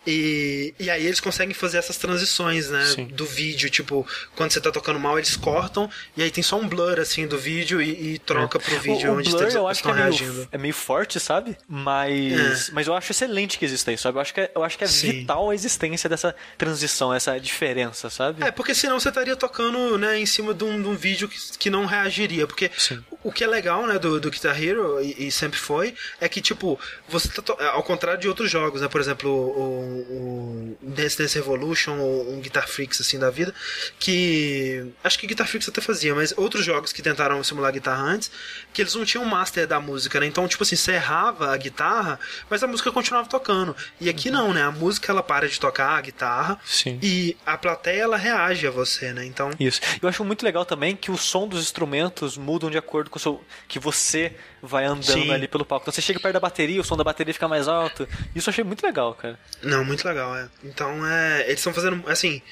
E, 0.06 0.74
e 0.78 0.88
aí 0.88 1.04
eles 1.04 1.20
conseguem 1.20 1.54
fazer 1.54 1.76
essas 1.76 1.98
transições, 1.98 2.70
né? 2.70 2.84
Sim. 2.86 3.06
Do 3.06 3.26
vídeo, 3.26 3.68
tipo, 3.68 4.06
quando 4.34 4.50
você 4.50 4.60
tá 4.60 4.70
tocando 4.70 4.98
mal, 4.98 5.18
eles 5.18 5.36
cortam, 5.36 5.90
e 6.16 6.22
aí 6.22 6.30
tem 6.30 6.42
só 6.42 6.58
um 6.58 6.66
blur 6.66 6.98
assim 6.98 7.26
do 7.26 7.38
vídeo 7.38 7.82
e, 7.82 8.14
e 8.14 8.18
troca 8.18 8.58
pro 8.58 8.78
vídeo 8.80 9.10
o, 9.10 9.14
o 9.14 9.18
onde 9.18 9.30
Blur 9.30 9.42
eles 9.42 9.54
eu 9.54 9.68
acho 9.68 9.82
que 9.82 9.90
é 9.90 9.92
meio, 9.92 10.04
reagindo. 10.04 10.48
é 10.50 10.58
meio 10.58 10.72
forte, 10.72 11.20
sabe? 11.20 11.56
Mas, 11.68 12.70
mas 12.70 12.86
eu 12.86 12.94
acho 12.94 13.12
excelente 13.12 13.58
que 13.58 13.64
exista 13.64 13.92
isso, 13.92 14.04
sabe? 14.04 14.16
Eu 14.16 14.22
acho 14.22 14.32
que 14.32 14.40
é, 14.40 14.50
eu 14.54 14.64
acho 14.64 14.78
que 14.78 14.84
é 14.84 14.86
Sim. 14.86 15.12
vital 15.12 15.50
a 15.50 15.54
existência 15.54 16.08
dessa 16.08 16.34
transição, 16.56 17.12
essa 17.12 17.38
diferença, 17.38 18.08
sabe? 18.08 18.42
É, 18.42 18.50
porque 18.50 18.74
senão 18.74 18.98
você 18.98 19.10
estaria 19.10 19.36
tocando, 19.36 19.98
né, 19.98 20.18
em 20.18 20.26
cima 20.26 20.54
de 20.54 20.64
um, 20.64 20.80
de 20.80 20.88
um 20.88 20.96
vídeo 20.96 21.28
que, 21.28 21.36
que 21.58 21.68
não 21.68 21.84
reagiria. 21.84 22.46
Porque 22.46 22.70
Sim. 22.76 23.04
o 23.22 23.30
que 23.30 23.44
é 23.44 23.46
legal, 23.46 23.86
né, 23.86 23.98
do, 23.98 24.18
do 24.18 24.30
Guitar 24.30 24.60
Hero, 24.60 24.98
e, 25.02 25.26
e 25.26 25.30
sempre 25.30 25.58
foi, 25.58 25.94
é 26.20 26.28
que, 26.28 26.40
tipo, 26.40 26.80
você 27.06 27.28
tá. 27.28 27.54
Ao 27.72 27.82
contrário 27.82 28.20
de 28.20 28.28
outros 28.28 28.50
jogos, 28.50 28.80
né? 28.80 28.88
Por 28.88 29.00
exemplo, 29.00 29.30
o, 29.30 29.89
o 29.90 30.76
Dance 30.82 31.18
Dance 31.18 31.34
Revolution 31.36 31.98
ou 31.98 32.32
um 32.32 32.40
Guitar 32.40 32.68
Freaks, 32.68 33.00
assim, 33.00 33.18
da 33.18 33.30
vida, 33.30 33.54
que. 33.98 34.86
Acho 35.02 35.18
que 35.18 35.26
Guitar 35.26 35.46
Freaks 35.46 35.68
até 35.68 35.80
fazia, 35.80 36.14
mas 36.14 36.32
outros 36.36 36.64
jogos 36.64 36.92
que 36.92 37.02
tentaram 37.02 37.42
simular 37.42 37.72
guitarra 37.72 38.02
antes, 38.02 38.30
que 38.72 38.82
eles 38.82 38.94
não 38.94 39.04
tinham 39.04 39.24
master 39.24 39.66
da 39.66 39.80
música, 39.80 40.20
né? 40.20 40.26
Então, 40.26 40.46
tipo 40.48 40.62
assim, 40.62 40.76
você 40.76 40.92
errava 40.92 41.52
a 41.52 41.56
guitarra, 41.56 42.18
mas 42.48 42.62
a 42.62 42.66
música 42.66 42.90
continuava 42.90 43.28
tocando. 43.28 43.74
E 44.00 44.08
aqui 44.08 44.30
não, 44.30 44.52
né? 44.52 44.62
A 44.62 44.70
música 44.70 45.12
ela 45.12 45.22
para 45.22 45.48
de 45.48 45.58
tocar 45.58 45.96
a 45.96 46.00
guitarra. 46.00 46.58
Sim. 46.64 46.98
E 47.02 47.36
a 47.44 47.56
plateia 47.58 48.02
ela 48.02 48.16
reage 48.16 48.66
a 48.66 48.70
você, 48.70 49.12
né? 49.12 49.24
Então, 49.24 49.50
Isso. 49.58 49.80
Eu 50.00 50.08
acho 50.08 50.24
muito 50.24 50.44
legal 50.44 50.64
também 50.64 50.96
que 50.96 51.10
o 51.10 51.16
som 51.16 51.46
dos 51.46 51.62
instrumentos 51.62 52.36
mudam 52.36 52.70
de 52.70 52.78
acordo 52.78 53.10
com 53.10 53.18
o 53.18 53.20
seu, 53.20 53.44
que 53.68 53.78
você 53.78 54.34
vai 54.62 54.84
andando 54.84 55.04
Sim. 55.04 55.30
ali 55.32 55.48
pelo 55.48 55.64
palco. 55.64 55.84
Então 55.84 55.92
você 55.92 56.02
chega 56.02 56.20
perto 56.20 56.34
da 56.34 56.40
bateria, 56.40 56.80
o 56.80 56.84
som 56.84 56.96
da 56.96 57.04
bateria 57.04 57.32
fica 57.32 57.48
mais 57.48 57.66
alto. 57.68 58.06
Isso 58.34 58.48
eu 58.48 58.52
achei 58.52 58.64
muito 58.64 58.84
legal, 58.84 59.14
cara. 59.14 59.38
não, 59.62 59.84
muito 59.84 60.06
legal, 60.06 60.36
é. 60.36 60.48
Então, 60.64 61.06
é, 61.06 61.42
eles 61.46 61.60
estão 61.60 61.72
fazendo 61.72 62.02
assim, 62.08 62.42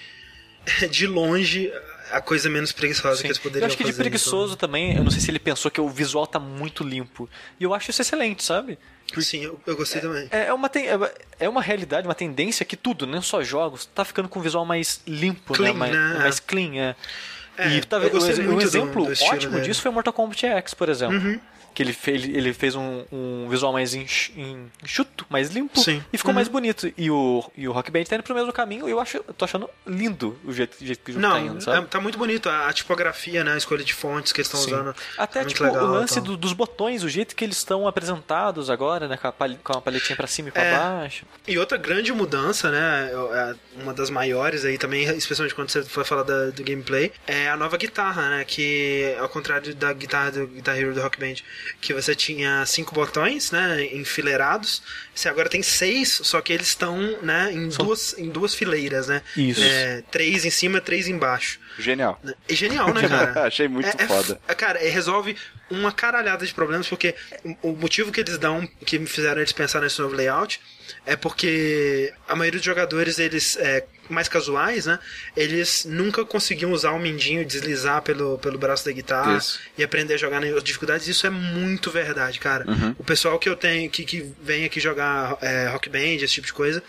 de 0.91 1.07
longe 1.07 1.73
a 2.11 2.21
coisa 2.23 2.49
menos 2.49 2.73
preguiçosa 2.73 3.17
Sim. 3.17 3.23
que 3.23 3.27
eles 3.29 3.37
Eu 3.37 3.43
poderiam 3.43 3.67
acho 3.67 3.77
que 3.77 3.85
de 3.85 3.91
fazer, 3.91 4.03
preguiçoso 4.03 4.57
também, 4.57 4.97
eu 4.97 5.05
não 5.05 5.11
sei 5.11 5.21
se 5.21 5.31
ele 5.31 5.39
pensou 5.39 5.71
que 5.71 5.81
o 5.81 5.89
visual 5.91 6.27
tá 6.27 6.39
muito 6.39 6.83
limpo. 6.83 7.29
E 7.61 7.65
eu 7.65 7.75
acho 7.75 7.91
isso 7.91 8.01
excelente, 8.01 8.43
sabe? 8.43 8.79
Então, 9.11 9.23
sim, 9.23 9.45
eu, 9.45 9.61
eu 9.67 9.77
gostei 9.77 10.01
também. 10.01 10.27
É 10.31 10.47
é 10.47 10.55
uma, 10.55 10.69
ten- 10.71 10.87
é- 10.87 11.15
é 11.41 11.49
uma 11.49 11.61
realidade, 11.63 12.07
uma 12.09 12.15
tendência 12.15 12.65
que 12.65 12.77
tudo, 12.77 13.07
não 13.07 13.21
só 13.23 13.43
jogos, 13.43 13.85
tá 13.87 14.05
ficando 14.07 14.29
com 14.29 14.39
um 14.39 14.43
visual 14.43 14.65
mais 14.65 15.03
limpo, 15.07 15.53
Clean, 15.55 15.73
né? 15.73 15.79
Mais, 15.79 15.93
né? 15.93 16.15
mais 16.19 16.41
clean, 16.41 16.75
é. 16.77 16.97
É, 17.59 17.69
e 17.77 17.81
tá, 17.85 17.97
eu 17.99 18.07
um, 18.07 18.57
do- 18.57 18.63
exemplo 18.63 19.05
do 19.07 19.13
estilo 19.13 19.33
ótimo 19.35 19.51
dele. 19.53 19.63
Uhum. 19.65 19.69
disso 19.69 19.83
foi 19.83 19.91
o 19.91 19.95
Mortal 19.95 20.13
Kombat 20.13 20.47
X, 20.47 20.75
por 20.75 20.89
exemplo. 20.89 21.41
Que 21.79 21.83
ele 21.85 21.93
fez, 21.93 22.25
ele 22.25 22.53
fez 22.53 22.75
um, 22.75 23.05
um 23.13 23.47
visual 23.49 23.73
mais 23.73 23.95
enx- 23.95 24.33
enxuto, 24.83 25.25
mais 25.31 25.49
limpo 25.51 25.79
Sim. 25.79 26.03
e 26.13 26.19
ficou 26.19 26.31
Uhum. 26.31 26.35
mais 26.35 26.49
bonito. 26.49 26.93
E 26.99 27.09
o, 27.09 27.49
e 27.57 27.69
o 27.69 27.73
Rock 27.73 27.89
Band 27.89 28.03
tá 28.03 28.17
indo 28.17 28.25
pro 28.25 28.35
mesmo 28.35 28.53
caminho 28.53 28.89
e 28.89 28.91
eu, 28.91 28.99
acho, 28.99 29.19
eu 29.19 29.33
tô 29.33 29.45
achando 29.45 29.71
lindo 29.87 30.37
o 30.45 30.53
jeito, 30.53 30.77
o 30.83 30.85
jeito 30.85 31.05
que 31.05 31.13
o 31.13 31.15
jogo 31.15 31.25
tá 31.25 31.29
Não, 31.39 31.47
indo, 31.47 31.61
sabe? 31.63 31.79
é- 31.79 31.83
tá 31.89 32.01
muito 32.01 32.19
bonito 32.19 32.49
a, 32.49 32.67
a 32.67 32.73
tipografia, 32.73 33.45
né? 33.45 33.53
A 33.53 33.57
escolha 33.57 33.85
de 33.85 33.95
fontes 33.95 34.33
que 34.33 34.41
eles 34.41 34.53
estão 34.53 34.61
usando. 34.61 34.93
Até 35.17 35.43
é 35.43 35.45
tipo 35.45 35.63
legal, 35.63 35.85
o 35.85 35.87
lance 35.93 36.15
então. 36.19 36.33
do- 36.33 36.37
dos 36.37 36.53
botões, 36.53 37.05
o 37.05 37.09
jeito 37.09 37.37
que 37.37 37.45
eles 37.45 37.59
estão 37.59 37.87
apresentados 37.87 38.71
agora, 38.71 39.07
né? 39.07 39.17
Com 39.17 39.29
a, 39.29 39.33
pal- 39.33 39.57
com 39.63 39.73
a 39.79 39.81
paletinha 39.81 40.17
pra 40.17 40.27
cima 40.27 40.49
e 40.49 40.51
pra 40.53 40.63
É. 40.65 40.77
baixo. 40.77 41.25
E 41.47 41.57
outra 41.61 41.79
grande 41.79 42.13
mudança, 42.13 42.73
né? 42.73 43.13
é 43.13 43.55
Uma 43.81 43.95
das 43.95 44.11
maiores 44.11 44.65
aí 44.65 44.77
também, 44.79 45.05
especialmente 45.17 45.55
quando 45.55 45.71
você 45.71 45.85
for 45.85 46.05
falar 46.05 46.25
da- 46.25 46.51
do 46.51 46.65
gameplay, 46.65 47.13
é 47.25 47.49
a 47.49 47.57
nova 47.57 47.77
guitarra, 47.77 48.31
né? 48.31 48.45
Que 48.45 49.15
ao 49.21 49.29
contrário 49.29 49.73
da 49.77 49.93
guitarra 49.93 50.33
do 50.33 50.47
Guitar 50.49 50.77
Hero 50.77 50.93
do 50.93 51.01
Rock 51.01 51.21
Band, 51.21 51.35
que 51.81 51.93
você 51.95 52.15
tinha 52.15 52.65
cinco 52.67 52.95
botões, 52.95 53.51
né? 53.51 53.85
Enfileirados. 53.95 54.83
Você 55.15 55.29
agora 55.29 55.49
tem 55.49 55.63
seis, 55.63 56.21
só 56.25 56.41
que 56.41 56.53
eles 56.53 56.69
estão, 56.69 56.97
né? 57.23 57.51
Em, 57.53 57.69
duas, 57.69 58.15
em 58.19 58.29
duas 58.29 58.55
fileiras, 58.55 59.09
né? 59.09 59.23
Isso. 59.37 59.61
É, 59.63 60.03
três 60.11 60.45
em 60.45 60.51
cima, 60.51 60.81
três 60.81 61.09
embaixo. 61.09 61.59
Genial. 61.79 62.21
É 62.49 62.55
genial, 62.55 62.93
né, 62.93 63.09
cara? 63.09 63.45
Achei 63.47 63.69
muito 63.69 63.87
é, 63.89 63.95
é 63.99 64.07
foda. 64.07 64.41
f- 64.49 64.55
cara, 64.55 64.79
é, 64.85 64.89
resolve 64.89 65.37
uma 65.71 65.93
caralhada 65.93 66.45
de 66.47 66.53
problemas, 66.55 66.89
porque 66.89 67.15
o 67.63 67.69
o 67.69 67.77
motivo 67.77 68.11
que 68.11 68.21
eles 68.21 68.39
dão, 68.39 68.67
que 68.87 68.99
me 68.99 69.07
fizeram 69.07 69.39
eles 69.41 69.53
pensar 69.53 69.81
nesse 69.83 70.01
novo 70.01 70.15
layout, 70.15 70.61
é 71.09 71.17
porque 71.17 72.13
a 72.29 72.37
maioria 72.37 72.59
dos 72.59 72.67
jogadores, 72.67 73.19
eles, 73.19 73.57
é, 73.57 73.83
mais 74.11 74.29
casuais, 74.29 74.85
né, 74.85 74.99
eles 75.35 75.87
nunca 75.87 76.23
conseguiam 76.23 76.71
usar 76.71 76.93
o 76.93 76.99
mindinho, 76.99 77.47
deslizar 77.47 78.03
pelo, 78.03 78.37
pelo 78.39 78.59
braço 78.59 78.85
da 78.85 78.93
guitarra 78.93 79.39
Isso. 79.39 79.59
e 79.77 79.83
aprender 79.83 80.15
a 80.15 80.17
jogar 80.19 80.39
nas 80.39 80.63
dificuldades. 80.63 81.09
Isso 81.09 81.27
é 81.27 81.31
muito 81.31 81.91
verdade, 81.91 82.39
cara. 82.39 82.67
O 82.99 83.05
pessoal 83.05 83.39
que 83.39 83.49
eu 83.49 83.57
tenho, 83.57 83.89
que, 83.91 84.05
que 84.05 84.31
vem 84.43 84.67
aqui 84.67 84.81
jogar 84.81 85.39
é, 85.41 85.69
rock 85.69 85.89
band, 85.89 86.23
esse 86.23 86.35
tipo 86.35 86.47
de 86.47 86.53
coisa, 86.53 86.83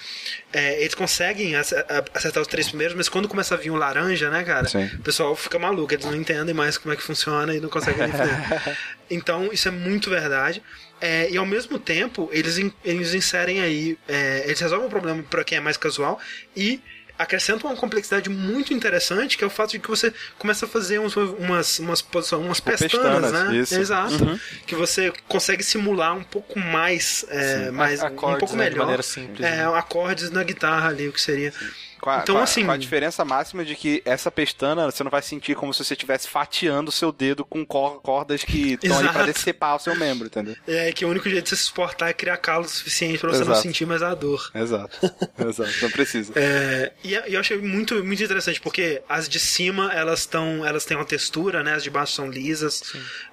é, 0.52 0.82
eles 0.82 0.96
conseguem 0.96 1.56
acertar 1.56 2.42
os 2.42 2.48
três 2.48 2.68
primeiros, 2.68 2.98
mas 2.98 3.08
quando 3.08 3.28
começa 3.28 3.56
a 3.56 3.58
vir 3.58 3.72
um 3.72 3.78
laranja, 3.78 4.30
né, 4.30 4.44
cara, 4.44 4.68
Sim. 4.68 4.86
o 4.96 5.02
pessoal 5.02 5.34
fica 5.34 5.58
maluco, 5.58 5.94
eles 5.94 6.06
não 6.06 6.16
entendem 6.16 6.54
mais 6.54 6.78
como 6.78 6.94
é 6.94 6.98
que 6.98 7.04
funciona 7.04 7.56
e 7.56 7.62
não 7.62 7.70
conseguem 7.70 8.06
entender. 8.06 8.78
então, 9.10 9.50
isso 9.54 9.70
é 9.70 9.72
muito 9.72 10.10
verdade. 10.10 10.62
É, 11.02 11.30
e 11.32 11.38
ao 11.38 11.46
mesmo 11.46 11.80
tempo, 11.80 12.30
eles, 12.32 12.58
in- 12.58 12.74
eles 12.84 13.14
inserem 13.14 13.62
aí, 13.62 13.98
é, 14.08 14.44
eles 14.46 14.60
resolvem 14.60 14.88
o 14.88 14.90
problema 14.90 15.24
para 15.24 15.44
quem 15.44 15.58
é 15.58 15.62
mais 15.62 15.78
casual 15.78 16.20
e 16.56 16.82
acrescentam 17.18 17.70
uma 17.70 17.76
complexidade 17.76 18.30
muito 18.30 18.74
interessante, 18.74 19.38
que 19.38 19.44
é 19.44 19.48
o 19.48 19.50
fato 19.50 19.72
de 19.72 19.80
que 19.80 19.90
você 19.90 20.14
começa 20.38 20.66
a 20.66 20.70
fazer 20.70 21.00
uns, 21.00 21.18
umas, 21.18 21.78
umas, 21.80 22.02
posições, 22.02 22.46
umas 22.46 22.58
Tipo, 22.58 22.70
pestanas, 22.78 23.22
pestanas, 23.24 23.50
né? 23.52 23.58
isso. 23.58 23.76
Exato. 23.76 24.40
Que 24.66 24.74
você 24.74 25.12
consegue 25.28 25.62
simular 25.62 26.16
um 26.16 26.24
pouco 26.24 26.58
mais, 26.58 27.26
é, 27.30 27.72
mais 27.72 28.02
um 28.02 28.06
Acordes, 28.06 28.40
pouco 28.40 28.56
né, 28.56 28.66
de 28.66 28.70
melhor. 28.72 28.84
maneira 28.86 29.04
simples, 29.04 29.46
É, 29.46 29.58
né? 29.58 29.78
acordes 29.78 30.30
na 30.32 30.44
guitarra 30.44 30.88
ali, 30.90 31.10
o 31.10 31.12
que 31.14 31.20
seria. 31.22 31.54
Com 32.00 32.10
a, 32.10 32.20
Então, 32.20 32.36
com 32.36 32.42
a- 32.42 32.44
assim- 32.44 32.66
com 32.66 32.72
a 32.72 32.78
diferença 32.78 33.24
máxima 33.26 33.64
de 33.66 33.76
que 33.76 34.02
essa 34.06 34.32
pestana 34.32 34.86
você 34.90 35.04
não 35.04 35.12
vai 35.12 35.22
sentir 35.22 35.56
como 35.56 35.74
se 35.74 35.84
você 35.84 35.94
estivesse 35.94 36.28
fatiando 36.28 36.90
o 36.90 36.92
seu 36.92 37.12
dedo 37.12 37.44
com 37.46 37.66
cor- 37.66 38.02
cordas 38.02 38.44
que 38.44 38.74
estão 38.82 39.00
ali 39.00 39.10
pra 39.10 39.26
decepar 39.26 39.76
o 39.76 39.80
seu 39.80 39.96
membro, 39.96 40.28
entendeu? 40.28 40.56
É 40.68 40.92
que 40.94 41.04
o 41.06 41.10
único 41.10 41.30
jeito 41.30 41.44
de 41.44 41.50
você 41.50 41.56
se 41.56 41.64
suportar 41.64 42.10
é 42.10 42.14
criar 42.14 42.38
calo 42.38 42.68
suficiente 42.68 43.20
pra 43.20 43.30
você 43.30 43.40
não 43.44 43.52
Exato. 43.52 43.62
sentir 43.62 43.86
mais 43.86 44.02
a 44.02 44.14
dor. 44.16 44.50
Exato. 44.56 44.98
Exato. 45.38 45.72
Não 45.82 45.90
precisa. 45.92 46.32
É, 46.36 46.92
e 47.04 47.14
eu 47.14 47.40
achei 47.40 47.58
muito, 47.58 48.04
muito 48.04 48.24
interessante, 48.24 48.62
porque 48.62 49.02
as 49.10 49.28
de 49.28 49.40
cima, 49.40 49.92
elas 49.94 50.22
estão. 50.22 50.66
Elas 50.66 50.86
têm 50.86 50.96
uma 50.98 51.06
textura, 51.06 51.64
né? 51.64 51.74
As 51.74 51.84
de 51.84 51.90
baixo 51.90 52.14
são 52.14 52.30
lisas. 52.30 52.82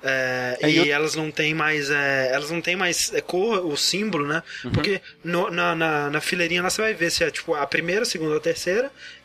É, 0.02 0.58
É, 0.60 0.70
e 0.70 0.76
eu- 0.78 0.86
elas 0.92 1.14
não 1.14 1.30
têm 1.30 1.54
mais. 1.54 1.90
é, 1.90 2.30
elas 2.32 2.50
não 2.50 2.60
têm 2.60 2.76
mais 2.76 3.12
é, 3.14 3.20
cor, 3.20 3.64
o 3.66 3.76
símbolo, 3.76 4.26
né? 4.26 4.42
Uhum. 4.64 4.72
Porque 4.72 5.00
no- 5.24 5.50
na, 5.50 5.74
na, 5.74 6.10
na 6.10 6.20
fileirinha 6.20 6.62
lá 6.62 6.70
você 6.70 6.82
vai 6.82 6.94
ver 6.94 7.10
se 7.10 7.24
é 7.24 7.30
tipo 7.30 7.54
a 7.54 7.66
primeira, 7.66 8.02
a 8.02 8.06
segunda 8.06 8.32
ou 8.32 8.36
a 8.36 8.40
terceira. 8.40 8.55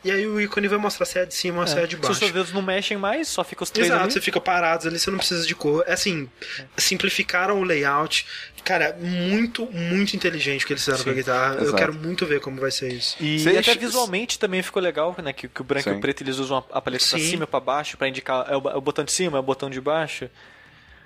E 0.04 0.10
aí 0.10 0.26
o 0.26 0.40
ícone 0.40 0.68
vai 0.68 0.78
mostrar 0.78 1.06
se 1.06 1.18
é 1.18 1.24
de 1.26 1.34
cima 1.34 1.60
ou 1.60 1.66
se 1.66 1.78
é 1.78 1.82
a 1.82 1.86
de 1.86 1.94
Se 1.94 2.00
baixo. 2.00 2.12
os 2.12 2.18
seus 2.18 2.30
dedos 2.32 2.52
não 2.52 2.60
mexem 2.62 2.96
mais, 2.96 3.28
só 3.28 3.42
fica 3.44 3.62
os 3.62 3.70
três 3.70 3.88
Exato, 3.88 4.02
ali. 4.04 4.12
você 4.12 4.20
fica 4.20 4.40
parados 4.40 4.86
ali, 4.86 4.98
você 4.98 5.10
não 5.10 5.18
precisa 5.18 5.46
de 5.46 5.54
cor. 5.54 5.84
É 5.86 5.92
assim, 5.94 6.28
simplificaram 6.76 7.60
o 7.60 7.64
layout. 7.64 8.26
Cara, 8.64 8.96
muito, 9.00 9.66
muito 9.72 10.14
inteligente 10.14 10.62
o 10.62 10.66
que 10.66 10.72
eles 10.72 10.84
fizeram 10.84 11.02
com 11.02 11.10
a 11.10 11.12
guitarra. 11.14 11.54
Eu 11.56 11.62
exato. 11.62 11.76
quero 11.76 11.94
muito 11.94 12.24
ver 12.24 12.40
como 12.40 12.60
vai 12.60 12.70
ser 12.70 12.92
isso. 12.92 13.16
E, 13.20 13.40
Vocês- 13.40 13.56
até 13.58 13.74
visualmente 13.74 14.38
também 14.38 14.62
ficou 14.62 14.80
legal, 14.80 15.14
né? 15.22 15.32
Que, 15.32 15.48
que 15.48 15.60
o 15.60 15.64
branco 15.64 15.88
e 15.88 15.92
Sim. 15.92 15.98
o 15.98 16.00
preto 16.00 16.22
eles 16.22 16.38
usam 16.38 16.58
a, 16.70 16.80
paleta 16.80 17.04
pra 17.08 17.18
Sim. 17.18 17.28
cima 17.30 17.42
e 17.44 17.46
pra 17.46 17.58
baixo 17.58 17.96
pra 17.96 18.08
indicar 18.08 18.46
é 18.48 18.56
o, 18.56 18.68
é 18.70 18.76
o 18.76 18.80
botão 18.80 19.04
de 19.04 19.10
cima, 19.10 19.36
é 19.36 19.40
o 19.40 19.42
botão 19.42 19.68
de 19.68 19.80
baixo. 19.80 20.30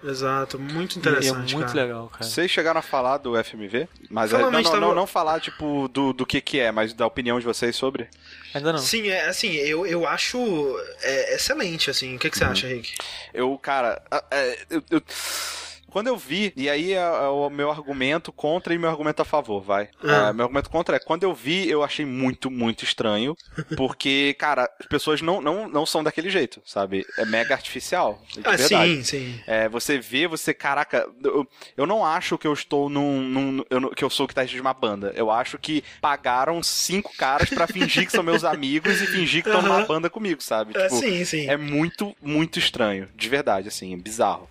Exato, 0.06 0.58
muito 0.58 0.96
E- 0.96 0.98
interessante. 0.98 1.50
e 1.50 1.54
é 1.54 1.56
muito 1.56 1.66
cara. 1.72 1.82
legal, 1.82 2.08
cara. 2.08 2.24
Vocês 2.24 2.50
chegaram 2.50 2.78
a 2.78 2.82
falar 2.82 3.18
do 3.18 3.36
FMV? 3.36 3.88
Mas 4.08 4.32
é, 4.32 4.38
não, 4.38 4.50
mas 4.52 4.64
não, 4.64 4.70
tava- 4.72 4.86
não, 4.86 4.94
não 4.94 5.06
falar, 5.06 5.40
tipo, 5.40 5.88
do, 5.88 6.12
do 6.12 6.24
que 6.24 6.40
que 6.40 6.60
é, 6.60 6.70
mas 6.70 6.92
da 6.92 7.06
opinião 7.06 7.38
de 7.40 7.44
vocês 7.46 7.74
sobre. 7.74 8.08
Ainda 8.54 8.72
não. 8.72 8.78
Sim, 8.78 9.08
é 9.08 9.26
assim, 9.28 9.52
eu, 9.54 9.86
eu 9.86 10.06
acho 10.06 10.38
é, 11.02 11.34
excelente, 11.34 11.90
assim. 11.90 12.16
O 12.16 12.18
que, 12.18 12.30
que 12.30 12.38
você 12.38 12.44
Uhum. 12.44 12.50
acha, 12.52 12.66
Rick? 12.68 12.94
Eu, 13.34 13.58
cara, 13.58 14.00
é, 14.30 14.58
eu- 14.70 14.82
eu- 14.90 15.02
quando 15.96 16.08
eu 16.08 16.16
vi, 16.18 16.52
e 16.54 16.68
aí 16.68 16.92
é, 16.92 16.96
é 16.96 17.28
o 17.28 17.48
meu 17.48 17.70
argumento 17.70 18.30
contra 18.30 18.74
e 18.74 18.78
meu 18.78 18.90
argumento 18.90 19.22
a 19.22 19.24
favor, 19.24 19.62
vai. 19.62 19.88
Ah. 20.04 20.28
É, 20.28 20.32
meu 20.34 20.44
argumento 20.44 20.68
contra 20.68 20.96
é, 20.96 20.98
quando 20.98 21.22
eu 21.22 21.32
vi, 21.32 21.70
eu 21.70 21.82
achei 21.82 22.04
muito, 22.04 22.50
muito 22.50 22.84
estranho, 22.84 23.34
porque, 23.74 24.36
cara, 24.38 24.70
as 24.78 24.84
pessoas 24.84 25.22
não, 25.22 25.40
não, 25.40 25.66
não 25.66 25.86
são 25.86 26.04
daquele 26.04 26.28
jeito, 26.28 26.60
sabe? 26.66 27.06
É 27.16 27.24
mega 27.24 27.54
artificial, 27.54 28.20
Ah, 28.44 28.54
verdade. 28.56 28.96
sim, 28.96 29.02
sim. 29.04 29.40
É, 29.46 29.70
você 29.70 29.98
vê, 29.98 30.26
você, 30.28 30.52
caraca, 30.52 31.08
eu, 31.24 31.48
eu 31.74 31.86
não 31.86 32.04
acho 32.04 32.36
que 32.36 32.46
eu 32.46 32.52
estou 32.52 32.90
num. 32.90 33.22
num- 33.22 33.64
eu 33.70 33.88
que 33.92 34.04
eu 34.04 34.10
sou 34.10 34.24
o 34.24 34.28
guitarrista 34.28 34.54
de 34.54 34.60
uma 34.60 34.74
banda. 34.74 35.14
Eu 35.16 35.30
acho 35.30 35.56
que 35.56 35.82
pagaram 35.98 36.62
cinco 36.62 37.14
caras 37.16 37.48
pra 37.48 37.66
fingir 37.66 38.04
que 38.04 38.12
são 38.12 38.22
meus 38.22 38.44
amigos 38.44 39.00
e 39.00 39.06
fingir 39.06 39.42
que 39.42 39.48
estão 39.48 39.62
numa 39.62 39.78
Aham. 39.78 39.86
banda 39.86 40.10
comigo, 40.10 40.42
sabe? 40.42 40.76
É, 40.76 40.82
Tipo, 40.88 41.00
sim, 41.00 41.24
sim. 41.24 41.48
é 41.48 41.56
muito, 41.56 42.14
muito 42.20 42.58
estranho, 42.58 43.08
de 43.14 43.28
verdade, 43.30 43.68
assim, 43.68 43.94
é 43.94 43.96
bizarro. 43.96 44.46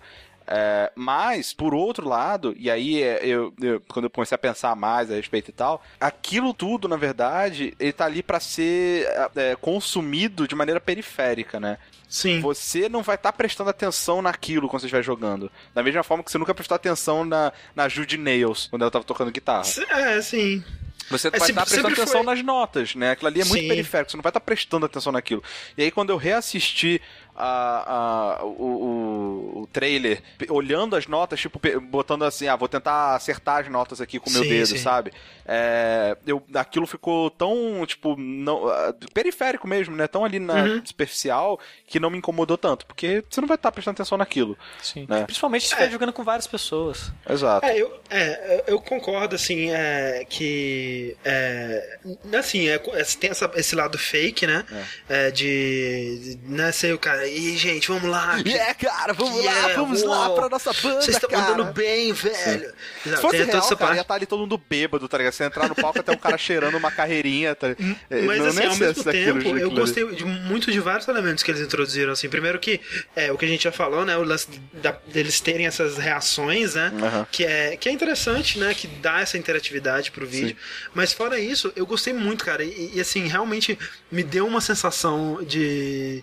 É, 0.46 0.92
mas, 0.94 1.52
por 1.52 1.74
outro 1.74 2.08
lado, 2.08 2.54
e 2.58 2.70
aí 2.70 3.02
é, 3.02 3.18
eu, 3.22 3.52
eu- 3.60 3.80
quando 3.88 4.04
eu 4.04 4.10
comecei 4.10 4.34
a 4.34 4.38
pensar 4.38 4.76
mais 4.76 5.10
a 5.10 5.14
respeito 5.14 5.50
e 5.50 5.52
tal, 5.52 5.82
aquilo 6.00 6.54
tudo, 6.54 6.86
na 6.88 6.96
verdade, 6.96 7.74
ele 7.80 7.92
tá 7.92 8.04
ali 8.04 8.22
pra 8.22 8.38
ser 8.38 9.06
é, 9.34 9.56
consumido 9.56 10.46
de 10.46 10.54
maneira 10.54 10.80
periférica, 10.80 11.58
né? 11.58 11.78
Sim. 12.08 12.40
Você 12.40 12.88
não 12.88 13.02
vai 13.02 13.16
estar 13.16 13.32
prestando 13.32 13.70
atenção 13.70 14.22
naquilo 14.22 14.68
quando 14.68 14.80
você 14.80 14.86
estiver 14.86 15.02
jogando. 15.02 15.50
Da 15.74 15.82
mesma 15.82 16.04
forma 16.04 16.22
que 16.22 16.30
você 16.30 16.38
nunca 16.38 16.54
prestou 16.54 16.76
atenção 16.76 17.24
na, 17.24 17.52
na 17.74 17.88
Judy 17.88 18.16
Nails, 18.16 18.68
quando 18.70 18.82
ela 18.82 18.90
tava 18.90 19.04
tocando 19.04 19.32
guitarra. 19.32 19.64
É, 19.90 20.22
sim. 20.22 20.62
Você 21.10 21.28
É, 21.28 21.30
vai 21.32 21.50
estar 21.50 21.62
prestando 21.62 21.82
sempre 21.88 22.02
atenção 22.02 22.24
foi. 22.24 22.34
nas 22.34 22.44
notas, 22.44 22.94
né? 22.96 23.12
Aquilo 23.12 23.28
ali 23.28 23.40
é 23.40 23.44
muito 23.44 23.62
Sim. 23.62 23.68
periférico, 23.68 24.10
você 24.10 24.16
não 24.16 24.22
vai 24.22 24.30
estar 24.30 24.40
prestando 24.40 24.86
atenção 24.86 25.12
naquilo. 25.12 25.42
E 25.78 25.82
aí, 25.84 25.90
quando 25.92 26.10
eu 26.10 26.16
reassisti 26.16 27.00
a, 27.36 28.38
a- 28.40 28.44
o, 28.44 28.48
o, 28.48 29.60
o 29.62 29.66
trailer, 29.72 30.22
olhando 30.48 30.96
as 30.96 31.06
notas, 31.06 31.40
tipo, 31.40 31.60
botando 31.82 32.24
assim, 32.24 32.48
ah, 32.48 32.56
vou 32.56 32.68
tentar 32.68 33.14
acertar 33.14 33.60
as 33.62 33.68
notas 33.70 34.00
aqui 34.00 34.18
com 34.18 34.30
o 34.30 34.32
meu 34.32 34.42
Sim, 34.42 34.48
dedo, 34.48 34.66
sim. 34.68 34.78
sabe? 34.78 35.12
É, 35.44 36.16
eu, 36.26 36.42
aquilo 36.54 36.86
ficou 36.86 37.30
tão, 37.30 37.84
tipo, 37.86 38.16
não, 38.18 38.68
ah, 38.68 38.94
periférico 39.14 39.66
mesmo, 39.68 39.94
né? 39.94 40.06
Tão 40.08 40.24
ali 40.24 40.38
na 40.38 40.56
Uhum. 40.64 40.82
superficial 40.84 41.60
que 41.86 42.00
não 42.00 42.10
me 42.10 42.18
incomodou 42.18 42.56
tanto, 42.58 42.86
porque 42.86 43.22
você 43.28 43.40
não 43.40 43.48
vai 43.48 43.56
estar 43.56 43.70
prestando 43.70 43.94
atenção 43.96 44.18
naquilo. 44.18 44.56
Sim. 44.82 45.06
né? 45.08 45.24
Principalmente 45.24 45.62
se 45.62 45.68
estiver 45.68 45.90
jogando 45.90 46.12
com 46.12 46.24
várias 46.24 46.46
pessoas. 46.46 47.12
Exato. 47.28 47.64
É, 47.66 47.80
eu, 47.80 48.00
é, 48.10 48.64
eu 48.66 48.80
concordo, 48.80 49.34
assim, 49.36 49.70
é, 49.70 50.24
que. 50.28 51.16
É, 51.24 51.98
assim, 52.38 52.68
é, 52.68 52.74
é, 52.74 53.04
tem 53.18 53.30
essa- 53.30 53.50
esse 53.54 53.74
lado 53.76 53.98
fake, 53.98 54.46
né? 54.46 54.64
É, 55.08 55.30
de. 55.30 56.38
Né, 56.44 56.72
sei 56.72 56.92
o 56.92 56.98
cara. 56.98 57.25
E, 57.28 57.56
gente, 57.56 57.88
vamos 57.88 58.08
lá. 58.10 58.38
É, 58.40 58.74
cara, 58.74 59.12
vamos 59.12 59.36
Yeah, 59.42 59.68
lá, 59.68 59.74
vamos 59.74 60.02
lá 60.02 60.30
pra 60.30 60.48
nossa 60.48 60.72
banda, 60.72 61.00
Vocês 61.02 61.16
estão 61.16 61.28
cara. 61.30 61.50
mandando 61.50 61.72
bem, 61.72 62.12
velho. 62.12 62.72
Se 63.02 63.08
Exato, 63.08 63.22
fosse 63.22 63.36
tem 63.38 63.46
toda 63.46 63.58
real, 63.58 63.68
cara, 63.68 63.76
parte. 63.76 63.94
ia 63.96 64.00
estar 64.02 64.14
ali 64.14 64.26
todo 64.26 64.40
mundo 64.40 64.60
bêbado, 64.68 65.08
tá 65.08 65.18
ligado? 65.18 65.32
Você 65.32 65.44
entrar 65.44 65.68
no 65.68 65.74
palco 65.74 65.98
até 66.00 66.12
um 66.12 66.16
cara 66.16 66.38
cheirando 66.38 66.76
uma 66.76 66.90
carreirinha, 66.90 67.54
tá 67.54 67.68
ligado? 67.68 67.96
É, 68.10 68.22
Mas 68.22 68.38
não 68.38 68.46
assim, 68.48 68.64
ao 68.66 68.76
mesmo 68.76 69.04
daquilo, 69.04 69.34
tempo, 69.34 69.38
daquilo 69.38 69.58
eu 69.58 69.70
gostei 69.70 70.06
de 70.14 70.24
muito 70.24 70.70
de 70.72 70.80
vários 70.80 71.06
elementos 71.08 71.42
que 71.42 71.50
eles 71.50 71.60
introduziram, 71.60 72.12
assim. 72.12 72.28
Primeiro 72.28 72.58
que, 72.58 72.80
é, 73.14 73.30
o 73.32 73.38
que 73.38 73.44
a 73.44 73.48
gente 73.48 73.64
já 73.64 73.72
falou, 73.72 74.04
né, 74.04 74.16
o 74.16 74.22
lance 74.22 74.48
da- 74.72 74.96
deles 75.06 75.40
terem 75.40 75.66
essas 75.66 75.96
reações, 75.98 76.74
né, 76.74 76.92
que, 77.30 77.44
é, 77.44 77.76
que 77.76 77.88
é 77.88 77.92
interessante, 77.92 78.58
né, 78.58 78.74
que 78.74 78.86
dá 78.86 79.20
essa 79.20 79.36
interatividade 79.38 80.10
pro 80.10 80.26
vídeo. 80.26 80.56
Mas 80.94 81.12
fora 81.12 81.38
isso, 81.38 81.72
eu 81.76 81.86
gostei 81.86 82.12
muito, 82.12 82.44
cara, 82.44 82.62
e, 82.64 82.92
e, 82.94 83.00
assim, 83.00 83.26
realmente 83.26 83.78
me 84.10 84.22
deu 84.22 84.46
uma 84.46 84.60
sensação 84.60 85.42
de... 85.44 86.22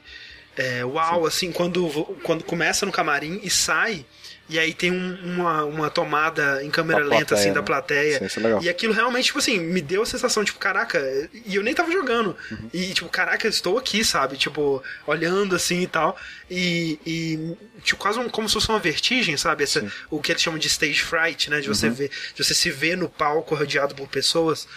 é, 0.58 0.84
uau, 0.86 1.26
assim, 1.26 1.52
quando, 1.52 1.88
quando 2.24 2.44
começa 2.44 2.86
no 2.86 2.92
camarim 2.92 3.40
e 3.44 3.50
sai... 3.50 4.06
E 4.50 4.60
aí 4.60 4.74
tem 4.74 4.92
um- 4.92 5.18
uma, 5.24 5.64
uma 5.64 5.90
tomada 5.90 6.62
em 6.66 6.70
câmera 6.70 7.00
lenta, 7.00 7.34
assim, 7.34 7.46
plateia, 7.46 7.54
da 7.54 7.62
né? 7.62 7.66
plateia. 7.66 8.20
Sim, 8.20 8.26
isso 8.26 8.40
é 8.40 8.44
legal. 8.44 8.62
E 8.62 8.68
aquilo 8.70 8.92
realmente, 8.94 9.26
tipo 9.28 9.40
assim, 9.40 9.58
me 9.58 9.82
deu 9.82 10.02
a 10.02 10.06
sensação, 10.06 10.44
tipo, 10.44 10.60
caraca, 10.60 11.00
e 11.46 11.56
eu 11.56 11.64
nem 11.64 11.74
tava 11.74 11.90
jogando. 11.90 12.36
Uhum. 12.52 12.70
E, 12.74 12.94
tipo, 12.94 13.08
caraca, 13.08 13.48
eu 13.48 13.50
estou 13.50 13.78
aqui, 13.78 14.04
sabe? 14.04 14.36
Tipo, 14.36 14.84
olhando 15.08 15.56
assim 15.56 15.84
e 15.84 15.88
tal. 15.88 16.18
E, 16.52 17.00
e 17.06 17.58
tipo, 17.84 17.98
quase 18.02 18.20
um- 18.20 18.28
como 18.28 18.50
se 18.50 18.54
fosse 18.54 18.68
uma 18.68 18.80
vertigem, 18.80 19.38
sabe? 19.38 19.64
Essa, 19.64 19.90
o 20.10 20.22
que 20.22 20.34
eles 20.34 20.42
chamam 20.42 20.60
de 20.60 20.68
stage 20.68 21.02
fright, 21.02 21.50
né? 21.50 21.62
De 21.62 21.70
você 21.70 21.88
Uhum. 21.88 21.94
ver, 21.94 22.12
de 22.36 22.44
você 22.44 22.54
se 22.54 22.70
ver 22.70 22.98
no 22.98 23.08
palco 23.08 23.56
rodeado 23.56 23.96
por 23.96 24.10
pessoas. 24.10 24.68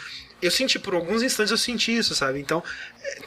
Eu 0.40 0.50
senti, 0.50 0.78
por 0.78 0.94
alguns 0.94 1.22
instantes 1.22 1.50
eu 1.50 1.56
senti 1.58 1.96
isso, 1.96 2.14
sabe? 2.14 2.38
Então, 2.38 2.62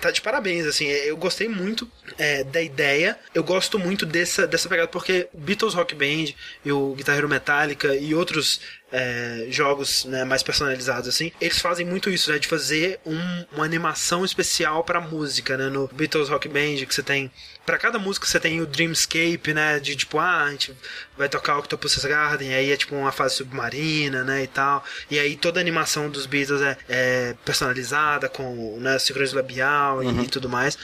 tá 0.02 0.12
de 0.12 0.22
parabéns, 0.22 0.66
assim. 0.66 0.86
Eu 0.88 1.18
gostei 1.18 1.48
muito 1.48 1.90
é, 2.18 2.44
da 2.44 2.62
ideia. 2.62 3.18
Eu 3.34 3.44
gosto 3.44 3.78
muito 3.80 4.06
dessa, 4.06 4.46
dessa 4.48 4.68
pegada, 4.70 4.88
porque 4.88 5.28
Beatles 5.34 5.74
Rock 5.74 5.96
Band 5.96 6.34
e 6.66 6.72
o 6.72 6.94
Guitar 6.96 7.18
Hero 7.18 7.30
Metallica 7.30 7.96
e 7.96 8.14
outros 8.16 8.62
é, 8.92 9.46
jogos 9.52 10.06
né, 10.06 10.24
mais 10.24 10.42
personalizados, 10.42 11.08
assim, 11.08 11.32
eles 11.40 11.60
fazem 11.60 11.86
muito 11.86 12.10
isso, 12.10 12.32
né? 12.32 12.40
De 12.40 12.48
fazer 12.48 13.00
um- 13.06 13.46
uma 13.54 13.64
animação 13.64 14.26
especial 14.26 14.84
pra 14.84 15.00
música, 15.00 15.56
né? 15.56 15.70
No 15.70 15.88
Beatles 15.94 16.28
Rock 16.30 16.48
Band, 16.50 16.84
que 16.88 16.94
você 16.96 17.04
tem. 17.04 17.32
Pra 17.68 17.78
cada 17.78 18.00
música 18.00 18.26
você 18.26 18.40
tem 18.40 18.60
o 18.62 18.66
Dreamscape, 18.66 19.54
né? 19.54 19.80
De 19.80 19.96
tipo, 19.96 20.18
ah, 20.18 20.46
a 20.46 20.50
gente 20.52 20.74
vai 21.16 21.30
tocar 21.30 21.60
Octopus 21.60 22.04
Garden, 22.04 22.52
aí 22.56 22.72
é 22.72 22.78
tipo 22.78 22.96
uma 22.96 23.12
fase 23.12 23.36
submarina, 23.36 24.24
né? 24.24 24.42
E 24.44 24.48
tal. 24.48 24.84
E 25.12 25.20
aí 25.20 25.36
toda 25.36 25.60
a 25.60 25.62
animação 25.62 26.10
dos 26.10 26.26
Beatles 26.26 26.62
é, 26.64 26.76
é 26.90 27.36
personalizada, 27.46 28.28
com 28.28 28.78
né, 28.80 28.98
sincronismo 28.98 29.38
labial 29.38 29.69
e, 30.04 30.24
e 30.24 30.28
tudo 30.28 30.50
mais. 30.50 30.78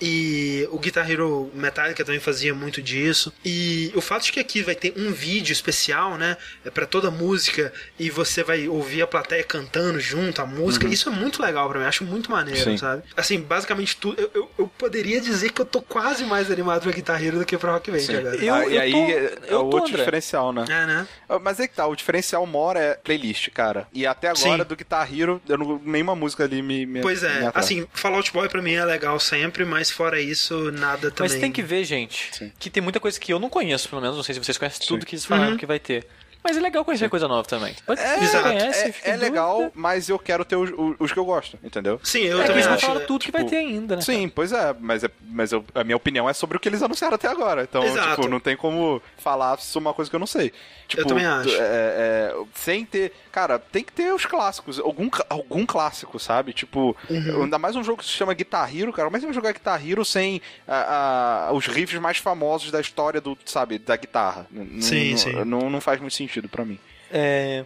E 0.00 0.68
o 0.70 0.78
Guitar 0.78 1.08
Hero 1.10 1.50
Metallica 1.54 2.04
também 2.04 2.20
fazia 2.20 2.54
muito 2.54 2.82
disso. 2.82 3.32
E 3.44 3.92
o 3.94 4.00
fato 4.00 4.24
de 4.24 4.32
que 4.32 4.40
aqui 4.40 4.62
vai 4.62 4.74
ter 4.74 4.92
um 4.96 5.12
vídeo 5.12 5.52
especial, 5.52 6.16
né? 6.18 6.36
É 6.64 6.70
pra 6.70 6.86
toda 6.86 7.10
música 7.10 7.72
e 7.98 8.10
você 8.10 8.42
vai 8.42 8.66
ouvir 8.68 9.02
a 9.02 9.06
plateia 9.06 9.44
cantando 9.44 10.00
junto 10.00 10.40
a 10.42 10.46
música, 10.46 10.86
isso 10.88 11.08
é 11.08 11.12
muito 11.12 11.40
legal 11.42 11.68
pra 11.68 11.78
mim, 11.80 11.86
acho 11.86 12.04
muito 12.04 12.30
maneiro, 12.30 12.60
Sim. 12.70 12.76
sabe? 12.76 13.02
Assim, 13.16 13.40
basicamente 13.40 13.96
tudo. 13.96 14.20
Eu, 14.20 14.30
eu, 14.34 14.50
eu 14.58 14.68
poderia 14.78 15.20
dizer 15.20 15.50
que 15.52 15.60
eu 15.60 15.66
tô 15.66 15.80
quase 15.80 16.24
mais 16.24 16.50
animado 16.50 16.82
pra 16.82 16.92
Guitar 16.92 17.22
Hero 17.22 17.38
do 17.38 17.44
que 17.44 17.56
pra 17.56 17.72
Rock 17.72 17.90
Band 17.90 17.98
agora. 18.18 18.36
Eu- 18.36 18.52
Ah, 18.54 18.66
e 18.66 18.78
aí 18.78 18.92
tô- 18.92 18.98
é 18.98 19.32
eu 19.48 19.60
o 19.60 19.70
tô, 19.70 19.76
outro 19.76 19.88
André. 19.90 19.98
diferencial, 19.98 20.52
né? 20.52 20.64
É, 20.68 20.86
né? 20.86 21.06
Ah, 21.28 21.38
Mas 21.38 21.58
é 21.60 21.66
que 21.68 21.74
tá, 21.74 21.86
o 21.86 21.94
diferencial 21.96 22.44
mora 22.46 22.78
é 22.80 22.94
playlist, 22.94 23.48
cara. 23.50 23.86
E 23.92 24.06
até 24.06 24.28
agora, 24.28 24.62
Sim. 24.62 24.68
do 24.68 24.76
Guitar 24.76 25.08
Hero, 25.12 25.40
eu 25.48 25.56
não, 25.58 25.80
nenhuma 25.84 26.14
música 26.14 26.44
ali 26.44 26.60
me. 26.62 26.84
me 26.86 27.00
Pois 27.00 27.22
me 27.22 27.28
é, 27.28 27.46
atrai. 27.46 27.52
assim, 27.64 27.86
Fallout 28.22 28.32
Boy 28.32 28.48
pra 28.48 28.62
mim 28.62 28.74
é 28.74 28.84
legal 28.84 29.18
sempre, 29.18 29.64
mas 29.64 29.90
fora 29.90 30.20
isso, 30.20 30.70
nada 30.72 31.10
também. 31.10 31.32
Mas 31.32 31.40
tem 31.40 31.50
que 31.52 31.62
ver, 31.62 31.84
gente, 31.84 32.30
Sim. 32.32 32.52
que 32.58 32.70
tem 32.70 32.82
muita 32.82 33.00
coisa 33.00 33.18
que 33.18 33.32
eu 33.32 33.38
não 33.38 33.48
conheço, 33.48 33.88
pelo 33.88 34.00
menos. 34.00 34.16
Não 34.16 34.22
sei 34.22 34.34
se 34.34 34.42
vocês 34.42 34.56
conhecem 34.58 34.86
tudo 34.86 35.04
que 35.06 35.14
eles 35.14 35.24
falaram 35.24 35.52
Uhum. 35.52 35.56
que 35.56 35.66
vai 35.66 35.78
ter. 35.78 36.06
Mas 36.44 36.56
é 36.56 36.60
legal 36.60 36.84
conhecer 36.84 37.08
coisa 37.08 37.28
nova 37.28 37.46
também. 37.46 37.72
Pode, 37.86 38.00
É, 38.00 38.16
conhece, 38.42 38.94
é, 39.04 39.10
é 39.10 39.16
legal, 39.16 39.54
dúvida. 39.58 39.72
mas 39.76 40.08
eu 40.08 40.18
quero 40.18 40.44
ter 40.44 40.56
os, 40.56 40.70
os- 40.76 40.96
os 40.98 41.12
que 41.12 41.18
eu 41.18 41.24
gosto, 41.24 41.56
entendeu? 41.62 42.00
Sim, 42.02 42.22
eu 42.22 42.38
É 42.38 42.40
que 42.40 42.46
também 42.48 42.54
eles 42.56 42.66
não 42.66 42.74
acho. 42.74 42.86
falaram 42.86 43.06
tudo 43.06 43.24
que 43.24 43.30
vai 43.30 43.42
tipo, 43.42 43.50
ter 43.52 43.58
ainda, 43.58 43.94
né? 43.94 44.02
Sim, 44.02 44.28
pois 44.28 44.50
é, 44.50 44.74
mas, 44.80 45.04
é, 45.04 45.10
mas 45.30 45.52
eu- 45.52 45.64
a 45.72 45.84
minha 45.84 45.96
opinião 45.96 46.28
é 46.28 46.32
sobre 46.32 46.56
o 46.56 46.60
que 46.60 46.68
eles 46.68 46.82
anunciaram 46.82 47.14
até 47.14 47.28
agora. 47.28 47.62
Então, 47.62 47.84
Exato. 47.84 48.16
tipo, 48.16 48.28
não 48.28 48.40
tem 48.40 48.56
como 48.56 49.00
falar 49.18 49.56
sobre 49.60 49.86
uma 49.86 49.94
coisa 49.94 50.10
que 50.10 50.16
eu 50.16 50.20
não 50.20 50.26
sei. 50.26 50.52
Tipo, 50.88 51.06
também 51.06 51.24
acho. 51.24 51.48
é, 51.48 51.54
é, 51.60 52.34
sem 52.56 52.84
ter. 52.84 53.12
Cara, 53.32 53.58
tem 53.58 53.82
que 53.82 53.92
ter 53.92 54.12
os 54.12 54.26
clássicos. 54.26 54.78
Algum, 54.78 55.08
algum 55.30 55.64
clássico, 55.64 56.18
sabe? 56.18 56.52
Tipo, 56.52 56.94
Uhum. 57.08 57.44
ainda 57.44 57.58
mais 57.58 57.74
um 57.74 57.82
jogo 57.82 57.98
que 58.02 58.04
se 58.04 58.10
chama 58.12 58.34
Guitar 58.34 58.68
Hero, 58.76 58.92
cara. 58.92 59.06
Como 59.08 59.16
é 59.16 59.18
que 59.18 59.22
você 59.22 59.26
vai 59.26 59.34
jogar 59.34 59.52
Guitar 59.52 59.88
Hero 59.88 60.04
sem 60.04 60.40
a- 60.68 61.46
a- 61.48 61.52
os 61.52 61.66
riffs 61.66 61.98
mais 61.98 62.18
famosos 62.18 62.70
da 62.70 62.80
história 62.80 63.20
do, 63.22 63.36
sabe, 63.46 63.78
da 63.78 63.96
guitarra? 63.96 64.46
N- 64.52 64.82
Sim, 64.82 65.10
não, 65.12 65.16
sim. 65.18 65.32
Não, 65.46 65.70
não 65.70 65.80
faz 65.80 65.98
muito 65.98 66.14
sentido 66.14 66.46
pra 66.48 66.62
mim. 66.64 66.78
É, 67.10 67.64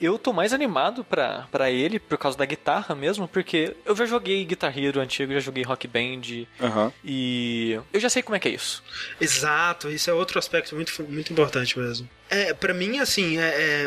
eu 0.00 0.18
tô 0.18 0.32
mais 0.32 0.52
animado 0.52 1.04
pra, 1.04 1.46
pra 1.52 1.70
ele 1.70 1.98
por 1.98 2.16
causa 2.18 2.36
da 2.36 2.44
guitarra 2.46 2.94
mesmo, 2.94 3.28
porque 3.28 3.76
eu 3.84 3.94
já 3.94 4.04
joguei 4.06 4.44
Guitar 4.44 4.76
Hero 4.76 4.98
antigo, 5.00 5.32
já 5.34 5.40
joguei 5.40 5.62
Rock 5.62 5.86
Band 5.86 6.46
Aham. 6.60 6.92
e 7.04 7.78
eu 7.92 8.00
já 8.00 8.08
sei 8.08 8.22
como 8.22 8.34
é 8.36 8.38
que 8.38 8.48
é 8.48 8.52
isso. 8.52 8.82
Exato, 9.20 9.90
isso 9.90 10.08
é 10.10 10.12
outro 10.12 10.38
aspecto 10.38 10.74
muito, 10.74 11.02
muito 11.04 11.32
importante 11.32 11.78
mesmo. 11.78 12.08
É, 12.32 12.54
pra 12.54 12.72
mim, 12.72 12.98
assim, 12.98 13.38
é, 13.38 13.42
é, 13.48 13.86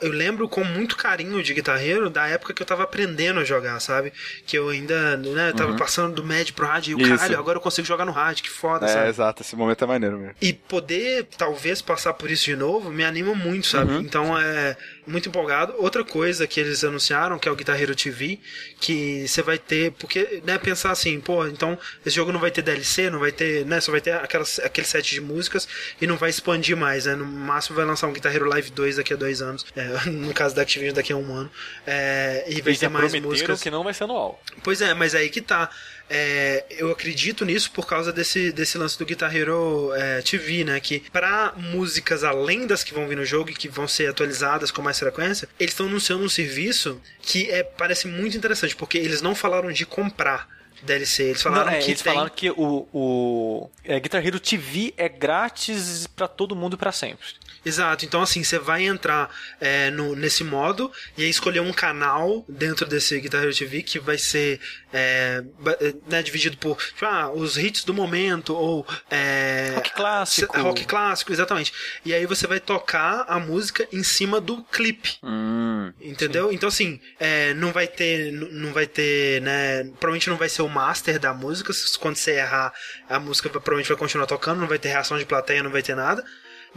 eu 0.00 0.10
lembro 0.10 0.48
com 0.48 0.64
muito 0.64 0.96
carinho 0.96 1.40
de 1.42 1.54
guitarreiro 1.54 2.10
da 2.10 2.26
época 2.26 2.52
que 2.52 2.60
eu 2.60 2.66
tava 2.66 2.82
aprendendo 2.82 3.38
a 3.38 3.44
jogar, 3.44 3.78
sabe? 3.78 4.12
Que 4.44 4.58
eu 4.58 4.68
ainda, 4.70 5.16
né, 5.16 5.52
tava 5.52 5.76
passando 5.76 6.14
do 6.16 6.24
médio 6.24 6.52
pro 6.52 6.66
hard 6.66 6.88
e 6.88 6.94
o 6.94 6.98
Uhum. 6.98 7.16
Caralho, 7.16 7.38
agora 7.38 7.58
eu 7.58 7.62
consigo 7.62 7.86
jogar 7.86 8.04
no 8.04 8.10
hard, 8.10 8.40
que 8.40 8.50
foda, 8.50 8.86
É, 8.86 8.88
sabe? 8.88 9.08
exato. 9.08 9.42
Esse 9.42 9.54
momento 9.54 9.84
é 9.84 9.86
maneiro 9.86 10.18
mesmo. 10.18 10.34
E 10.42 10.52
poder, 10.52 11.28
talvez, 11.38 11.80
passar 11.80 12.12
por 12.14 12.28
isso 12.30 12.44
de 12.46 12.56
novo, 12.56 12.90
me 12.90 13.04
anima 13.04 13.34
muito, 13.34 13.68
sabe? 13.68 13.92
Uhum. 13.92 14.00
Então 14.00 14.36
é 14.36 14.76
muito 15.06 15.28
empolgado. 15.28 15.72
Outra 15.78 16.04
coisa 16.04 16.44
que 16.46 16.58
eles 16.58 16.82
anunciaram, 16.82 17.38
que 17.38 17.48
é 17.48 17.52
o 17.52 17.54
Guitar 17.56 17.80
Hero 17.80 17.94
TV, 17.94 18.40
que 18.80 19.28
você 19.28 19.42
vai 19.42 19.58
ter. 19.58 19.92
Porque, 19.92 20.42
né, 20.44 20.58
pensar 20.58 20.90
assim, 20.90 21.20
pô, 21.20 21.46
então 21.46 21.78
esse 22.04 22.16
jogo 22.16 22.32
não 22.32 22.40
vai 22.40 22.50
ter 22.50 22.62
DLC, 22.62 23.08
não 23.10 23.20
vai 23.20 23.30
ter, 23.30 23.64
né? 23.64 23.80
Só 23.80 23.92
vai 23.92 24.00
ter 24.00 24.14
aquelas, 24.14 24.58
aquele 24.58 24.86
set 24.86 25.14
de 25.14 25.20
músicas 25.20 25.68
e 26.00 26.06
não 26.06 26.16
vai 26.16 26.30
expandir 26.30 26.76
mais, 26.76 27.06
né? 27.06 27.14
No 27.14 27.24
máximo 27.24 27.75
vai 27.76 27.84
lançar 27.84 28.06
um 28.06 28.12
Guitar 28.12 28.34
Hero 28.34 28.48
Live 28.48 28.70
2 28.70 28.96
daqui 28.96 29.12
a 29.12 29.16
dois 29.16 29.40
anos. 29.40 29.64
É, 29.76 29.84
no 30.10 30.32
caso 30.34 30.54
da 30.54 30.62
Activision, 30.62 30.94
daqui 30.94 31.12
a 31.12 31.16
um 31.16 31.34
ano. 31.34 31.50
É, 31.86 32.44
e 32.48 32.60
vai 32.60 32.70
Eles 32.70 32.80
ter 32.80 32.88
mais 32.88 33.14
músicas. 33.14 33.62
que 33.62 33.70
não 33.70 33.84
vai 33.84 33.94
ser 33.94 34.04
anual. 34.04 34.42
Pois 34.62 34.80
é, 34.80 34.94
mas 34.94 35.14
aí 35.14 35.28
que 35.28 35.40
tá. 35.40 35.70
É, 36.08 36.64
eu 36.70 36.90
acredito 36.90 37.44
nisso 37.44 37.70
por 37.72 37.86
causa 37.86 38.12
desse, 38.12 38.52
desse 38.52 38.78
lance 38.78 38.96
do 38.96 39.04
Guitar 39.04 39.34
Hero 39.34 39.92
é, 39.94 40.22
TV, 40.22 40.62
né? 40.64 40.78
Que 40.78 41.00
pra 41.10 41.52
músicas 41.56 42.22
além 42.22 42.66
das 42.66 42.84
que 42.84 42.94
vão 42.94 43.08
vir 43.08 43.16
no 43.16 43.24
jogo 43.24 43.50
e 43.50 43.54
que 43.54 43.68
vão 43.68 43.88
ser 43.88 44.08
atualizadas 44.08 44.70
com 44.70 44.80
mais 44.80 44.98
frequência, 44.98 45.48
eles 45.58 45.72
estão 45.72 45.86
anunciando 45.86 46.24
um 46.24 46.28
serviço 46.28 47.00
que 47.20 47.50
é, 47.50 47.62
parece 47.64 48.06
muito 48.06 48.36
interessante, 48.36 48.76
porque 48.76 48.98
eles 48.98 49.20
não 49.20 49.34
falaram 49.34 49.72
de 49.72 49.84
comprar 49.84 50.48
DLC, 50.82 51.24
eles 51.24 51.42
falaram 51.42 51.66
Não, 51.66 51.72
é, 51.72 51.78
que 51.78 51.90
eles 51.90 52.02
tem... 52.02 52.12
falaram 52.12 52.30
que 52.34 52.50
o, 52.50 52.88
o 52.92 53.70
é, 53.84 53.98
Guitar 53.98 54.24
Hero 54.24 54.38
TV 54.38 54.92
é 54.96 55.08
grátis 55.08 56.06
pra 56.06 56.28
todo 56.28 56.54
mundo 56.54 56.76
pra 56.76 56.92
sempre. 56.92 57.26
Exato, 57.66 58.04
então 58.04 58.22
assim, 58.22 58.44
você 58.44 58.58
vai 58.58 58.84
entrar 58.84 59.28
é, 59.60 59.90
no, 59.90 60.14
nesse 60.14 60.44
modo 60.44 60.90
e 61.18 61.24
aí 61.24 61.28
escolher 61.28 61.60
um 61.60 61.72
canal 61.72 62.44
dentro 62.48 62.86
desse 62.86 63.18
Guitar 63.20 63.42
Hero 63.42 63.52
TV 63.54 63.82
que 63.82 63.98
vai 63.98 64.16
ser 64.16 64.60
é, 64.92 65.42
é, 65.80 65.94
né, 66.08 66.22
dividido 66.22 66.56
por 66.56 66.78
tipo, 66.78 67.04
ah, 67.04 67.30
os 67.32 67.58
hits 67.58 67.82
do 67.84 67.92
momento 67.92 68.54
ou 68.54 68.86
é, 69.10 69.72
Rock 69.74 69.92
clássico. 69.94 70.60
rock 70.60 70.84
clássico, 70.84 71.32
exatamente. 71.32 71.72
E 72.04 72.14
aí 72.14 72.24
você 72.24 72.46
vai 72.46 72.60
tocar 72.60 73.24
a 73.28 73.38
música 73.40 73.86
em 73.92 74.02
cima 74.02 74.40
do 74.40 74.62
clipe. 74.64 75.16
Hum. 75.22 75.92
Entendeu? 76.00 76.52
Então, 76.52 76.68
assim, 76.68 77.00
é, 77.18 77.52
não 77.54 77.72
vai 77.72 77.86
ter, 77.88 78.30
não 78.32 78.72
vai 78.72 78.86
ter, 78.86 79.42
né? 79.42 79.84
Provavelmente 79.98 80.30
não 80.30 80.36
vai 80.36 80.48
ser 80.48 80.62
o 80.62 80.68
master 80.68 81.18
da 81.18 81.34
música. 81.34 81.72
se- 81.72 81.98
Quando 81.98 82.16
você 82.16 82.32
errar, 82.32 82.72
a 83.08 83.18
música 83.18 83.48
provavelmente 83.48 83.88
vai 83.88 83.96
continuar 83.96 84.26
tocando, 84.26 84.60
não 84.60 84.68
vai 84.68 84.78
ter 84.78 84.88
reação 84.88 85.18
de 85.18 85.24
plateia, 85.26 85.62
não 85.62 85.70
vai 85.70 85.82
ter 85.82 85.96
nada. 85.96 86.24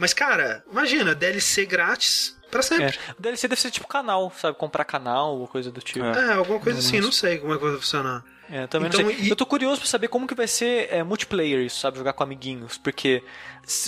Mas, 0.00 0.12
cara, 0.14 0.64
imagina, 0.72 1.14
DLC 1.14 1.64
grátis 1.66 2.36
pra 2.50 2.62
sempre. 2.62 2.98
É. 3.08 3.12
O 3.18 3.22
DLC 3.22 3.46
deve 3.46 3.60
ser 3.60 3.70
tipo 3.70 3.86
canal, 3.86 4.32
sabe? 4.36 4.56
Comprar 4.58 4.84
canal 4.84 5.38
ou 5.38 5.46
coisa 5.46 5.70
do 5.70 5.80
tipo. 5.80 6.04
É, 6.04 6.32
alguma 6.32 6.58
coisa 6.58 6.78
assim, 6.80 7.00
não 7.00 7.12
sei 7.12 7.38
como 7.38 7.54
é 7.54 7.58
que 7.58 7.64
vai 7.64 7.76
funcionar. 7.76 8.24
É, 8.52 8.66
também 8.66 8.88
Então, 8.88 9.02
não 9.02 9.10
sei. 9.10 9.26
e- 9.26 9.28
Eu 9.30 9.36
tô 9.36 9.46
curioso 9.46 9.80
pra 9.80 9.88
saber 9.88 10.08
como 10.08 10.26
que 10.26 10.34
vai 10.34 10.48
ser 10.48 10.88
é, 10.92 11.04
multiplayer 11.04 11.60
isso, 11.60 11.78
sabe? 11.78 11.98
Jogar 11.98 12.14
com 12.14 12.24
amiguinhos. 12.24 12.76
Porque 12.78 13.22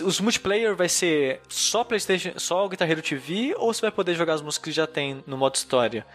os 0.04 0.20
multiplayer 0.20 0.76
vai 0.76 0.88
ser 0.88 1.40
só 1.48 1.82
Playstation, 1.82 2.32
só 2.38 2.64
o 2.64 2.68
Guitar 2.68 2.88
Hero 2.88 3.02
TV 3.02 3.54
ou 3.56 3.74
você 3.74 3.80
vai 3.80 3.90
poder 3.90 4.14
jogar 4.14 4.34
as 4.34 4.42
músicas 4.42 4.64
que 4.66 4.70
já 4.72 4.86
tem 4.86 5.24
no 5.26 5.36
modo 5.36 5.56
história? 5.56 6.06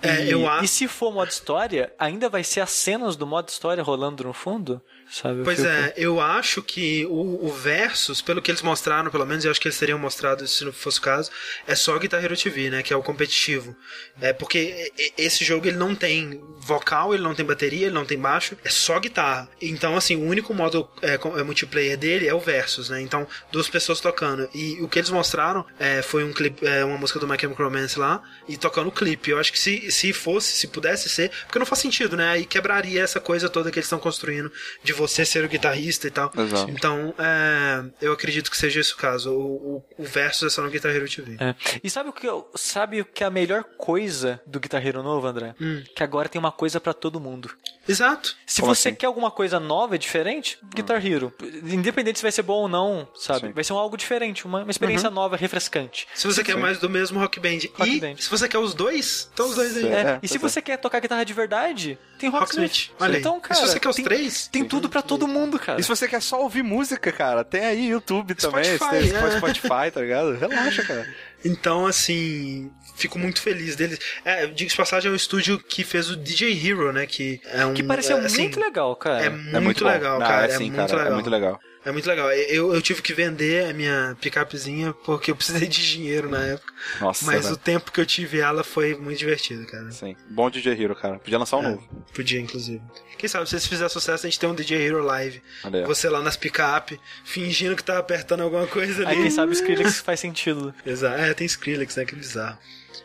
É, 0.00 0.26
e, 0.26 0.30
eu 0.30 0.48
a- 0.48 0.62
e 0.62 0.68
se 0.68 0.86
for 0.86 1.12
modo 1.12 1.28
história, 1.28 1.92
ainda 1.98 2.28
vai 2.28 2.44
ser 2.44 2.60
as 2.60 2.70
cenas 2.70 3.16
do 3.16 3.26
modo 3.26 3.48
história 3.48 3.82
rolando 3.82 4.22
no 4.22 4.32
fundo? 4.32 4.80
Sabe? 5.10 5.42
Pois 5.42 5.64
é, 5.64 5.94
eu 5.96 6.20
acho 6.20 6.62
que 6.62 7.06
o, 7.06 7.46
o 7.46 7.52
Versus, 7.52 8.20
pelo 8.20 8.42
que 8.42 8.50
eles 8.50 8.62
mostraram, 8.62 9.10
pelo 9.10 9.24
menos, 9.24 9.44
eu 9.44 9.50
acho 9.50 9.60
que 9.60 9.66
eles 9.66 9.78
teriam 9.78 9.98
mostrado 9.98 10.46
se 10.46 10.64
não 10.64 10.72
fosse 10.72 10.98
o 10.98 11.02
caso, 11.02 11.30
é 11.66 11.74
só 11.74 11.98
Guitar 11.98 12.22
Hero 12.22 12.36
TV, 12.36 12.70
né? 12.70 12.82
Que 12.82 12.92
é 12.92 12.96
o 12.96 13.02
competitivo. 13.02 13.74
É 14.20 14.32
porque 14.32 14.92
esse 15.16 15.44
jogo 15.44 15.66
ele 15.66 15.76
não 15.76 15.94
tem 15.94 16.40
vocal, 16.60 17.14
ele 17.14 17.22
não 17.22 17.34
tem 17.34 17.44
bateria, 17.44 17.86
ele 17.86 17.94
não 17.94 18.04
tem 18.04 18.18
baixo, 18.18 18.56
é 18.62 18.68
só 18.68 18.98
guitarra. 19.00 19.48
Então, 19.60 19.96
assim, 19.96 20.16
o 20.16 20.26
único 20.26 20.52
modo 20.52 20.88
é, 21.00 21.14
é 21.14 21.42
multiplayer 21.42 21.96
dele 21.96 22.28
é 22.28 22.34
o 22.34 22.40
Versus, 22.40 22.90
né? 22.90 23.00
Então, 23.00 23.26
duas 23.50 23.68
pessoas 23.68 24.00
tocando. 24.00 24.48
E 24.54 24.80
o 24.82 24.88
que 24.88 24.98
eles 24.98 25.10
mostraram 25.10 25.64
é, 25.78 26.02
foi 26.02 26.22
um 26.22 26.32
clipe, 26.32 26.66
é, 26.66 26.84
uma 26.84 26.98
música 26.98 27.18
do 27.18 27.26
My 27.26 27.38
Chemical 27.40 27.66
Romance 27.66 27.98
lá, 27.98 28.22
e 28.46 28.56
tocando 28.56 28.88
o 28.88 28.92
clipe. 28.92 29.30
Eu 29.30 29.38
acho 29.38 29.52
que 29.52 29.58
se, 29.58 29.90
se 29.90 30.12
fosse, 30.12 30.52
se 30.52 30.66
pudesse 30.66 31.08
ser, 31.08 31.30
porque 31.46 31.58
não 31.58 31.66
faz 31.66 31.80
sentido, 31.80 32.16
né? 32.16 32.28
Aí 32.28 32.44
quebraria 32.44 33.02
essa 33.02 33.20
coisa 33.20 33.48
toda 33.48 33.70
que 33.70 33.78
eles 33.78 33.86
estão 33.86 33.98
construindo 33.98 34.52
de 34.82 34.92
você 34.98 35.24
ser 35.24 35.44
o 35.44 35.48
guitarrista 35.48 36.06
e 36.06 36.10
tal. 36.10 36.30
Exato. 36.36 36.70
Então, 36.70 37.14
é, 37.18 37.84
eu 38.00 38.12
acredito 38.12 38.50
que 38.50 38.56
seja 38.56 38.80
esse 38.80 38.92
o 38.92 38.96
caso. 38.96 39.32
O, 39.32 39.76
o, 39.98 40.02
o 40.02 40.04
Versus 40.04 40.42
é 40.52 40.54
só 40.54 40.62
no 40.62 40.70
Guitar 40.70 40.94
Hero 40.94 41.08
TV. 41.08 41.36
É. 41.40 41.54
E 41.82 41.88
sabe 41.88 42.08
o 42.10 42.12
que 42.12 42.26
eu, 42.26 42.50
sabe 42.54 43.00
o 43.00 43.04
que 43.04 43.22
é 43.22 43.26
a 43.26 43.30
melhor 43.30 43.64
coisa 43.76 44.40
do 44.46 44.58
Guitar 44.60 44.84
Hero 44.84 45.02
novo, 45.02 45.26
André? 45.26 45.54
Hum. 45.60 45.82
Que 45.94 46.02
agora 46.02 46.28
tem 46.28 46.38
uma 46.38 46.52
coisa 46.52 46.80
pra 46.80 46.92
todo 46.92 47.20
mundo. 47.20 47.50
Exato. 47.88 48.36
Se 48.46 48.60
Como 48.60 48.74
você 48.74 48.88
assim? 48.90 48.96
quer 48.98 49.06
alguma 49.06 49.30
coisa 49.30 49.58
nova 49.58 49.94
e 49.94 49.98
diferente, 49.98 50.58
Guitar 50.74 51.04
Hero. 51.04 51.32
Independente 51.64 52.18
se 52.18 52.22
vai 52.22 52.32
ser 52.32 52.42
bom 52.42 52.62
ou 52.62 52.68
não, 52.68 53.08
sabe? 53.14 53.48
Sim. 53.48 53.52
Vai 53.52 53.64
ser 53.64 53.72
um 53.72 53.78
algo 53.78 53.96
diferente, 53.96 54.44
uma, 54.44 54.62
uma 54.62 54.70
experiência 54.70 55.08
nova, 55.10 55.36
refrescante. 55.36 56.06
Se 56.14 56.26
você 56.26 56.42
quer 56.44 56.56
mais 56.56 56.78
do 56.78 56.88
mesmo 56.90 57.18
Rock 57.18 57.40
Band. 57.40 57.58
Rock 57.74 57.90
e 57.96 58.00
Band. 58.00 58.16
se 58.18 58.28
você 58.28 58.48
quer 58.48 58.58
os 58.58 58.74
dois, 58.74 59.30
então 59.32 59.48
os 59.48 59.54
dois 59.54 59.76
aí. 59.76 59.82
Sim. 59.84 59.88
É, 59.88 59.98
É, 60.08 60.18
e 60.22 60.28
se 60.28 60.38
pois 60.38 60.52
você 60.52 60.60
quer 60.62 60.76
tocar 60.78 61.00
guitarra 61.00 61.24
de 61.24 61.32
verdade, 61.32 61.98
tem 62.18 62.28
Rocksmith. 62.30 62.90
Aí. 63.00 63.16
Então, 63.16 63.38
E 63.38 63.40
cara, 63.40 63.54
se 63.54 63.66
você 63.68 63.80
quer 63.80 63.88
os 63.88 63.96
tem, 63.96 64.04
três, 64.04 64.48
tem 64.48 64.64
tudo 64.64 64.87
pra 64.88 65.02
todo 65.02 65.28
mundo, 65.28 65.58
cara. 65.58 65.80
E 65.80 65.82
se 65.82 65.88
você 65.88 66.08
quer 66.08 66.22
só 66.22 66.40
ouvir 66.42 66.62
música, 66.62 67.12
cara, 67.12 67.44
tem 67.44 67.64
aí 67.64 67.88
YouTube 67.88 68.34
também, 68.34 68.64
Spotify, 68.64 68.90
tem 68.90 69.16
é. 69.16 69.30
Spotify, 69.38 69.90
tá 69.92 70.00
ligado? 70.00 70.34
Relaxa, 70.34 70.82
cara. 70.84 71.06
Então, 71.44 71.86
assim, 71.86 72.70
fico 72.96 73.18
muito 73.18 73.40
feliz 73.40 73.76
deles. 73.76 73.98
É, 74.24 74.46
digo 74.46 74.70
de 74.70 74.76
passagem, 74.76 75.08
é 75.08 75.12
um 75.12 75.16
estúdio 75.16 75.58
que 75.58 75.84
fez 75.84 76.10
o 76.10 76.16
DJ 76.16 76.52
Hero, 76.52 76.92
né? 76.92 77.06
Que 77.06 77.40
é 77.46 77.64
um. 77.64 77.74
Que 77.74 77.82
parecia 77.82 78.16
é, 78.16 78.24
assim, 78.24 78.42
muito 78.42 78.60
legal, 78.60 78.96
cara. 78.96 79.24
É 79.24 79.60
muito, 79.60 79.84
legal, 79.84 80.18
Não, 80.18 80.26
cara. 80.26 80.46
É, 80.46 80.50
É, 80.50 80.56
sim, 80.56 80.70
muito 80.70 80.76
cara, 80.76 80.96
legal. 80.96 81.10
é 81.10 81.14
muito 81.14 81.30
legal. 81.30 81.60
É 81.88 81.92
muito 81.92 82.06
legal. 82.08 82.30
Eu, 82.30 82.74
eu 82.74 82.82
tive 82.82 83.00
que 83.02 83.12
vender 83.14 83.68
a 83.68 83.72
minha 83.72 84.16
picapezinha 84.20 84.92
porque 85.04 85.30
eu 85.30 85.36
precisei 85.36 85.66
de 85.68 85.90
dinheiro 85.92 86.28
na 86.28 86.44
época. 86.44 86.72
Nossa, 87.00 87.24
Mas 87.26 87.42
velho. 87.44 87.54
o 87.54 87.56
tempo 87.58 87.90
que 87.90 88.00
eu 88.00 88.06
tive 88.06 88.40
ela 88.40 88.62
foi 88.62 88.94
muito 88.94 89.18
divertido, 89.18 89.66
cara. 89.66 89.90
Sim. 89.90 90.14
Bom 90.28 90.50
DJ 90.50 90.80
Hero, 90.82 90.94
cara. 90.94 91.18
Podia 91.18 91.38
lançar 91.38 91.56
um 91.56 91.64
É, 91.64 91.68
novo. 91.70 91.88
Podia, 92.14 92.40
inclusive. 92.40 92.82
Quem 93.16 93.28
sabe, 93.28 93.48
se 93.48 93.58
fizerem 93.68 93.88
sucesso, 93.88 94.26
a 94.26 94.30
gente 94.30 94.38
tem 94.38 94.48
um 94.48 94.54
DJ 94.54 94.86
Hero 94.86 95.02
Live. 95.02 95.42
Aí. 95.64 95.84
Você 95.86 96.08
lá 96.08 96.20
nas 96.22 96.36
picape, 96.36 97.00
fingindo 97.24 97.74
que 97.74 97.82
tá 97.82 97.98
apertando 97.98 98.42
alguma 98.42 98.66
coisa 98.66 99.00
Aí 99.08 99.14
ali. 99.14 99.22
quem 99.22 99.30
sabe 99.30 99.50
o 99.50 99.54
Skrillex 99.54 99.98
faz 100.00 100.20
sentido. 100.20 100.72
Exato. 100.86 101.18
É, 101.20 101.34
tem 101.34 101.46
Skrillex, 101.46 101.96
né? 101.96 102.04
Que 102.04 102.14
bizarro. 102.14 102.58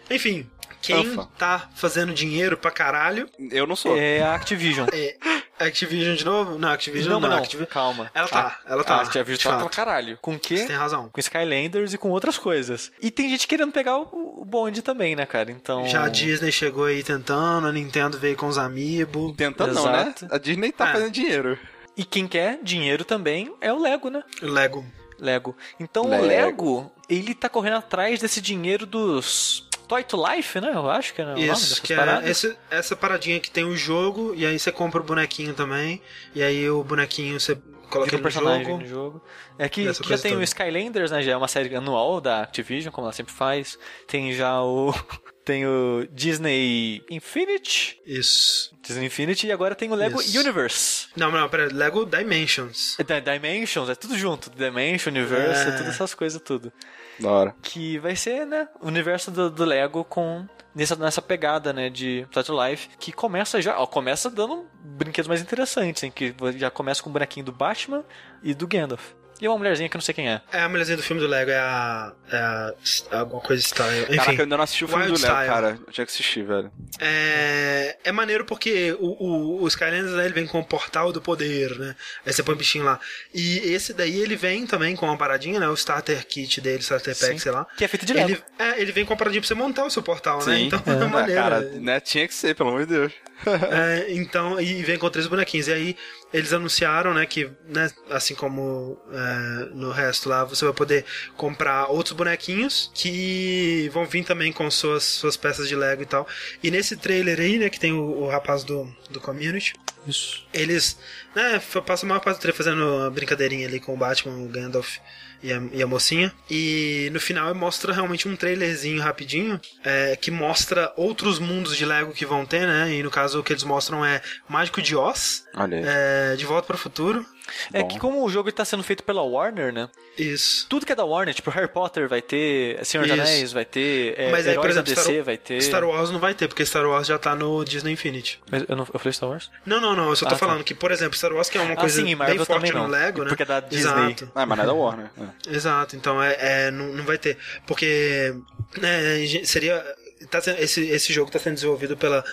Enfim, 0.10 0.48
quem 0.82 1.08
Ufa. 1.14 1.28
tá 1.38 1.70
fazendo 1.76 2.14
dinheiro 2.14 2.58
pra 2.58 2.70
caralho 2.70 3.28
Eu 3.52 3.66
não 3.66 3.76
sou. 3.76 3.98
É 3.98 4.22
a 4.22 4.36
Activision. 4.36 4.88
é 4.94 5.16
Activision 5.60 6.16
de 6.16 6.26
novo? 6.26 6.58
Não, 6.58 6.70
Activision 6.70 7.14
não, 7.14 7.20
não. 7.20 7.30
não, 7.30 7.38
Activision... 7.38 7.68
calma. 7.70 8.12
Ela 8.14 8.28
tá, 8.28 8.60
ela 8.66 8.84
tá. 8.84 8.96
A 8.96 9.02
Activision 9.02 9.38
de 9.38 9.44
tá 9.44 9.58
pra 9.58 9.70
caralho. 9.70 10.18
Com 10.22 10.32
o 10.32 10.34
Você 10.36 10.40
quê? 10.40 10.66
tem 10.66 10.76
razão. 10.76 11.10
Com 11.10 11.20
Skylanders 11.20 11.94
e 11.94 11.98
com 11.98 12.10
outras 12.10 12.38
coisas. 12.38 12.92
E 13.02 13.12
tem 13.12 13.30
gente 13.30 13.48
querendo 13.48 13.72
pegar 13.72 13.98
o, 13.98 14.42
o 14.42 14.46
bonde 14.46 14.82
também, 14.82 15.16
né, 15.16 15.26
cara? 15.26 15.52
Então. 15.52 15.88
Já 15.88 16.04
a 16.06 16.10
Disney 16.10 16.52
chegou 16.52 16.86
aí 16.86 17.04
tentando, 17.04 17.68
a 17.68 17.72
Nintendo 17.72 18.18
veio 18.18 18.36
com 18.36 18.48
os 18.48 18.58
amiibo. 18.58 19.34
Tentando 19.36 19.74
não, 19.74 19.92
né? 19.92 20.14
A 20.30 20.38
Disney 20.38 20.72
tá 20.72 20.90
É. 20.90 20.92
fazendo 20.94 21.12
dinheiro. 21.12 21.58
E 21.96 22.04
quem 22.04 22.28
quer 22.28 22.60
dinheiro 22.64 23.06
também 23.06 23.54
é 23.62 23.72
o 23.72 23.80
Lego, 23.80 24.10
né? 24.10 24.24
Lego. 24.42 24.84
Lego. 25.20 25.56
Então 25.80 26.08
Lego. 26.10 26.24
o 26.24 26.28
Lego, 26.28 26.92
ele 27.08 27.34
tá 27.36 27.48
correndo 27.48 27.78
atrás 27.78 28.20
desse 28.20 28.42
dinheiro 28.42 28.86
dos 28.86 29.70
Toy 29.94 30.04
to 30.04 30.28
Life, 30.28 30.60
né? 30.60 30.72
Eu 30.74 30.90
acho 30.90 31.14
que 31.14 31.22
é 31.22 31.26
o 31.26 31.28
nome 31.28 31.46
Isso, 31.48 31.82
que 31.82 31.94
é 31.94 31.98
paradas. 31.98 32.46
essa, 32.72 32.96
paradinha 32.96 33.40
que 33.40 33.52
tem 33.52 33.64
o 33.64 33.76
jogo, 33.76 34.34
e 34.36 34.46
aí 34.46 34.58
você 34.58 34.72
compra 34.72 35.00
o 35.00 35.04
bonequinho 35.04 35.54
também, 35.54 36.02
e 36.34 36.42
aí 36.42 36.68
o 36.70 36.84
bonequinho 36.84 37.40
você 37.40 37.56
coloca 37.90 38.16
ele 38.16 38.24
no 38.24 38.30
jogo. 38.32 38.78
no 38.78 38.88
jogo. 38.88 39.24
É 39.58 39.70
que, 39.70 39.94
que 39.94 40.10
já 40.10 40.18
tem 40.18 40.32
o 40.32 40.36
toda. 40.36 40.44
Skylanders, 40.46 41.12
né? 41.12 41.22
Já 41.22 41.34
é 41.34 41.38
uma 41.38 41.48
série 41.48 41.76
anual 41.76 42.20
da 42.20 42.42
Activision, 42.42 42.92
como 42.92 43.06
ela 43.06 43.14
sempre 43.14 43.34
faz. 43.34 43.78
Tem 44.08 44.34
já 44.34 44.62
o. 44.62 44.94
Tem 45.46 45.66
o 45.66 46.08
Disney 46.10 47.04
Infinity. 47.10 48.00
Isso. 48.06 48.74
Disney 48.82 49.08
Infinity 49.08 49.48
e 49.48 49.52
agora 49.52 49.76
tem 49.76 49.92
o 49.92 49.94
Lego 49.94 50.22
Isso. 50.22 50.40
Universe. 50.40 51.08
Não, 51.18 51.30
não, 51.30 51.50
pera, 51.50 51.68
Lego 51.70 52.06
Dimensions. 52.06 52.96
É 52.98 53.20
Dimensions, 53.20 53.90
é 53.90 53.96
tudo 53.96 54.18
junto. 54.18 54.50
Dimension, 54.50 55.12
Universe, 55.12 55.66
É. 55.66 55.68
é. 55.68 55.72
todas 55.72 55.88
essas 55.96 56.14
coisas, 56.14 56.42
tudo. 56.42 56.72
Da 57.20 57.32
hora. 57.32 57.56
Que 57.62 57.98
vai 58.00 58.16
ser, 58.16 58.46
né? 58.46 58.68
O 58.82 58.88
universo 58.88 59.32
do, 59.32 59.50
do 59.50 59.66
Lego 59.66 60.04
com. 60.04 60.46
Nessa, 60.76 60.96
nessa 60.96 61.22
pegada, 61.22 61.72
né, 61.72 61.88
de 61.88 62.26
Flat 62.32 62.50
Life, 62.50 62.90
que 62.98 63.12
começa 63.12 63.62
já, 63.62 63.78
ó, 63.78 63.86
começa 63.86 64.28
dando 64.28 64.66
brinquedos 64.84 65.28
mais 65.28 65.40
interessantes, 65.40 66.02
hein, 66.02 66.10
que 66.10 66.34
já 66.58 66.72
começa 66.72 67.04
com 67.04 67.12
o 67.12 67.14
bonequinho 67.14 67.46
do 67.46 67.52
Batman 67.52 68.04
e 68.42 68.56
do 68.56 68.68
Gandalf. 68.68 69.12
E 69.42 69.48
uma 69.48 69.58
mulherzinha 69.58 69.90
que 69.90 69.96
eu 69.96 70.00
não 70.00 70.04
sei 70.04 70.14
quem 70.14 70.30
é. 70.30 70.42
É 70.52 70.62
a 70.62 70.70
mulherzinha 70.70 70.96
do 70.96 71.04
filme 71.04 71.22
do 71.22 71.28
Lego, 71.28 71.52
é 71.52 71.58
a. 71.58 72.14
É 72.32 72.38
a. 72.38 72.74
alguma 73.20 73.42
coisa 73.42 73.62
style. 73.62 74.04
Enfim. 74.04 74.16
Caraca, 74.16 74.34
eu 74.34 74.42
ainda 74.44 74.58
não 74.58 74.64
assisti 74.64 74.86
o 74.86 74.88
filme 74.88 75.04
Wild 75.06 75.20
do 75.20 75.22
Lego, 75.22 75.34
Style. 75.34 75.50
cara. 75.54 75.80
Eu 75.86 75.92
tinha 75.94 76.06
que 76.06 76.12
assistir, 76.12 76.44
velho. 76.46 76.72
É, 77.00 77.98
é 78.04 78.12
maneiro 78.12 78.46
porque 78.46 78.96
o, 79.00 79.08
o, 79.08 79.64
o 79.64 79.68
Skylanders 79.68 80.12
né, 80.14 80.26
ele 80.26 80.34
vem 80.34 80.48
com 80.48 80.60
o 80.60 80.64
portal 80.66 81.12
do 81.12 81.22
poder, 81.22 81.78
né? 81.78 81.96
Aí 82.26 82.32
você 82.32 82.42
põe 82.44 82.56
o 82.56 82.58
bichinho 82.58 82.86
lá. 82.86 83.00
E 83.34 83.58
esse 83.74 83.94
daí 83.94 84.22
ele 84.22 84.36
vem 84.36 84.66
também 84.66 84.96
com 84.96 85.06
uma 85.06 85.18
paradinha, 85.18 85.60
né? 85.60 85.68
O 85.68 85.74
starter 85.74 86.26
kit 86.26 86.62
dele, 86.62 86.80
starter 86.80 87.14
pack, 87.18 87.34
Sim. 87.34 87.38
sei 87.40 87.52
lá. 87.52 87.66
Que 87.78 87.84
é 87.84 87.88
feito 87.88 88.06
de 88.06 88.14
Lego. 88.14 88.30
Ele, 88.30 88.44
é, 88.60 88.82
ele 88.82 88.92
vem 88.92 89.04
com 89.06 89.14
uma 89.14 89.18
paradinha 89.18 89.42
pra 89.42 89.48
você 89.48 89.56
montar 89.56 89.86
o 89.86 89.90
seu 89.90 90.02
portal, 90.04 90.46
né? 90.46 90.60
Então 90.62 90.82
é, 90.88 90.92
Ah, 90.92 91.08
maneiro. 91.08 91.42
Cara, 91.42 91.60
né, 91.62 92.00
tinha 92.00 92.28
que 92.28 92.34
ser, 92.34 92.56
pelo 92.56 92.70
amor 92.70 92.86
de 92.86 92.94
Deus. 92.94 93.14
É, 93.46 94.14
então, 94.14 94.60
e 94.62 94.82
vem 94.84 94.98
com 94.98 95.10
três 95.10 95.28
bonequinhos. 95.28 95.68
E 95.68 95.74
aí 95.74 95.98
eles 96.34 96.52
anunciaram, 96.52 97.14
né, 97.14 97.26
que, 97.26 97.50
né, 97.68 97.90
assim 98.10 98.34
como 98.34 99.00
é, 99.12 99.66
no 99.76 99.92
resto 99.92 100.28
lá, 100.28 100.44
você 100.44 100.66
vai 100.66 100.74
poder 100.74 101.06
comprar 101.38 101.86
outros 101.88 102.16
bonequinhos 102.16 102.92
que 102.94 103.90
vão 103.94 104.06
vir 104.06 104.26
também 104.26 104.52
com 104.52 104.70
suas, 104.72 105.04
suas 105.04 105.38
peças 105.38 105.68
de 105.70 105.76
Lego 105.76 106.02
e 106.02 106.06
tal. 106.08 106.28
E 106.64 106.72
nesse 106.72 106.98
trailer 106.98 107.40
aí, 107.40 107.60
né, 107.60 107.70
que 107.70 107.80
tem 107.80 107.94
o, 107.94 108.02
o 108.02 108.28
rapaz 108.28 108.64
do, 108.64 108.92
do 109.12 109.22
community, 109.22 109.74
Isso. 110.08 110.46
eles, 110.52 110.98
né, 111.36 111.62
passam 111.86 112.08
a 112.08 112.10
maior 112.10 112.22
parte 112.22 112.38
do 112.38 112.42
trailer 112.42 112.58
fazendo 112.58 112.84
uma 112.84 113.12
brincadeirinha 113.12 113.68
ali 113.68 113.80
com 113.80 113.94
o 113.94 113.98
Batman, 113.98 114.36
o 114.36 114.48
Gandalf 114.48 114.98
e 115.44 115.52
a, 115.52 115.62
e 115.74 115.84
a 115.84 115.88
mocinha. 115.88 116.34
E 116.50 117.10
no 117.12 117.20
final 117.20 117.54
mostra 117.54 117.94
realmente 117.94 118.28
um 118.28 118.36
trailerzinho 118.36 119.02
rapidinho 119.02 119.60
é, 119.84 120.16
que 120.16 120.32
mostra 120.32 120.92
outros 120.96 121.38
mundos 121.38 121.76
de 121.76 121.86
Lego 121.86 122.14
que 122.14 122.26
vão 122.26 122.46
ter, 122.46 122.66
né? 122.66 122.94
E 122.94 123.04
no 123.04 123.12
caso 123.12 123.40
o 123.40 123.44
que 123.44 123.52
eles 123.52 123.64
mostram 123.64 124.06
é 124.06 124.22
Mágico 124.48 124.82
de 124.82 124.96
Oz, 124.96 125.44
é, 125.86 126.36
De 126.36 126.46
Volta 126.46 126.68
para 126.68 126.76
o 126.76 126.80
Futuro. 126.80 127.26
É 127.74 127.82
Bom. 127.82 127.88
que 127.90 128.00
como 128.00 128.24
o 128.24 128.30
jogo 128.30 128.50
está 128.50 128.64
sendo 128.64 128.84
feito 128.84 129.04
pela 129.04 129.22
Warner, 129.22 129.74
né? 129.74 129.90
Isso. 130.18 130.66
Tudo 130.70 130.86
que 130.86 130.92
é 130.92 130.96
da 130.96 131.04
Warner, 131.04 131.34
tipo 131.36 131.50
Harry 131.52 131.68
Potter 131.68 132.08
vai 132.08 132.22
ter, 132.22 132.84
Senhor 132.86 133.06
dos. 133.06 133.20
Anéis 133.20 133.52
vai 133.52 133.66
ter, 133.66 134.14
é, 134.18 134.32
Mas 134.32 134.48
aí, 134.48 134.56
por 134.56 134.62
Heróis 134.70 134.76
exemplo, 134.78 134.90
da 134.96 135.02
DC 135.02 135.12
Star, 135.14 135.24
vai 135.26 135.38
ter. 135.38 135.62
Star 135.62 135.84
Wars 135.84 136.10
não 136.12 136.20
vai 136.20 136.34
ter, 136.34 136.48
porque 136.48 136.66
Star 136.66 136.86
Wars 136.86 137.08
já 137.08 137.18
tá 137.20 137.36
no 137.36 137.64
Disney 137.66 137.92
Infinity. 137.94 138.40
Mas 138.50 138.64
eu, 138.68 138.76
não, 138.76 138.88
eu 138.94 139.00
falei 139.00 139.14
Star 139.14 139.30
Wars? 139.30 139.52
Não, 139.66 139.82
não, 139.82 139.96
não. 139.96 140.10
Eu 140.10 140.16
só 140.16 140.26
tô 140.26 140.36
Ah, 140.36 140.38
tá. 140.38 140.46
falando 140.46 140.64
que, 140.64 140.74
por 140.74 140.92
exemplo, 140.92 141.18
Star 141.18 141.34
Wars 141.34 141.50
que 141.50 141.58
é 141.58 141.62
uma 141.62 141.74
Ah, 141.74 141.78
coisa 141.78 142.02
sim, 142.02 142.16
Marvel 142.16 142.38
bem 142.38 142.46
forte 142.46 142.72
no. 142.74 142.88
Lego, 142.88 143.24
né? 143.24 143.28
Porque 143.30 143.44
é 143.44 143.46
da 143.46 143.60
Disney. 143.60 143.92
Exato. 143.92 144.32
Ah, 144.34 144.46
mas 144.46 144.58
não 144.58 144.64
é 144.64 144.68
da 144.68 144.74
Warner. 144.74 145.12
É. 145.50 145.56
Exato, 145.56 145.96
então 145.96 146.22
é, 146.24 146.38
é, 146.40 146.72
não, 146.72 146.88
não 146.94 147.04
vai 147.04 147.18
ter. 147.18 147.38
Porque 147.68 148.34
né, 148.80 149.26
seria. 149.46 149.84
Tá, 150.30 150.40
sendo- 150.40 150.60
esse, 150.62 150.82
esse 150.88 151.12
jogo 151.12 151.28
está 151.28 151.38
sendo 151.38 151.56
desenvolvido 151.56 151.98
pela, 151.98 152.24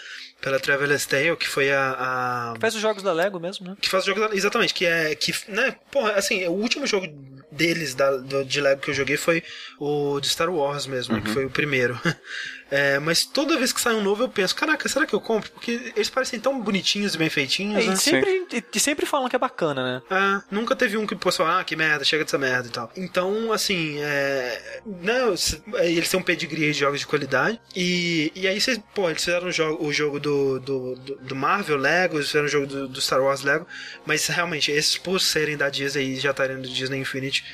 pela 0.41 0.59
Traveler's 0.61 1.07
Tale, 1.07 1.37
que 1.37 1.49
foi 1.49 1.71
a. 1.73 1.95
a 1.99 2.55
Faz 2.61 2.75
os 2.75 2.81
jogos 2.81 3.03
da 3.03 3.13
Lego 3.13 3.39
mesmo, 3.41 3.67
né? 3.69 3.77
que 3.81 3.89
faz 3.89 4.05
o 4.05 4.07
jogo. 4.07 4.21
da- 4.29 4.35
Exatamente, 4.35 4.73
que 4.75 4.85
é. 4.87 5.15
Que, 5.15 5.33
né, 5.49 5.77
porra, 5.91 6.13
assim, 6.13 6.47
o 6.47 6.53
último 6.53 6.87
jogo 6.87 7.07
deles, 7.53 7.95
da, 7.95 8.17
do, 8.17 8.45
de 8.45 8.61
Lego 8.61 8.81
que 8.81 8.91
eu 8.91 8.95
joguei 8.95 9.17
foi 9.17 9.43
o 9.79 10.21
de 10.21 10.29
Star 10.29 10.49
Wars 10.51 10.87
mesmo, 10.87 11.21
que 11.21 11.31
foi 11.31 11.45
o 11.45 11.51
primeiro. 11.51 11.99
É, 12.71 12.99
mas 13.01 13.25
toda 13.25 13.57
vez 13.59 13.73
que 13.73 13.81
sai 13.81 13.95
um 13.95 14.03
novo 14.03 14.23
eu 14.23 14.29
penso, 14.29 14.55
caraca, 14.55 14.89
será 14.89 15.05
que 15.07 15.15
eu 15.15 15.21
compro? 15.21 15.51
Porque 15.51 15.93
eles 15.97 16.09
parecem 16.09 16.39
tão 16.39 16.61
bonitinhos 16.61 17.15
e 17.15 17.19
bem 17.19 17.29
feitinhos, 17.29 17.83
É, 17.85 17.87
né? 17.89 17.95
e, 17.95 17.97
sempre, 17.97 18.47
e, 18.53 18.65
e 18.75 18.81
sempre 18.81 19.07
falam 19.07 19.29
que 19.29 19.35
é 19.37 19.39
bacana, 19.39 19.83
né? 19.83 20.03
É, 20.11 20.55
nunca 20.55 20.77
teve 20.77 20.97
um 20.97 21.07
que 21.07 21.17
postou, 21.17 21.47
ah, 21.47 21.65
que 21.65 21.75
merda, 21.75 22.05
chega 22.05 22.25
dessa 22.25 22.39
merda 22.39 22.69
e 22.69 22.71
tal. 22.71 22.93
Então, 22.97 23.53
assim, 23.53 23.99
é. 24.01 24.81
Né, 24.87 25.33
s- 25.33 25.61
eles 25.81 26.09
têm 26.09 26.21
um 26.21 26.23
pedigree 26.23 26.67
aí 26.67 26.73
de 26.73 26.79
jogos 26.79 27.01
de 27.01 27.07
qualidade. 27.07 27.61
E, 27.75 28.31
e 28.35 28.47
aí, 28.47 28.61
vocês, 28.61 28.79
pô, 28.95 29.09
eles 29.11 29.25
fizeram 29.25 29.49
o 29.49 29.53
jogo, 29.53 29.85
o 29.85 29.93
jogo 29.93 30.21
do, 30.21 30.61
do, 30.61 30.95
do- 30.97 31.17
do 31.17 31.37
Marvel 31.37 31.77
Lego, 31.77 32.17
eles 32.17 32.27
fizeram 32.29 32.47
o 32.47 32.49
jogo 32.51 32.67
do, 32.67 32.89
do 32.89 33.01
Star 33.01 33.21
Wars 33.23 33.43
Lego. 33.43 33.67
Mas 34.07 34.27
realmente, 34.29 34.71
esses 34.71 34.97
por 34.97 35.21
serem 35.21 35.57
da 35.57 35.69
Disney 35.69 36.13
e 36.15 36.21
já 36.21 36.31
estarem 36.31 36.57
no 36.57 36.63
Disney 36.63 36.99
Infinity, 36.99 37.45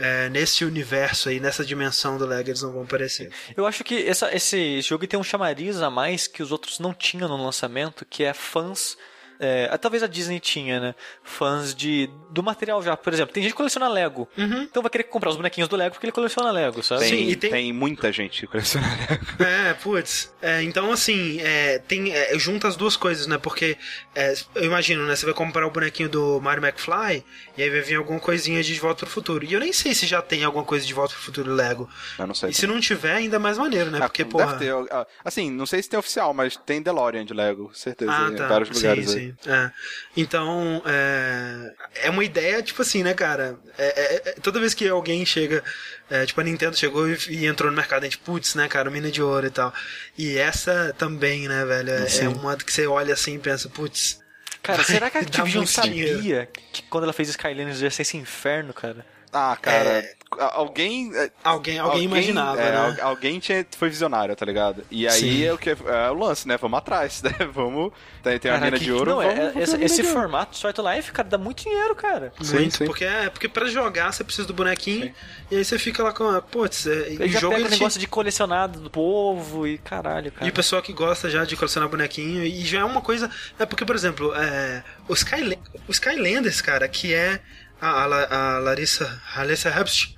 é, 0.00 0.28
nesse 0.30 0.64
universo 0.64 1.28
aí, 1.28 1.38
nessa 1.38 1.64
dimensão 1.64 2.18
do 2.18 2.26
Lego, 2.26 2.48
eles 2.50 2.62
não 2.62 2.72
vão 2.72 2.82
aparecer. 2.82 3.30
Eu 3.56 3.66
acho 3.66 3.84
que 3.84 4.06
essa, 4.08 4.34
esse 4.34 4.63
jogo 4.82 5.06
tem 5.06 5.18
um 5.18 5.24
chamariz 5.24 5.80
a 5.80 5.90
mais 5.90 6.26
que 6.26 6.42
os 6.42 6.52
outros 6.52 6.78
não 6.78 6.92
tinham 6.92 7.28
no 7.28 7.42
lançamento, 7.42 8.04
que 8.04 8.24
é 8.24 8.32
fãs. 8.32 8.96
É, 9.44 9.68
ah, 9.70 9.78
talvez 9.78 10.02
a 10.02 10.06
Disney 10.06 10.40
tinha, 10.40 10.80
né? 10.80 10.94
Fãs 11.22 11.74
de 11.74 12.08
do 12.30 12.42
material 12.42 12.82
já. 12.82 12.96
Por 12.96 13.12
exemplo, 13.12 13.32
tem 13.32 13.42
gente 13.42 13.52
que 13.52 13.56
coleciona 13.56 13.88
Lego. 13.88 14.28
Então 14.36 14.82
vai 14.82 14.90
querer 14.90 15.04
comprar 15.04 15.30
os 15.30 15.36
bonequinhos 15.36 15.68
do 15.68 15.76
Lego 15.76 15.92
porque 15.94 16.06
ele 16.06 16.12
coleciona 16.12 16.50
Lego, 16.50 16.82
sabe? 16.82 17.02
Tem, 17.02 17.10
Sim, 17.10 17.28
e 17.30 17.36
tem- 17.36 17.50
tem... 17.50 17.72
muita 17.72 18.10
gente 18.12 18.40
que 18.40 18.46
coleciona 18.46 18.86
Lego. 19.08 19.42
É, 19.44 19.74
putz. 19.74 20.32
É, 20.42 20.62
então, 20.62 20.90
assim, 20.92 21.38
é, 21.40 21.78
tem, 21.78 22.12
é, 22.12 22.36
junta 22.38 22.66
as 22.68 22.76
duas 22.76 22.96
coisas, 22.96 23.26
né? 23.26 23.38
Porque 23.38 23.76
é, 24.14 24.34
eu 24.54 24.64
imagino, 24.64 25.06
né? 25.06 25.14
Você 25.14 25.24
vai 25.24 25.34
comprar 25.34 25.66
o 25.66 25.70
bonequinho 25.70 26.08
do 26.08 26.40
Mario 26.40 26.64
McFly 26.64 27.24
e 27.56 27.62
aí 27.62 27.70
vai 27.70 27.80
vir 27.80 27.96
alguma 27.96 28.18
coisinha 28.20 28.62
de 28.62 28.74
De 28.74 28.80
Volta 28.80 29.04
pro 29.06 29.14
Futuro. 29.14 29.44
E 29.44 29.52
eu 29.52 29.60
nem 29.60 29.72
sei 29.72 29.94
se 29.94 30.06
já 30.06 30.20
tem 30.22 30.42
alguma 30.44 30.64
coisa 30.64 30.84
de 30.86 30.92
Volta 30.94 31.14
pro 31.14 31.22
Futuro 31.22 31.52
Lego. 31.52 31.88
Eu 32.18 32.26
não 32.26 32.34
sei. 32.34 32.50
E 32.50 32.54
se 32.54 32.66
não 32.66 32.80
tiver, 32.80 33.14
ainda 33.14 33.38
mais 33.38 33.58
maneiro, 33.58 33.90
né? 33.90 33.98
Ah, 34.02 34.08
Porque, 34.08 34.24
deve 34.24 34.32
porra. 34.32 34.56
ter. 34.58 34.72
ah, 34.90 35.06
Assim, 35.24 35.50
não 35.50 35.66
sei 35.66 35.82
se 35.82 35.88
tem 35.88 35.98
oficial, 35.98 36.32
mas 36.34 36.56
tem 36.56 36.82
DeLorean 36.82 37.24
de 37.24 37.32
Lego, 37.34 37.70
certeza. 37.74 38.10
Ah, 38.12 38.30
em 38.30 38.36
tá. 38.36 38.46
vários 38.48 38.68
sim, 38.70 38.74
lugares 38.76 39.14
aí. 39.14 39.20
sim. 39.28 39.33
É. 39.46 39.70
Então, 40.16 40.82
é... 40.86 41.72
é 42.06 42.10
uma 42.10 42.24
ideia, 42.24 42.62
tipo 42.62 42.82
assim, 42.82 43.02
né, 43.02 43.14
cara? 43.14 43.58
É, 43.76 43.86
é- 43.86 44.22
é- 44.30 44.32
toda 44.42 44.60
vez 44.60 44.74
que 44.74 44.88
alguém 44.88 45.24
chega, 45.24 45.62
é, 46.10 46.24
tipo, 46.26 46.40
a 46.40 46.44
Nintendo 46.44 46.76
chegou 46.76 47.08
e, 47.08 47.16
e 47.30 47.46
entrou 47.46 47.70
no 47.70 47.76
mercado, 47.76 48.02
a 48.02 48.04
gente, 48.06 48.18
putz, 48.18 48.54
né, 48.54 48.68
cara, 48.68 48.90
mina 48.90 49.10
de 49.10 49.22
ouro 49.22 49.46
e 49.46 49.50
tal. 49.50 49.72
E 50.16 50.36
essa 50.38 50.94
também, 50.98 51.48
né, 51.48 51.64
velho? 51.64 51.90
É, 51.90 52.08
Sim. 52.08 52.26
é 52.26 52.28
uma 52.28 52.56
que 52.56 52.72
você 52.72 52.86
olha 52.86 53.14
assim 53.14 53.36
e 53.36 53.38
pensa, 53.38 53.68
putz. 53.68 54.20
Cara, 54.62 54.82
será 54.84 55.10
que 55.10 55.18
a 55.18 55.20
Activision 55.20 55.66
sabia 55.66 56.16
dinheiro. 56.16 56.48
que 56.72 56.82
quando 56.82 57.04
ela 57.04 57.12
fez 57.12 57.28
Skylanders 57.28 57.80
ia 57.80 57.90
ser 57.90 58.02
esse 58.02 58.16
inferno, 58.16 58.72
cara? 58.72 59.04
Ah, 59.32 59.56
cara, 59.60 60.04
a- 60.38 60.54
alguém. 60.54 61.10
é, 61.14 61.30
Alguém, 61.42 61.78
alguém, 61.78 62.04
imaginava, 62.04 62.60
é, 62.60 62.70
né? 62.72 62.76
al- 63.00 63.08
Alguém 63.10 63.38
tinha, 63.38 63.64
foi 63.76 63.88
visionário, 63.88 64.34
tá 64.36 64.44
ligado? 64.46 64.84
E 64.90 65.06
aí 65.06 65.20
Sim. 65.20 65.44
é 65.44 65.52
o 65.52 65.58
que 65.58 65.70
é 65.70 66.10
o 66.10 66.14
lance, 66.14 66.46
né? 66.48 66.56
Vamos 66.56 66.78
atrás, 66.78 67.20
né? 67.24 67.32
Vamos. 67.52 67.92
Tem, 68.22 68.38
tem 68.38 68.50
a 68.50 68.58
mina 68.58 68.78
de 68.78 68.90
ouro. 68.92 69.10
Não, 69.12 69.22
é- 69.22 69.26
vamos, 69.34 69.40
é- 69.40 69.50
vamos 69.52 69.68
esse, 69.68 69.84
esse 69.84 70.02
formato 70.04 70.56
Short 70.56 70.80
Life, 70.80 71.12
cara, 71.12 71.28
dá 71.28 71.38
muito 71.38 71.62
dinheiro, 71.62 71.94
cara. 71.94 72.32
Sim, 72.40 72.54
Muito, 72.56 72.76
sim. 72.78 72.84
Porque, 72.86 73.04
é, 73.04 73.28
porque 73.30 73.48
pra 73.48 73.66
jogar 73.66 74.12
você 74.12 74.24
precisa 74.24 74.46
do 74.46 74.54
bonequinho 74.54 75.12
e 75.50 75.56
aí 75.56 75.64
você 75.64 75.78
fica 75.78 76.02
lá 76.02 76.12
com. 76.12 76.40
Putz, 76.42 76.86
é, 76.86 77.10
e 77.10 77.28
já 77.28 77.40
jogo 77.40 77.54
pega 77.54 77.60
ele 77.66 77.66
o 77.66 77.68
te- 77.76 77.78
negócio 77.80 78.00
de 78.00 78.06
colecionado 78.06 78.80
do 78.80 78.90
povo 78.90 79.66
e 79.66 79.78
caralho, 79.78 80.30
cara. 80.32 80.46
E 80.46 80.50
o 80.50 80.52
pessoal 80.52 80.80
que 80.82 80.92
gosta 80.92 81.28
já 81.28 81.44
de 81.44 81.56
colecionar 81.56 81.88
bonequinho, 81.88 82.44
e 82.44 82.64
já 82.64 82.80
é 82.80 82.84
uma 82.84 83.00
coisa. 83.00 83.30
É 83.58 83.66
porque, 83.66 83.84
por 83.84 83.94
exemplo, 83.94 84.34
é, 84.34 84.82
o, 85.08 85.12
Skyla 85.14 85.56
o 85.88 85.90
Skylanders, 85.90 86.60
cara, 86.60 86.88
que 86.88 87.12
é. 87.14 87.40
A, 87.80 88.04
a, 88.04 88.56
a 88.56 88.58
Larissa, 88.60 89.20
a 89.34 89.40
Larissa 89.42 89.68
Herbst, 89.68 90.14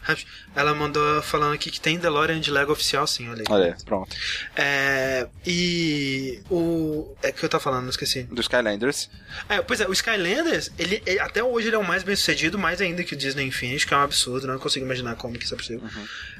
ela 0.54 0.72
mandou 0.74 1.20
falando 1.22 1.54
aqui 1.54 1.70
que 1.70 1.80
tem 1.80 1.98
DeLorean 1.98 2.38
de 2.40 2.50
Lego 2.50 2.70
oficial, 2.72 3.06
sim, 3.06 3.28
olha 3.28 3.40
aí. 3.40 3.44
Olha, 3.48 3.74
aí, 3.76 3.84
pronto. 3.84 4.14
É, 4.54 5.26
e 5.44 6.40
o. 6.48 7.12
É 7.22 7.32
que 7.32 7.42
eu 7.44 7.48
tava 7.48 7.62
falando, 7.64 7.82
não 7.84 7.90
esqueci. 7.90 8.22
Do 8.24 8.40
Skylanders. 8.40 9.10
É, 9.48 9.60
pois 9.62 9.80
é, 9.80 9.88
o 9.88 9.92
Skylanders, 9.92 10.70
ele, 10.78 11.02
ele- 11.04 11.18
até 11.18 11.42
hoje 11.42 11.68
ele 11.68 11.76
é 11.76 11.78
o 11.78 11.84
mais 11.84 12.02
bem 12.04 12.14
sucedido, 12.14 12.56
mais 12.58 12.80
ainda 12.80 13.02
que 13.02 13.14
o 13.14 13.16
Disney 13.16 13.44
Infinity, 13.46 13.86
que 13.86 13.94
é 13.94 13.96
um 13.96 14.02
absurdo, 14.02 14.46
não 14.46 14.58
consigo 14.58 14.84
imaginar 14.84 15.16
como 15.16 15.36
que 15.36 15.44
isso 15.44 15.54
é 15.54 15.56
possível. 15.56 15.82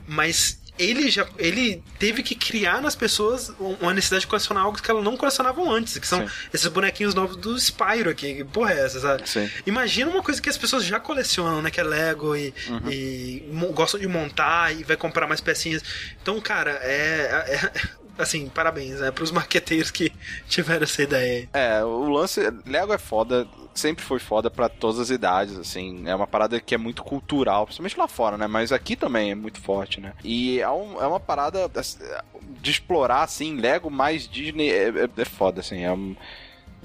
Mas 0.07 0.61
ele 0.79 1.11
já 1.11 1.27
ele 1.39 1.83
teve 1.99 2.23
que 2.23 2.35
criar 2.35 2.81
nas 2.81 2.95
pessoas 2.95 3.51
uma 3.59 3.93
necessidade 3.95 4.21
de 4.23 4.27
colecionar 4.27 4.65
algo 4.65 4.81
que 4.81 4.91
elas 4.91 5.03
não 5.05 5.17
colecionavam 5.17 5.71
antes, 5.71 5.99
que 5.99 6.07
são 6.07 6.27
Sim. 6.27 6.35
esses 6.53 6.67
bonequinhos 6.69 7.15
novos 7.15 7.37
do 7.37 7.59
Spyro 7.59 8.11
aqui. 8.11 8.35
Que 8.37 8.45
porra 8.45 8.73
é 8.73 8.85
essa, 8.85 9.01
sabe? 9.01 9.29
Sim. 9.29 9.49
Imagina 9.67 10.11
uma 10.11 10.23
coisa 10.23 10.41
que 10.41 10.49
as 10.49 10.59
pessoas 10.59 10.85
já 10.85 10.99
colecionam, 11.01 11.63
né? 11.63 11.71
Que 11.71 11.81
é 11.81 11.85
Lego 11.85 12.37
e, 12.37 12.53
e 12.91 13.49
mo- 13.53 13.73
gostam 13.73 14.01
de 14.01 14.07
montar 14.07 14.75
e 14.75 14.85
vai 14.85 14.97
comprar 14.97 15.27
mais 15.27 15.41
pecinhas. 15.41 15.83
Então, 16.23 16.41
cara, 16.41 16.73
é. 16.83 17.71
é- 17.83 18.06
assim, 18.19 18.49
parabéns, 18.49 19.01
né? 19.01 19.11
Pros 19.11 19.31
marqueteiros 19.31 19.91
que 19.91 20.13
tiveram 20.49 20.85
essa 20.85 21.03
ideia. 21.03 21.49
É, 21.53 21.83
o 21.85 22.09
lance. 22.09 22.41
Lego 22.65 22.93
é 22.93 22.99
foda, 22.99 23.47
sempre 23.75 24.05
foi 24.05 24.19
foda 24.19 24.51
pra 24.51 24.69
todas 24.69 24.99
as 25.01 25.11
idades, 25.11 25.57
assim. 25.59 26.03
É 26.09 26.15
uma 26.15 26.27
parada 26.27 26.61
que 26.61 26.75
é 26.75 26.79
muito 26.79 27.03
cultural, 27.03 27.67
principalmente 27.67 27.99
lá 27.99 28.09
fora, 28.09 28.37
né? 28.39 28.47
Mas 28.47 28.73
aqui 28.73 28.97
também 28.97 29.31
é 29.31 29.35
muito 29.35 29.61
forte, 29.61 30.01
né? 30.01 30.13
E 30.25 30.61
é, 30.61 30.71
um- 30.71 31.01
é 31.01 31.07
uma 31.07 31.21
parada 31.21 31.71
assim, 31.75 31.99
de 32.61 32.71
explorar, 32.71 33.23
assim, 33.23 33.57
Lego 33.57 33.91
mais 33.91 34.29
Disney 34.29 34.71
é, 34.71 34.89
é, 34.89 35.09
é 35.17 35.25
foda, 35.25 35.61
assim. 35.61 35.83
É 35.83 35.93
um- 35.93 36.17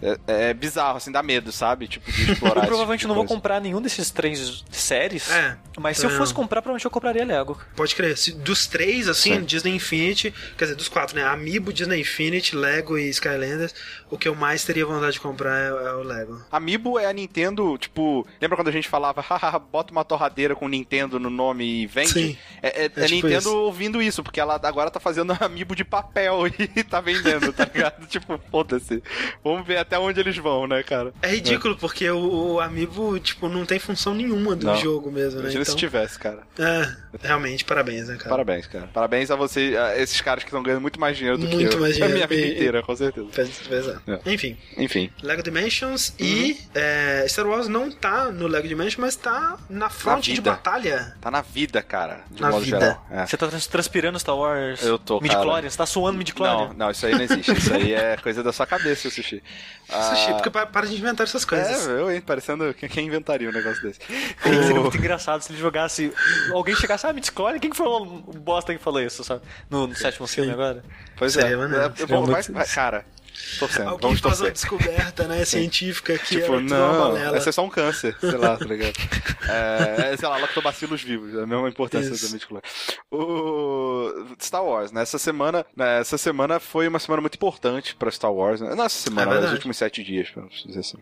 É, 0.02 0.50
é 0.50 0.54
bizarro, 0.54 0.98
assim, 0.98 1.12
dá 1.12 1.22
medo, 1.22 1.52
sabe? 1.52 1.88
Tipo, 1.88 2.12
de 2.12 2.32
explorar. 2.34 2.62
Eu 2.62 2.68
provavelmente 2.68 3.02
tipo 3.02 3.08
não 3.10 3.16
vou 3.16 3.24
coisa. 3.26 3.36
comprar 3.36 3.60
nenhum 3.62 3.82
desses 3.82 4.10
três 4.10 4.64
séries. 4.72 5.30
É, 5.32 5.58
Mas 5.80 5.98
se 5.98 6.06
eu 6.06 6.10
é. 6.10 6.14
fosse 6.18 6.34
comprar, 6.34 6.62
provavelmente 6.62 6.86
eu 6.86 6.92
compraria 6.92 7.26
Lego. 7.26 7.60
Pode 7.76 7.96
crer. 7.96 8.18
Se- 8.18 8.32
dos 8.32 8.68
três, 8.68 9.08
assim, 9.08 9.36
Sim. 9.36 9.44
Disney 9.44 9.76
Infinity, 9.76 10.34
quer 10.58 10.66
dizer, 10.66 10.76
dos 10.76 10.88
quatro, 10.90 11.16
né? 11.16 11.24
Amiibo, 11.24 11.72
Disney 11.72 12.00
Infinity, 12.02 12.56
Lego 12.56 12.98
e 12.98 13.10
Skylanders, 13.10 13.74
o 14.10 14.18
que 14.18 14.28
eu 14.28 14.36
mais 14.36 14.64
teria 14.64 14.86
vontade 14.86 15.14
de 15.14 15.20
comprar 15.20 15.56
é, 15.58 15.68
é 15.68 15.94
o 15.94 16.04
Lego. 16.04 16.42
Amiibo 16.52 16.98
é 16.98 17.06
a 17.06 17.14
Nintendo, 17.14 17.78
tipo, 17.78 18.26
lembra 18.42 18.56
quando 18.58 18.70
a 18.70 18.72
gente 18.72 18.88
falava, 18.90 19.22
haha, 19.28 19.60
bota 19.60 19.92
uma 19.92 20.04
torradeira 20.04 20.56
com 20.56 20.68
Nintendo 20.68 21.20
no 21.20 21.30
nome 21.30 21.64
e 21.84 21.86
vende? 21.88 22.10
Sim. 22.12 22.38
É, 22.62 22.68
é- 22.68 22.82
É 22.82 22.86
é 22.86 22.90
tipo 22.90 23.28
Nintendo 23.28 23.38
isso. 23.50 23.56
ouvindo 23.58 24.02
isso, 24.02 24.24
porque 24.24 24.40
ela 24.40 24.60
agora 24.64 24.90
tá 24.90 25.00
fazendo 25.00 25.36
amiibo 25.40 25.76
de 25.76 25.84
papel 25.84 26.48
e 26.48 26.84
tá 26.84 27.00
vendendo, 27.00 27.54
tá 27.54 27.66
ligado? 27.66 28.08
tipo, 28.08 28.40
foda-se. 28.50 29.02
Vamos 29.44 29.66
ver 29.66 29.78
até 29.78 29.91
onde 30.00 30.20
eles 30.20 30.38
vão, 30.38 30.68
né, 30.68 30.84
cara? 30.84 31.14
É 31.22 31.30
ridículo, 31.30 31.76
porque 31.78 32.10
o, 32.10 32.54
o 32.54 32.60
Amiibo, 32.60 33.20
tipo, 33.20 33.48
não 33.50 33.66
tem 33.66 33.80
função 33.80 34.14
nenhuma 34.14 34.56
do 34.56 34.66
Não. 34.68 34.76
jogo 34.78 35.12
mesmo, 35.12 35.36
né? 35.40 35.42
Imagina 35.44 35.62
Então, 35.62 35.74
se 35.74 35.78
tivesse, 35.80 36.18
cara. 36.20 36.40
é, 36.60 36.96
realmente, 37.22 37.64
parabéns, 37.66 38.08
né, 38.08 38.16
cara? 38.18 38.30
Parabéns, 38.30 38.68
cara. 38.68 38.90
Parabéns 38.94 39.32
a 39.32 39.36
você, 39.36 39.76
a 39.78 39.98
esses 40.00 40.20
caras 40.22 40.44
que 40.44 40.50
estão 40.50 40.64
ganhando 40.64 40.82
muito 40.82 41.00
mais 41.00 41.18
dinheiro 41.18 41.38
do 41.38 41.48
que 41.48 41.56
Muito 41.56 41.74
eu. 41.76 41.80
mais 41.82 41.94
dinheiro. 41.96 42.12
A 42.14 42.16
minha 42.16 42.28
vida 42.28 42.42
E- 42.48 42.52
inteira, 42.56 42.82
com 42.84 42.96
certeza. 42.96 44.02
É. 44.08 44.12
É. 44.14 44.34
Enfim, 44.34 44.58
Enfim. 44.78 45.10
Lego 45.22 45.42
Dimensions 45.44 46.10
Uhum. 46.20 46.26
e 46.26 46.58
é, 46.76 47.26
Star 47.28 47.46
Wars 47.48 47.68
não 47.68 47.92
tá 47.92 48.32
no 48.32 48.48
Lego 48.48 48.68
Dimensions, 48.68 48.98
mas 48.98 49.16
tá 49.16 49.58
na 49.70 49.90
fronte 49.90 50.34
de 50.34 50.42
batalha. 50.42 51.16
Tá 51.22 51.30
na 51.32 51.42
vida, 51.42 51.82
cara. 51.82 52.22
De 52.32 52.42
Na 52.42 52.50
modo 52.50 52.64
vida. 52.66 52.80
geral. 52.80 53.06
É. 53.12 53.26
Você 53.26 53.38
tá 53.38 53.48
trans- 53.48 53.68
transpirando 53.68 54.20
Star 54.20 54.36
Wars 54.38 54.84
Eu 54.84 54.98
tô, 55.00 55.20
midi 55.22 55.36
cara. 55.36 55.70
Você 55.70 55.78
tá 55.78 55.86
suando 55.86 56.18
midi 56.18 56.34
Não, 56.38 56.74
não, 56.74 56.92
isso 56.92 57.06
aí 57.06 57.14
não 57.14 57.22
existe. 57.22 57.52
Isso 57.52 57.74
aí 57.74 57.94
é 57.94 58.18
coisa 58.18 58.42
da 58.44 58.52
sua 58.52 58.66
cabeça, 58.66 59.10
Sushi. 59.88 59.98
Ah, 60.00 60.16
Sushi, 60.16 60.34
porque 60.34 60.50
pa- 60.50 60.66
para 60.66 60.88
de 60.88 60.96
inventar 60.96 61.26
essas 61.26 61.44
coisas. 61.46 61.88
É, 61.88 61.92
eu, 61.92 62.12
hein? 62.12 62.22
Parecendo 62.22 62.74
quem- 62.74 62.88
quem 62.90 63.08
inventaria 63.08 63.50
um 63.50 63.52
negócio 63.52 63.82
desse. 63.82 64.00
Seria 64.44 64.80
muito 64.82 64.98
engraçado 64.98 65.42
se 65.42 65.52
ele 65.52 65.60
jogasse. 65.60 66.14
Alguém 66.52 66.76
chegasse, 66.76 67.06
ah, 67.08 67.14
midi 67.14 67.32
Quem 67.60 67.70
que 67.70 67.76
foi 67.78 67.88
o 67.88 68.06
bosta 68.06 68.74
que 68.74 68.82
falou 68.82 69.02
isso, 69.02 69.24
sabe? 69.24 69.42
No, 69.70 69.88
no 69.88 69.96
sétimo 69.96 70.28
filme 70.28 70.52
agora? 70.52 70.84
Pois 71.18 71.36
é. 71.38 71.42
é, 71.42 71.54
é 71.54 72.06
bom, 72.06 72.26
muito- 72.26 72.54
vai- 72.54 72.66
cara, 72.68 73.06
torcendo. 73.60 73.90
Alguém 73.90 74.02
Vamos 74.02 74.20
faz 74.20 74.40
uma 74.42 74.50
torcer. 74.50 74.52
descoberta, 74.54 75.28
né, 75.28 75.46
científica 75.46 76.18
que 76.18 76.26
Tipo, 76.36 76.44
era 76.46 76.52
uma 76.52 76.62
não, 76.62 77.36
essa 77.36 77.50
é 77.50 77.52
só 77.52 77.64
um 77.66 77.70
câncer, 77.70 78.16
sei 78.20 78.38
lá, 78.38 78.58
tá 78.58 78.66
ligado? 78.66 78.94
É, 79.52 80.14
é, 80.14 80.18
sei 80.18 80.30
lá, 80.30 80.38
lactobacilos 80.38 81.02
vivos, 81.02 81.34
é 81.34 81.42
a 81.42 81.48
mesma 81.48 81.68
importância 81.68 82.12
Isso. 82.14 82.28
da 82.28 82.32
medicula. 82.34 82.62
O 83.10 84.36
Star 84.40 84.64
Wars, 84.64 84.92
né? 84.92 85.02
Essa 85.02 85.18
semana, 85.18 85.66
né, 85.76 86.00
essa 86.00 86.18
semana 86.18 86.60
foi 86.60 86.88
uma 86.88 87.00
semana 87.00 87.22
muito 87.22 87.36
importante 87.36 87.96
pra 87.96 88.12
Star 88.12 88.32
Wars, 88.32 88.62
né? 88.62 88.74
Não 88.76 88.86
essa 88.86 89.00
semana, 89.00 89.22
É 89.24 89.26
mas 89.26 89.34
os 89.36 89.40
verdade. 89.42 89.56
últimos 89.56 89.78
sete 89.78 90.04
dias, 90.04 90.30
pra 90.30 90.44
dizer 90.66 90.80
assim. 90.80 90.98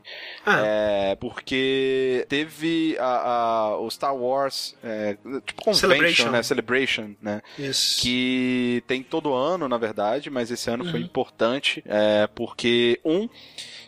Ah, 0.46 0.62
É, 0.66 1.16
porque 1.16 2.26
teve 2.30 2.98
a, 3.00 3.06
a- 3.06 3.78
o 3.78 3.90
Star 3.92 4.16
Wars, 4.16 4.76
é, 4.84 5.18
tipo 5.46 5.62
Convention, 5.64 5.74
Celebration. 5.90 6.30
né? 6.32 6.44
Celebration, 6.44 7.16
né? 7.22 7.42
isso. 7.58 8.02
que 8.02 8.84
tem 8.88 9.04
todo 9.04 9.34
ano, 9.34 9.68
na 9.68 9.78
verdade, 9.78 10.30
mas 10.30 10.50
esse 10.50 10.70
ano 10.70 10.86
Uhum. 10.86 10.92
foi 10.92 11.00
importante, 11.02 11.84
é, 11.86 12.19
porque, 12.28 13.00
um, 13.04 13.28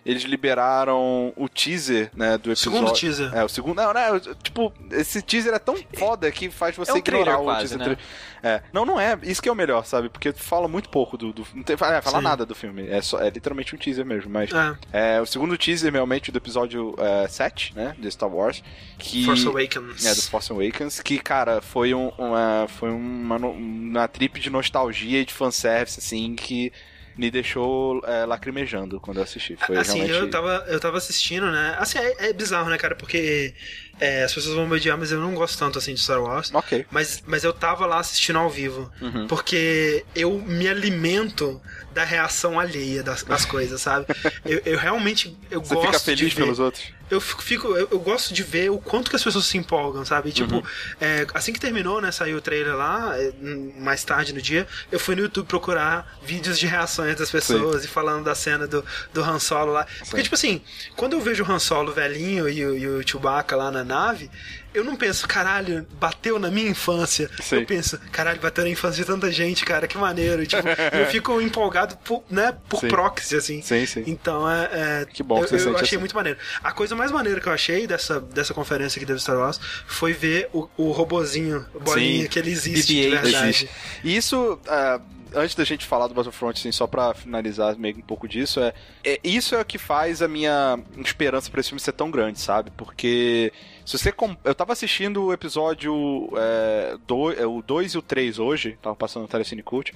eles 0.06 0.24
liberaram 0.24 1.32
o 1.36 1.48
teaser, 1.48 2.10
né, 2.16 2.38
do 2.38 2.52
episódio. 2.52 2.56
Segundo 2.56 2.94
teaser. 2.94 3.36
É, 3.36 3.44
o 3.44 3.49
segundo. 3.49 3.78
Não, 3.78 3.94
não, 3.94 4.20
tipo, 4.41 4.74
esse 4.91 5.22
teaser 5.22 5.53
é 5.53 5.60
tão 5.60 5.76
foda 5.94 6.32
que 6.32 6.49
faz 6.49 6.76
você 6.76 6.91
É 6.91 6.94
um 6.95 6.98
ignorar 6.98 7.40
o 7.40 7.44
quase, 7.44 7.78
teaser. 7.78 7.90
né? 7.90 7.98
É. 8.44 8.64
Não, 8.74 8.84
não 8.84 8.99
é. 8.99 9.18
Isso 9.22 9.40
que 9.40 9.48
é 9.48 9.52
o 9.52 9.56
melhor, 9.56 9.86
sabe? 9.86 10.10
Porque 10.10 10.32
fala 10.32 10.68
muito 10.68 10.90
pouco 10.90 11.16
do. 11.18 11.32
do 11.32 11.45
não 11.53 11.62
tem, 11.62 11.76
é, 11.76 11.78
fala 12.02 12.18
Sim. 12.18 12.24
nada 12.24 12.45
do 12.45 12.56
filme. 12.56 12.88
É, 12.90 12.99
só, 13.02 13.20
é 13.20 13.30
literalmente 13.30 13.76
um 13.76 13.78
teaser 13.78 14.03
mesmo, 14.03 14.32
mas. 14.32 14.52
Ah, 14.53 14.76
É, 14.91 15.22
o 15.22 15.26
segundo 15.28 15.56
teaser, 15.56 15.94
realmente, 15.94 16.32
do 16.32 16.38
episódio 16.38 16.95
é, 16.98 17.28
7, 17.28 17.76
né? 17.76 17.95
De 17.99 18.10
Star 18.10 18.30
Wars. 18.30 18.64
Que... 18.98 19.24
Force 19.24 19.45
Awakens. 19.45 20.06
É, 20.06 20.16
do 20.16 20.22
Force 20.24 20.52
Awakens, 20.52 20.99
que, 20.99 21.20
cara, 21.20 21.62
foi, 21.62 21.94
um, 21.94 22.10
uma, 22.18 22.66
foi 22.68 22.90
uma, 22.90 23.38
uma 23.38 24.08
trip 24.08 24.40
de 24.40 24.49
nostalgia 24.49 25.22
e 25.22 25.26
de 25.26 25.34
fanservice, 25.34 25.99
assim, 25.99 26.36
que 26.36 26.74
me 27.18 27.30
deixou 27.30 28.02
é, 28.06 28.26
lacrimejando 28.26 29.00
quando 29.00 29.18
eu 29.18 29.24
assisti. 29.24 29.56
Foi 29.56 29.78
assim, 29.78 30.00
realmente... 30.04 30.20
eu 30.20 30.30
tava, 30.30 30.66
eu 30.68 30.80
tava 30.80 30.98
assistindo, 30.98 31.52
né? 31.52 31.76
Assim, 31.80 31.98
é, 32.00 32.30
é 32.30 32.34
bizarro, 32.34 32.70
né, 32.70 32.78
cara? 32.78 32.96
Porque 32.96 33.54
é, 33.99 34.23
as 34.23 34.34
pessoas 34.34 34.55
vão 34.55 34.68
me 34.68 34.76
odiar, 34.76 34.97
mas 34.97 35.11
eu 35.11 35.19
não 35.19 35.34
gosto 35.35 35.57
tanto 35.57 35.77
assim 35.77 35.93
de 35.93 36.01
Star 36.01 36.22
Wars. 36.22 36.51
Ok. 36.53 36.85
Mas, 36.89 37.23
mas 37.26 37.43
eu 37.43 37.53
tava 37.53 37.85
lá 37.85 37.99
assistindo 37.99 38.39
ao 38.39 38.49
vivo. 38.49 38.91
Uhum. 39.01 39.27
Porque 39.27 40.03
eu 40.15 40.39
me 40.39 40.68
alimento 40.68 41.61
da 41.93 42.03
reação 42.03 42.59
alheia 42.59 43.03
das, 43.03 43.23
das 43.23 43.45
coisas, 43.45 43.81
sabe? 43.81 44.05
Eu, 44.45 44.61
eu 44.65 44.77
realmente 44.77 45.38
eu 45.49 45.61
Você 45.61 45.76
gosto 45.76 45.88
fica 45.88 45.99
de 45.99 46.03
feliz 46.03 46.34
ver. 46.34 46.43
pelos 46.43 46.59
outros? 46.59 46.84
Eu 47.09 47.19
fico, 47.19 47.68
eu, 47.76 47.89
eu 47.91 47.99
gosto 47.99 48.34
de 48.34 48.41
ver 48.41 48.72
o 48.72 48.77
quanto 48.77 49.09
que 49.09 49.18
as 49.18 49.23
pessoas 49.23 49.45
se 49.45 49.57
empolgam, 49.57 50.05
sabe? 50.05 50.30
Uhum. 50.30 50.34
Tipo, 50.34 50.68
é, 50.99 51.27
assim 51.34 51.51
que 51.51 51.59
terminou, 51.59 51.99
né, 51.99 52.09
saiu 52.09 52.38
o 52.38 52.41
trailer 52.41 52.73
lá, 52.73 53.11
é, 53.18 53.34
mais 53.77 54.01
tarde 54.05 54.34
no 54.34 54.41
dia, 54.41 54.65
eu 54.89 54.97
fui 54.97 55.13
no 55.13 55.22
YouTube 55.23 55.45
procurar 55.45 56.18
vídeos 56.23 56.57
de 56.57 56.65
reações 56.65 57.18
das 57.18 57.30
pessoas 57.30 57.84
e 57.84 57.88
falando 57.89 58.23
da 58.23 58.34
cena 58.34 58.65
do, 58.65 58.84
do 59.13 59.22
Han 59.22 59.39
Solo 59.39 59.73
lá. 59.73 59.85
Porque, 59.99 60.18
Sim. 60.18 60.23
tipo 60.23 60.35
assim, 60.35 60.61
quando 60.95 61.13
eu 61.13 61.22
vejo 61.22 61.43
o 61.43 61.51
Han 61.51 61.59
Solo 61.59 61.91
velhinho 61.91 62.47
e 62.47 62.65
o, 62.65 62.77
e 62.77 62.88
o 62.88 63.07
Chewbacca 63.07 63.57
lá 63.57 63.69
na 63.69 63.81
nave, 63.84 64.30
eu 64.74 64.84
não 64.84 64.95
penso, 64.95 65.28
caralho, 65.28 65.86
bateu 65.99 66.40
na 66.40 66.49
minha 66.49 66.70
infância. 66.70 67.30
Sim. 67.41 67.58
Eu 67.58 67.66
penso, 67.66 67.99
caralho, 68.12 68.40
bateu 68.40 68.64
na 68.64 68.70
infância 68.70 69.03
de 69.03 69.06
tanta 69.06 69.32
gente, 69.32 69.66
cara, 69.66 69.88
que 69.88 69.98
maneiro. 69.98 70.45
Tipo, 70.45 70.64
eu 70.98 71.06
fico 71.08 71.41
empolgado 71.41 71.98
por, 71.98 72.24
né, 72.30 72.56
por 72.70 72.80
Sim. 72.80 72.88
proxy, 72.88 73.36
assim. 73.36 73.62
Sim, 73.62 73.86
sim. 73.86 74.03
Então 74.08 74.49
é. 74.49 74.70
é 75.02 75.06
Que 75.06 75.22
bom 75.24 75.40
que 75.40 75.44
eu, 75.44 75.48
você 75.49 75.56
eu 75.56 75.60
sente 75.60 75.76
achei 75.76 75.86
assim. 75.88 75.98
muito 75.98 76.16
maneiro. 76.16 76.40
A 76.64 76.72
coisa 76.72 76.95
mais 76.95 77.12
maneira 77.12 77.41
que 77.41 77.48
eu 77.48 77.53
achei 77.53 77.86
dessa, 77.86 78.20
dessa 78.20 78.53
conferência 78.53 78.99
que 78.99 79.06
teve 79.06 79.20
Star 79.20 79.38
Wars 79.38 79.60
foi 79.86 80.14
ver 80.14 80.49
o, 80.53 80.70
o 80.78 80.91
robozinho, 80.91 81.66
o 81.74 81.80
bolinha, 81.80 82.24
Sim. 82.24 82.30
que 82.30 82.40
ele 82.40 82.52
existe 82.52 82.94
de 82.94 83.02
BB-8 83.02 83.22
verdade. 83.22 83.49
Existe. 83.49 83.70
E 84.03 84.16
isso, 84.16 84.60
é, 84.68 84.99
antes 85.34 85.56
da 85.56 85.64
gente 85.64 85.86
falar 85.86 86.08
do 86.08 86.14
Battlefront, 86.14 86.60
assim, 86.60 86.72
só 86.72 86.88
pra 86.88 87.14
finalizar 87.14 87.78
meio 87.78 87.98
um 87.98 88.02
pouco 88.02 88.28
disso, 88.28 88.60
é, 88.60 88.74
é 89.03 89.20
isso 89.24 89.56
é 89.56 89.62
o 89.62 89.66
que 89.66 89.78
faz 89.78 90.22
a 90.22 90.28
minha 90.28 90.80
esperança 90.98 91.49
pra 91.49 91.60
esse 91.60 91.70
filme 91.70 91.80
ser 91.80 91.94
tão 91.94 92.12
grande, 92.12 92.40
sabe? 92.40 92.72
Porque 92.72 93.52
se 93.97 94.03
você. 94.03 94.11
com- 94.11 94.35
Eu 94.43 94.53
tava 94.55 94.73
assistindo 94.73 95.26
o 95.26 95.34
episódio 95.34 96.30
é, 96.38 96.97
do, 97.07 97.31
é, 97.31 97.45
o 97.45 97.61
2 97.61 97.93
e 97.93 97.97
o 97.97 98.01
3 98.01 98.39
hoje, 98.39 98.77
tava 98.81 98.95
passando 98.95 99.23
no 99.23 99.27
Telecine 99.27 99.61
Cult, 99.63 99.93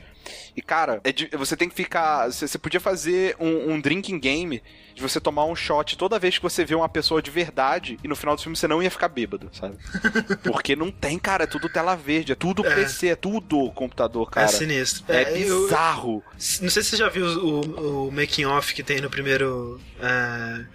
e 0.55 0.61
cara, 0.61 0.99
é 1.03 1.11
de- 1.11 1.30
você 1.38 1.55
tem 1.57 1.69
que 1.69 1.76
ficar. 1.76 2.31
Você, 2.31 2.57
podia 2.57 2.80
fazer 2.80 3.35
um, 3.39 3.73
um 3.73 3.80
drinking 3.81 4.19
game 4.19 4.61
de 4.95 5.01
você 5.01 5.19
tomar 5.19 5.43
um 5.45 5.55
shot 5.55 5.97
toda 5.97 6.17
vez 6.17 6.38
que 6.38 6.43
você 6.43 6.63
vê 6.63 6.73
uma 6.73 6.88
pessoa 6.88 7.22
de 7.22 7.30
verdade 7.30 7.97
e 8.03 8.07
no 8.07 8.15
final 8.15 8.35
do 8.35 8.41
filme 8.41 8.55
você 8.55 8.65
não 8.67 8.81
ia 8.81 8.89
ficar 8.89 9.09
bêbado, 9.09 9.49
sabe? 9.51 9.76
Porque 10.43 10.73
não 10.76 10.89
tem, 10.89 11.19
cara, 11.19 11.43
é 11.43 11.47
tudo 11.47 11.67
tela 11.67 11.95
verde, 11.95 12.31
é 12.31 12.35
tudo 12.35 12.65
É. 12.65 12.73
PC, 12.73 13.07
é 13.09 13.15
tudo 13.15 13.69
computador, 13.72 14.30
cara. 14.31 14.45
É 14.45 14.49
sinistro. 14.49 15.03
É, 15.09 15.23
eu- 15.43 15.63
bizarro. 15.63 16.23
não 16.61 16.69
sei 16.69 16.81
se 16.81 16.84
você 16.91 16.97
já 16.97 17.09
viu 17.09 17.26
o, 17.26 18.07
o 18.07 18.11
making 18.11 18.45
off 18.45 18.73
que 18.73 18.84
tem 18.84 19.01
no 19.01 19.09
primeiro. 19.09 19.80
é, 19.99 20.65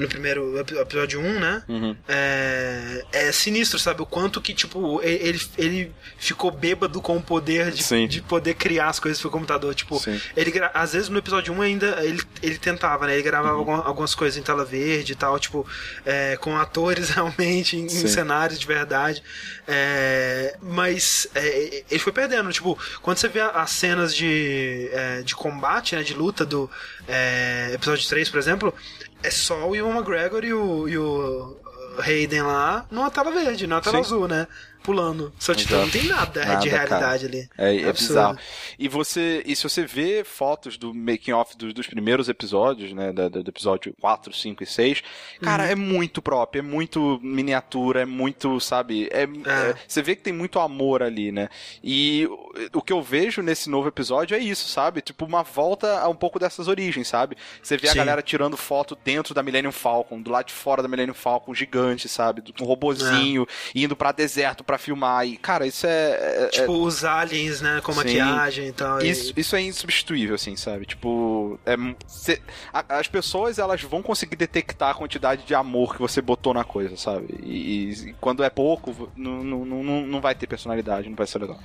no 0.00 0.08
primeiro 0.08 0.58
epi- 0.58 0.76
episódio 0.78 1.20
1, 1.20 1.40
né? 1.40 1.62
Uhum. 1.68 1.96
É, 2.08 3.04
é 3.12 3.32
sinistro, 3.32 3.78
sabe? 3.78 4.02
O 4.02 4.06
quanto 4.06 4.40
que, 4.40 4.54
tipo, 4.54 5.00
ele, 5.02 5.40
ele 5.58 5.92
ficou 6.18 6.50
bêbado 6.50 7.00
com 7.00 7.16
o 7.16 7.22
poder 7.22 7.70
de, 7.70 8.06
de 8.08 8.22
poder 8.22 8.54
criar 8.54 8.88
as 8.88 8.98
coisas 8.98 9.20
pro 9.20 9.30
computador. 9.30 9.74
Tipo, 9.74 9.98
Sim. 9.98 10.20
ele 10.36 10.52
às 10.74 10.92
vezes 10.92 11.08
no 11.08 11.18
episódio 11.18 11.52
1 11.54 11.62
ainda 11.62 12.04
ele, 12.04 12.22
ele 12.42 12.58
tentava, 12.58 13.06
né? 13.06 13.14
Ele 13.14 13.22
gravava 13.22 13.54
Uhum. 13.54 13.58
alguma- 13.60 13.84
algumas 13.84 14.14
coisas 14.14 14.38
em 14.38 14.42
tela 14.42 14.64
verde 14.64 15.12
e 15.12 15.16
tal, 15.16 15.38
tipo, 15.38 15.66
é, 16.04 16.36
com 16.38 16.56
atores 16.56 17.10
realmente 17.14 17.76
em, 17.76 17.84
em 17.84 17.88
cenários 17.88 18.58
de 18.58 18.66
verdade. 18.66 19.22
É, 19.68 20.56
mas 20.62 21.28
é, 21.34 21.84
ele 21.90 22.00
foi 22.00 22.12
perdendo. 22.12 22.50
Tipo, 22.52 22.78
quando 23.02 23.18
você 23.18 23.28
vê 23.28 23.40
as 23.40 23.70
cenas 23.70 24.14
de, 24.14 24.88
é, 24.92 25.22
de 25.22 25.34
combate, 25.34 25.94
né? 25.94 26.02
De 26.02 26.14
luta 26.14 26.44
do 26.44 26.70
é, 27.06 27.70
episódio 27.74 28.08
3, 28.08 28.28
por 28.28 28.38
exemplo, 28.38 28.74
é 29.22 29.30
só 29.30 29.68
o 29.68 29.76
Iwan 29.76 29.96
McGregor 29.96 30.44
e 30.44 30.52
o, 30.52 30.88
e 30.88 30.96
o 30.98 31.56
Hayden 31.98 32.42
lá 32.42 32.86
numa 32.90 33.10
tela 33.10 33.30
verde, 33.30 33.66
numa 33.66 33.80
tela 33.80 33.96
Sim. 33.96 34.04
azul, 34.04 34.28
né? 34.28 34.46
Pulando. 34.82 35.32
Só 35.38 35.54
tipo, 35.54 35.74
não 35.74 35.88
tem 35.90 36.04
nada, 36.04 36.44
Nada, 36.44 36.60
de 36.60 36.68
realidade 36.68 37.26
cara. 37.26 37.38
ali. 37.38 37.48
É, 37.58 37.88
é 37.88 37.92
bizarro. 37.92 38.38
E 38.78 38.88
você, 38.88 39.42
e 39.46 39.54
se 39.54 39.62
você 39.62 39.84
vê 39.84 40.24
fotos 40.24 40.76
do 40.78 40.94
making 40.94 41.32
off 41.32 41.56
dos, 41.56 41.72
dos 41.74 41.86
primeiros 41.86 42.28
episódios, 42.28 42.92
né, 42.92 43.12
da- 43.12 43.28
do, 43.28 43.40
episódio 43.48 43.94
4, 44.00 44.32
5 44.32 44.62
e 44.62 44.66
6, 44.66 45.02
cara, 45.42 45.64
Uhum. 45.64 45.70
é 45.70 45.74
muito 45.74 46.22
próprio, 46.22 46.60
é 46.60 46.62
muito 46.62 47.20
miniatura, 47.22 48.02
é 48.02 48.04
muito, 48.06 48.58
sabe, 48.60 49.08
é, 49.12 49.22
é- 49.24 49.74
você 49.86 50.02
vê 50.02 50.16
que 50.16 50.22
tem 50.22 50.32
muito 50.32 50.58
amor 50.58 51.02
ali, 51.02 51.30
né? 51.32 51.48
E 51.82 52.26
o, 52.72 52.82
que 52.82 52.92
eu 52.92 53.02
vejo 53.02 53.42
nesse 53.42 53.68
novo 53.70 53.88
episódio 53.88 54.34
é 54.34 54.38
isso, 54.38 54.68
sabe? 54.68 55.00
Tipo 55.00 55.24
uma 55.24 55.42
volta 55.42 56.00
a 56.00 56.08
um 56.08 56.14
pouco 56.14 56.38
dessas 56.38 56.68
origens, 56.68 57.06
sabe? 57.08 57.36
Você 57.62 57.76
vê 57.76 57.88
a 57.88 57.92
Sim. 57.92 57.98
galera 57.98 58.22
tirando 58.22 58.56
foto 58.56 58.96
dentro 59.04 59.34
da 59.34 59.42
Millennium 59.42 59.72
Falcon, 59.72 60.20
do 60.20 60.30
lado 60.30 60.46
de 60.46 60.52
fora 60.52 60.82
da 60.82 60.88
Millennium 60.88 61.14
Falcon, 61.14 61.54
gigante, 61.54 62.08
sabe? 62.08 62.42
Com 62.58 62.64
um 62.64 62.66
robozinho, 62.66 63.46
indo 63.74 63.94
pra 63.94 64.12
deserto, 64.12 64.64
pra 64.70 64.78
filmar. 64.78 65.26
E, 65.26 65.36
cara, 65.36 65.66
isso 65.66 65.84
é. 65.86 66.44
é 66.44 66.48
tipo, 66.48 66.72
os 66.72 67.04
aliens, 67.04 67.60
né? 67.60 67.80
Com 67.82 67.92
Sim. 67.92 67.98
maquiagem 67.98 68.68
e 68.68 68.72
tal. 68.72 69.02
e- 69.02 69.10
Isso, 69.10 69.32
isso 69.36 69.56
é 69.56 69.60
insubstituível, 69.62 70.36
assim, 70.36 70.54
sabe? 70.54 70.86
Tipo, 70.86 71.58
é, 71.66 71.74
cê- 72.06 72.40
a- 72.72 72.84
as 73.00 73.08
pessoas 73.08 73.58
elas 73.58 73.82
vão 73.82 74.00
conseguir 74.02 74.36
detectar 74.36 74.90
a 74.90 74.94
quantidade 74.94 75.42
de 75.44 75.54
amor 75.54 75.94
que 75.94 76.00
você 76.00 76.22
botou 76.22 76.54
na 76.54 76.62
coisa, 76.62 76.96
sabe? 76.96 77.26
E, 77.42 77.90
e 77.90 78.14
quando 78.20 78.44
é 78.44 78.50
pouco, 78.50 79.10
não, 79.16 79.42
não, 79.42 79.64
não, 79.64 79.82
não 80.06 80.20
vai 80.20 80.34
ter 80.34 80.46
personalidade, 80.46 81.08
não 81.08 81.16
vai 81.16 81.26
ser 81.26 81.38
legal. 81.40 81.58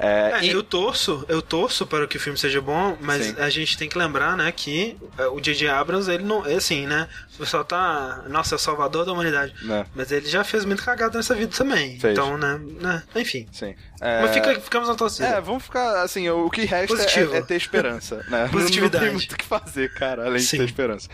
É, 0.00 0.32
É, 0.40 0.44
e- 0.44 0.50
eu 0.50 0.62
torço, 0.62 1.24
eu 1.28 1.42
torço 1.42 1.86
para 1.86 2.06
que 2.06 2.16
o 2.16 2.20
filme 2.20 2.38
seja 2.38 2.60
bom, 2.60 2.96
mas 3.00 3.26
Sim. 3.26 3.34
a 3.38 3.50
gente 3.50 3.76
tem 3.76 3.88
que 3.88 3.98
lembrar, 3.98 4.36
né, 4.36 4.50
que 4.50 4.96
é, 5.18 5.26
o 5.26 5.38
J.J. 5.40 5.68
Abrams, 5.68 6.10
ele 6.10 6.24
não, 6.24 6.46
é 6.46 6.54
assim, 6.54 6.86
né, 6.86 7.06
o 7.34 7.38
pessoal 7.38 7.64
tá, 7.64 8.24
nossa, 8.28 8.54
é 8.54 8.56
o 8.56 8.58
salvador 8.58 9.04
da 9.04 9.12
humanidade, 9.12 9.54
né, 9.62 9.84
mas 9.94 10.10
ele 10.10 10.26
já 10.26 10.42
fez 10.42 10.64
muito 10.64 10.82
cagada 10.82 11.18
nessa 11.18 11.34
vida 11.34 11.52
também, 11.54 11.98
então, 12.02 12.38
né, 12.38 12.58
né, 12.80 13.02
enfim. 13.14 13.46
sim. 13.52 13.74
É, 14.02 14.22
Mas 14.22 14.32
fica, 14.32 14.58
ficamos 14.58 14.88
na 14.88 14.94
torcida. 14.94 15.28
É, 15.28 15.40
vamos 15.42 15.62
ficar, 15.64 16.02
assim, 16.02 16.26
o 16.30 16.48
que 16.48 16.64
resta 16.64 16.94
é, 17.02 17.36
é 17.36 17.42
ter 17.42 17.56
esperança, 17.56 18.24
né? 18.28 18.48
Positividade. 18.50 19.04
Não 19.04 19.10
tem 19.10 19.12
muito 19.18 19.32
o 19.32 19.36
que 19.36 19.44
fazer, 19.44 19.92
cara, 19.92 20.24
além 20.24 20.40
Sim. 20.40 20.56
de 20.56 20.62
ter 20.62 20.68
esperança. 20.70 21.06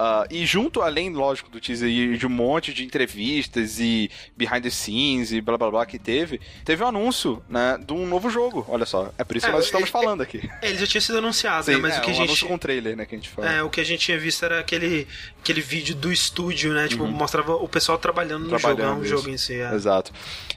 Ah, 0.00 0.24
e 0.30 0.46
junto, 0.46 0.80
além, 0.80 1.10
lógico, 1.12 1.50
do 1.50 1.58
teaser 1.60 1.88
e 1.88 2.16
de 2.16 2.24
um 2.24 2.30
monte 2.30 2.72
de 2.72 2.84
entrevistas 2.84 3.80
e 3.80 4.08
behind 4.36 4.62
the 4.62 4.70
scenes 4.70 5.32
e 5.32 5.40
blá 5.40 5.58
blá 5.58 5.70
blá 5.70 5.84
que 5.84 5.98
teve, 5.98 6.40
teve 6.64 6.84
um 6.84 6.86
anúncio, 6.86 7.42
né, 7.48 7.76
de 7.84 7.92
um 7.92 8.06
novo 8.06 8.30
jogo, 8.30 8.64
olha 8.68 8.86
só. 8.86 9.12
É 9.18 9.24
por 9.24 9.36
isso 9.36 9.46
que 9.46 9.50
É, 9.52 9.54
nós 9.56 9.64
estamos 9.64 9.88
é- 9.88 9.92
falando 9.92 10.20
aqui. 10.22 10.48
É, 10.62 10.68
ele 10.68 10.78
já 10.78 10.86
tinha 10.86 11.00
sido 11.00 11.18
anunciado, 11.18 11.64
Sim, 11.64 11.72
né, 11.72 11.78
mas 11.78 11.96
é, 11.96 11.98
o 11.98 12.02
que 12.02 12.06
um 12.08 12.10
a 12.12 12.14
gente... 12.14 12.26
anúncio 12.26 12.46
com 12.46 12.56
trailer, 12.58 12.96
né, 12.96 13.04
que 13.04 13.14
a 13.16 13.18
gente 13.18 13.28
fala. 13.28 13.50
É, 13.52 13.62
o 13.62 13.68
que 13.68 13.80
a 13.80 13.84
gente 13.84 14.00
tinha 14.00 14.18
visto 14.18 14.44
era 14.44 14.60
aquele, 14.60 15.08
aquele 15.40 15.60
vídeo 15.60 15.96
do 15.96 16.12
estúdio, 16.12 16.72
né? 16.72 16.86
Tipo, 16.86 17.04
mostrava 17.06 17.56
o 17.56 17.68
pessoal 17.68 17.98
trabalhando 17.98 18.44
no 18.46 18.52
Uhum. 18.52 18.58
Trabalhando, 18.58 19.04
jogo, 19.04 19.22
jogo 19.22 19.30
em 19.30 19.36
si. 19.36 19.54
É. 19.60 19.74
Exato. 19.74 20.12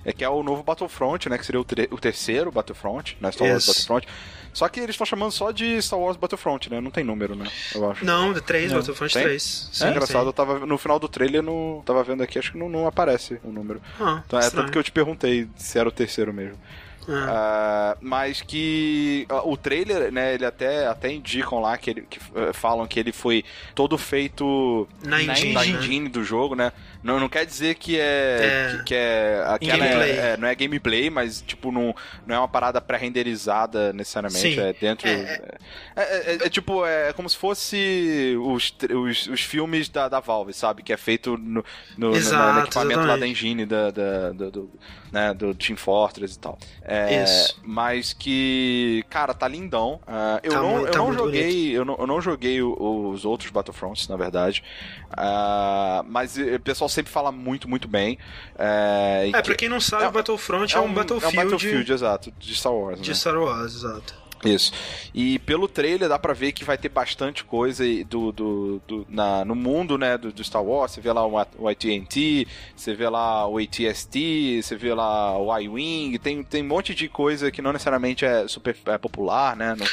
É 0.06 0.14
que 0.14 0.24
é 0.24 0.30
o 0.30 0.44
novo 0.44 0.62
Battlefront, 0.64 1.28
né? 1.30 1.38
Que 1.38 1.46
seria 1.46 1.60
o, 1.60 1.66
o 1.92 1.98
terceiro 1.98 2.52
Battlefront, 2.52 3.18
né? 3.20 3.32
Star 3.32 3.48
Wars. 3.48 3.66
Battlefront. 3.66 4.08
Só 4.54 4.68
que 4.68 4.80
eles 4.80 4.92
estão 4.96 5.06
chamando 5.06 5.32
só 5.32 5.52
de 5.52 5.82
Star 5.82 6.00
Wars 6.00 6.18
Battlefront, 6.18 6.70
né? 6.70 6.82
Não 6.82 6.92
tem 6.92 7.04
número, 7.04 7.36
né? 7.36 7.46
Eu 7.74 7.90
acho. 7.92 8.04
Não, 8.06 8.34
de 8.34 8.42
3, 8.42 8.72
Não. 8.72 8.80
Battlefront 8.80 9.14
Tem? 9.14 9.24
3. 9.24 9.72
É 9.82 9.90
engraçado, 9.90 10.28
eu 10.28 10.34
tava 10.34 10.60
no 10.66 10.78
final 10.78 11.00
do 11.00 11.08
trailer, 11.08 11.42
no, 11.42 11.82
tava 11.86 12.04
vendo 12.04 12.22
aqui, 12.24 12.38
acho 12.38 12.52
que 12.52 12.58
não, 12.58 12.68
não 12.70 12.86
aparece 12.88 13.40
o 13.44 13.52
número. 13.52 13.82
Ah, 14.00 14.22
Então, 14.26 14.40
é 14.40 14.44
estranho. 14.44 14.64
tanto 14.66 14.72
que 14.72 14.78
eu 14.78 14.84
te 14.84 14.92
perguntei 14.92 15.48
se 15.56 15.80
era 15.80 15.88
o 15.88 15.92
terceiro 15.92 16.34
mesmo. 16.34 16.58
Ah. 17.10 17.26
Ah, 17.94 17.98
mas 18.00 18.42
que 18.44 19.26
ah, 19.28 19.42
o 19.44 19.58
trailer, 19.58 20.12
né, 20.12 20.36
ele 20.36 20.46
até, 20.46 20.86
até 20.86 21.12
indicam 21.12 21.60
lá 21.60 21.76
que, 21.76 21.90
ele, 21.90 22.02
que 22.08 22.20
eh, 22.36 22.54
falam 22.54 22.86
que 22.86 23.00
ele 23.00 23.12
foi 23.12 23.44
todo 23.74 23.98
feito 23.98 24.88
Na 25.04 25.18
Na 25.18 25.24
engine, 25.24 25.54
na 25.54 25.62
né? 25.62 25.68
engine 25.68 26.10
do 26.10 26.24
jogo, 26.24 26.54
né? 26.54 26.72
Não, 27.04 27.20
não 27.20 27.28
quer 27.28 27.46
dizer 27.46 27.76
que 27.76 28.00
é, 28.00 28.04
É. 28.04 28.78
que, 28.78 28.84
que 28.86 28.96
é 28.96 29.44
aquela 29.48 29.78
Gameplay. 29.86 30.12
é, 30.12 30.38
não 30.38 30.48
é 30.48 30.56
gameplay, 30.56 31.10
mas 31.10 31.42
tipo 31.42 31.72
não, 31.72 31.96
não 32.28 32.36
é 32.36 32.38
uma 32.38 32.48
parada 32.48 32.80
pré-renderizada 32.80 33.92
necessariamente, 33.94 34.56
Sim. 34.56 34.60
é 34.60 34.74
dentro 34.74 35.08
É, 35.08 35.12
é, 35.96 36.02
é- 36.02 36.32
é- 36.34 36.46
é 36.46 36.50
tipo 36.50 36.86
é 36.86 37.12
como 37.14 37.30
se 37.30 37.38
fosse 37.38 38.36
os, 38.42 38.74
os, 38.94 39.28
os 39.28 39.42
filmes 39.42 39.90
da, 39.90 40.08
da 40.10 40.20
Valve, 40.20 40.54
sabe? 40.54 40.84
Que 40.84 40.94
é 40.94 40.98
feito 40.98 41.38
no, 41.38 41.64
no, 41.98 42.10
no- 42.12 42.16
Exato, 42.16 42.54
no 42.54 42.60
equipamento 42.66 43.00
lá 43.00 43.06
da 43.06 43.12
exatamente. 43.28 43.32
engine 43.32 43.66
da, 43.66 43.92
da- 43.92 44.30
do, 44.32 44.52
do, 44.52 44.72
né, 45.12 45.34
do 45.34 45.54
Team 45.56 45.76
Fortress 45.78 46.36
e 46.36 46.40
tal. 46.40 46.58
É, 46.84 47.24
Isso. 47.24 47.60
Mas 47.64 48.14
que, 48.14 49.04
cara, 49.10 49.34
tá 49.34 49.48
lindão. 49.48 50.00
Ah, 50.08 50.40
eu, 50.44 50.52
Tá 50.52 50.58
não, 50.62 50.70
muito- 50.72 50.86
eu 50.88 50.92
tá 50.92 50.98
não 51.00 51.14
joguei, 51.14 51.72
eu 51.78 51.84
não, 51.86 51.96
eu 51.98 52.08
não 52.08 52.22
joguei 52.22 52.62
os 52.62 53.26
outros 53.26 53.50
Battlefronts, 53.52 54.08
na 54.08 54.16
verdade. 54.16 54.64
Ah, 55.18 56.04
mas 56.08 56.38
eh, 56.38 56.56
o 56.56 56.60
pessoal 56.60 56.88
sempre 56.90 57.12
fala 57.12 57.32
muito, 57.32 57.68
muito 57.70 57.88
bem. 57.88 58.18
É, 58.58 59.30
É, 59.30 59.42
que- 59.42 59.42
pra 59.44 59.56
quem 59.56 59.70
não 59.70 59.80
sabe, 59.82 60.06
é- 60.06 60.12
Battlefront 60.12 60.76
é, 60.76 60.80
um, 60.80 60.94
Battlefield, 60.94 61.36
É 61.38 61.40
um 61.40 61.44
Battlefield, 61.44 61.92
exato, 61.94 62.34
de 62.40 62.56
Star 62.56 62.74
Wars, 62.74 62.98
né? 63.00 63.04
de 63.04 63.16
Star 63.16 63.38
Wars, 63.38 63.76
exato. 63.76 64.21
Isso. 64.44 64.74
E 65.14 65.38
pelo 65.40 65.68
trailer 65.68 66.10
dá 66.10 66.18
pra 66.18 66.34
ver 66.34 66.52
que 66.52 66.64
vai 66.64 66.78
ter 66.78 66.90
bastante 66.90 67.44
coisa 67.44 67.84
do, 68.06 68.32
do, 68.32 68.82
do- 68.88 69.06
na, 69.10 69.46
no 69.46 69.54
mundo, 69.56 69.98
né, 69.98 70.18
do, 70.18 70.32
do 70.32 70.44
Star 70.44 70.64
Wars. 70.64 70.92
Você 70.94 71.02
vê 71.02 71.12
lá 71.12 71.26
o, 71.26 71.38
AT&T, 71.38 72.48
você 72.76 72.94
vê 72.96 73.08
lá 73.08 73.48
o 73.48 73.58
ATST, 73.60 74.62
você 74.64 74.76
vê 74.76 74.94
lá 74.94 75.38
o 75.38 75.56
I-Wing, 75.60 76.18
tem, 76.18 76.44
tem 76.44 76.64
um 76.64 76.68
monte 76.68 76.96
de 76.96 77.08
coisa 77.08 77.52
que 77.52 77.62
não 77.62 77.72
necessariamente 77.72 78.26
é 78.26 78.48
super 78.48 78.76
é 78.88 78.98
popular, 78.98 79.56
né, 79.56 79.76
no- 79.78 79.86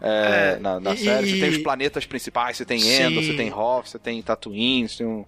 é, 0.00 0.54
É, 0.56 0.58
na, 0.60 0.78
na 0.78 0.94
e- 0.94 0.98
série. 0.98 1.30
Você 1.30 1.40
tem 1.40 1.50
os 1.50 1.58
planetas 1.58 2.04
principais, 2.06 2.56
você 2.56 2.64
tem. 2.64 2.78
Endor, 2.80 3.22
você 3.22 3.34
tem 3.34 3.52
Hoth, 3.52 3.86
você 3.86 3.98
tem 3.98 4.20
Tatooine, 4.22 4.88
você 4.88 4.98
tem 4.98 5.06
um... 5.06 5.24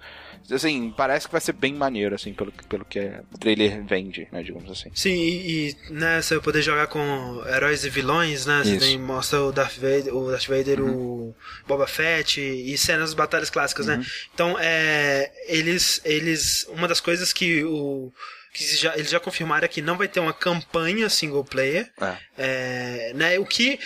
Assim, 0.53 0.93
parece 0.97 1.27
que 1.27 1.33
vai 1.33 1.41
ser 1.41 1.53
bem 1.53 1.75
maneiro, 1.75 2.15
assim, 2.15 2.33
pelo, 2.33 2.53
pelo 2.69 2.85
que 2.85 2.99
o 3.33 3.39
trailer 3.39 3.85
vende, 3.85 4.29
né, 4.33 4.43
digamos 4.43 4.71
assim. 4.71 4.91
Sim, 4.95 5.15
e, 5.15 5.71
e, 5.71 5.93
né, 5.93 6.21
você 6.21 6.35
vai 6.35 6.45
poder 6.45 6.63
jogar 6.63 6.87
com 6.87 7.43
heróis 7.47 7.85
e 7.85 7.91
vilões, 7.91 8.47
né? 8.47 8.63
Você 8.65 8.77
Isso. 8.77 8.87
tem, 8.87 8.99
mostra 8.99 9.43
o 9.43 9.53
Darth 9.53 9.77
Vader, 9.77 10.15
o, 10.15 10.31
Darth 10.31 10.47
Vader 10.47 10.81
o 10.81 11.35
Boba 11.67 11.87
Fett 11.87 12.41
e 12.41 12.77
cenas 12.79 13.11
de 13.11 13.17
batalhas 13.17 13.51
clássicas, 13.51 13.87
né? 13.87 14.05
Então, 14.35 14.57
é, 14.59 15.31
eles, 15.47 16.01
eles, 16.05 16.67
uma 16.71 16.89
das 16.89 17.01
coisas 17.01 17.33
que 17.33 17.65
o 17.65 18.13
que 18.53 18.65
já, 18.77 18.97
eles 18.97 19.11
já 19.11 19.21
confirmaram 19.21 19.65
é 19.65 19.69
que 19.69 19.81
não 19.81 19.97
vai 19.97 20.09
ter 20.09 20.19
uma 20.19 20.33
campanha 20.33 21.09
single 21.09 21.45
player, 21.45 21.89
É. 22.01 22.17
é, 22.37 23.13
né? 23.15 23.39
O 23.39 23.45
que, 23.45 23.79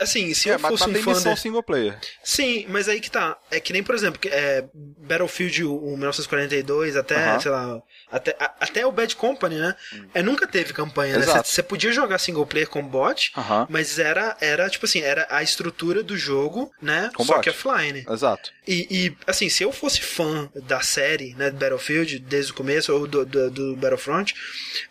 assim, 0.00 0.32
se 0.34 0.48
É, 0.50 0.54
eu 0.54 0.58
mas, 0.58 0.70
fosse 0.70 0.88
mas 0.88 0.98
um 1.00 1.02
fã 1.02 1.10
missão 1.14 1.34
de- 1.34 1.40
single 1.40 1.62
player. 1.62 1.98
Sim, 2.22 2.66
mas 2.68 2.88
aí 2.88 3.00
que 3.00 3.10
tá. 3.10 3.36
É 3.50 3.60
que 3.60 3.72
nem, 3.72 3.82
por 3.82 3.94
exemplo, 3.94 4.20
é, 4.30 4.64
Battlefield 4.74 5.64
o, 5.64 5.76
o 5.76 5.96
1942 5.96 6.96
até, 6.96 7.16
Aham. 7.16 7.40
sei 7.40 7.50
lá, 7.50 7.82
até, 8.10 8.36
a- 8.38 8.54
até 8.60 8.86
o 8.86 8.92
Bad 8.92 9.16
Company, 9.16 9.56
né? 9.56 9.74
É, 10.14 10.22
nunca 10.22 10.46
teve 10.46 10.72
campanha, 10.72 11.16
né? 11.18 11.24
Exato. 11.24 11.48
Você 11.48 11.62
podia 11.62 11.92
jogar 11.92 12.18
single 12.18 12.46
player 12.46 12.68
com 12.68 12.82
bot, 12.82 13.32
Aham. 13.36 13.66
mas 13.68 13.98
era, 13.98 14.36
era, 14.40 14.68
tipo 14.70 14.86
assim, 14.86 15.00
era 15.00 15.26
a 15.30 15.42
estrutura 15.42 16.02
do 16.02 16.16
jogo, 16.16 16.70
né? 16.80 17.10
Só 17.20 17.38
que 17.40 17.50
offline. 17.50 18.04
Exato. 18.08 18.50
E, 18.66 18.86
e, 18.90 19.16
assim, 19.26 19.48
se 19.48 19.64
eu 19.64 19.72
fosse 19.72 20.00
fã 20.00 20.48
da 20.54 20.80
série, 20.80 21.34
né, 21.34 21.50
do 21.50 21.56
Battlefield, 21.56 22.18
desde 22.20 22.52
o 22.52 22.54
começo, 22.54 22.92
ou 22.94 23.06
do, 23.08 23.24
do, 23.26 23.50
do 23.50 23.76
Battlefront, 23.76 24.32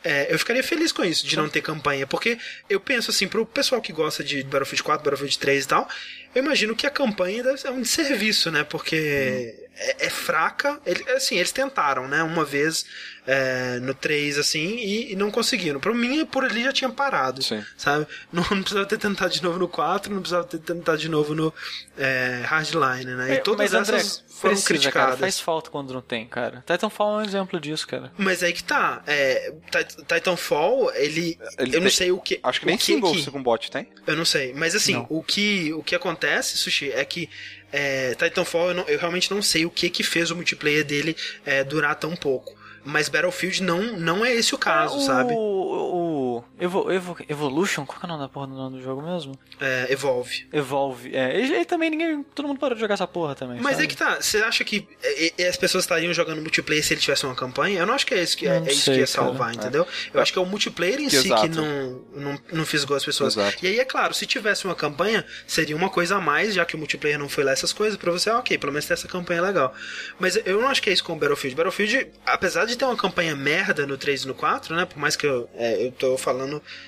é, 0.03 0.33
eu 0.33 0.37
ficaria 0.37 0.63
feliz 0.63 0.91
com 0.91 1.03
isso, 1.03 1.25
de 1.25 1.37
não 1.37 1.47
ter 1.47 1.61
campanha. 1.61 2.05
Porque 2.05 2.37
eu 2.69 2.79
penso 2.79 3.11
assim, 3.11 3.27
pro 3.27 3.45
pessoal 3.45 3.81
que 3.81 3.93
gosta 3.93 4.23
de 4.23 4.43
Battlefield 4.43 4.80
4, 4.81 5.03
Battlefield 5.03 5.37
3 5.37 5.63
e 5.63 5.67
tal, 5.67 5.89
eu 6.33 6.43
imagino 6.43 6.75
que 6.75 6.87
a 6.87 6.89
campanha 6.89 7.57
ser 7.57 7.69
um 7.69 7.81
desserviço, 7.81 8.49
né? 8.51 8.63
Porque 8.63 9.67
é, 9.75 10.05
é 10.05 10.09
fraca. 10.09 10.79
Ele, 10.85 11.03
assim, 11.11 11.35
eles 11.35 11.51
tentaram, 11.51 12.07
né? 12.07 12.23
Uma 12.23 12.45
vez 12.45 12.85
é, 13.27 13.79
no 13.81 13.93
3, 13.93 14.37
assim, 14.39 14.77
e, 14.77 15.11
e 15.13 15.15
não 15.15 15.29
conseguiram. 15.29 15.79
Pra 15.79 15.93
mim, 15.93 16.25
por 16.25 16.43
ali 16.43 16.63
já 16.63 16.73
tinha 16.73 16.89
parado. 16.89 17.43
Sim. 17.43 17.63
Sabe? 17.77 18.07
Não, 18.31 18.41
não 18.49 18.61
precisava 18.61 18.85
ter 18.85 18.97
tentado 18.97 19.31
de 19.33 19.43
novo 19.43 19.59
no 19.59 19.67
4, 19.67 20.11
não 20.13 20.21
precisava 20.21 20.43
ter 20.45 20.57
tentado 20.59 20.97
de 20.97 21.07
novo 21.09 21.35
no 21.35 21.53
é, 21.97 22.41
Hardline, 22.45 23.05
né? 23.15 23.35
E 23.35 23.37
todas 23.39 23.71
Mas, 23.71 23.89
André, 23.89 23.97
essas 24.01 24.23
foram 24.27 24.53
precisa, 24.55 24.67
criticadas. 24.67 25.09
Cara, 25.11 25.17
faz 25.17 25.39
falta 25.39 25.69
quando 25.69 25.93
não 25.93 26.01
tem, 26.01 26.25
cara. 26.25 26.63
Titanfall 26.65 27.19
é 27.19 27.23
um 27.23 27.25
exemplo 27.25 27.59
disso, 27.59 27.87
cara. 27.87 28.11
Mas 28.17 28.41
aí 28.41 28.53
que 28.53 28.63
tá. 28.63 29.03
É, 29.05 29.53
Tit- 29.69 29.97
Titanfall, 30.07 30.91
ele. 30.95 31.37
Ele 31.59 31.75
eu 31.75 31.81
não 31.81 31.87
tem- 31.87 31.89
sei 31.97 32.11
o 32.11 32.19
que. 32.19 32.39
Acho 32.41 32.59
que 32.59 32.65
nem 32.65 32.77
que 32.77 32.83
single 32.83 33.13
que- 33.13 33.29
com 33.29 33.41
bot 33.43 33.69
tem. 33.69 33.87
Eu 34.07 34.15
não 34.15 34.25
sei. 34.25 34.53
Mas 34.53 34.73
assim, 34.75 34.93
Não. 34.93 35.05
o 35.09 35.21
que, 35.21 35.71
o 35.73 35.83
que 35.83 35.93
acontece, 35.95 36.57
Sushi, 36.57 36.91
é 36.91 37.05
que 37.05 37.29
é, 37.71 38.15
Titanfall, 38.15 38.69
eu, 38.69 38.73
não- 38.73 38.87
eu 38.87 38.97
realmente 38.99 39.29
não 39.31 39.41
sei 39.41 39.65
o 39.65 39.69
que 39.69 39.89
que 39.89 40.03
fez 40.03 40.31
o 40.31 40.35
multiplayer 40.35 40.83
dele 40.83 41.15
é, 41.45 41.63
durar 41.63 41.95
tão 41.95 42.15
pouco. 42.15 42.59
Mas 42.83 43.09
Battlefield 43.09 43.63
não, 43.63 43.97
não 43.97 44.25
é 44.25 44.33
esse 44.33 44.55
o 44.55 44.57
caso, 44.57 44.97
o, 44.97 45.01
sabe? 45.01 45.33
O, 45.33 46.30
Evo, 46.59 46.91
Evo, 46.91 47.17
Evolution, 47.27 47.85
qual 47.85 47.99
que 47.99 48.05
é 48.05 48.07
o 48.07 48.11
nome 48.11 48.23
da 48.23 48.29
porra 48.29 48.47
do 48.47 48.55
nome 48.55 48.77
do 48.77 48.83
jogo 48.83 49.01
mesmo? 49.01 49.37
É, 49.59 49.87
Evolve. 49.91 50.47
Evolve. 50.51 51.15
É, 51.15 51.39
e, 51.39 51.61
e 51.61 51.65
também 51.65 51.89
ninguém. 51.89 52.23
Todo 52.35 52.47
mundo 52.47 52.59
parou 52.59 52.75
de 52.75 52.81
jogar 52.81 52.93
essa 52.95 53.07
porra 53.07 53.35
também. 53.35 53.59
Mas 53.61 53.73
sabe? 53.73 53.85
é 53.85 53.87
que 53.87 53.97
tá, 53.97 54.21
você 54.21 54.37
acha 54.37 54.63
que 54.63 54.87
é, 55.03 55.33
é, 55.43 55.47
as 55.47 55.57
pessoas 55.57 55.83
estariam 55.83 56.13
jogando 56.13 56.41
multiplayer 56.41 56.83
se 56.83 56.93
ele 56.93 57.01
tivesse 57.01 57.25
uma 57.25 57.35
campanha? 57.35 57.79
Eu 57.79 57.85
não 57.85 57.93
acho 57.93 58.05
que 58.05 58.13
é 58.13 58.23
isso 58.23 58.37
que, 58.37 58.47
é, 58.47 58.57
é 58.57 58.71
isso 58.71 58.81
sei, 58.81 58.95
que 58.95 58.99
ia 59.01 59.07
cara. 59.07 59.27
salvar, 59.27 59.53
entendeu? 59.53 59.87
Eu 60.13 60.21
acho 60.21 60.31
que 60.31 60.39
é 60.39 60.41
o 60.41 60.45
multiplayer 60.45 60.99
em 60.99 61.05
Que 61.05 61.17
si 61.17 61.27
exato. 61.27 61.41
que 61.41 61.49
não, 61.49 62.01
não, 62.15 62.39
não 62.51 62.65
fisgou 62.65 62.95
as 62.95 63.05
pessoas. 63.05 63.35
Exato. 63.35 63.57
E 63.63 63.67
aí, 63.67 63.79
é 63.79 63.85
claro, 63.85 64.13
se 64.13 64.25
tivesse 64.25 64.65
uma 64.65 64.75
campanha, 64.75 65.25
seria 65.45 65.75
uma 65.75 65.89
coisa 65.89 66.15
a 66.15 66.21
mais, 66.21 66.53
já 66.53 66.65
que 66.65 66.75
o 66.75 66.77
multiplayer 66.77 67.19
não 67.19 67.29
foi 67.29 67.43
lá 67.43 67.51
essas 67.51 67.73
coisas, 67.73 67.97
pra 67.97 68.11
você, 68.11 68.29
ah, 68.29 68.39
ok, 68.39 68.57
pelo 68.57 68.71
menos 68.71 68.85
ter 68.85 68.93
essa 68.93 69.07
campanha 69.07 69.41
legal. 69.41 69.73
Mas 70.19 70.35
eu 70.45 70.61
não 70.61 70.67
acho 70.69 70.81
que 70.81 70.89
é 70.89 70.93
isso 70.93 71.03
com 71.03 71.13
o 71.13 71.15
Battlefield. 71.15 71.55
Battlefield, 71.55 72.11
apesar 72.25 72.65
de 72.65 72.75
ter 72.77 72.85
uma 72.85 72.95
campanha 72.95 73.35
merda 73.35 73.85
no 73.85 73.97
3 73.97 74.23
e 74.23 74.27
no 74.27 74.33
4, 74.33 74.75
né? 74.75 74.85
Por 74.85 74.97
mais 74.97 75.15
que 75.15 75.25
eu, 75.25 75.49
é, 75.55 75.85
eu 75.85 75.91
tô 75.91 76.17
falando 76.17 76.30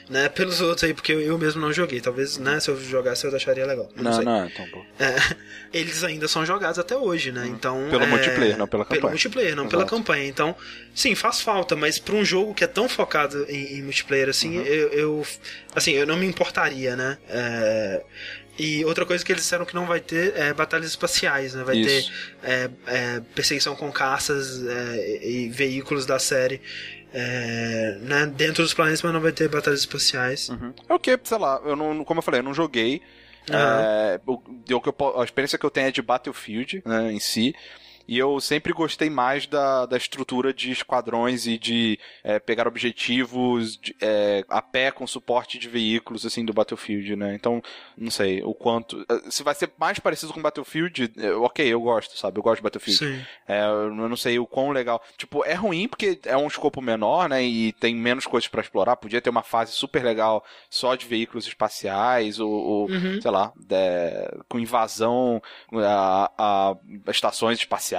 né, 0.10 0.30
pelos 0.30 0.62
outros 0.62 0.84
aí, 0.84 0.94
porque 0.94 1.12
eu, 1.14 1.22
eu 1.22 1.38
mesmo 1.38 1.62
não 1.62 1.72
joguei. 1.74 2.00
Talvez, 2.02 2.38
né, 2.38 2.60
se 2.60 2.70
eu 2.70 2.80
jogasse 2.82 3.26
eu 3.26 3.36
acharia 3.36 3.66
legal. 3.66 3.90
Não, 3.96 4.12
Não, 4.12 4.22
não, 4.24 4.46
então, 4.48 4.66
pô. 4.70 4.84
É, 5.00 5.16
eles 5.74 6.04
ainda 6.04 6.28
são 6.28 6.46
jogados 6.46 6.78
até 6.80 6.96
hoje, 6.96 7.32
né? 7.32 7.48
Então 7.48 7.88
Pelo 7.90 8.04
é, 8.04 8.08
multiplayer, 8.08 8.58
não 8.58 8.68
pela 8.68 8.86
Pelo 8.86 8.98
campanha. 9.02 9.12
multiplayer, 9.12 9.56
não 9.56 9.68
pela 9.68 9.84
Exato. 9.84 9.96
campanha. 9.96 10.26
Então, 10.28 10.56
sim, 10.94 11.16
faz 11.16 11.42
falta, 11.42 11.76
mas 11.76 12.00
para 12.00 12.16
um 12.16 12.24
jogo 12.26 12.54
que 12.54 12.64
é 12.64 12.68
tão 12.68 12.88
focado 12.90 13.46
em, 13.50 13.78
em 13.78 13.82
multiplayer 13.82 14.30
assim, 14.30 14.58
Uhum. 14.58 14.64
eu, 14.66 14.90
eu- 14.90 15.28
assim, 15.76 15.92
eu 15.94 16.06
não 16.06 16.18
me 16.18 16.26
importaria, 16.26 16.96
né? 16.96 17.18
É, 17.30 18.02
E 18.60 18.86
outra 18.86 19.04
coisa 19.04 19.26
que 19.26 19.32
eles 19.32 19.42
disseram 19.42 19.66
que 19.66 19.74
não 19.74 19.88
vai 19.88 20.00
ter 20.00 20.36
é 20.38 20.54
batalhas 20.54 20.90
espaciais, 20.92 21.56
né? 21.56 21.64
Vai 21.64 21.78
Isso. 21.78 22.12
ter 22.12 22.48
é, 22.48 22.70
é, 22.86 23.20
perseguição 23.34 23.76
com 23.76 23.92
caças 23.92 24.64
é, 24.64 25.28
e 25.28 25.50
veículos 25.50 26.06
da 26.06 26.20
série 26.20 26.62
é, 27.14 27.98
né? 28.02 28.26
dentro 28.26 28.64
dos 28.64 28.74
planetas, 28.74 29.02
mas 29.02 29.14
não 29.14 29.22
vai 29.22 29.32
ter 29.32 29.48
batalhas 29.48 29.82
espaciais. 29.82 30.50
Uhum. 30.50 30.74
É 30.90 30.94
o 30.94 31.00
que, 31.00 31.20
sei 31.24 31.38
lá, 31.38 31.62
eu 31.64 31.76
não, 31.76 32.04
como 32.04 32.20
eu 32.20 32.24
falei, 32.24 32.40
eu 32.40 32.44
não 32.44 32.54
joguei. 32.54 33.02
Aham. 33.50 33.82
É, 33.82 34.22
o, 34.26 35.20
a 35.20 35.24
experiência 35.24 35.58
que 35.58 35.66
eu 35.66 35.72
tenho 35.72 35.88
é 35.88 35.92
de 35.92 36.02
Battlefield 36.02 36.82
né, 36.86 37.12
em 37.12 37.20
si. 37.20 37.54
E 38.08 38.18
eu 38.18 38.40
sempre 38.42 38.74
gostei 38.74 39.10
mais 39.10 39.48
da, 39.48 39.86
da 39.86 39.96
estrutura 39.98 40.54
de 40.54 40.72
esquadrões 40.72 41.48
e 41.48 41.58
de 41.58 41.98
é, 42.24 42.38
pegar 42.40 42.68
objetivos 42.68 43.78
de- 43.78 43.96
é, 44.02 44.44
a 44.50 44.62
pé 44.62 44.92
com 44.92 45.08
suporte 45.08 45.58
de 45.58 45.70
veículos, 45.70 46.26
assim, 46.26 46.44
do 46.44 46.54
Battlefield, 46.54 47.16
né? 47.16 47.34
Então, 47.34 47.62
não 47.98 48.12
sei 48.12 48.44
o 48.44 48.54
quanto. 48.54 49.06
eh, 49.10 49.30
Se 49.32 49.42
vai 49.44 49.56
ser 49.56 49.72
mais 49.78 50.00
parecido 50.00 50.34
com 50.34 50.42
Battlefield, 50.42 51.12
eh, 51.18 51.32
ok, 51.32 51.66
eu 51.66 51.80
gosto, 51.82 52.18
sabe? 52.18 52.40
Eu 52.40 52.44
gosto 52.44 52.58
de 52.58 52.64
Battlefield. 52.64 53.00
Sim. 53.00 53.22
É, 53.48 53.64
eu 53.66 53.94
não 53.94 54.18
sei 54.18 54.38
o 54.40 54.46
quão 54.46 54.72
legal. 54.72 55.02
Tipo, 55.18 55.46
é 55.46 55.54
ruim 55.54 55.88
porque 55.88 56.20
é 56.26 56.36
um 56.36 56.48
escopo 56.48 56.82
menor, 56.82 57.30
né? 57.30 57.44
E 57.44 57.72
tem 57.74 57.96
menos 57.96 58.26
coisas 58.28 58.48
pra 58.50 58.62
explorar. 58.62 58.98
Podia 58.98 59.22
ter 59.22 59.30
uma 59.30 59.44
fase 59.44 59.72
super 59.72 60.04
legal 60.04 60.44
só 60.70 60.96
de 60.96 61.06
veículos 61.06 61.48
espaciais, 61.48 62.40
ou, 62.40 62.52
ou, 62.52 62.90
Uhum. 62.90 63.22
sei 63.22 63.32
lá, 63.32 63.54
de- 63.56 64.44
com 64.50 64.60
invasão 64.60 65.42
a, 65.74 66.32
a 66.38 67.12
estações 67.12 67.60
espaciais, 67.60 67.93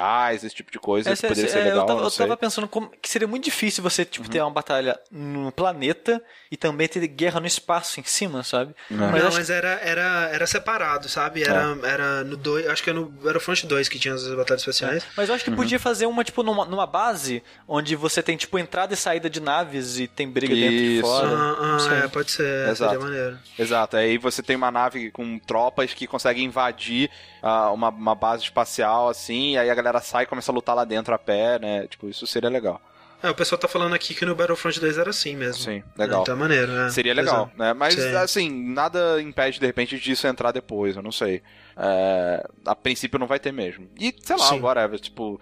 esse 0.44 0.50
tipo 0.50 0.70
de 0.70 0.78
coisa. 0.78 1.10
Essa- 1.10 1.28
poderia 1.28 1.44
essa- 1.48 1.52
ser 1.54 1.60
é, 1.60 1.64
legal. 1.64 1.80
eu 1.80 1.86
tava, 1.86 1.98
não 2.00 2.06
eu 2.06 2.10
sei. 2.10 2.24
Uhum. 2.24 2.28
tava 2.30 2.36
pensando 2.40 2.68
como, 2.68 2.90
que 3.00 3.08
seria 3.08 3.28
muito 3.28 3.44
difícil 3.44 3.82
você 3.82 4.04
tipo, 4.04 4.28
ter 4.28 4.40
uma 4.40 4.50
batalha 4.50 4.98
no 5.10 5.50
planeta 5.52 6.22
e 6.50 6.56
também 6.56 6.86
ter 6.88 7.06
guerra 7.06 7.40
no 7.40 7.46
espaço 7.46 8.00
em 8.00 8.04
cima, 8.04 8.42
sabe? 8.42 8.74
É. 8.90 8.94
Mas 8.94 9.20
não, 9.20 9.28
acho 9.28 9.36
mas 9.38 9.50
era, 9.50 9.72
era, 9.82 10.28
era 10.32 10.46
separado, 10.46 11.08
sabe? 11.08 11.42
Era, 11.42 11.76
era 11.84 12.24
no 12.24 12.36
2, 12.36 12.66
acho 12.68 12.82
que 12.82 12.90
é 12.90 12.92
no 12.92 13.06
Battlefront 13.06 13.66
2 13.66 13.88
que 13.88 13.98
tinha 13.98 14.14
as 14.14 14.26
batalhas 14.34 14.60
espaciais. 14.62 15.04
Mas 15.16 15.28
eu 15.28 15.34
acho 15.34 15.44
que 15.44 15.50
Uhum. 15.50 15.56
podia 15.56 15.78
fazer 15.78 16.06
uma, 16.06 16.22
tipo, 16.24 16.42
numa, 16.42 16.64
numa 16.64 16.86
base 16.86 17.42
onde 17.66 17.96
você 17.96 18.22
tem, 18.22 18.36
tipo, 18.36 18.58
entrada 18.58 18.94
e 18.94 18.96
saída 18.96 19.28
de 19.28 19.40
naves 19.40 19.98
e 19.98 20.06
tem 20.06 20.28
briga 20.28 20.54
dentro 20.54 20.74
e 20.74 20.98
Isso. 20.98 21.02
fora. 21.06 21.28
Ah, 21.28 21.78
ah, 21.90 21.94
é, 22.04 22.08
pode 22.08 22.30
ser, 22.30 22.68
Exato. 22.68 22.92
seria 22.92 22.98
maneiro. 23.04 23.38
Exato, 23.58 23.96
aí 23.96 24.18
você 24.18 24.42
tem 24.42 24.56
uma 24.56 24.70
nave 24.70 25.10
com 25.10 25.38
tropas 25.38 25.92
que 25.94 26.06
conseguem 26.06 26.44
invadir 26.44 27.10
ah, 27.46 27.70
uma, 27.72 27.90
uma 27.90 28.14
base 28.14 28.42
espacial, 28.42 29.06
assim, 29.06 29.52
e 29.52 29.58
aí 29.58 29.68
a 29.68 29.74
galera 29.74 30.00
sai 30.00 30.24
e 30.24 30.26
começa 30.26 30.50
a 30.50 30.54
lutar 30.54 30.74
lá 30.74 30.82
dentro 30.82 31.14
a 31.14 31.18
pé, 31.18 31.58
né? 31.58 31.86
Tipo, 31.86 32.08
isso 32.08 32.26
seria 32.26 32.48
legal. 32.48 32.80
É, 33.22 33.28
o 33.28 33.34
pessoal 33.34 33.58
tá 33.58 33.68
falando 33.68 33.94
aqui 33.94 34.14
que 34.14 34.24
no 34.24 34.34
Battlefront 34.34 34.80
2 34.80 34.96
era 34.96 35.10
assim 35.10 35.36
mesmo. 35.36 35.62
Sim, 35.62 35.82
legal. 35.94 36.22
Então 36.22 36.34
é 36.34 36.38
maneiro, 36.38 36.72
né? 36.72 36.88
Seria 36.88 37.12
legal, 37.12 37.42
Exato. 37.42 37.58
né? 37.58 37.74
Mas, 37.74 37.94
Sim. 37.94 38.16
assim, 38.16 38.72
nada 38.72 39.20
impede, 39.20 39.60
de 39.60 39.66
repente, 39.66 39.98
disso 40.00 40.26
entrar 40.26 40.52
depois, 40.52 40.96
eu 40.96 41.02
não 41.02 41.12
sei. 41.12 41.42
É, 41.76 42.48
a 42.64 42.74
princípio 42.74 43.18
não 43.18 43.26
vai 43.26 43.38
ter 43.38 43.52
mesmo. 43.52 43.90
E, 44.00 44.14
sei 44.22 44.36
lá, 44.36 44.48
Sim. 44.48 44.60
whatever, 44.60 44.98
tipo... 44.98 45.38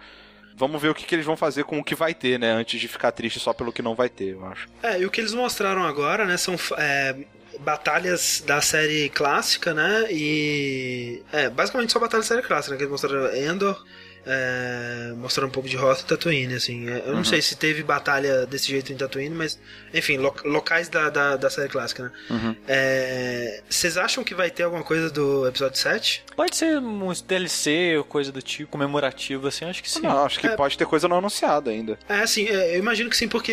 Vamos 0.55 0.81
ver 0.81 0.89
o 0.89 0.93
que, 0.93 1.05
que 1.05 1.15
eles 1.15 1.25
vão 1.25 1.35
fazer 1.35 1.63
com 1.63 1.79
o 1.79 1.83
que 1.83 1.95
vai 1.95 2.13
ter, 2.13 2.37
né? 2.37 2.51
Antes 2.51 2.79
de 2.79 2.87
ficar 2.87 3.11
triste 3.11 3.39
só 3.39 3.53
pelo 3.53 3.73
que 3.73 3.81
não 3.81 3.95
vai 3.95 4.07
ter, 4.07 4.33
eu 4.33 4.45
acho. 4.45 4.67
É, 4.83 4.99
e 4.99 5.05
o 5.05 5.09
que 5.09 5.19
eles 5.19 5.33
mostraram 5.33 5.83
agora, 5.83 6.25
né, 6.25 6.37
são 6.37 6.55
é, 6.77 7.15
batalhas 7.63 8.43
da 8.45 8.61
série 8.61 9.09
clássica, 9.09 9.73
né, 9.73 10.07
e... 10.11 11.23
É, 11.31 11.49
basicamente 11.49 11.91
só 11.91 11.99
batalhas 11.99 12.27
da 12.27 12.35
série 12.35 12.47
clássica, 12.47 12.71
né, 12.73 12.77
que 12.77 12.83
eles 12.83 12.91
mostraram 12.91 13.35
Endor, 13.35 13.83
é, 14.25 15.13
mostraram 15.17 15.47
um 15.49 15.51
pouco 15.51 15.67
de 15.67 15.77
Hoth 15.77 16.01
e 16.01 16.05
Tatooine, 16.05 16.53
assim. 16.55 16.89
É, 16.89 16.99
Eu 17.05 17.11
não 17.11 17.17
Uhum. 17.17 17.23
sei 17.23 17.41
se 17.41 17.55
teve 17.55 17.83
batalha 17.83 18.45
desse 18.45 18.67
jeito 18.67 18.91
em 18.91 18.95
Tatooine, 18.97 19.35
mas, 19.35 19.59
enfim, 19.93 20.17
lo- 20.17 20.33
locais 20.45 20.87
da, 20.89 21.09
da, 21.09 21.35
da 21.35 21.49
série 21.49 21.69
clássica, 21.69 22.03
né. 22.03 22.11
Uhum. 22.29 22.55
É, 22.67 23.61
Vocês 23.69 23.97
acham 23.97 24.23
que 24.23 24.33
vai 24.35 24.49
ter 24.49 24.63
alguma 24.63 24.83
coisa 24.83 25.09
do 25.09 25.47
episódio 25.47 25.77
7? 25.77 26.23
Pode 26.35 26.55
ser 26.55 26.77
um 26.79 27.11
DLC 27.27 27.97
ou 27.97 28.03
coisa 28.03 28.31
do 28.31 28.41
tipo, 28.41 28.69
comemorativo, 28.71 29.47
assim, 29.47 29.65
acho 29.65 29.81
que 29.83 29.89
sim. 29.89 30.01
Não, 30.01 30.25
acho 30.25 30.39
que 30.39 30.47
É. 30.47 30.55
pode 30.55 30.77
ter 30.77 30.85
coisa 30.85 31.07
não 31.07 31.17
anunciada 31.17 31.69
ainda. 31.71 31.97
É, 32.07 32.19
assim, 32.21 32.47
é, 32.47 32.75
eu 32.75 32.79
imagino 32.79 33.09
que 33.09 33.17
sim, 33.17 33.27
porque 33.27 33.51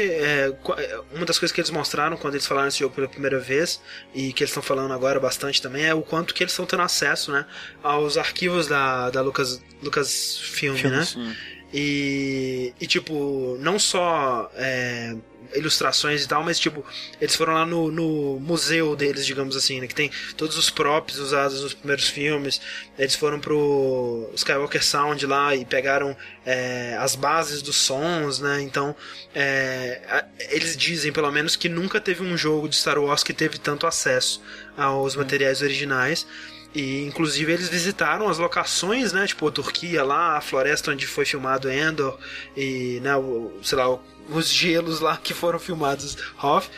qu- 0.63 0.75
é, 0.79 1.01
uma 1.13 1.25
das 1.27 1.39
coisas 1.39 1.53
que 1.55 1.61
eles 1.61 1.71
mostraram 1.71 2.17
quando 2.17 2.35
eles 2.35 2.47
falaram 2.47 2.69
esse 2.69 2.79
jogo 2.79 2.95
pela 2.95 3.09
primeira 3.09 3.39
vez, 3.39 3.81
e 4.15 4.33
que 4.33 4.43
eles 4.43 4.51
estão 4.51 4.63
falando 4.63 4.93
agora 4.93 5.19
bastante 5.21 5.61
também, 5.61 5.85
é 5.85 5.95
o 5.95 6.03
quanto 6.03 6.33
que 6.35 6.43
eles 6.43 6.53
estão 6.53 6.67
tendo 6.67 6.83
acesso, 6.83 7.33
né, 7.33 7.45
aos 7.83 8.17
arquivos 8.17 8.67
da, 8.67 9.11
da 9.11 9.21
Lucas, 9.23 9.63
Lucas 9.83 10.39
Film, 10.61 10.75
né? 10.75 11.05
Filmes. 11.07 11.37
E, 11.73 12.75
e 12.81 12.87
tipo, 12.87 13.57
não 13.61 13.79
só 13.79 14.51
é, 14.57 15.15
ilustrações 15.55 16.25
e 16.25 16.29
tal, 16.29 16.43
mas 16.43 16.59
tipo, 16.59 16.85
eles 17.21 17.37
foram 17.37 17.55
lá 17.55 17.65
no, 17.65 17.93
no 17.93 18.41
museu 18.41 18.97
deles, 18.97 19.25
digamos 19.25 19.55
assim, 19.57 19.81
né? 19.81 19.87
Que 19.87 19.95
tem 19.95 20.11
todos 20.37 20.57
os 20.57 20.69
props 20.69 21.19
usados 21.19 21.63
nos 21.63 21.73
primeiros 21.73 22.09
filmes. 22.09 22.61
Eles 22.99 23.15
foram 23.15 23.39
pro 23.39 24.29
Skywalker 24.35 24.85
Sound 24.85 25.25
lá 25.27 25.55
e 25.55 25.65
pegaram 25.65 26.17
é, 26.45 26.97
as 26.99 27.15
bases 27.15 27.63
dos 27.63 27.77
sons, 27.77 28.41
né? 28.41 28.61
Então, 28.63 28.95
é, 29.33 30.03
a- 30.09 30.25
eles 30.51 30.77
dizem, 30.77 31.13
pelo 31.13 31.31
menos, 31.31 31.55
que 31.55 31.69
nunca 31.69 32.01
teve 32.01 32.21
um 32.23 32.37
jogo 32.37 32.69
de 32.69 32.75
Star 32.75 32.99
Wars 32.99 33.23
que 33.23 33.33
teve 33.33 33.59
tanto 33.59 33.87
acesso 33.87 34.43
aos 34.77 35.15
materiais 35.15 35.63
originais. 35.63 36.27
E 36.75 37.05
inclusive 37.05 37.53
eles 37.53 37.69
visitaram 37.69 38.29
as 38.29 38.39
locações, 38.39 39.13
né? 39.13 39.27
Tipo 39.27 39.49
a 39.49 39.51
Turquia 39.51 40.05
lá, 40.05 40.37
a 40.37 40.41
floresta 40.41 40.93
onde 40.93 41.07
foi 41.07 41.25
filmado 41.25 41.71
Endor 41.71 42.17
e, 42.57 43.01
né, 43.03 43.17
o, 43.17 43.53
sei 43.63 43.77
lá, 43.77 43.99
os 44.29 44.49
gelos 44.49 45.01
lá 45.01 45.17
que 45.17 45.35
foram 45.35 45.59
filmados 45.59 46.17
Hoth 46.41 46.69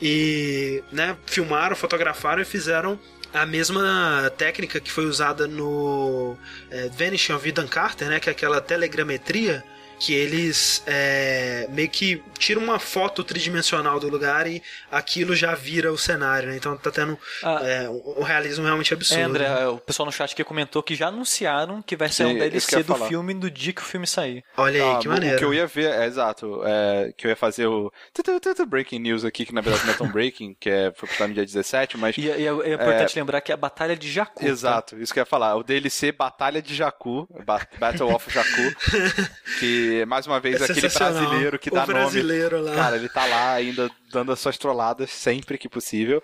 e, 0.00 0.82
né, 0.90 1.16
filmaram, 1.26 1.76
fotografaram 1.76 2.40
e 2.40 2.46
fizeram 2.46 2.98
a 3.32 3.46
mesma 3.46 4.32
técnica 4.36 4.80
que 4.80 4.90
foi 4.90 5.06
usada 5.06 5.46
no 5.46 6.36
é, 6.70 6.88
Vanishing 6.88 7.32
of 7.32 7.48
Ethan 7.48 7.66
Carter, 7.66 8.08
né? 8.08 8.20
Que 8.20 8.28
é 8.28 8.32
aquela 8.32 8.60
telegrametria 8.60 9.64
que 10.04 10.12
eles 10.12 10.82
é, 10.84 11.68
meio 11.70 11.88
que 11.88 12.20
tiram 12.36 12.60
uma 12.60 12.80
foto 12.80 13.22
tridimensional 13.22 14.00
do 14.00 14.08
lugar 14.08 14.48
e 14.48 14.60
aquilo 14.90 15.32
já 15.36 15.54
vira 15.54 15.92
o 15.92 15.96
cenário, 15.96 16.48
né? 16.48 16.56
Então 16.56 16.76
tá 16.76 16.90
tendo 16.90 17.16
Ah. 17.42 17.60
é, 17.62 17.88
um 17.88 18.22
realismo 18.24 18.64
realmente 18.64 18.92
absurdo. 18.92 19.20
É, 19.20 19.22
André, 19.24 19.48
né? 19.48 19.66
o 19.68 19.78
pessoal 19.78 20.04
no 20.06 20.10
chat 20.12 20.32
aqui 20.32 20.42
comentou 20.42 20.82
que 20.82 20.96
já 20.96 21.06
anunciaram 21.06 21.80
que 21.80 21.94
vai 21.94 22.08
ser 22.08 22.24
Sim, 22.26 22.34
um 22.34 22.38
DLC 22.38 22.78
do 22.82 22.94
falar. 22.94 23.06
filme 23.06 23.32
no 23.32 23.48
dia 23.48 23.72
que 23.72 23.80
o 23.80 23.84
filme 23.84 24.04
sair. 24.06 24.42
Olha 24.56 24.82
aí, 24.82 24.90
Ah, 24.96 24.98
que 24.98 25.06
maneiro. 25.08 25.36
O 25.36 25.38
que 25.38 25.44
eu 25.44 25.54
ia 25.54 25.66
ver, 25.68 25.92
é 25.92 26.04
exato, 26.04 26.62
é, 26.64 27.12
que 27.16 27.24
eu 27.26 27.30
ia 27.30 27.36
fazer 27.36 27.66
o 27.68 27.92
tu, 28.12 28.24
tu, 28.24 28.40
tu, 28.40 28.54
tu, 28.56 28.66
breaking 28.66 28.98
news 28.98 29.24
aqui, 29.24 29.46
que 29.46 29.54
na 29.54 29.60
verdade 29.60 29.86
não 29.86 29.94
é 29.94 29.96
tão 29.96 30.08
breaking, 30.10 30.56
que 30.58 30.68
é, 30.68 30.92
foi 30.96 31.08
postado 31.08 31.28
no 31.28 31.34
dia 31.34 31.46
17, 31.46 31.96
mas... 31.96 32.16
E, 32.18 32.22
e 32.22 32.28
é, 32.28 32.46
é 32.48 32.74
importante 32.74 33.14
lembrar 33.16 33.40
que 33.40 33.52
é 33.52 33.54
a 33.54 33.56
Batalha 33.58 33.94
de 33.96 34.10
Jakku. 34.10 34.40
tá? 34.40 34.46
Exato, 34.48 34.98
isso 34.98 35.12
que 35.12 35.20
eu 35.20 35.22
ia 35.22 35.26
falar. 35.26 35.54
O 35.54 35.62
DLC 35.62 36.10
Batalha 36.10 36.60
de 36.60 36.74
Jakku, 36.74 37.28
Ba- 37.46 37.68
Battle 37.78 38.12
of 38.12 38.28
Jakku, 38.32 38.74
que 39.60 39.91
mais 40.06 40.26
uma 40.26 40.40
vez 40.40 40.60
É 40.60 40.64
aquele 40.64 40.88
brasileiro 40.88 41.58
que 41.58 41.68
O 41.68 41.72
dá 41.74 41.80
nome. 41.82 41.92
brasileiro 41.94 42.60
lá. 42.60 42.74
Cara, 42.74 42.96
ele 42.96 43.08
tá 43.08 43.24
lá 43.26 43.52
ainda 43.54 43.90
dando 44.10 44.30
as 44.32 44.38
suas 44.40 44.58
trolladas 44.58 45.10
sempre 45.10 45.56
que 45.58 45.68
possível. 45.68 46.22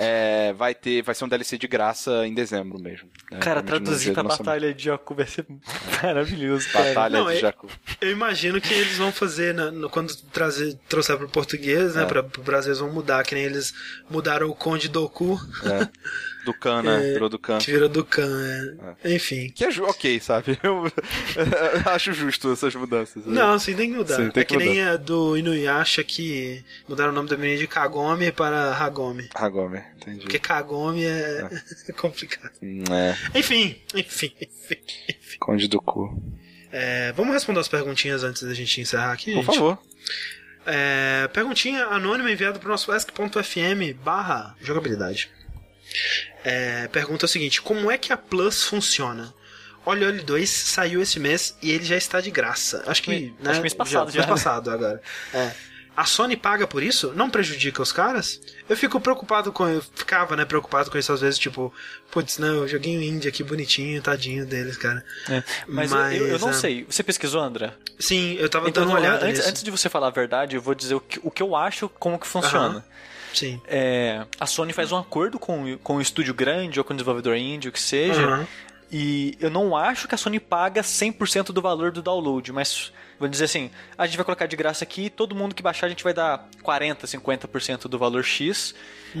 É, 0.00 0.52
vai 0.52 0.74
ter, 0.76 1.02
vai 1.02 1.12
ser 1.14 1.24
um 1.24 1.28
DLC 1.28 1.58
de 1.58 1.66
graça 1.66 2.24
em 2.26 2.32
dezembro 2.32 2.78
mesmo. 2.80 3.08
né? 3.32 3.38
Cara, 3.40 3.62
traduzir 3.62 4.10
lançamento. 4.10 4.38
Batalha 4.38 4.72
de 4.72 4.84
Jakku 4.84 5.14
vai 5.14 5.26
ser 5.26 5.44
maravilhoso. 6.02 6.68
Batalha 6.72 7.18
Não, 7.18 7.26
de 7.26 7.36
é- 7.36 7.40
Jakku. 7.40 7.66
Eu 8.00 8.10
imagino 8.12 8.60
que 8.60 8.72
eles 8.72 8.96
vão 8.96 9.10
fazer, 9.10 9.52
na- 9.54 9.70
no- 9.72 9.90
quando 9.90 10.14
trazer, 10.32 10.78
trouxer 10.88 11.16
pro 11.16 11.28
português, 11.28 11.96
né? 11.96 12.02
É. 12.04 12.06
Pra, 12.06 12.22
pro 12.22 12.42
Brasil 12.42 12.68
eles 12.70 12.78
vão 12.78 12.92
mudar, 12.92 13.24
que 13.24 13.34
nem 13.34 13.42
eles 13.44 13.74
mudaram 14.08 14.48
o 14.48 14.54
Conde 14.54 14.88
Doku, 14.88 15.36
É. 15.64 15.88
Dukan, 16.52 16.82
né? 16.82 17.12
Virou 17.12 17.28
Dukan. 17.28 17.58
que 17.58 17.70
vira 17.72 17.88
Dukan, 17.88 18.76
é. 19.02 19.14
Enfim. 19.14 19.50
Que 19.50 19.64
é 19.64 19.68
ok, 19.68 20.20
sabe? 20.20 20.58
Eu, 20.62 20.84
acho 21.92 22.12
justo 22.12 22.52
essas 22.52 22.74
mudanças. 22.74 23.24
né? 23.26 23.34
Não, 23.34 23.58
sim, 23.58 23.74
tem 23.74 23.90
que 23.90 23.96
mudar. 23.96 24.16
Sim, 24.16 24.30
tem 24.30 24.40
é 24.42 24.44
que 24.44 24.56
que 24.56 24.64
nem 24.64 24.82
a 24.82 24.96
do 24.96 25.36
Inuyasha 25.36 26.02
que 26.02 26.64
mudaram 26.88 27.10
o 27.10 27.14
nome 27.14 27.28
da 27.28 27.36
menina 27.36 27.58
de 27.58 27.66
Kagome 27.66 28.32
para 28.32 28.74
Hagome. 28.74 29.28
Hagome, 29.34 29.82
entendi. 29.96 30.20
Porque 30.20 30.38
Kagome 30.38 31.04
é, 31.04 31.48
complicado. 31.96 32.52
Hum, 32.62 32.82
É, 32.90 33.38
Enfim, 33.38 33.76
enfim, 33.94 34.32
enfim. 34.40 34.78
enfim. 35.08 35.38
Conde 35.38 35.68
do 35.68 35.80
cu. 35.80 36.20
É, 36.72 37.12
vamos 37.12 37.32
responder 37.32 37.60
as 37.60 37.68
perguntinhas 37.68 38.22
antes 38.24 38.42
da 38.42 38.52
gente 38.54 38.80
encerrar 38.80 39.12
aqui, 39.12 39.32
Por 39.34 39.42
gente? 39.44 39.54
favor. 39.54 39.78
É, 40.66 41.26
perguntinha 41.32 41.86
anônima 41.86 42.30
enviada 42.30 42.58
para 42.58 42.66
o 42.68 42.70
nosso 42.70 42.92
ask.fm 42.92 43.94
barra 44.04 44.54
jogabilidade. 44.60 45.30
É, 46.50 46.88
pergunta 46.88 47.26
o 47.26 47.28
seguinte: 47.28 47.60
Como 47.60 47.90
é 47.90 47.98
que 47.98 48.10
a 48.12 48.16
Plus 48.16 48.64
funciona? 48.64 49.34
Olha, 49.84 50.06
Olha 50.06 50.22
2 50.22 50.48
saiu 50.48 51.02
esse 51.02 51.20
mês 51.20 51.56
e 51.62 51.70
ele 51.70 51.84
já 51.84 51.96
está 51.96 52.20
de 52.20 52.30
graça. 52.30 52.82
Acho 52.86 53.02
que. 53.02 53.34
Acho 53.40 53.44
né, 53.44 53.54
que 53.56 53.60
mês 53.60 53.74
passado 53.74 54.10
já, 54.10 54.18
Mês 54.18 54.26
né? 54.26 54.32
passado 54.32 54.70
agora. 54.70 55.02
É. 55.34 55.52
a 55.96 56.04
Sony 56.04 56.36
paga 56.36 56.66
por 56.66 56.82
isso? 56.82 57.12
Não 57.14 57.28
prejudica 57.28 57.82
os 57.82 57.92
caras? 57.92 58.40
Eu 58.68 58.76
fico 58.76 58.98
preocupado 59.00 59.52
com. 59.52 59.66
Eu 59.68 59.82
ficava, 59.94 60.36
né, 60.36 60.44
preocupado 60.46 60.90
com 60.90 60.96
isso 60.96 61.12
às 61.12 61.20
vezes, 61.20 61.38
tipo, 61.38 61.72
putz, 62.10 62.38
não, 62.38 62.66
joguinho 62.66 63.02
indie 63.02 63.28
aqui 63.28 63.42
bonitinho, 63.42 64.00
tadinho 64.00 64.46
deles, 64.46 64.76
cara. 64.78 65.04
É, 65.28 65.42
mas, 65.66 65.92
eu- 65.92 65.98
eu, 65.98 66.28
eu 66.28 66.38
não 66.38 66.50
é, 66.50 66.52
sei. 66.54 66.86
Você 66.88 67.02
pesquisou, 67.02 67.42
André? 67.42 67.72
Sim, 67.98 68.36
eu 68.38 68.48
tava 68.48 68.68
Então, 68.70 68.84
dando 68.84 68.92
uma 68.92 69.00
olhada 69.00 69.26
antes, 69.26 69.46
antes 69.46 69.62
de 69.62 69.70
você 69.70 69.88
falar 69.90 70.06
a 70.06 70.10
verdade, 70.10 70.56
eu 70.56 70.62
vou 70.62 70.74
dizer 70.74 70.94
o 70.94 71.00
que, 71.00 71.20
o 71.22 71.30
que 71.30 71.42
eu 71.42 71.54
acho, 71.54 71.88
como 71.90 72.18
que 72.18 72.26
funciona. 72.26 72.68
Aham. 72.68 72.84
Sim. 73.34 73.60
É, 73.66 74.24
a 74.38 74.46
Sony 74.46 74.72
faz 74.72 74.92
um 74.92 74.96
acordo 74.96 75.38
com, 75.38 75.76
com 75.78 75.96
um 75.96 76.00
estúdio 76.00 76.34
grande 76.34 76.78
ou 76.78 76.84
com 76.84 76.92
um 76.92 76.96
desenvolvedor 76.96 77.36
indie, 77.36 77.68
o 77.68 77.72
que 77.72 77.80
seja. 77.80 78.24
Aham. 78.24 78.46
E 78.90 79.36
eu 79.38 79.50
não 79.50 79.76
acho 79.76 80.08
que 80.08 80.14
a 80.14 80.18
Sony 80.18 80.40
paga 80.40 80.80
100% 80.80 81.52
do 81.52 81.60
valor 81.60 81.92
do 81.92 82.00
download, 82.00 82.50
mas 82.52 82.90
vou 83.18 83.28
dizer 83.28 83.44
assim, 83.44 83.70
a 83.98 84.06
gente 84.06 84.16
vai 84.16 84.24
colocar 84.24 84.46
de 84.46 84.56
graça 84.56 84.82
aqui, 84.82 85.10
todo 85.10 85.34
mundo 85.34 85.54
que 85.54 85.62
baixar 85.62 85.86
a 85.86 85.88
gente 85.90 86.02
vai 86.02 86.14
dar 86.14 86.48
40, 86.62 87.06
50% 87.06 87.82
do 87.82 87.98
valor 87.98 88.24
X, 88.24 88.74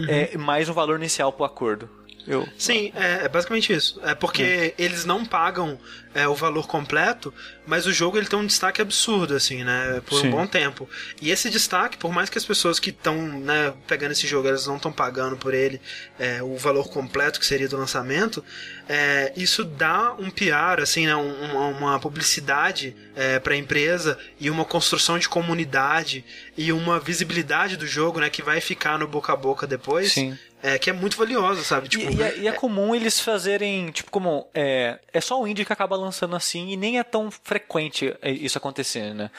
é, 0.08 0.38
mais 0.38 0.70
um 0.70 0.72
valor 0.72 0.98
inicial 0.98 1.32
pro 1.32 1.44
acordo. 1.44 1.90
Eu, 2.28 2.46
Sim, 2.58 2.92
é, 2.94 3.24
é 3.24 3.28
basicamente 3.28 3.72
isso. 3.72 3.98
É 4.04 4.14
porque 4.14 4.74
eles 4.78 5.06
não 5.06 5.24
pagam 5.24 5.80
é, 6.14 6.28
o 6.28 6.34
valor 6.34 6.66
completo, 6.66 7.32
mas 7.66 7.86
o 7.86 7.92
jogo 7.92 8.18
ele 8.18 8.26
tem 8.26 8.38
um 8.38 8.46
destaque 8.46 8.82
absurdo, 8.82 9.34
assim, 9.34 9.64
né? 9.64 10.02
Por 10.06 10.20
Sim. 10.20 10.28
um 10.28 10.30
bom 10.32 10.46
tempo. 10.46 10.88
E 11.22 11.30
esse 11.30 11.48
destaque, 11.48 11.96
por 11.96 12.12
mais 12.12 12.28
que 12.28 12.36
as 12.36 12.44
pessoas 12.44 12.78
que 12.78 12.90
estão 12.90 13.16
né, 13.16 13.72
pegando 13.86 14.12
esse 14.12 14.26
jogo, 14.26 14.46
elas 14.48 14.66
não 14.66 14.76
estão 14.76 14.92
pagando 14.92 15.36
por 15.36 15.54
ele 15.54 15.80
é, 16.18 16.42
o 16.42 16.56
valor 16.56 16.88
completo 16.90 17.40
que 17.40 17.46
seria 17.46 17.68
do 17.68 17.76
lançamento, 17.76 18.44
é, 18.88 19.32
isso 19.36 19.64
dá 19.64 20.14
um 20.18 20.30
PR, 20.30 20.82
assim, 20.82 21.06
né? 21.06 21.16
um- 21.16 21.70
uma, 21.70 21.98
publicidade 21.98 22.94
é, 23.16 23.38
para 23.38 23.54
a 23.54 23.56
empresa 23.56 24.18
e 24.38 24.50
uma 24.50 24.64
construção 24.64 25.18
de 25.18 25.28
comunidade 25.28 26.24
e 26.56 26.72
uma 26.72 27.00
visibilidade 27.00 27.76
do 27.76 27.86
jogo, 27.86 28.20
né? 28.20 28.28
Que 28.30 28.42
vai 28.42 28.60
ficar 28.60 28.98
no 28.98 29.06
boca 29.06 29.32
a 29.32 29.36
boca 29.36 29.66
depois. 29.66 30.12
Sim. 30.12 30.38
É, 30.62 30.76
que 30.78 30.90
é 30.90 30.92
muito 30.92 31.16
valiosa, 31.16 31.62
sabe? 31.62 31.86
E, 31.86 31.90
Tipo, 31.90 32.12
e 32.12 32.22
é, 32.22 32.38
e 32.38 32.48
é 32.48 32.52
comum 32.52 32.94
eles 32.94 33.20
fazerem, 33.20 33.90
tipo, 33.90 34.10
como. 34.10 34.48
É, 34.52 34.98
é 35.12 35.20
só 35.20 35.40
o 35.40 35.46
indie 35.46 35.64
que 35.64 35.72
acaba 35.72 35.96
lançando 35.96 36.34
assim, 36.34 36.70
e 36.70 36.76
nem 36.76 36.98
é 36.98 37.04
tão 37.04 37.30
frequente 37.30 38.14
é, 38.20 38.30
isso 38.30 38.58
acontecer, 38.58 39.14
né? 39.14 39.30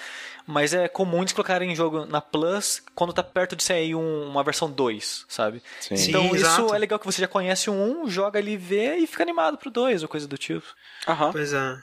Mas 0.51 0.73
é 0.73 0.87
comum 0.87 1.19
eles 1.21 1.31
colocarem 1.31 1.75
jogo 1.75 2.07
na 2.07 2.19
Plus 2.19 2.81
quando 2.95 3.13
tá 3.13 3.21
perto 3.21 3.55
de 3.55 3.63
sair 3.63 3.93
um- 3.93 4.27
uma 4.27 4.43
versão 4.43 4.67
2, 4.69 5.23
sabe? 5.29 5.61
Sim. 5.79 5.93
Então 5.93 6.23
Sim, 6.23 6.35
isso 6.37 6.45
exato. 6.45 6.73
é 6.73 6.77
legal 6.79 6.97
que 6.97 7.05
você 7.05 7.21
já 7.21 7.27
conhece 7.27 7.69
o 7.69 7.73
1, 7.73 8.09
joga 8.09 8.39
ali, 8.39 8.57
vê 8.57 8.95
e 8.95 9.05
fica 9.05 9.21
animado 9.21 9.59
pro 9.59 9.69
2 9.69 10.01
ou 10.01 10.09
coisa 10.09 10.27
do 10.27 10.39
tipo. 10.39 10.65
Aham. 11.07 11.31
Pois 11.31 11.53
é. 11.53 11.77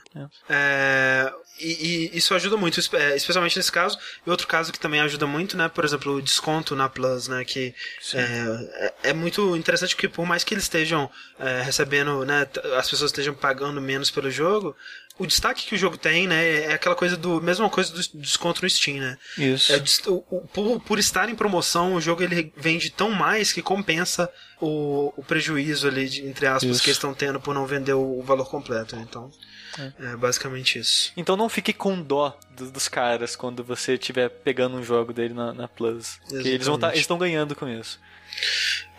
É, 0.49 1.33
e, 1.59 2.11
e 2.13 2.17
isso 2.17 2.33
ajuda 2.35 2.57
muito, 2.57 2.79
é, 2.95 3.15
especialmente 3.15 3.55
nesse 3.57 3.71
caso. 3.71 3.97
E 4.25 4.29
outro 4.29 4.45
caso 4.47 4.71
que 4.73 4.79
também 4.79 4.99
ajuda 4.99 5.25
muito, 5.25 5.55
né? 5.55 5.69
Por 5.69 5.85
exemplo, 5.85 6.15
o 6.15 6.21
desconto 6.21 6.75
na 6.75 6.89
Plus, 6.89 7.27
né? 7.29 7.45
Que 7.45 7.73
é, 8.13 8.93
é, 9.03 9.09
é 9.09 9.13
muito 9.13 9.55
interessante 9.55 9.95
porque 9.95 10.09
por 10.09 10.25
mais 10.25 10.43
que 10.43 10.53
eles 10.53 10.65
estejam 10.65 11.09
é, 11.39 11.61
recebendo, 11.61 12.25
né? 12.25 12.45
As 12.77 12.89
pessoas 12.89 13.11
estejam 13.11 13.33
pagando 13.33 13.79
menos 13.81 14.11
pelo 14.11 14.29
jogo. 14.29 14.75
O 15.19 15.25
destaque 15.25 15.65
que 15.65 15.73
o 15.75 15.77
jogo 15.77 15.97
tem, 15.97 16.27
né? 16.27 16.65
É 16.65 16.73
aquela 16.73 16.95
coisa 16.95 17.17
do. 17.17 17.41
Mesma 17.41 17.69
coisa 17.69 17.91
do 17.91 18.01
desconto 18.19 18.61
no 18.61 18.69
Steam, 18.69 18.97
né? 18.99 19.17
Isso. 19.37 19.73
É, 19.73 19.83
o- 20.09 20.23
o- 20.29 20.41
por, 20.47 20.79
por 20.81 20.99
estar 20.99 21.27
em 21.29 21.35
promoção, 21.35 21.95
o 21.95 22.01
jogo 22.01 22.21
ele 22.23 22.53
vende 22.55 22.89
tão 22.91 23.09
mais 23.11 23.51
que 23.51 23.61
compensa 23.61 24.29
o, 24.61 25.11
o 25.17 25.23
prejuízo 25.23 25.87
ali, 25.87 26.07
de- 26.07 26.25
entre 26.27 26.45
aspas, 26.45 26.69
Isso. 26.75 26.83
que 26.83 26.89
eles 26.89 26.97
estão 26.97 27.13
tendo 27.13 27.39
por 27.39 27.53
não 27.55 27.65
vender 27.65 27.93
o, 27.93 28.19
o 28.19 28.23
valor 28.23 28.45
completo. 28.49 28.95
né? 28.95 29.05
Então, 29.09 29.31
é. 29.99 30.15
basicamente 30.15 30.79
isso. 30.79 31.11
Então 31.17 31.35
não 31.35 31.49
fique 31.49 31.73
com 31.73 32.01
dó 32.01 32.37
do- 32.55 32.69
dos 32.71 32.87
caras 32.87 33.35
quando 33.35 33.63
você 33.63 33.93
estiver 33.95 34.29
pegando 34.29 34.77
um 34.77 34.83
jogo 34.83 35.13
dele 35.13 35.33
na, 35.33 35.51
na 35.53 35.67
Plus. 35.67 36.19
Porque 36.29 36.47
eles 36.47 36.67
vão 36.67 36.77
tá, 36.77 36.93
estão 36.95 37.17
ganhando 37.17 37.55
com 37.55 37.67
isso. 37.67 37.99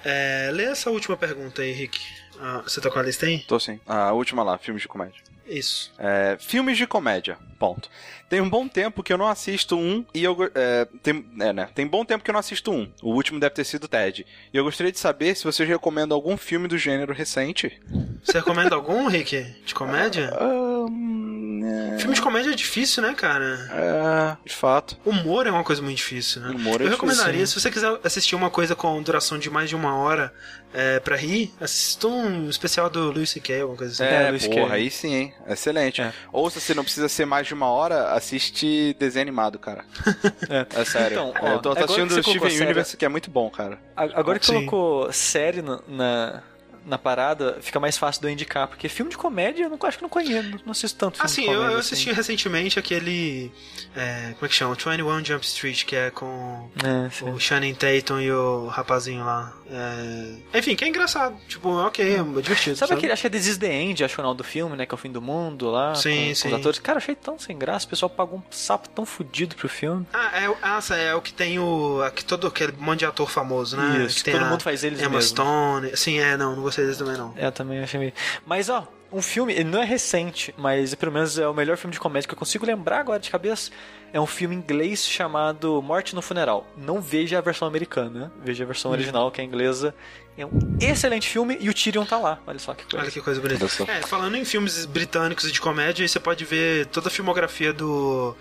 É, 0.05 0.51
lê 0.53 0.65
essa 0.65 0.90
última 0.90 1.16
pergunta 1.16 1.62
aí, 1.62 1.73
Rick. 1.73 1.99
Ah, 2.40 2.62
você 2.65 2.81
tá 2.81 2.89
com 2.90 2.99
a 2.99 3.03
lista 3.03 3.27
aí? 3.27 3.40
Tô 3.40 3.59
sim. 3.59 3.81
A 3.86 4.12
última 4.12 4.43
lá, 4.45 4.57
filmes 4.59 4.82
de 4.82 4.89
comédia. 4.89 5.20
Isso. 5.49 5.93
É, 5.99 6.37
filmes 6.39 6.77
de 6.77 6.87
comédia, 6.87 7.39
ponto. 7.59 7.89
Tem 8.29 8.41
um 8.43 8.49
bom 8.51 8.69
tempo 8.69 9.03
que 9.03 9.11
eu 9.11 9.16
não 9.16 9.27
assisto 9.27 9.75
um 9.79 10.05
e 10.12 10.23
eu. 10.23 10.35
go- 10.35 10.51
É, 10.55 10.87
tem, 11.03 11.25
é, 11.41 11.53
né? 11.53 11.69
Tem 11.75 11.87
bom 11.87 12.05
tempo 12.05 12.23
que 12.23 12.31
eu 12.31 12.35
não 12.35 12.41
assisto 12.41 12.70
um. 12.70 12.87
O 13.03 13.15
último 13.15 13.41
deve 13.41 13.55
ter 13.55 13.65
sido 13.65 13.89
Ted. 13.89 14.27
E 14.53 14.57
eu 14.57 14.65
gostaria 14.65 14.93
de 14.93 14.99
saber 14.99 15.35
se 15.35 15.45
vocês 15.45 15.66
recomendam 15.66 16.15
algum 16.15 16.37
filme 16.37 16.69
do 16.69 16.77
gênero 16.77 17.15
recente. 17.15 17.81
Você 18.23 18.33
recomenda 18.39 18.75
algum, 18.75 19.07
Rick? 19.07 19.41
De 19.65 19.75
comédia? 19.75 20.29
Ahn, 20.39 21.28
é, 21.64 21.98
Filme 21.98 22.14
de 22.14 22.20
comédia 22.22 22.51
é 22.51 22.55
difícil, 22.55 23.02
né, 23.02 23.14
cara? 23.14 23.59
é, 23.72 24.36
de 24.48 24.55
fato. 24.55 24.97
Humor 25.05 25.47
é 25.47 25.51
uma 25.51 25.64
coisa 25.64 25.80
muito 25.82 25.97
difícil, 25.97 26.40
né? 26.43 26.48
Humor 26.51 26.80
é 26.80 26.85
eu 26.85 26.89
difícil, 26.89 26.90
recomendaria, 26.90 27.47
sim. 27.47 27.52
se 27.55 27.60
você 27.60 27.70
quiser 27.70 27.98
assistir 28.05 28.35
uma 28.35 28.51
coisa 28.51 28.74
com 28.74 29.02
duração 29.02 29.39
de 29.39 29.48
mais 29.51 29.68
de 29.68 29.76
uma 29.76 29.94
hora 29.97 30.32
é, 30.74 31.01
pra 31.01 31.16
rir, 31.16 31.52
assista 31.60 32.06
um 32.09 32.48
especial 32.48 32.90
do 32.90 33.10
Louis 33.10 33.30
C.K., 33.30 33.60
alguma 33.62 33.78
coisa 33.78 33.93
assim. 33.93 34.02
É, 34.14 34.26
É, 34.26 34.30
Luiz 34.30 34.47
porra, 34.47 34.60
Cage. 34.68 34.72
aí 34.74 34.90
sim, 34.90 35.14
hein? 35.14 35.35
Excelente. 35.47 36.01
É. 36.02 36.12
Ou 36.32 36.51
se 36.51 36.60
você 36.60 36.74
não 36.74 36.85
precisa 36.85 37.09
ser 37.09 37.24
mais 37.26 37.47
de 37.47 37.55
uma 37.55 37.66
hora, 37.68 38.12
assiste 38.12 38.94
desenho 38.98 39.22
animado, 39.22 39.59
cara. 39.59 39.85
É 40.74 40.85
sério. 40.85 41.12
Então, 41.12 41.32
É, 41.36 41.51
ó, 41.51 41.55
eu 41.55 41.59
tô, 41.60 41.70
assistindo 41.72 42.10
o 42.12 42.22
Steven 42.22 42.51
série- 42.51 42.64
Universe, 42.64 42.97
que 42.97 43.05
é 43.05 43.09
muito 43.09 43.30
bom, 43.30 43.48
cara. 43.51 43.78
Agora 43.97 44.39
que 44.39 44.47
Sim. 44.47 44.66
colocou 44.66 45.12
série 45.12 45.62
na, 45.62 45.80
na, 45.89 46.43
na 46.89 46.98
parada, 46.98 47.59
fica 47.60 47.78
mais 47.78 47.97
fácil 47.97 48.20
de 48.23 48.28
eu 48.28 48.31
indicar, 48.32 48.66
porque 48.69 48.89
filme 48.89 49.10
de 49.10 49.16
comédia 49.19 49.65
eu 49.65 49.70
não, 49.70 49.78
acho 49.82 49.97
que 49.98 50.02
não 50.02 50.09
conheço, 50.09 50.48
não 50.65 50.73
assisto 50.73 50.98
tanto 50.98 51.16
filme 51.19 51.27
Assim, 51.27 51.43
de 51.43 51.48
eu, 51.48 51.55
comédia. 51.55 51.74
eu 51.74 51.78
assisti 51.78 52.12
recentemente 52.12 52.78
aquele. 52.78 53.52
é, 53.97 54.32
como 54.35 54.47
é 54.47 54.48
que 54.48 54.55
chama? 54.55 54.74
21 54.74 55.24
Jump 55.24 55.44
Street, 55.44 55.85
que 55.85 55.94
é 55.97 56.10
com 56.10 56.69
É, 56.82 57.24
o 57.31 57.39
Shannon 57.39 57.74
Tatum 57.74 58.20
e 58.20 58.32
o 58.32 58.66
rapazinho 58.69 59.24
lá. 59.24 59.52
É, 59.70 60.59
Enfim, 60.59 60.74
que 60.74 60.85
é 60.85 60.89
engraçado. 60.89 61.36
Tipo, 61.47 61.69
ok, 61.86 62.15
é 62.15 62.23
divertido. 62.23 62.77
Sabe 62.77 62.94
aquele, 62.94 63.12
acho 63.12 63.20
que 63.23 63.27
é 63.27 63.31
This 63.31 63.47
is 63.48 63.56
the 63.59 63.73
End, 63.73 64.02
acho 64.02 64.15
que 64.15 64.20
é 64.20 64.23
o 64.23 64.24
final 64.24 64.35
do 64.35 64.43
filme, 64.44 64.77
né, 64.77 64.86
que 64.86 64.94
é 64.94 64.97
o 64.97 64.98
fim 64.98 65.10
do 65.12 65.20
mundo 65.20 65.70
lá, 65.70 65.94
Sim, 65.94 66.28
com, 66.28 66.35
sim. 66.35 66.43
com 66.48 66.55
os 66.55 66.60
atores. 66.60 66.78
Cara, 66.78 66.97
eu 66.97 67.02
achei 67.02 67.15
tão 67.15 67.39
sem 67.39 67.56
graça, 67.59 67.86
o 67.86 67.89
pessoal 67.90 68.09
pagou 68.09 68.39
um 68.39 68.43
sapo 68.51 68.89
tão 68.89 69.05
fudido 69.05 69.55
pro 69.56 69.69
filme. 69.69 70.06
Ah, 70.12 70.40
é, 70.40 70.48
o- 70.48 70.56
ah, 70.62 70.81
é 70.97 71.15
o 71.15 71.20
que 71.20 71.32
tem 71.32 71.59
o. 71.59 72.02
aqui 72.02 72.24
todo 72.24 72.47
aquele 72.47 72.73
monte 72.78 73.01
de 73.01 73.05
ator 73.06 73.28
famoso, 73.31 73.77
né? 73.77 74.06
Isso, 74.06 74.24
que 74.24 74.31
todo 74.31 74.43
a 74.43 74.48
mundo 74.48 74.62
faz 74.62 74.82
eles 74.85 75.01
Emma 75.01 75.10
mesmo. 75.10 75.23
Stone. 75.31 75.97
Sim, 75.97 76.19
é, 76.19 76.36
não, 76.36 76.56
não 76.56 76.62
gostei 76.62 76.78
desse 76.87 76.99
também 76.99 77.17
não. 77.17 77.33
É, 77.37 77.47
eu 77.47 77.53
também 77.53 77.81
achei 77.81 77.99
meio... 77.99 78.13
Mas, 78.47 78.69
ó, 78.69 78.87
um 79.13 79.23
filme, 79.23 79.53
ele 79.53 79.65
não 79.65 79.81
é 79.81 79.85
recente, 79.85 80.55
mas 80.59 80.95
pelo 80.95 81.13
menos 81.13 81.39
é 81.39 81.49
o 81.49 81.55
melhor 81.55 81.77
filme 81.77 81.93
de 81.93 82.01
comédia 82.01 82.29
que 82.29 82.35
eu 82.35 82.39
consigo 82.39 82.67
lembrar 82.67 83.01
agora 83.01 83.19
de 83.19 83.31
cabeça. 83.31 83.71
É 84.13 84.21
um 84.21 84.27
filme 84.27 84.55
inglês 84.55 85.07
chamado 85.07 85.81
Morte 85.83 86.15
no 86.15 86.23
Funeral. 86.23 86.67
Não 86.77 87.01
veja 87.01 87.39
a 87.39 87.41
versão 87.41 87.67
americana, 87.67 88.31
veja 88.43 88.65
a 88.65 88.67
versão 88.67 88.91
original, 88.91 89.31
que 89.31 89.41
é 89.41 89.45
inglesa. 89.45 89.95
É 90.39 90.47
um 90.47 90.78
excelente 90.81 91.28
filme 91.28 91.59
e 91.60 91.69
o 91.69 91.74
Tyrion 91.74 92.05
tá 92.05 92.16
lá. 92.16 92.40
Olha 92.47 92.59
só 92.60 92.73
que 92.73 92.85
coisa. 92.85 93.02
Olha 93.02 93.10
que 93.10 93.20
coisa 93.20 93.40
bonita. 93.40 93.66
É, 93.90 94.02
falando 94.06 94.36
em 94.36 94.44
filmes 94.44 94.86
britânicos 94.86 95.44
e 95.44 95.51
de 95.51 95.60
comédia, 95.60 96.05
aí 96.05 96.09
você 96.09 96.20
pode 96.20 96.44
ver 96.44 96.86
toda 96.86 97.09
a 97.09 97.10
filmografia 97.10 97.73
do 97.73 98.36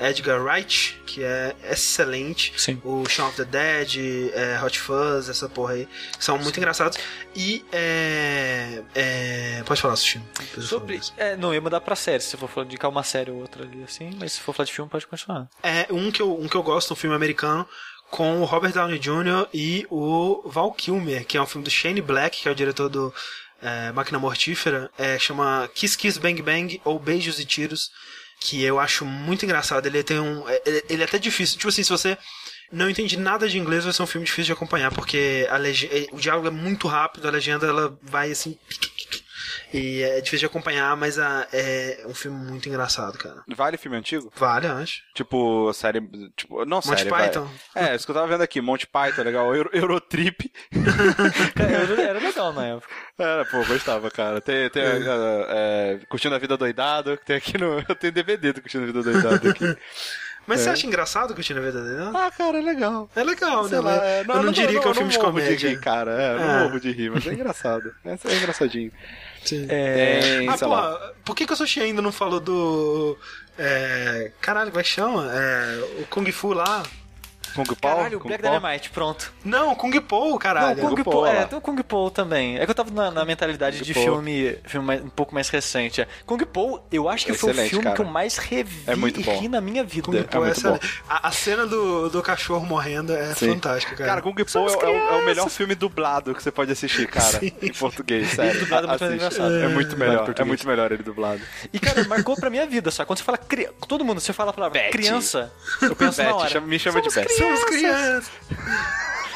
Edgar 0.00 0.42
Wright, 0.42 1.00
que 1.06 1.22
é 1.22 1.54
excelente. 1.70 2.52
Sim. 2.56 2.80
O 2.84 3.08
Shaun 3.08 3.28
of 3.28 3.36
the 3.36 3.44
Dead, 3.44 3.96
é, 4.34 4.60
Hot 4.62 4.78
Fuzz, 4.78 5.28
essa 5.28 5.48
porra 5.48 5.74
aí. 5.74 5.88
São 6.18 6.36
muito 6.36 6.58
engraçados. 6.58 6.98
E 7.34 7.64
é. 7.72 8.82
é 8.94 9.62
pode 9.64 9.80
falar, 9.80 9.96
Sushi. 9.96 10.20
Sobre. 10.60 11.00
É, 11.16 11.36
não, 11.36 11.54
ia 11.54 11.60
mudar 11.60 11.80
pra 11.80 11.96
série, 11.96 12.22
se 12.22 12.36
for 12.36 12.48
falar- 12.48 12.66
indicar 12.66 12.90
uma 12.90 13.02
série 13.02 13.30
ou 13.30 13.38
outra 13.38 13.62
ali 13.62 13.82
assim, 13.84 14.10
mas 14.18 14.32
se 14.32 14.40
for 14.40 14.52
falar 14.52 14.66
de 14.66 14.72
filme, 14.72 14.90
pode 14.90 15.06
continuar. 15.06 15.48
É 15.62 15.86
um 15.90 16.10
que, 16.10 16.20
eu, 16.20 16.38
um 16.38 16.48
que 16.48 16.56
eu 16.56 16.62
gosto, 16.62 16.92
um 16.92 16.96
filme 16.96 17.14
americano, 17.14 17.66
com 18.10 18.40
o 18.40 18.44
Robert 18.44 18.72
Downey 18.72 18.98
Jr. 18.98 19.48
e 19.52 19.86
o 19.90 20.42
Val 20.48 20.72
Kilmer, 20.72 21.26
que 21.26 21.36
é 21.36 21.42
um 21.42 21.46
filme 21.46 21.64
do 21.64 21.70
Shane 21.70 22.00
Black, 22.00 22.42
que 22.42 22.48
é 22.48 22.50
o 22.50 22.54
diretor 22.54 22.88
do 22.88 23.12
é, 23.60 23.92
Máquina 23.92 24.18
Mortífera. 24.18 24.90
É, 24.98 25.18
chama 25.18 25.68
Kiss 25.74 25.96
Kiss 25.96 26.18
Bang 26.18 26.40
Bang 26.42 26.80
ou 26.84 26.98
Beijos 26.98 27.38
e 27.40 27.44
Tiros, 27.44 27.90
que 28.40 28.62
eu 28.62 28.78
acho 28.78 29.04
muito 29.04 29.44
engraçado. 29.44 29.86
Ele 29.86 30.02
tem 30.02 30.20
um. 30.20 30.48
é- 30.48 30.62
Ele, 30.64 30.84
ele 30.88 31.02
é 31.02 31.04
até 31.04 31.18
difícil. 31.18 31.56
Tipo 31.56 31.68
assim, 31.68 31.82
se 31.82 31.90
você 31.90 32.16
não 32.72 32.88
entende 32.90 33.16
nada 33.16 33.48
de 33.48 33.58
inglês, 33.58 33.84
vai 33.84 33.92
ser 33.92 34.02
um 34.02 34.06
filme 34.06 34.24
difícil 34.26 34.46
de 34.46 34.52
acompanhar, 34.52 34.92
porque 34.92 35.46
a 35.50 35.56
é, 35.58 36.06
o 36.12 36.18
diálogo 36.18 36.48
é 36.48 36.50
muito 36.50 36.88
rápido, 36.88 37.26
a 37.26 37.30
legenda 37.30 37.66
ela 37.66 37.98
vai 38.02 38.30
assim. 38.30 38.58
E 39.74 40.00
é 40.02 40.16
difícil 40.20 40.38
de 40.40 40.46
acompanhar, 40.46 40.96
mas 40.96 41.18
a- 41.18 41.46
é 41.52 42.04
um 42.06 42.14
filme 42.14 42.38
muito 42.38 42.68
engraçado, 42.68 43.18
cara. 43.18 43.42
Vale 43.48 43.76
filme 43.76 43.96
antigo? 43.96 44.32
Vale, 44.36 44.66
eu 44.68 44.76
acho. 44.76 45.02
Tipo, 45.14 45.72
série. 45.72 46.00
Tipo, 46.36 46.64
não 46.64 46.76
Monty 46.76 46.98
série. 46.98 47.10
vai. 47.10 47.24
Python. 47.28 47.48
É, 47.74 47.94
isso 47.94 48.06
que 48.06 48.10
eu 48.12 48.14
tava 48.14 48.28
vendo 48.28 48.42
aqui. 48.42 48.60
Monty 48.60 48.86
Python, 48.86 49.22
legal. 49.22 49.54
Euro, 49.54 49.68
Eurotrip. 49.72 50.50
Cara, 51.54 51.70
era, 52.02 52.18
legal 52.20 52.52
na 52.52 52.66
época. 52.66 52.94
Era, 53.18 53.44
pô, 53.46 53.64
gostava, 53.64 54.10
cara. 54.10 54.40
Tem, 54.40 54.70
tem 54.70 54.82
é, 54.82 54.98
é, 55.48 56.00
Curtindo 56.08 56.34
a 56.34 56.38
Vida 56.38 56.56
Doidado, 56.56 57.16
que 57.18 57.24
tem 57.26 57.36
aqui 57.36 57.58
no. 57.58 57.80
Eu 57.88 57.94
tenho 57.96 58.12
DVD 58.12 58.52
do 58.52 58.60
Curtindo 58.62 58.84
a 58.84 58.86
Vida 58.86 59.02
Doidado 59.02 59.50
aqui. 59.50 59.64
Mas 60.46 60.60
É. 60.60 60.62
você 60.64 60.70
acha 60.70 60.86
engraçado 60.86 61.34
que 61.34 61.40
o 61.40 61.42
Tina 61.42 61.60
Verdadeira? 61.60 62.12
ah, 62.14 62.30
cara, 62.30 62.58
é 62.58 62.62
legal. 62.62 63.10
É 63.16 63.24
legal, 63.24 63.64
Sei 63.68 63.78
né? 63.78 63.84
lá, 63.84 64.06
é, 64.06 64.20
eu 64.20 64.42
não, 64.44 64.52
diria 64.52 64.78
que 64.80 64.86
é 64.86 64.90
um 64.90 64.94
filme 64.94 65.10
de 65.10 65.18
comédia. 65.18 65.70
rir, 65.70 65.80
cara. 65.80 66.12
É, 66.22 66.34
eu 66.34 66.38
não 66.38 66.50
É. 66.50 66.62
morro 66.62 66.78
de 66.80 66.92
rir, 66.92 67.10
mas 67.10 67.26
é 67.26 67.32
engraçado. 67.32 67.92
É, 68.04 68.10
é 68.12 68.36
engraçadinho. 68.36 68.92
Sim. 69.46 69.66
É, 69.68 70.20
Tem, 70.38 70.48
Ah, 70.48 70.52
lá. 70.52 70.58
porra, 70.58 71.12
por 71.24 71.34
que, 71.36 71.46
que 71.46 71.52
o 71.52 71.56
Sushi 71.56 71.80
ainda 71.80 72.02
não 72.02 72.12
falou 72.12 72.40
do. 72.40 73.16
É, 73.58 74.30
caralho, 74.40 74.70
como 74.70 74.80
é 74.80 74.82
que 74.82 74.88
chama? 74.90 75.30
É, 75.32 76.00
o 76.02 76.06
Kung 76.10 76.30
Fu 76.32 76.52
lá. 76.52 76.82
Kung 77.56 77.74
Pao? 77.76 77.96
Caralho, 77.96 78.20
Kung 78.20 78.28
Black 78.28 78.42
Pao? 78.42 78.52
Dynamite, 78.58 78.90
pronto. 78.90 79.32
Não, 79.44 79.74
Kung 79.74 80.00
Po, 80.00 80.30
Não, 80.30 80.38
caralho. 80.38 80.80
Kung 80.80 80.88
Kung 80.96 81.04
Po, 81.04 81.10
Po, 81.10 81.26
é, 81.26 81.44
tem 81.44 81.58
o 81.58 81.60
Kung 81.60 81.76
Po 81.82 82.10
também. 82.10 82.58
É 82.58 82.64
que 82.64 82.70
eu 82.70 82.74
tava 82.74 82.90
na, 82.90 83.10
na 83.10 83.24
mentalidade 83.24 83.78
Kung 83.78 83.84
de 83.84 83.94
Po. 83.94 84.00
filme, 84.00 84.58
filme 84.64 84.86
mais- 84.86 85.02
um 85.02 85.08
pouco 85.08 85.34
mais 85.34 85.48
recente. 85.48 86.00
é. 86.00 86.08
Kung 86.24 86.38
Po, 86.44 86.80
eu 86.92 87.08
acho 87.08 87.26
que 87.26 87.32
foi 87.34 87.50
o 87.52 87.54
filme 87.54 87.84
cara. 87.84 87.96
que 87.96 88.02
eu 88.02 88.06
mais 88.06 88.36
revi 88.38 88.82
É 88.86 88.94
muito 88.94 89.20
e 89.20 89.24
bom. 89.24 89.38
ri 89.40 89.48
na 89.48 89.60
minha 89.60 89.82
vida. 89.84 90.02
Kung 90.06 90.22
Po 90.22 90.36
é, 90.38 90.40
muito 90.40 90.58
excelente. 90.58 91.02
A, 91.08 91.28
a 91.28 91.30
cena 91.32 91.66
do, 91.66 92.08
do 92.10 92.22
cachorro 92.22 92.64
morrendo 92.66 93.12
é 93.12 93.34
Sim. 93.34 93.50
fantástica, 93.54 93.96
cara. 93.96 94.08
Cara, 94.10 94.22
Kung 94.22 94.34
Po 94.34 94.50
Somos 94.50 94.74
é, 94.74 94.76
o- 94.76 94.80
é 94.82 94.88
o- 94.90 95.08
é 95.14 95.22
o 95.22 95.24
melhor 95.24 95.48
filme 95.48 95.74
dublado 95.74 96.34
que 96.34 96.42
você 96.42 96.50
pode 96.50 96.70
assistir, 96.72 97.06
cara. 97.08 97.40
Em 97.62 97.72
português, 97.72 98.30
sério. 98.30 98.60
dublado 98.60 98.86
é 98.86 98.90
muito 98.90 99.04
engraçado. 99.14 99.54
É 99.56 99.68
muito 99.68 99.94
É, 99.94 99.98
melhor. 99.98 100.34
É 100.36 100.44
muito 100.44 100.66
melhor 100.66 100.92
ele 100.92 101.02
dublado. 101.02 101.40
E, 101.72 101.78
cara, 101.78 102.04
marcou 102.04 102.36
pra 102.36 102.50
minha 102.50 102.66
vida, 102.66 102.90
sabe? 102.90 103.06
Quando 103.06 103.18
você 103.18 103.24
fala 103.24 103.38
todo 103.88 104.04
mundo, 104.04 104.20
você 104.20 104.32
fala 104.32 104.50
a 104.50 104.52
palavra 104.52 104.80
criança, 104.90 105.52
eu 105.82 105.94
penso 105.96 106.22
na 106.22 106.28
Beth, 106.28 106.34
hora. 106.36 106.48
chama- 106.50 106.66
me 106.66 106.78
chama 106.78 107.00
de 107.00 107.08
Beth. 107.08 107.24
Somos 107.46 107.64
crianças. 107.64 108.30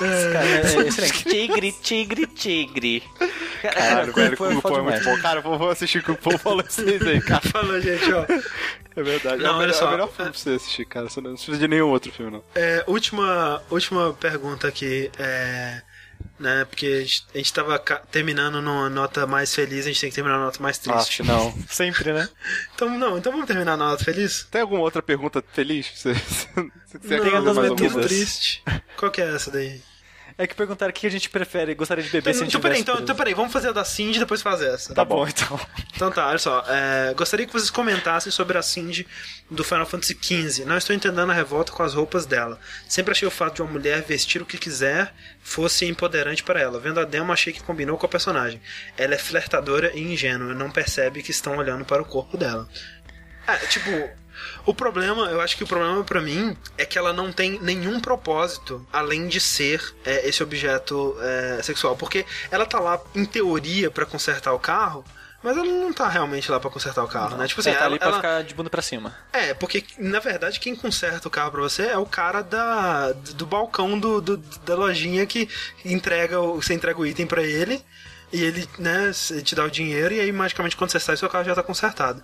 Cara, 0.00 0.46
é, 0.46 0.56
é 0.56 0.88
excelente. 0.88 1.24
Tigre, 1.24 1.72
tigre, 1.72 2.26
tigre. 2.26 3.02
Cara, 3.60 3.74
Caralho, 3.74 4.12
velho, 4.14 4.32
é 4.32 4.36
Kung 4.36 4.58
é 4.58 4.60
foda 4.60 4.82
muito 4.82 5.04
bom. 5.04 5.20
Cara, 5.20 5.40
vou 5.42 5.58
vou 5.58 5.70
assistir 5.70 6.02
Kung 6.02 6.16
Po 6.16 6.38
falando 6.38 6.70
vocês 6.70 7.02
aí, 7.06 7.20
cara. 7.20 7.42
Falou, 7.50 7.78
gente, 7.80 8.10
ó. 8.12 8.24
É 8.96 9.02
verdade. 9.02 9.42
Não, 9.42 9.50
é, 9.50 9.56
o 9.56 9.58
melhor, 9.58 9.74
só. 9.74 9.84
é 9.84 9.88
o 9.88 9.90
melhor 9.92 10.08
filme 10.08 10.30
pra 10.30 10.40
você 10.40 10.50
assistir, 10.50 10.84
cara. 10.86 11.08
Você 11.08 11.20
não 11.20 11.34
precisa 11.34 11.58
de 11.58 11.68
nenhum 11.68 11.88
outro 11.88 12.10
filme, 12.10 12.32
não. 12.32 12.42
É, 12.54 12.82
última, 12.86 13.62
última 13.70 14.12
pergunta 14.14 14.66
aqui. 14.66 15.10
É, 15.18 15.82
né, 16.40 16.64
porque 16.64 16.86
a 16.86 17.00
gente, 17.02 17.26
a 17.34 17.38
gente 17.38 17.52
tava 17.52 17.78
terminando 18.10 18.62
numa 18.62 18.88
nota 18.88 19.26
mais 19.26 19.54
feliz, 19.54 19.84
a 19.84 19.88
gente 19.88 20.00
tem 20.00 20.08
que 20.08 20.14
terminar 20.16 20.36
numa 20.36 20.46
nota 20.46 20.62
mais 20.62 20.78
triste. 20.78 21.22
Acho 21.22 21.24
não. 21.24 21.54
Sempre, 21.68 22.12
né? 22.12 22.28
Então, 22.74 22.98
não, 22.98 23.18
então 23.18 23.30
vamos 23.30 23.46
terminar 23.46 23.76
na 23.76 23.90
nota 23.90 24.02
feliz? 24.02 24.46
Tem 24.50 24.62
alguma 24.62 24.80
outra 24.80 25.02
pergunta 25.02 25.44
feliz? 25.52 25.86
Você, 25.94 26.14
você, 26.86 26.98
você 26.98 27.20
Tem 27.20 27.36
a 27.36 27.40
das 27.40 27.58
alguma? 27.58 28.00
triste. 28.00 28.62
Qual 28.96 29.12
que 29.12 29.20
é 29.20 29.34
essa 29.34 29.50
daí? 29.50 29.82
É 30.40 30.46
que 30.46 30.54
perguntaram 30.54 30.88
o 30.88 30.94
que 30.94 31.06
a 31.06 31.10
gente 31.10 31.28
prefere, 31.28 31.74
gostaria 31.74 32.02
de 32.02 32.08
beber 32.08 32.30
Então, 32.30 32.32
se 32.32 32.40
a 32.40 32.44
gente 32.44 32.52
então, 32.52 32.60
peraí, 32.62 32.80
então, 32.80 32.98
então, 32.98 33.14
peraí, 33.14 33.34
vamos 33.34 33.52
fazer 33.52 33.68
a 33.68 33.72
da 33.72 33.84
Cindy 33.84 34.16
e 34.16 34.20
depois 34.20 34.40
fazer 34.40 34.68
essa. 34.70 34.94
Tá 34.94 35.04
bom, 35.04 35.28
então. 35.28 35.60
Então 35.94 36.10
tá, 36.10 36.28
olha 36.28 36.38
só. 36.38 36.64
é, 36.66 37.12
gostaria 37.12 37.46
que 37.46 37.52
vocês 37.52 37.68
comentassem 37.68 38.32
sobre 38.32 38.56
a 38.56 38.62
Cindy 38.62 39.06
do 39.50 39.62
Final 39.62 39.84
Fantasy 39.84 40.16
XV. 40.18 40.64
Não 40.64 40.78
estou 40.78 40.96
entendendo 40.96 41.30
a 41.30 41.34
revolta 41.34 41.72
com 41.72 41.82
as 41.82 41.92
roupas 41.92 42.24
dela. 42.24 42.58
Sempre 42.88 43.12
achei 43.12 43.28
o 43.28 43.30
fato 43.30 43.56
de 43.56 43.62
uma 43.62 43.70
mulher 43.70 44.00
vestir 44.00 44.40
o 44.40 44.46
que 44.46 44.56
quiser 44.56 45.12
fosse 45.42 45.84
empoderante 45.84 46.42
para 46.42 46.58
ela. 46.58 46.80
Vendo 46.80 47.00
a 47.00 47.04
demo, 47.04 47.34
achei 47.34 47.52
que 47.52 47.62
combinou 47.62 47.98
com 47.98 48.06
a 48.06 48.08
personagem. 48.08 48.62
Ela 48.96 49.16
é 49.16 49.18
flertadora 49.18 49.92
e 49.94 50.00
ingênua, 50.00 50.54
não 50.54 50.70
percebe 50.70 51.22
que 51.22 51.32
estão 51.32 51.58
olhando 51.58 51.84
para 51.84 52.00
o 52.00 52.06
corpo 52.06 52.38
dela. 52.38 52.66
É, 53.46 53.56
tipo, 53.66 53.90
o 54.66 54.74
problema, 54.74 55.26
eu 55.30 55.40
acho 55.40 55.56
que 55.56 55.64
o 55.64 55.66
problema 55.66 56.02
pra 56.04 56.20
mim 56.20 56.56
é 56.78 56.84
que 56.84 56.98
ela 56.98 57.12
não 57.12 57.32
tem 57.32 57.58
nenhum 57.60 58.00
propósito 58.00 58.86
além 58.92 59.28
de 59.28 59.40
ser 59.40 59.82
é, 60.04 60.28
esse 60.28 60.42
objeto 60.42 61.16
é, 61.20 61.60
sexual. 61.62 61.96
Porque 61.96 62.24
ela 62.50 62.66
tá 62.66 62.78
lá, 62.78 63.00
em 63.14 63.24
teoria, 63.24 63.90
pra 63.90 64.04
consertar 64.06 64.52
o 64.52 64.58
carro. 64.58 65.04
Mas 65.42 65.56
ela 65.56 65.64
não 65.66 65.90
tá 65.90 66.06
realmente 66.06 66.50
lá 66.50 66.60
pra 66.60 66.68
consertar 66.68 67.02
o 67.02 67.08
carro, 67.08 67.38
né? 67.38 67.48
Tipo 67.48 67.62
assim, 67.62 67.70
Ela 67.70 67.78
tá 67.78 67.84
ali 67.86 67.98
pra 67.98 68.08
ela- 68.08 68.16
ficar 68.18 68.44
de 68.44 68.54
bunda 68.54 68.68
pra 68.68 68.82
cima. 68.82 69.16
é, 69.32 69.54
porque 69.54 69.82
na 69.96 70.18
verdade 70.20 70.60
quem 70.60 70.76
conserta 70.76 71.26
o 71.28 71.30
carro 71.30 71.50
pra 71.52 71.62
você 71.62 71.84
é 71.84 71.96
o 71.96 72.04
cara 72.04 72.42
da, 72.42 73.12
do 73.12 73.46
balcão 73.46 73.98
do, 73.98 74.20
do- 74.20 74.36
da 74.36 74.74
lojinha 74.74 75.24
que 75.24 75.48
entrega 75.82 76.38
o, 76.38 76.60
você 76.60 76.74
entrega 76.74 77.00
o 77.00 77.06
item 77.06 77.26
pra 77.26 77.42
ele 77.42 77.82
e 78.30 78.42
ele, 78.44 78.68
né, 78.78 79.12
te 79.42 79.54
dá 79.54 79.64
o 79.64 79.70
dinheiro 79.70 80.12
e 80.12 80.20
aí 80.20 80.30
magicamente 80.30 80.76
quando 80.76 80.90
você 80.90 81.00
sai 81.00 81.16
seu 81.16 81.28
carro 81.30 81.44
já 81.46 81.54
tá 81.54 81.62
consertado. 81.62 82.22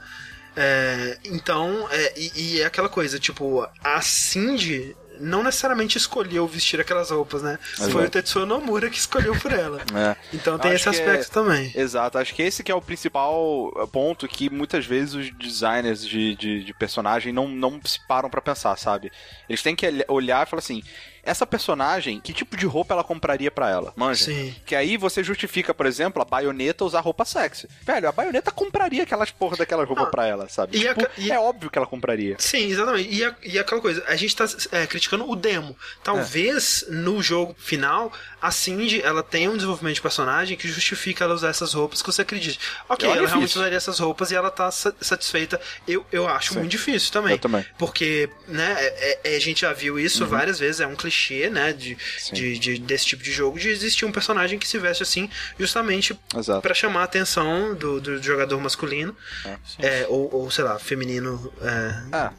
É, 0.57 1.19
então, 1.25 1.87
é, 1.91 2.15
e, 2.17 2.33
e 2.35 2.61
é 2.63 2.65
aquela 2.65 2.89
coisa, 2.89 3.19
tipo, 3.19 3.69
a 3.85 4.01
Cindy 4.01 4.97
não 5.21 5.43
necessariamente 5.43 5.97
escolheu 5.99 6.47
vestir 6.47 6.81
aquelas 6.81 7.11
roupas, 7.11 7.43
né? 7.43 7.59
Foi 7.77 7.87
Exato. 7.87 8.05
o 8.05 8.11
Tetsuo 8.11 8.47
Nomura 8.47 8.91
que 8.91 8.99
escolheu 8.99 9.35
por 9.39 9.53
ela. 9.53 9.81
É. 9.97 10.15
Então 10.33 10.59
tem 10.59 10.73
esse 10.73 10.83
que 10.83 10.91
aspecto 10.91 11.31
também. 11.31 11.73
Exato, 11.75 12.19
acho 12.19 12.35
que 12.35 12.43
esse 12.43 12.63
que 12.63 12.71
é 12.71 12.75
o 12.75 12.83
principal 12.83 13.89
ponto 13.91 14.29
que 14.29 14.51
muitas 14.51 14.85
vezes 14.85 15.15
os 15.15 15.31
designers 15.31 16.05
de, 16.05 16.37
de, 16.37 16.65
de 16.65 16.75
personagem 16.75 17.33
não, 17.33 17.49
não 17.49 17.81
se 17.83 17.99
param 18.07 18.29
pra 18.29 18.43
pensar, 18.43 18.77
sabe? 18.77 19.11
Eles 19.49 19.63
têm 19.63 19.75
que 19.75 19.87
olhar 20.09 20.47
e 20.47 20.51
falar 20.51 20.59
assim, 20.59 20.83
essa 21.27 21.47
personagem, 21.47 22.21
que 22.21 22.33
tipo 22.33 22.57
de 22.57 22.65
roupa 22.67 22.95
ela 22.95 23.05
compraria 23.05 23.51
pra 23.51 23.69
ela? 23.71 23.93
Manja? 23.97 24.25
Sim. 24.27 24.55
Que 24.65 24.75
aí 24.75 24.97
você 24.97 25.23
justifica, 25.23 25.75
por 25.75 25.85
exemplo, 25.87 26.23
a 26.23 26.25
baioneta 26.25 26.85
usar 26.85 27.01
roupa 27.01 27.25
sexy. 27.25 27.69
Velho, 27.83 28.09
a 28.09 28.13
baioneta 28.13 28.51
compraria 28.51 29.03
aquelas 29.03 29.31
porra 29.31 29.57
daquelas 29.57 29.87
roupas 29.89 30.07
Ah, 30.07 30.11
pra 30.11 30.27
ela, 30.27 30.49
sabe? 30.49 30.79
e 30.79 30.87
a 30.89 30.95
Tipo, 30.95 31.07
ca- 31.07 31.13
e- 31.19 31.31
É 31.31 31.39
óbvio 31.39 31.69
que 31.71 31.77
ela 31.79 31.87
compraria. 31.87 32.37
Sim, 32.39 32.71
exatamente. 32.71 33.13
E, 33.13 33.25
a- 33.25 33.35
e 33.43 33.59
aquela 33.59 33.81
coisa, 33.81 34.03
a 34.07 34.17
gente 34.17 34.35
tá 34.35 34.47
é, 34.73 34.87
criticando 34.87 35.29
o 35.29 35.35
demo. 35.37 35.77
Talvez 36.03 36.85
no 36.89 37.21
jogo 37.23 37.55
final, 37.59 38.13
a 38.41 38.51
Cindy 38.51 39.03
ela 39.03 39.23
tenha 39.23 39.51
um 39.51 39.55
desenvolvimento 39.57 39.97
de 39.97 40.03
personagem 40.03 40.57
que 40.57 40.69
justifica 40.69 41.25
ela 41.25 41.35
usar 41.35 41.49
essas 41.49 41.73
roupas 41.75 42.01
que 42.01 42.07
você 42.13 42.23
acredite. 42.23 42.59
Ok, 42.89 43.07
Eu 43.07 43.13
ela 43.13 43.21
realmente 43.27 43.41
difícil. 43.49 43.61
usaria 43.63 43.77
essas 43.77 43.99
roupas 43.99 44.31
e 44.31 44.35
ela 44.35 44.51
tá 44.51 44.71
sa- 44.71 44.95
satisfeita. 45.01 45.61
Eu, 45.87 46.07
eu 46.13 46.29
acho 46.29 46.53
Sim. 46.55 46.61
muito 46.61 46.71
difícil 46.71 47.13
também. 47.13 47.33
Eu 47.33 47.39
também. 47.39 47.65
Porque, 47.77 48.31
né, 48.47 48.77
é- 48.79 49.21
é- 49.25 49.37
a 49.37 49.41
gente 49.41 49.63
já 49.63 49.73
viu 49.73 49.99
isso 49.99 50.25
várias 50.27 50.59
vezes, 50.59 50.81
é 50.81 50.87
um 50.87 50.95
clichê, 50.95 51.16
né, 51.51 51.73
de. 51.73 51.97
Sim. 52.19 52.35
de, 52.35 52.59
de- 52.59 52.79
desse 52.79 53.07
tipo 53.07 53.23
de 53.23 53.33
jogo, 53.33 53.59
de 53.59 53.69
existir 53.69 54.05
um 54.05 54.13
personagem 54.13 54.59
que 54.59 54.67
se 54.69 54.79
veste 54.79 55.03
assim, 55.03 55.29
justamente 55.59 56.19
pra 56.63 56.75
chamar 56.75 57.01
a 57.01 57.05
atenção 57.05 57.75
do, 57.75 58.01
do 58.01 58.23
jogador 58.23 58.61
masculino, 58.61 59.17
é, 59.79 60.07
ou, 60.09 60.33
ou, 60.35 60.51
sei 60.51 60.65
lá, 60.65 60.79
feminino. 60.79 61.53
É, 61.61 62.03
Ah, 62.13 62.33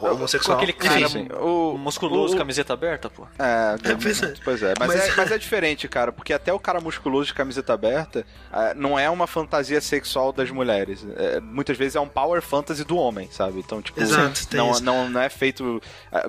ou- 0.00 0.08
ou 0.08 0.14
homossexual. 0.16 0.56
Com 0.58 0.64
aquele 0.64 0.76
cara 0.76 1.08
sim, 1.08 1.28
o- 1.38 1.78
musculoso, 1.78 2.34
o- 2.34 2.36
camiseta 2.38 2.72
aberta, 2.72 3.08
pô. 3.08 3.24
É, 3.38 3.76
É, 3.90 3.94
pois 4.02 4.20
é. 4.22 4.34
pois 4.44 4.62
é. 4.64 4.74
Mas, 4.76 4.88
Mas- 4.88 5.00
É, 5.08 5.14
mas 5.16 5.30
é 5.30 5.38
diferente, 5.38 5.86
cara, 5.86 6.10
porque 6.10 6.32
até 6.32 6.52
o 6.52 6.58
cara 6.58 6.80
musculoso 6.80 7.26
de 7.28 7.34
camiseta 7.34 7.72
aberta 7.72 8.26
não 8.74 8.98
é 8.98 9.08
uma 9.08 9.28
fantasia 9.28 9.80
sexual 9.80 10.32
das 10.32 10.50
mulheres. 10.50 11.06
É, 11.16 11.38
muitas 11.38 11.76
vezes 11.78 11.94
é 11.94 12.00
um 12.00 12.08
power 12.08 12.42
fantasy 12.42 12.82
do 12.82 12.96
homem, 12.96 13.28
sabe? 13.30 13.60
Então, 13.60 13.80
tipo, 13.80 14.00
Exato, 14.00 14.44
tem 14.48 14.58
não, 14.58 14.72
isso. 14.72 14.82
não, 14.82 15.08
não 15.08 15.20
é 15.20 15.28
feito. 15.28 15.80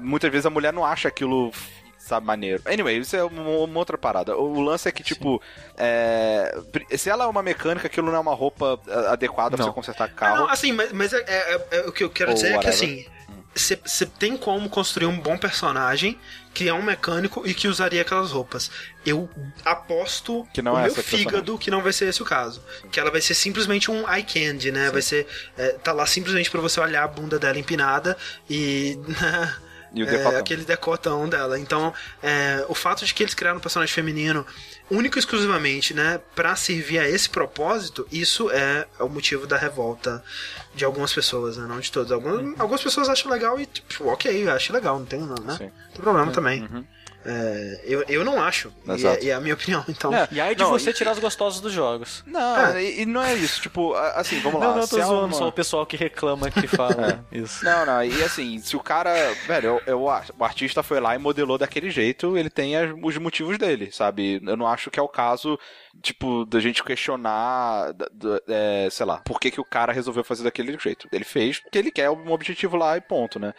Muitas 0.02 0.30
vezes 0.32 0.46
a 0.46 0.50
mulher 0.52 0.72
não 0.72 0.86
acha 0.86 1.08
aquilo. 1.08 1.52
Sabe, 2.12 2.26
maneiro. 2.26 2.62
Anyway, 2.66 2.98
isso 2.98 3.16
é 3.16 3.24
uma, 3.24 3.42
uma 3.42 3.80
outra 3.80 3.98
parada. 3.98 4.36
O 4.36 4.60
lance 4.60 4.86
é 4.86 4.92
que, 4.92 5.02
tipo, 5.02 5.42
é, 5.78 6.54
se 6.98 7.10
ela 7.10 7.24
é 7.24 7.28
uma 7.28 7.42
mecânica, 7.42 7.88
aquilo 7.88 8.08
não 8.08 8.18
é 8.18 8.20
uma 8.20 8.36
roupa 8.36 8.78
ah, 8.90 9.14
adequada 9.14 9.56
pra 9.56 9.66
Não. 9.66 9.72
você 9.72 9.76
consertar 9.76 10.10
carro. 10.10 10.36
não, 10.40 10.50
assim, 10.50 10.74
mas, 10.74 10.92
mas 10.92 11.14
é, 11.14 11.20
é- 11.26 11.68
é- 11.72 11.82
o 11.88 11.92
que 11.94 12.04
eu 12.04 12.10
quero 12.10 12.32
Ou 12.32 12.36
dizer 12.36 12.48
é 12.48 12.50
que 12.58 12.68
whatever. 12.68 12.76
assim. 12.76 13.06
Você 13.54 14.06
tem 14.06 14.36
como 14.36 14.70
construir 14.70 15.06
um 15.06 15.18
bom 15.18 15.38
personagem 15.38 16.20
que 16.54 16.68
é 16.68 16.74
um 16.74 16.82
mecânico 16.82 17.48
e 17.48 17.54
que 17.54 17.70
usaria 17.70 18.02
aquelas 18.02 18.32
roupas. 18.32 18.70
Eu 19.06 19.30
aposto 19.64 20.46
Que 20.54 20.62
não 20.62 20.74
o 20.74 20.78
é 20.80 20.84
meu 20.84 20.96
fígado 20.96 21.58
que 21.58 21.72
não 21.72 21.82
vai 21.82 21.94
ser 21.94 22.10
esse 22.10 22.22
o 22.22 22.26
caso. 22.26 22.62
Que 22.92 23.00
ela 23.00 23.10
vai 23.10 23.22
ser 23.22 23.34
simplesmente 23.36 23.90
um 23.90 24.10
eye 24.14 24.24
candy, 24.24 24.70
né? 24.72 24.90
Vai 24.92 25.02
ser. 25.02 25.28
é, 25.58 25.70
tá 25.74 25.94
lá 25.94 26.06
simplesmente 26.06 26.52
pra 26.52 26.60
você 26.60 26.78
olhar 26.82 27.04
a 27.06 27.08
bunda 27.08 27.40
dela 27.40 27.58
empinada 27.58 28.18
e. 28.50 29.00
E 29.94 30.04
o 30.04 30.08
é, 30.08 30.12
decotão. 30.12 30.40
aquele 30.40 30.64
decotão 30.64 31.30
dela. 31.30 31.60
Então, 31.60 31.94
é, 32.24 32.66
o 32.70 32.76
fato 32.76 33.06
de 33.06 33.14
que 33.14 33.24
eles 33.24 33.34
criaram 33.34 33.58
um 33.58 33.62
personagem 33.62 33.94
feminino 33.94 34.46
único 34.90 35.18
e 35.18 35.20
exclusivamente, 35.20 35.94
né, 35.94 36.20
para 36.36 36.56
servir 36.56 37.00
a 37.00 37.10
esse 37.10 37.30
propósito, 37.30 38.08
isso 38.12 38.50
é 38.52 38.88
o 39.00 39.10
motivo 39.10 39.46
da 39.46 39.58
revolta 39.58 40.24
de 40.74 40.86
algumas 40.86 41.14
pessoas, 41.14 41.58
né, 41.58 41.66
não 41.68 41.80
de 41.80 41.92
todas. 41.92 42.12
Algumas, 42.12 42.60
algumas 42.60 42.82
pessoas 42.82 43.10
acham 43.10 43.30
legal 43.30 43.60
e, 43.60 43.66
tipo, 43.66 44.08
ok, 44.08 44.46
eu 44.46 44.52
acho 44.52 44.72
legal, 44.72 44.98
não 44.98 45.06
tem, 45.06 45.20
não, 45.20 45.36
né? 45.36 45.56
Sim. 45.58 45.66
Não 45.66 45.92
tem 45.94 46.02
problema 46.02 46.32
também. 46.32 46.68
É, 47.26 47.82
eu, 47.86 48.04
eu 48.08 48.26
não 48.26 48.42
acho. 48.42 48.74
E 48.88 48.92
Exato. 48.92 49.20
é, 49.20 49.24
e 49.26 49.30
é 49.30 49.34
a 49.34 49.40
minha 49.40 49.54
opinião, 49.54 49.84
então. 49.88 50.14
É. 50.14 50.28
E 50.32 50.42
aí 50.42 50.56
de 50.56 50.64
Não, 50.64 50.70
você 50.72 50.90
e- 50.90 50.94
tirar 50.94 51.12
os 51.12 51.20
gostosos 51.20 51.62
dos 51.62 51.72
jogos. 51.72 52.24
Não, 52.26 52.58
É. 52.76 52.84
e, 52.84 53.06
não 53.06 53.22
é 53.22 53.34
isso. 53.36 53.62
Tipo, 53.62 53.94
assim, 53.94 54.40
vamos 54.40 54.60
lá. 54.60 54.68
Não, 54.68 54.74
não, 54.76 54.82
eu 54.82 54.88
tô 54.88 54.96
se 54.96 55.02
é 55.02 55.06
zoando 55.06 55.26
uma- 55.28 55.34
só 55.38 55.48
o 55.48 55.52
pessoal 55.52 55.86
que 55.86 55.96
reclama 55.96 56.50
que 56.50 56.66
fala 56.68 57.24
isso. 57.32 57.64
Não, 57.64 57.86
não, 57.86 58.04
e 58.04 58.24
assim, 58.24 58.60
se 58.60 58.76
o 58.76 58.80
cara. 58.80 59.12
Velho, 59.48 59.68
eu, 59.68 59.82
eu 59.86 60.10
acho- 60.10 60.34
o 60.38 60.44
artista 60.44 60.82
foi 60.84 61.00
lá 61.00 61.16
e 61.16 61.20
modelou 61.20 61.58
daquele 61.58 61.90
jeito, 61.92 62.38
ele 62.38 62.50
tem 62.50 62.76
as- 62.76 62.92
os 63.04 63.18
motivos 63.18 63.58
dele, 63.58 63.92
sabe? 63.92 64.42
Eu 64.46 64.58
não 64.58 64.68
acho 64.68 64.90
que 64.90 65.00
é 65.00 65.04
o 65.04 65.08
caso, 65.08 65.60
tipo, 66.02 66.46
da 66.46 66.60
gente 66.60 66.84
questionar, 66.84 67.94
da- 67.94 68.10
da- 68.12 68.42
é, 68.48 68.88
sei 68.90 69.06
lá, 69.06 69.18
por 69.20 69.40
que, 69.40 69.52
que 69.52 69.62
o 69.62 69.66
cara 69.66 69.94
resolveu 69.94 70.24
fazer 70.24 70.44
daquele 70.44 70.78
jeito. 70.80 71.08
Ele 71.12 71.24
fez 71.24 71.60
porque 71.60 71.78
ele 71.78 71.92
quer 71.92 72.10
um 72.10 72.32
objetivo 72.32 72.76
lá 72.78 72.98
e 72.98 73.02
ponto, 73.02 73.40
né? 73.40 73.54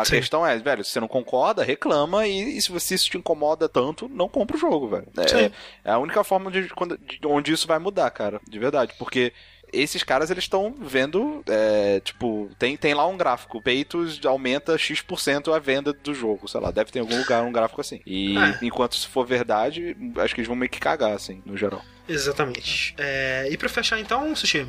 A 0.00 0.04
Sim. 0.04 0.12
questão 0.16 0.46
é, 0.46 0.56
velho, 0.58 0.82
se 0.84 0.90
você 0.92 1.00
não 1.00 1.08
concorda, 1.08 1.62
reclama 1.62 2.26
e, 2.26 2.56
e 2.56 2.62
se 2.62 2.72
você 2.72 2.94
isso 2.94 3.10
te 3.10 3.18
incomoda 3.18 3.68
tanto, 3.68 4.08
não 4.08 4.28
compra 4.28 4.56
o 4.56 4.60
jogo, 4.60 4.88
velho. 4.88 5.06
É, 5.18 5.50
é 5.84 5.92
a 5.92 5.98
única 5.98 6.24
forma 6.24 6.50
de, 6.50 6.68
quando- 6.70 6.96
de 6.98 7.18
onde 7.26 7.52
isso 7.52 7.66
vai 7.66 7.78
mudar, 7.78 8.10
cara, 8.10 8.40
de 8.48 8.58
verdade, 8.58 8.94
porque 8.98 9.32
esses 9.70 10.02
caras 10.02 10.30
eles 10.30 10.44
estão 10.44 10.74
vendo, 10.80 11.42
é, 11.46 12.00
tipo, 12.00 12.50
tem, 12.58 12.76
tem 12.76 12.94
lá 12.94 13.06
um 13.06 13.16
gráfico, 13.16 13.60
peitos 13.62 14.18
aumenta 14.24 14.76
X% 14.78 15.52
a 15.54 15.58
venda 15.58 15.92
do 15.92 16.14
jogo, 16.14 16.46
sei 16.48 16.60
lá, 16.60 16.70
deve 16.70 16.90
ter 16.90 16.98
em 16.98 17.02
algum 17.02 17.18
lugar 17.18 17.42
um 17.42 17.52
gráfico 17.52 17.80
assim. 17.80 18.00
E 18.06 18.38
É. 18.38 18.58
enquanto 18.62 18.96
se 18.96 19.06
for 19.08 19.26
verdade, 19.26 19.96
acho 20.18 20.34
que 20.34 20.40
eles 20.40 20.48
vão 20.48 20.56
meio 20.56 20.70
que 20.70 20.80
cagar, 20.80 21.12
assim, 21.12 21.42
no 21.44 21.56
geral. 21.56 21.82
Exatamente. 22.08 22.94
É, 22.98 23.48
e 23.50 23.56
pra 23.56 23.68
fechar 23.68 23.98
então, 23.98 24.34
Sushi, 24.36 24.66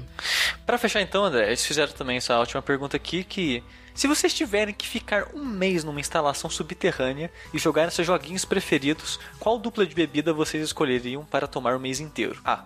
Pra 0.65 0.77
fechar 0.77 1.01
então, 1.01 1.23
André, 1.25 1.47
eles 1.47 1.65
fizeram 1.65 1.91
também 1.93 2.17
essa 2.17 2.37
última 2.39 2.61
pergunta 2.61 2.95
aqui 2.97 3.23
que 3.23 3.63
se 3.93 4.07
vocês 4.07 4.33
tiverem 4.33 4.73
que 4.73 4.87
ficar 4.87 5.27
um 5.33 5.43
mês 5.45 5.83
numa 5.83 5.99
instalação 5.99 6.49
subterrânea 6.49 7.31
e 7.53 7.59
jogar 7.59 7.91
seus 7.91 8.07
joguinhos 8.07 8.45
preferidos, 8.45 9.19
qual 9.39 9.57
dupla 9.59 9.85
de 9.85 9.93
bebida 9.95 10.33
vocês 10.33 10.63
escolheriam 10.63 11.23
para 11.25 11.47
tomar 11.47 11.75
o 11.75 11.79
mês 11.79 11.99
inteiro? 11.99 12.39
A. 12.43 12.65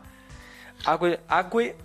Água, 0.85 1.19
água 1.27 1.63
e 1.63 1.75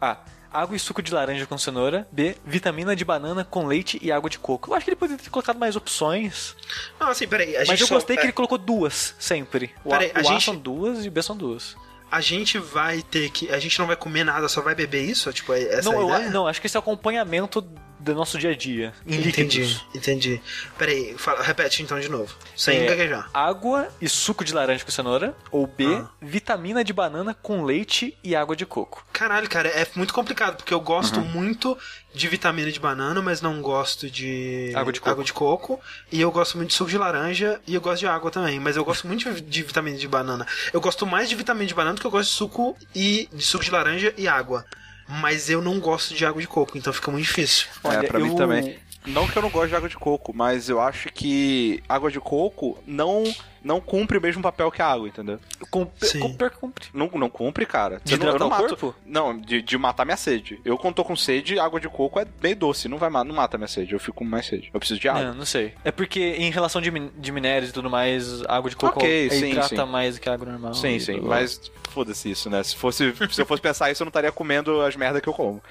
A. 0.00 0.16
Água 0.52 0.76
e 0.76 0.78
suco 0.78 1.02
de 1.02 1.12
laranja 1.12 1.46
com 1.46 1.58
cenoura. 1.58 2.06
B. 2.12 2.36
Vitamina 2.46 2.94
de 2.94 3.04
banana 3.04 3.44
com 3.44 3.66
leite 3.66 3.98
e 4.00 4.12
água 4.12 4.30
de 4.30 4.38
coco. 4.38 4.70
Eu 4.70 4.74
acho 4.76 4.84
que 4.84 4.90
ele 4.90 4.96
poderia 4.96 5.20
ter 5.20 5.28
colocado 5.28 5.58
mais 5.58 5.74
opções. 5.74 6.54
Não, 7.00 7.08
assim, 7.08 7.26
peraí. 7.26 7.56
A 7.56 7.64
Mas 7.66 7.80
eu 7.80 7.88
só- 7.88 7.94
gostei 7.96 8.14
que 8.16 8.22
é, 8.22 8.26
ele 8.26 8.32
colocou 8.32 8.56
duas, 8.56 9.16
sempre. 9.18 9.74
O, 9.84 9.88
Peraí, 9.90 10.12
a, 10.14 10.20
a 10.20 10.22
o 10.22 10.28
A 10.28 10.32
gente- 10.32 10.44
são 10.44 10.56
duas 10.56 11.04
e 11.04 11.08
o 11.08 11.10
B 11.10 11.20
são 11.22 11.36
duas. 11.36 11.76
A 12.08 12.20
gente 12.20 12.56
vai 12.58 13.02
ter 13.02 13.30
que. 13.30 13.50
A 13.50 13.58
gente 13.58 13.76
não 13.80 13.88
vai 13.88 13.96
comer 13.96 14.22
nada, 14.22 14.48
só 14.48 14.60
vai 14.60 14.76
beber 14.76 15.02
isso? 15.02 15.32
Tipo, 15.32 15.54
é 15.54 15.62
essa 15.64 15.90
Não, 15.90 16.14
a 16.14 16.20
eu, 16.22 16.30
não, 16.30 16.46
acho 16.46 16.60
que 16.60 16.68
esse 16.68 16.76
é 16.76 16.78
o 16.78 16.82
acompanhamento 16.82 17.60
do 18.04 18.14
nosso 18.14 18.38
dia 18.38 18.50
a 18.50 18.54
dia. 18.54 18.92
Em 19.06 19.14
Entendi, 19.16 19.26
líquidos. 19.60 19.86
entendi. 19.94 20.40
Peraí, 20.76 21.14
fala, 21.16 21.42
repete 21.42 21.82
então 21.82 21.98
de 21.98 22.08
novo. 22.08 22.34
Sem 22.56 22.78
É, 22.82 22.86
gaguejar. 22.86 23.30
Água 23.32 23.88
e 24.00 24.08
suco 24.08 24.44
de 24.44 24.52
laranja 24.52 24.84
com 24.84 24.90
cenoura. 24.90 25.34
Ou 25.50 25.66
B, 25.66 25.86
Ah. 25.86 26.08
vitamina 26.20 26.84
de 26.84 26.92
banana 26.92 27.34
com 27.34 27.64
leite 27.64 28.16
e 28.22 28.36
água 28.36 28.54
de 28.54 28.66
coco. 28.66 29.04
Caralho, 29.12 29.48
cara, 29.48 29.68
é 29.68 29.86
muito 29.96 30.12
complicado, 30.12 30.56
porque 30.56 30.74
eu 30.74 30.80
gosto 30.80 31.18
Uhum. 31.20 31.24
muito 31.26 31.78
de 32.14 32.28
vitamina 32.28 32.70
de 32.70 32.78
banana, 32.78 33.20
mas 33.22 33.40
não 33.40 33.60
gosto 33.60 34.08
de 34.10 34.70
Água 34.74 34.92
de 34.92 35.00
coco. 35.00 35.32
coco. 35.32 35.80
E 36.12 36.20
eu 36.20 36.30
gosto 36.30 36.56
muito 36.56 36.68
de 36.70 36.74
suco 36.76 36.90
de 36.90 36.98
laranja 36.98 37.60
e 37.66 37.74
eu 37.74 37.80
gosto 37.80 38.00
de 38.00 38.06
água 38.06 38.30
também. 38.30 38.60
Mas 38.60 38.76
eu 38.76 38.84
gosto 38.84 39.06
muito 39.06 39.32
de- 39.32 39.40
de 39.40 39.62
vitamina 39.62 39.96
de 39.96 40.06
banana. 40.06 40.46
Eu 40.72 40.80
gosto 40.80 41.06
mais 41.06 41.28
de 41.28 41.34
vitamina 41.34 41.66
de 41.66 41.74
banana 41.74 41.94
do 41.94 42.00
que 42.00 42.06
eu 42.06 42.10
gosto 42.10 42.28
de 42.30 42.36
suco 42.36 42.76
e 42.94 43.28
de 43.32 43.42
suco 43.44 43.64
de 43.64 43.70
laranja 43.70 44.12
e 44.16 44.28
água. 44.28 44.64
Mas 45.06 45.50
eu 45.50 45.60
não 45.60 45.78
gosto 45.78 46.14
de 46.14 46.24
água 46.24 46.40
de 46.40 46.48
coco, 46.48 46.78
então 46.78 46.92
fica 46.92 47.10
muito 47.10 47.26
difícil. 47.26 47.66
Olha, 47.82 47.98
é, 47.98 48.02
pra 48.02 48.18
mim 48.18 48.28
eu- 48.30 48.34
também. 48.36 48.78
Não 49.06 49.26
que 49.28 49.36
eu 49.36 49.42
não 49.42 49.50
gosto 49.50 49.68
de 49.68 49.76
água 49.76 49.88
de 49.88 49.96
coco, 49.96 50.32
mas 50.34 50.68
eu 50.68 50.80
acho 50.80 51.12
que 51.12 51.82
água 51.88 52.10
de 52.10 52.18
coco 52.18 52.78
não, 52.86 53.22
não 53.62 53.78
cumpre 53.80 54.16
o 54.16 54.20
mesmo 54.20 54.42
papel 54.42 54.70
que 54.70 54.80
a 54.80 54.86
água, 54.86 55.06
entendeu? 55.08 55.38
Com, 55.70 55.86
Sim. 56.00 56.20
que 56.36 56.50
cumpre. 56.50 56.86
Não, 56.94 57.10
não 57.14 57.28
cumpre, 57.28 57.66
cara. 57.66 58.00
De 58.02 58.16
não, 58.16 58.26
eu 58.28 58.38
não 58.38 58.46
hidratar 58.46 58.46
o 58.46 58.62
mato. 58.62 58.76
corpo? 58.76 58.98
Não, 59.04 59.36
de, 59.38 59.60
de 59.60 59.76
matar 59.76 60.04
minha 60.06 60.16
sede. 60.16 60.58
Eu, 60.64 60.78
quando 60.78 60.94
tô 60.94 61.04
com 61.04 61.14
sede, 61.14 61.58
água 61.58 61.78
de 61.78 61.88
coco 61.88 62.18
é 62.18 62.26
meio 62.42 62.56
doce. 62.56 62.88
Não 62.88 62.96
vai 62.96 63.10
não 63.10 63.34
mata 63.34 63.58
minha 63.58 63.68
sede. 63.68 63.92
Eu 63.92 64.00
fico 64.00 64.18
com 64.18 64.24
mais 64.24 64.46
sede. 64.46 64.70
Eu 64.72 64.80
preciso 64.80 64.98
de 65.00 65.08
água. 65.08 65.22
Não, 65.24 65.34
não 65.34 65.44
sei. 65.46 65.74
É 65.84 65.90
porque 65.92 66.20
em 66.38 66.50
relação 66.50 66.80
de, 66.80 66.90
min- 66.90 67.10
de 67.18 67.30
minérios 67.30 67.70
e 67.70 67.72
tudo 67.74 67.90
mais, 67.90 68.42
água 68.46 68.70
de 68.70 68.76
coco 68.76 68.98
Ok, 68.98 69.26
é, 69.26 69.30
sim, 69.30 69.50
hidrata 69.50 69.68
sim. 69.68 69.84
mais 69.90 70.14
do 70.14 70.20
que 70.22 70.28
a 70.28 70.32
água 70.32 70.46
normal. 70.46 70.72
Sim, 70.72 70.98
sim. 70.98 71.20
Mas 71.20 71.70
foda-se 71.90 72.30
isso, 72.30 72.48
né? 72.48 72.62
Se, 72.62 72.74
fosse, 72.74 73.14
se 73.30 73.40
eu 73.42 73.46
fosse 73.46 73.60
pensar 73.60 73.90
isso, 73.90 74.02
eu 74.02 74.06
não 74.06 74.10
estaria 74.10 74.32
comendo 74.32 74.80
as 74.80 74.96
merdas 74.96 75.20
que 75.20 75.28
eu 75.28 75.34
como. 75.34 75.62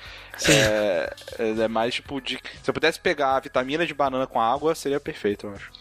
É, 0.50 1.14
é 1.64 1.68
mais 1.68 1.94
tipo 1.94 2.20
de. 2.20 2.40
Se 2.64 2.70
eu 2.70 2.74
pudesse 2.74 3.00
pegar 3.00 3.36
a 3.36 3.40
vitamina 3.40 3.86
de 3.86 3.94
banana 3.94 4.28
com 4.28 4.42
água, 4.42 4.76
seria 4.76 5.00
perfeito, 5.00 5.48
eu 5.48 5.54
acho. 5.54 5.72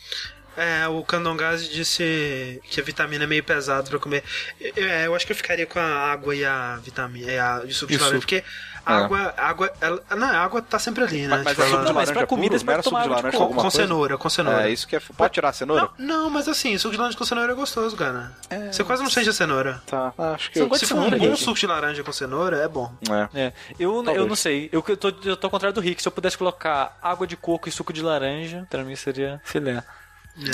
É, 0.56 0.86
o 0.88 1.02
Candongaz 1.02 1.68
disse 1.68 2.60
que 2.64 2.80
a 2.80 2.84
vitamina 2.84 3.24
é 3.24 3.26
meio 3.26 3.42
pesado 3.42 3.88
pra 3.88 3.98
comer. 3.98 4.22
Eu, 4.60 4.86
é, 4.86 5.06
eu 5.06 5.14
acho 5.14 5.24
que 5.26 5.32
eu 5.32 5.36
ficaria 5.36 5.66
com 5.66 5.78
a 5.78 6.12
água 6.12 6.34
e 6.34 6.44
a 6.44 6.76
vitamina 6.76 7.30
e 7.30 7.38
a 7.38 7.62
e 7.64 7.70
o 7.70 7.74
suco 7.74 7.90
de 7.90 7.94
E 7.94 7.96
o 7.96 8.00
laranja, 8.00 8.18
porque 8.20 8.44
a 8.84 8.96
água, 8.96 9.34
a 9.36 9.48
água, 9.48 9.72
ela, 9.80 10.02
não, 10.16 10.26
a 10.26 10.38
água 10.40 10.60
tá 10.60 10.78
sempre 10.78 11.04
ali, 11.04 11.22
né? 11.22 11.28
Mas, 11.28 11.44
mas 11.44 11.56
Tipo, 11.56 11.62
é 11.62 11.70
suco 11.70 11.84
de 11.84 11.92
mas 11.92 12.10
pra 12.10 12.14
laranja 12.14 12.26
comida 12.26 12.48
puro? 12.50 12.58
você 12.58 12.64
Não 12.66 12.72
era 12.72 12.82
tomar 12.82 13.02
suco 13.02 13.08
de 13.08 13.18
água 13.18 13.30
de 13.30 13.36
laranja 13.36 13.54
com 13.54 13.62
com 13.62 13.70
cenoura, 13.70 14.18
com 14.18 14.28
cenoura. 14.28 14.68
É, 14.68 14.70
isso 14.70 14.86
que 14.86 14.96
é. 14.96 15.00
Pode 15.00 15.32
tirar 15.32 15.48
a 15.48 15.52
cenoura? 15.52 15.88
Não, 15.96 16.22
não, 16.22 16.30
mas 16.30 16.48
assim, 16.48 16.76
suco 16.76 16.92
de 16.92 16.98
laranja 16.98 17.16
com 17.16 17.24
cenoura 17.24 17.52
é 17.52 17.54
gostoso, 17.54 17.96
cara. 17.96 18.32
Você 18.70 18.84
quase 18.84 19.02
não 19.02 19.10
sente 19.10 19.28
a 19.28 19.32
cenoura. 19.32 19.80
Tá, 19.86 20.12
acho 20.34 20.50
que 20.50 20.58
eu. 20.58 20.72
Se 20.74 20.80
de 20.80 20.86
for 20.86 20.98
um 20.98 21.10
bom 21.10 21.36
suco 21.36 21.58
de 21.58 21.66
laranja 21.66 22.02
com 22.02 22.12
cenoura, 22.12 22.58
é 22.58 22.68
bom. 22.68 22.92
É. 23.34 23.40
É, 23.42 23.52
eu, 23.78 24.04
eu 24.04 24.26
não 24.26 24.36
sei. 24.36 24.68
Eu, 24.72 24.84
eu, 24.86 24.96
tô, 24.96 25.08
eu 25.24 25.36
tô 25.36 25.46
ao 25.46 25.50
contrário 25.50 25.74
do 25.74 25.80
Rick. 25.80 26.02
Se 26.02 26.08
eu 26.08 26.12
pudesse 26.12 26.36
colocar 26.36 26.98
água 27.00 27.26
de 27.26 27.36
coco 27.36 27.68
e 27.68 27.72
suco 27.72 27.92
de 27.92 28.02
laranja, 28.02 28.66
pra 28.68 28.82
mim 28.84 28.96
seria 28.96 29.40
filé. 29.44 29.82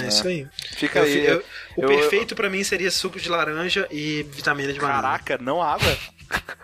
É, 0.02 0.08
isso 0.08 0.26
aí. 0.26 0.46
Fica 0.76 0.98
Eu- 1.00 1.04
aí. 1.04 1.26
eu- 1.26 1.44
o 1.76 1.82
eu- 1.82 1.88
perfeito 1.88 2.34
pra 2.34 2.50
mim 2.50 2.64
seria 2.64 2.90
suco 2.90 3.18
de 3.20 3.28
laranja 3.28 3.86
e 3.90 4.24
vitamina 4.24 4.72
de 4.72 4.80
banana. 4.80 5.02
Caraca, 5.02 5.38
não 5.38 5.62
água? 5.62 5.96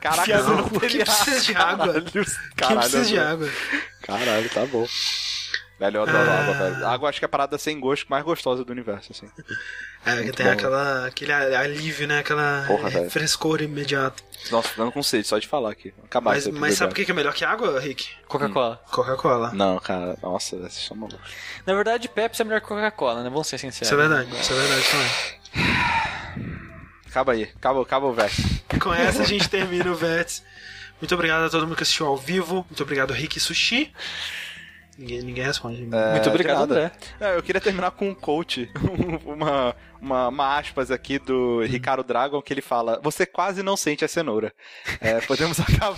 Caraca, 0.00 0.42
não. 0.42 0.56
no 0.68 0.80
Quem 0.80 1.00
precisa 1.04 1.40
de 1.40 1.54
água? 1.56 2.00
Quem 2.02 2.24
Caralho, 2.56 2.78
precisa 2.80 3.04
de 3.04 3.18
água? 3.18 3.48
Caralho, 4.02 4.50
tá 4.50 4.66
bom. 4.66 4.86
Velho, 5.84 5.98
eu 5.98 6.02
adoro 6.02 6.30
Ah. 6.30 6.40
água, 6.40 6.54
velho. 6.54 6.86
Água 6.86 7.08
acho 7.08 7.18
que 7.18 7.24
é 7.24 7.26
a 7.26 7.28
parada 7.28 7.58
sem 7.58 7.78
gosto 7.78 8.06
mais 8.08 8.24
gostosa 8.24 8.64
do 8.64 8.72
universo, 8.72 9.12
assim. 9.12 9.28
É, 10.06 10.16
que 10.16 10.22
Muito 10.24 10.36
tem 10.36 10.46
bom. 10.46 10.52
aquela, 10.52 11.06
aquele 11.06 11.32
alívio, 11.32 12.06
né? 12.06 12.18
Aquela 12.20 12.64
Porra, 12.66 12.90
frescor 13.10 13.60
imediato. 13.62 14.22
Nossa, 14.50 14.68
tô 14.74 14.82
dando 14.82 14.92
com 14.92 15.02
sede 15.02 15.26
só 15.26 15.38
de 15.38 15.46
falar 15.48 15.70
aqui. 15.70 15.92
Acabar 16.04 16.32
Mas, 16.32 16.46
mas 16.48 16.74
sabe 16.74 16.92
o 16.92 16.94
que 16.94 17.04
que 17.04 17.10
é 17.10 17.14
melhor 17.14 17.32
que 17.34 17.44
água, 17.44 17.78
Rick? 17.80 18.08
Coca-Cola. 18.28 18.80
Coca-Cola. 18.90 19.52
Não, 19.54 19.78
cara, 19.78 20.16
nossa, 20.22 20.56
vocês 20.56 20.86
são 20.86 20.96
malucos. 20.96 21.20
Na 21.66 21.74
verdade, 21.74 22.08
Pepsi 22.08 22.42
é 22.42 22.44
melhor 22.44 22.60
que 22.60 22.66
Coca-Cola, 22.68 23.22
né? 23.22 23.30
Vamos 23.30 23.46
ser 23.46 23.58
sinceros. 23.58 23.86
Isso 23.88 23.94
é 23.94 23.96
verdade, 23.96 24.30
isso 24.40 24.52
é 24.52 24.56
verdade 24.56 24.84
também. 24.90 25.74
Acaba 27.06 27.32
aí, 27.32 27.44
acaba, 27.56 27.82
acaba 27.82 28.06
o 28.06 28.12
verso. 28.12 28.42
E 28.72 28.78
com 28.78 28.92
essa 28.92 29.22
a 29.22 29.26
gente 29.26 29.48
termina 29.48 29.90
o 29.90 29.94
Vets. 29.94 30.42
Muito 31.00 31.14
obrigado 31.14 31.44
a 31.44 31.50
todo 31.50 31.66
mundo 31.66 31.76
que 31.76 31.82
assistiu 31.82 32.06
ao 32.06 32.16
vivo. 32.16 32.64
Muito 32.68 32.82
obrigado, 32.82 33.12
Rick 33.12 33.38
Sushi. 33.38 33.92
Ninguém, 34.98 35.22
ninguém 35.22 35.44
responde. 35.44 35.82
Muito 35.82 35.94
É, 35.96 36.28
obrigado, 36.28 36.66
de 36.68 36.74
nada. 36.74 36.74
André. 36.74 36.92
É, 37.20 37.36
eu 37.36 37.42
queria 37.42 37.60
terminar 37.60 37.90
com 37.92 38.08
um 38.08 38.14
coach, 38.14 38.70
uma, 39.24 39.74
uma, 40.00 40.28
uma 40.28 40.58
aspas 40.58 40.90
aqui 40.90 41.18
do 41.18 41.62
Ricardo 41.62 42.04
Dragon, 42.04 42.40
que 42.40 42.52
ele 42.52 42.62
fala: 42.62 43.00
Você 43.02 43.26
quase 43.26 43.62
não 43.62 43.76
sente 43.76 44.04
a 44.04 44.08
cenoura. 44.08 44.52
É, 45.00 45.20
podemos 45.26 45.58
acabar. 45.60 45.96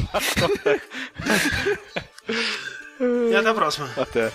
E 3.31 3.35
até 3.37 3.49
a 3.49 3.55
próxima. 3.55 3.91
Até. 3.97 4.33